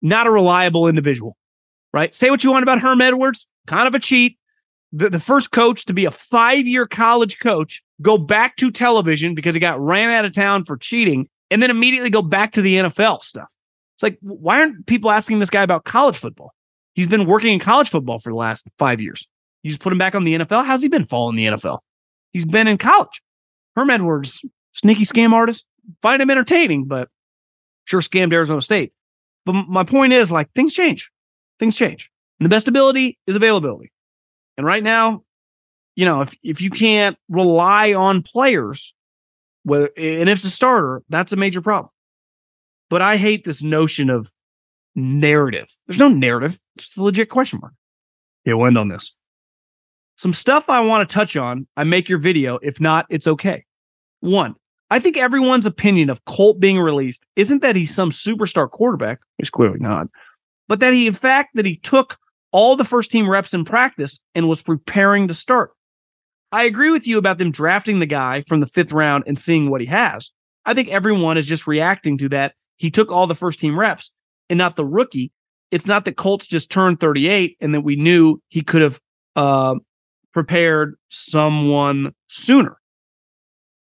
not 0.02 0.28
a 0.28 0.32
reliable 0.32 0.88
individual, 0.88 1.38
right? 1.94 2.14
Say 2.14 2.30
what 2.30 2.44
you 2.44 2.52
want 2.52 2.64
about 2.64 2.82
Herm 2.82 3.02
Edwards, 3.02 3.48
kind 3.68 3.88
of 3.88 3.95
a 3.95 3.99
cheat. 3.99 4.38
The, 4.91 5.10
the 5.10 5.20
first 5.20 5.52
coach 5.52 5.86
to 5.86 5.94
be 5.94 6.06
a 6.06 6.11
five 6.11 6.68
year 6.68 6.86
college 6.88 7.40
coach, 7.40 7.84
go 8.02 8.18
back 8.18 8.56
to 8.57 8.72
television 8.72 9.36
because 9.36 9.53
he 9.53 9.61
got 9.61 9.80
ran 9.80 10.10
out 10.10 10.26
of 10.26 10.34
town 10.34 10.66
for 10.66 10.78
cheating, 10.78 11.30
and 11.52 11.61
then 11.61 11.70
immediately 11.70 12.10
go 12.10 12.22
back 12.22 12.52
to 12.53 12.61
the 12.61 12.76
NFL 12.76 13.22
stuff. 13.22 13.49
It's 13.99 14.03
like, 14.03 14.17
why 14.21 14.61
aren't 14.61 14.88
people 14.88 15.11
asking 15.11 15.39
this 15.39 15.49
guy 15.49 15.61
about 15.61 15.84
college 15.84 16.15
football? 16.15 16.53
He's 16.93 17.09
been 17.09 17.26
working 17.26 17.51
in 17.51 17.59
college 17.59 17.89
football 17.89 18.17
for 18.17 18.31
the 18.31 18.38
last 18.38 18.65
five 18.77 19.01
years. 19.01 19.27
You 19.61 19.71
just 19.71 19.81
put 19.81 19.91
him 19.91 19.99
back 19.99 20.15
on 20.15 20.23
the 20.23 20.38
NFL. 20.38 20.63
How's 20.63 20.81
he 20.81 20.88
been 20.88 21.03
following 21.03 21.35
the 21.35 21.47
NFL? 21.47 21.80
He's 22.31 22.45
been 22.45 22.65
in 22.65 22.77
college. 22.77 23.21
Herm 23.76 23.89
Edwards, 23.89 24.41
sneaky 24.71 25.03
scam 25.03 25.34
artist. 25.34 25.65
Find 26.01 26.21
him 26.21 26.31
entertaining, 26.31 26.85
but 26.85 27.09
sure 27.84 27.99
scammed 27.99 28.31
Arizona 28.31 28.61
State. 28.61 28.93
But 29.45 29.53
my 29.67 29.84
point 29.84 30.13
is, 30.13 30.31
like, 30.31 30.49
things 30.53 30.73
change. 30.73 31.11
Things 31.59 31.76
change. 31.76 32.09
And 32.39 32.45
the 32.45 32.49
best 32.49 32.69
ability 32.69 33.19
is 33.27 33.35
availability. 33.35 33.91
And 34.57 34.65
right 34.65 34.84
now, 34.84 35.23
you 35.97 36.05
know, 36.05 36.21
if 36.21 36.34
if 36.41 36.61
you 36.61 36.69
can't 36.69 37.17
rely 37.27 37.93
on 37.93 38.23
players, 38.23 38.93
whether 39.63 39.89
and 39.97 40.30
if 40.30 40.38
it's 40.38 40.45
a 40.45 40.49
starter, 40.49 41.03
that's 41.09 41.34
a 41.34 41.35
major 41.35 41.59
problem. 41.59 41.91
But 42.90 43.02
I 43.02 43.18
hate 43.18 43.44
this 43.44 43.61
notion 43.61 44.10
of 44.10 44.32
narrative. 44.95 45.68
There's 45.88 45.99
no 45.99 46.10
narrative. 46.10 46.60
It's 46.76 46.98
a 46.98 47.03
legit 47.03 47.30
question 47.30 47.60
mark. 47.61 47.74
Yeah, 48.45 48.56
we'll 48.56 48.68
end 48.68 48.78
on 48.78 48.88
this. 48.88 49.16
Some 50.18 50.34
stuff 50.34 50.70
I 50.70 50.82
want 50.82 51.07
to 51.07 51.14
touch 51.14 51.38
on. 51.38 51.68
I 51.78 51.84
make 51.84 52.10
your 52.10 52.20
video. 52.20 52.60
If 52.61 52.82
not, 52.82 53.06
it's 53.10 53.28
okay. 53.28 53.64
One, 54.20 54.56
I 54.90 54.99
think 54.99 55.18
everyone's 55.18 55.66
opinion 55.66 56.10
of 56.10 56.26
Colt 56.26 56.60
being 56.60 56.80
released 56.80 57.26
isn't 57.36 57.61
that 57.61 57.76
he's 57.76 57.94
some 57.94 58.10
superstar 58.10 58.70
quarterback. 58.70 59.20
He's 59.38 59.49
clearly 59.49 59.80
not. 59.80 60.07
But 60.68 60.80
that 60.82 60.94
he, 60.94 61.07
in 61.07 61.14
fact, 61.14 61.52
that 61.56 61.66
he 61.66 61.78
took 61.78 62.18
all 62.52 62.76
the 62.76 62.84
first 62.84 63.11
team 63.11 63.30
reps 63.30 63.53
in 63.53 63.64
practice 63.64 64.20
and 64.34 64.49
was 64.49 64.64
preparing 64.64 65.28
to 65.28 65.34
start. 65.34 65.72
I 66.52 66.64
agree 66.64 66.90
with 66.90 67.07
you 67.07 67.18
about 67.18 67.38
them 67.38 67.52
drafting 67.52 67.99
the 67.99 68.07
guy 68.07 68.41
from 68.41 68.60
the 68.60 68.68
fifth 68.68 68.91
round 68.91 69.24
and 69.28 69.38
seeing 69.38 69.70
what 69.70 69.82
he 69.82 69.88
has. 69.88 70.32
I 70.66 70.74
think 70.74 70.90
everyone 70.90 71.38
is 71.38 71.48
just 71.48 71.68
reacting 71.68 72.18
to 72.18 72.30
that 72.30 72.56
he 72.80 72.89
took 72.89 73.11
all 73.11 73.27
the 73.27 73.35
first 73.35 73.60
team 73.60 73.80
reps 73.80 74.10
and 74.49 74.57
not 74.57 74.76
the 74.76 74.85
rookie. 74.85 75.31
It's 75.69 75.85
not 75.85 76.06
that 76.06 76.18
Colts 76.18 76.47
just 76.47 76.72
turned 76.72 76.99
38 76.99 77.57
and 77.61 77.76
that 77.76 77.81
we 77.81 77.95
knew 77.95 78.41
he 78.47 78.64
could 78.64 78.81
have 78.81 78.99
uh, 79.35 79.76
prepared 80.34 80.95
someone 81.10 82.14
sooner. 82.30 82.77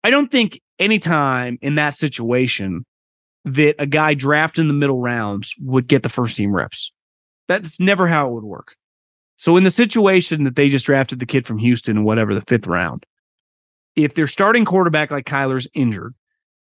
I 0.03 0.09
don't 0.09 0.31
think 0.31 0.59
anytime 0.79 1.57
in 1.61 1.75
that 1.75 1.95
situation 1.95 2.85
that 3.45 3.75
a 3.79 3.85
guy 3.85 4.13
drafted 4.13 4.63
in 4.63 4.67
the 4.67 4.73
middle 4.73 4.99
rounds 4.99 5.55
would 5.61 5.87
get 5.87 6.03
the 6.03 6.09
first 6.09 6.35
team 6.35 6.53
reps. 6.53 6.91
That's 7.47 7.79
never 7.79 8.07
how 8.07 8.27
it 8.27 8.33
would 8.33 8.43
work. 8.43 8.75
So 9.37 9.55
in 9.55 9.63
the 9.63 9.71
situation 9.71 10.43
that 10.43 10.55
they 10.55 10.69
just 10.69 10.85
drafted 10.85 11.19
the 11.19 11.25
kid 11.25 11.45
from 11.45 11.59
Houston, 11.59 11.97
in 11.97 12.03
whatever 12.03 12.33
the 12.33 12.41
fifth 12.41 12.67
round, 12.67 13.05
if 13.95 14.15
their 14.15 14.27
starting 14.27 14.65
quarterback 14.65 15.11
like 15.11 15.25
Kyler's 15.25 15.67
injured, 15.73 16.15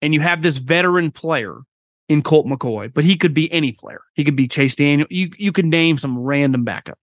and 0.02 0.12
you 0.12 0.20
have 0.20 0.42
this 0.42 0.58
veteran 0.58 1.10
player 1.10 1.60
in 2.08 2.22
Colt 2.22 2.46
McCoy, 2.46 2.92
but 2.92 3.04
he 3.04 3.16
could 3.16 3.34
be 3.34 3.50
any 3.52 3.72
player. 3.72 4.00
He 4.14 4.24
could 4.24 4.36
be 4.36 4.48
Chase 4.48 4.74
Daniel. 4.74 5.06
You 5.10 5.30
you 5.38 5.52
could 5.52 5.66
name 5.66 5.96
some 5.96 6.18
random 6.18 6.64
backup. 6.64 6.98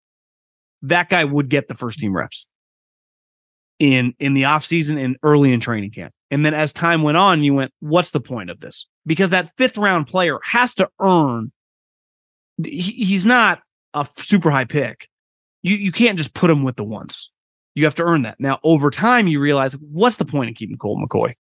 That 0.83 1.09
guy 1.09 1.23
would 1.23 1.49
get 1.49 1.67
the 1.67 1.75
first 1.75 1.99
team 1.99 2.15
reps 2.15 2.47
in 3.79 4.13
in 4.19 4.33
the 4.33 4.43
offseason 4.43 5.03
and 5.03 5.17
early 5.23 5.51
in 5.51 5.59
training 5.59 5.91
camp. 5.91 6.13
And 6.29 6.45
then 6.45 6.53
as 6.53 6.71
time 6.71 7.01
went 7.01 7.17
on, 7.17 7.43
you 7.43 7.53
went, 7.53 7.73
what's 7.79 8.11
the 8.11 8.21
point 8.21 8.49
of 8.49 8.59
this? 8.59 8.87
Because 9.05 9.31
that 9.31 9.51
fifth 9.57 9.77
round 9.77 10.07
player 10.07 10.39
has 10.43 10.73
to 10.75 10.87
earn. 10.99 11.51
He, 12.63 12.79
he's 12.79 13.25
not 13.25 13.59
a 13.93 14.07
super 14.17 14.51
high 14.51 14.65
pick. 14.65 15.09
You 15.63 15.75
you 15.75 15.91
can't 15.91 16.17
just 16.17 16.33
put 16.33 16.49
him 16.49 16.63
with 16.63 16.75
the 16.75 16.83
ones. 16.83 17.31
You 17.73 17.85
have 17.85 17.95
to 17.95 18.03
earn 18.03 18.21
that. 18.23 18.39
Now 18.39 18.59
over 18.63 18.91
time, 18.91 19.27
you 19.27 19.39
realize 19.39 19.73
what's 19.73 20.17
the 20.17 20.25
point 20.25 20.49
of 20.49 20.55
keeping 20.55 20.77
Colt 20.77 20.99
McCoy? 20.99 21.33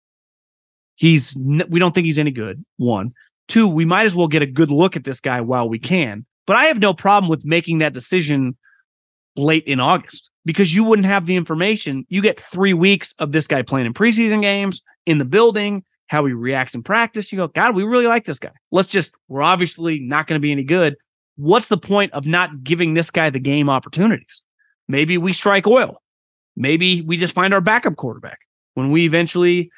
He's 0.94 1.36
we 1.36 1.78
don't 1.78 1.94
think 1.94 2.06
he's 2.06 2.18
any 2.18 2.30
good. 2.30 2.64
One, 2.78 3.12
Two, 3.48 3.66
we 3.66 3.84
might 3.84 4.06
as 4.06 4.14
well 4.14 4.28
get 4.28 4.42
a 4.42 4.46
good 4.46 4.70
look 4.70 4.96
at 4.96 5.04
this 5.04 5.20
guy 5.20 5.40
while 5.40 5.68
we 5.68 5.78
can. 5.78 6.24
But 6.46 6.56
I 6.56 6.64
have 6.66 6.80
no 6.80 6.94
problem 6.94 7.28
with 7.28 7.44
making 7.44 7.78
that 7.78 7.94
decision 7.94 8.56
late 9.36 9.64
in 9.64 9.80
August 9.80 10.30
because 10.44 10.74
you 10.74 10.84
wouldn't 10.84 11.06
have 11.06 11.26
the 11.26 11.36
information. 11.36 12.04
You 12.08 12.22
get 12.22 12.40
three 12.40 12.74
weeks 12.74 13.14
of 13.18 13.32
this 13.32 13.46
guy 13.46 13.62
playing 13.62 13.86
in 13.86 13.94
preseason 13.94 14.42
games 14.42 14.82
in 15.06 15.18
the 15.18 15.24
building, 15.24 15.84
how 16.08 16.24
he 16.24 16.32
reacts 16.32 16.74
in 16.74 16.82
practice. 16.82 17.30
You 17.30 17.38
go, 17.38 17.48
God, 17.48 17.74
we 17.74 17.84
really 17.84 18.06
like 18.06 18.24
this 18.24 18.38
guy. 18.38 18.52
Let's 18.70 18.88
just, 18.88 19.14
we're 19.28 19.42
obviously 19.42 20.00
not 20.00 20.26
going 20.26 20.40
to 20.40 20.42
be 20.42 20.52
any 20.52 20.64
good. 20.64 20.96
What's 21.36 21.68
the 21.68 21.78
point 21.78 22.12
of 22.12 22.26
not 22.26 22.64
giving 22.64 22.94
this 22.94 23.10
guy 23.10 23.30
the 23.30 23.38
game 23.38 23.70
opportunities? 23.70 24.42
Maybe 24.88 25.18
we 25.18 25.32
strike 25.32 25.66
oil. 25.66 25.98
Maybe 26.56 27.02
we 27.02 27.16
just 27.16 27.34
find 27.34 27.54
our 27.54 27.60
backup 27.60 27.96
quarterback 27.96 28.40
when 28.74 28.90
we 28.90 29.04
eventually 29.04 29.70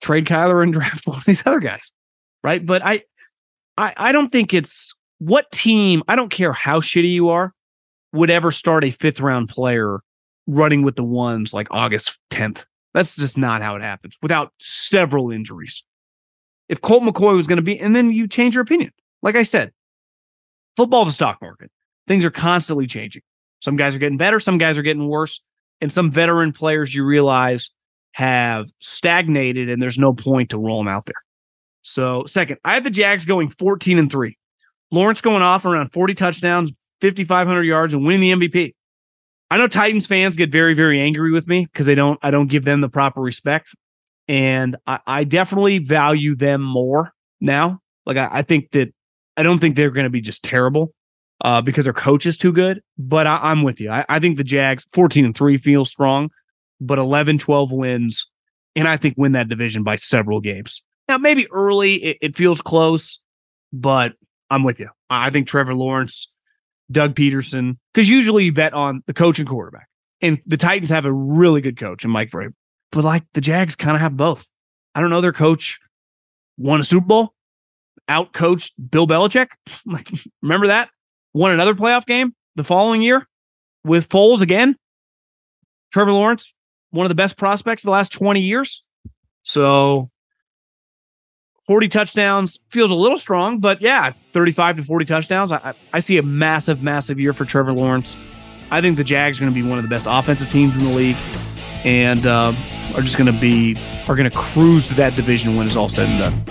trade 0.00 0.24
Kyler 0.24 0.62
and 0.62 0.72
draft 0.72 1.06
one 1.06 1.18
of 1.18 1.24
these 1.24 1.46
other 1.46 1.60
guys 1.60 1.92
right? 2.42 2.64
But 2.64 2.82
I, 2.84 3.02
I, 3.76 3.94
I 3.96 4.12
don't 4.12 4.30
think 4.30 4.54
it's 4.54 4.94
what 5.18 5.50
team. 5.52 6.02
I 6.08 6.16
don't 6.16 6.30
care 6.30 6.52
how 6.52 6.80
shitty 6.80 7.12
you 7.12 7.28
are, 7.30 7.52
would 8.12 8.30
ever 8.30 8.50
start 8.50 8.84
a 8.84 8.90
fifth 8.90 9.20
round 9.20 9.48
player 9.48 10.00
running 10.46 10.82
with 10.82 10.96
the 10.96 11.04
ones 11.04 11.52
like 11.52 11.68
August 11.70 12.18
10th. 12.30 12.64
That's 12.94 13.16
just 13.16 13.36
not 13.36 13.62
how 13.62 13.76
it 13.76 13.82
happens 13.82 14.16
without 14.22 14.52
several 14.58 15.30
injuries. 15.30 15.84
If 16.68 16.80
Colt 16.80 17.02
McCoy 17.02 17.36
was 17.36 17.46
going 17.46 17.56
to 17.56 17.62
be, 17.62 17.78
and 17.78 17.94
then 17.94 18.10
you 18.10 18.26
change 18.26 18.54
your 18.54 18.62
opinion. 18.62 18.90
Like 19.22 19.36
I 19.36 19.42
said, 19.42 19.72
football's 20.76 21.08
a 21.08 21.12
stock 21.12 21.40
market. 21.40 21.70
Things 22.06 22.24
are 22.24 22.30
constantly 22.30 22.86
changing. 22.86 23.22
Some 23.60 23.76
guys 23.76 23.94
are 23.94 23.98
getting 23.98 24.18
better, 24.18 24.40
some 24.40 24.58
guys 24.58 24.78
are 24.78 24.82
getting 24.82 25.08
worse, 25.08 25.40
and 25.80 25.92
some 25.92 26.10
veteran 26.10 26.52
players 26.52 26.94
you 26.94 27.04
realize 27.04 27.70
have 28.12 28.70
stagnated 28.80 29.68
and 29.68 29.82
there's 29.82 29.98
no 29.98 30.12
point 30.14 30.50
to 30.50 30.58
roll 30.58 30.78
them 30.78 30.88
out 30.88 31.06
there. 31.06 31.14
So, 31.86 32.24
second, 32.26 32.58
I 32.64 32.74
have 32.74 32.82
the 32.82 32.90
Jags 32.90 33.24
going 33.24 33.48
14 33.48 34.00
and 34.00 34.10
3. 34.10 34.36
Lawrence 34.90 35.20
going 35.20 35.42
off 35.42 35.64
around 35.64 35.92
40 35.92 36.14
touchdowns, 36.14 36.76
5,500 37.00 37.62
yards, 37.62 37.94
and 37.94 38.04
winning 38.04 38.38
the 38.40 38.48
MVP. 38.48 38.74
I 39.52 39.56
know 39.56 39.68
Titans 39.68 40.04
fans 40.04 40.36
get 40.36 40.50
very, 40.50 40.74
very 40.74 41.00
angry 41.00 41.30
with 41.30 41.46
me 41.46 41.64
because 41.66 41.86
they 41.86 41.94
don't, 41.94 42.18
I 42.24 42.32
don't 42.32 42.48
give 42.48 42.64
them 42.64 42.80
the 42.80 42.88
proper 42.88 43.20
respect. 43.20 43.72
And 44.26 44.74
I, 44.88 44.98
I 45.06 45.24
definitely 45.24 45.78
value 45.78 46.34
them 46.34 46.60
more 46.60 47.12
now. 47.40 47.78
Like, 48.04 48.16
I, 48.16 48.30
I 48.32 48.42
think 48.42 48.72
that 48.72 48.92
I 49.36 49.44
don't 49.44 49.60
think 49.60 49.76
they're 49.76 49.92
going 49.92 50.04
to 50.04 50.10
be 50.10 50.20
just 50.20 50.42
terrible 50.42 50.92
uh, 51.44 51.62
because 51.62 51.84
their 51.84 51.94
coach 51.94 52.26
is 52.26 52.36
too 52.36 52.52
good. 52.52 52.82
But 52.98 53.28
I, 53.28 53.52
am 53.52 53.62
with 53.62 53.80
you. 53.80 53.92
I, 53.92 54.04
I 54.08 54.18
think 54.18 54.38
the 54.38 54.44
Jags 54.44 54.84
14 54.92 55.24
and 55.24 55.36
3 55.36 55.56
feels 55.56 55.88
strong, 55.88 56.30
but 56.80 56.98
11, 56.98 57.38
12 57.38 57.70
wins. 57.70 58.28
And 58.74 58.88
I 58.88 58.96
think 58.96 59.14
win 59.16 59.32
that 59.32 59.48
division 59.48 59.84
by 59.84 59.94
several 59.94 60.40
games. 60.40 60.82
Now, 61.08 61.18
maybe 61.18 61.46
early 61.50 61.94
it, 61.94 62.18
it 62.20 62.36
feels 62.36 62.60
close, 62.60 63.22
but 63.72 64.14
I'm 64.50 64.62
with 64.62 64.80
you. 64.80 64.88
I 65.10 65.30
think 65.30 65.46
Trevor 65.46 65.74
Lawrence, 65.74 66.32
Doug 66.90 67.14
Pederson, 67.14 67.78
because 67.92 68.08
usually 68.08 68.44
you 68.44 68.52
bet 68.52 68.74
on 68.74 69.02
the 69.06 69.14
coach 69.14 69.38
and 69.38 69.48
quarterback. 69.48 69.88
And 70.20 70.40
the 70.46 70.56
Titans 70.56 70.90
have 70.90 71.04
a 71.04 71.12
really 71.12 71.60
good 71.60 71.76
coach 71.76 72.04
in 72.04 72.10
Mike 72.10 72.30
Vrabel. 72.30 72.54
But 72.90 73.04
like 73.04 73.24
the 73.34 73.40
Jags 73.40 73.76
kind 73.76 73.94
of 73.94 74.00
have 74.00 74.16
both. 74.16 74.48
I 74.94 75.00
don't 75.00 75.10
know. 75.10 75.20
Their 75.20 75.32
coach 75.32 75.78
won 76.56 76.80
a 76.80 76.84
Super 76.84 77.06
Bowl, 77.06 77.34
out 78.08 78.32
coached 78.32 78.72
Bill 78.90 79.06
Belichick. 79.06 79.48
Like, 79.86 80.10
remember 80.42 80.68
that? 80.68 80.90
Won 81.34 81.52
another 81.52 81.74
playoff 81.74 82.06
game 82.06 82.34
the 82.56 82.64
following 82.64 83.02
year 83.02 83.26
with 83.84 84.08
Foles 84.08 84.40
again. 84.40 84.76
Trevor 85.92 86.12
Lawrence, 86.12 86.52
one 86.90 87.04
of 87.04 87.08
the 87.08 87.14
best 87.14 87.36
prospects 87.36 87.82
of 87.82 87.88
the 87.88 87.92
last 87.92 88.12
20 88.12 88.40
years. 88.40 88.84
So 89.42 90.10
40 91.66 91.88
touchdowns 91.88 92.60
feels 92.68 92.92
a 92.92 92.94
little 92.94 93.18
strong, 93.18 93.58
but 93.58 93.80
yeah, 93.80 94.12
35 94.32 94.76
to 94.76 94.84
40 94.84 95.04
touchdowns. 95.04 95.50
I, 95.50 95.74
I 95.92 95.98
see 95.98 96.16
a 96.16 96.22
massive, 96.22 96.80
massive 96.80 97.18
year 97.18 97.32
for 97.32 97.44
Trevor 97.44 97.72
Lawrence. 97.72 98.16
I 98.70 98.80
think 98.80 98.96
the 98.96 99.04
Jags 99.04 99.38
are 99.38 99.42
going 99.42 99.52
to 99.52 99.62
be 99.62 99.68
one 99.68 99.76
of 99.78 99.82
the 99.82 99.90
best 99.90 100.06
offensive 100.08 100.48
teams 100.48 100.78
in 100.78 100.84
the 100.84 100.90
league, 100.90 101.16
and 101.84 102.24
uh, 102.24 102.52
are 102.94 103.00
just 103.00 103.18
going 103.18 103.32
to 103.32 103.40
be 103.40 103.76
are 104.08 104.14
going 104.14 104.30
to 104.30 104.36
cruise 104.36 104.86
to 104.88 104.94
that 104.94 105.16
division 105.16 105.56
when 105.56 105.66
it's 105.66 105.76
all 105.76 105.88
said 105.88 106.08
and 106.08 106.18
done. 106.18 106.44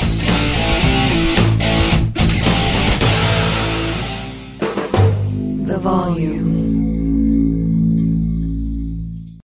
The 5.65 5.77
volume. 5.77 6.64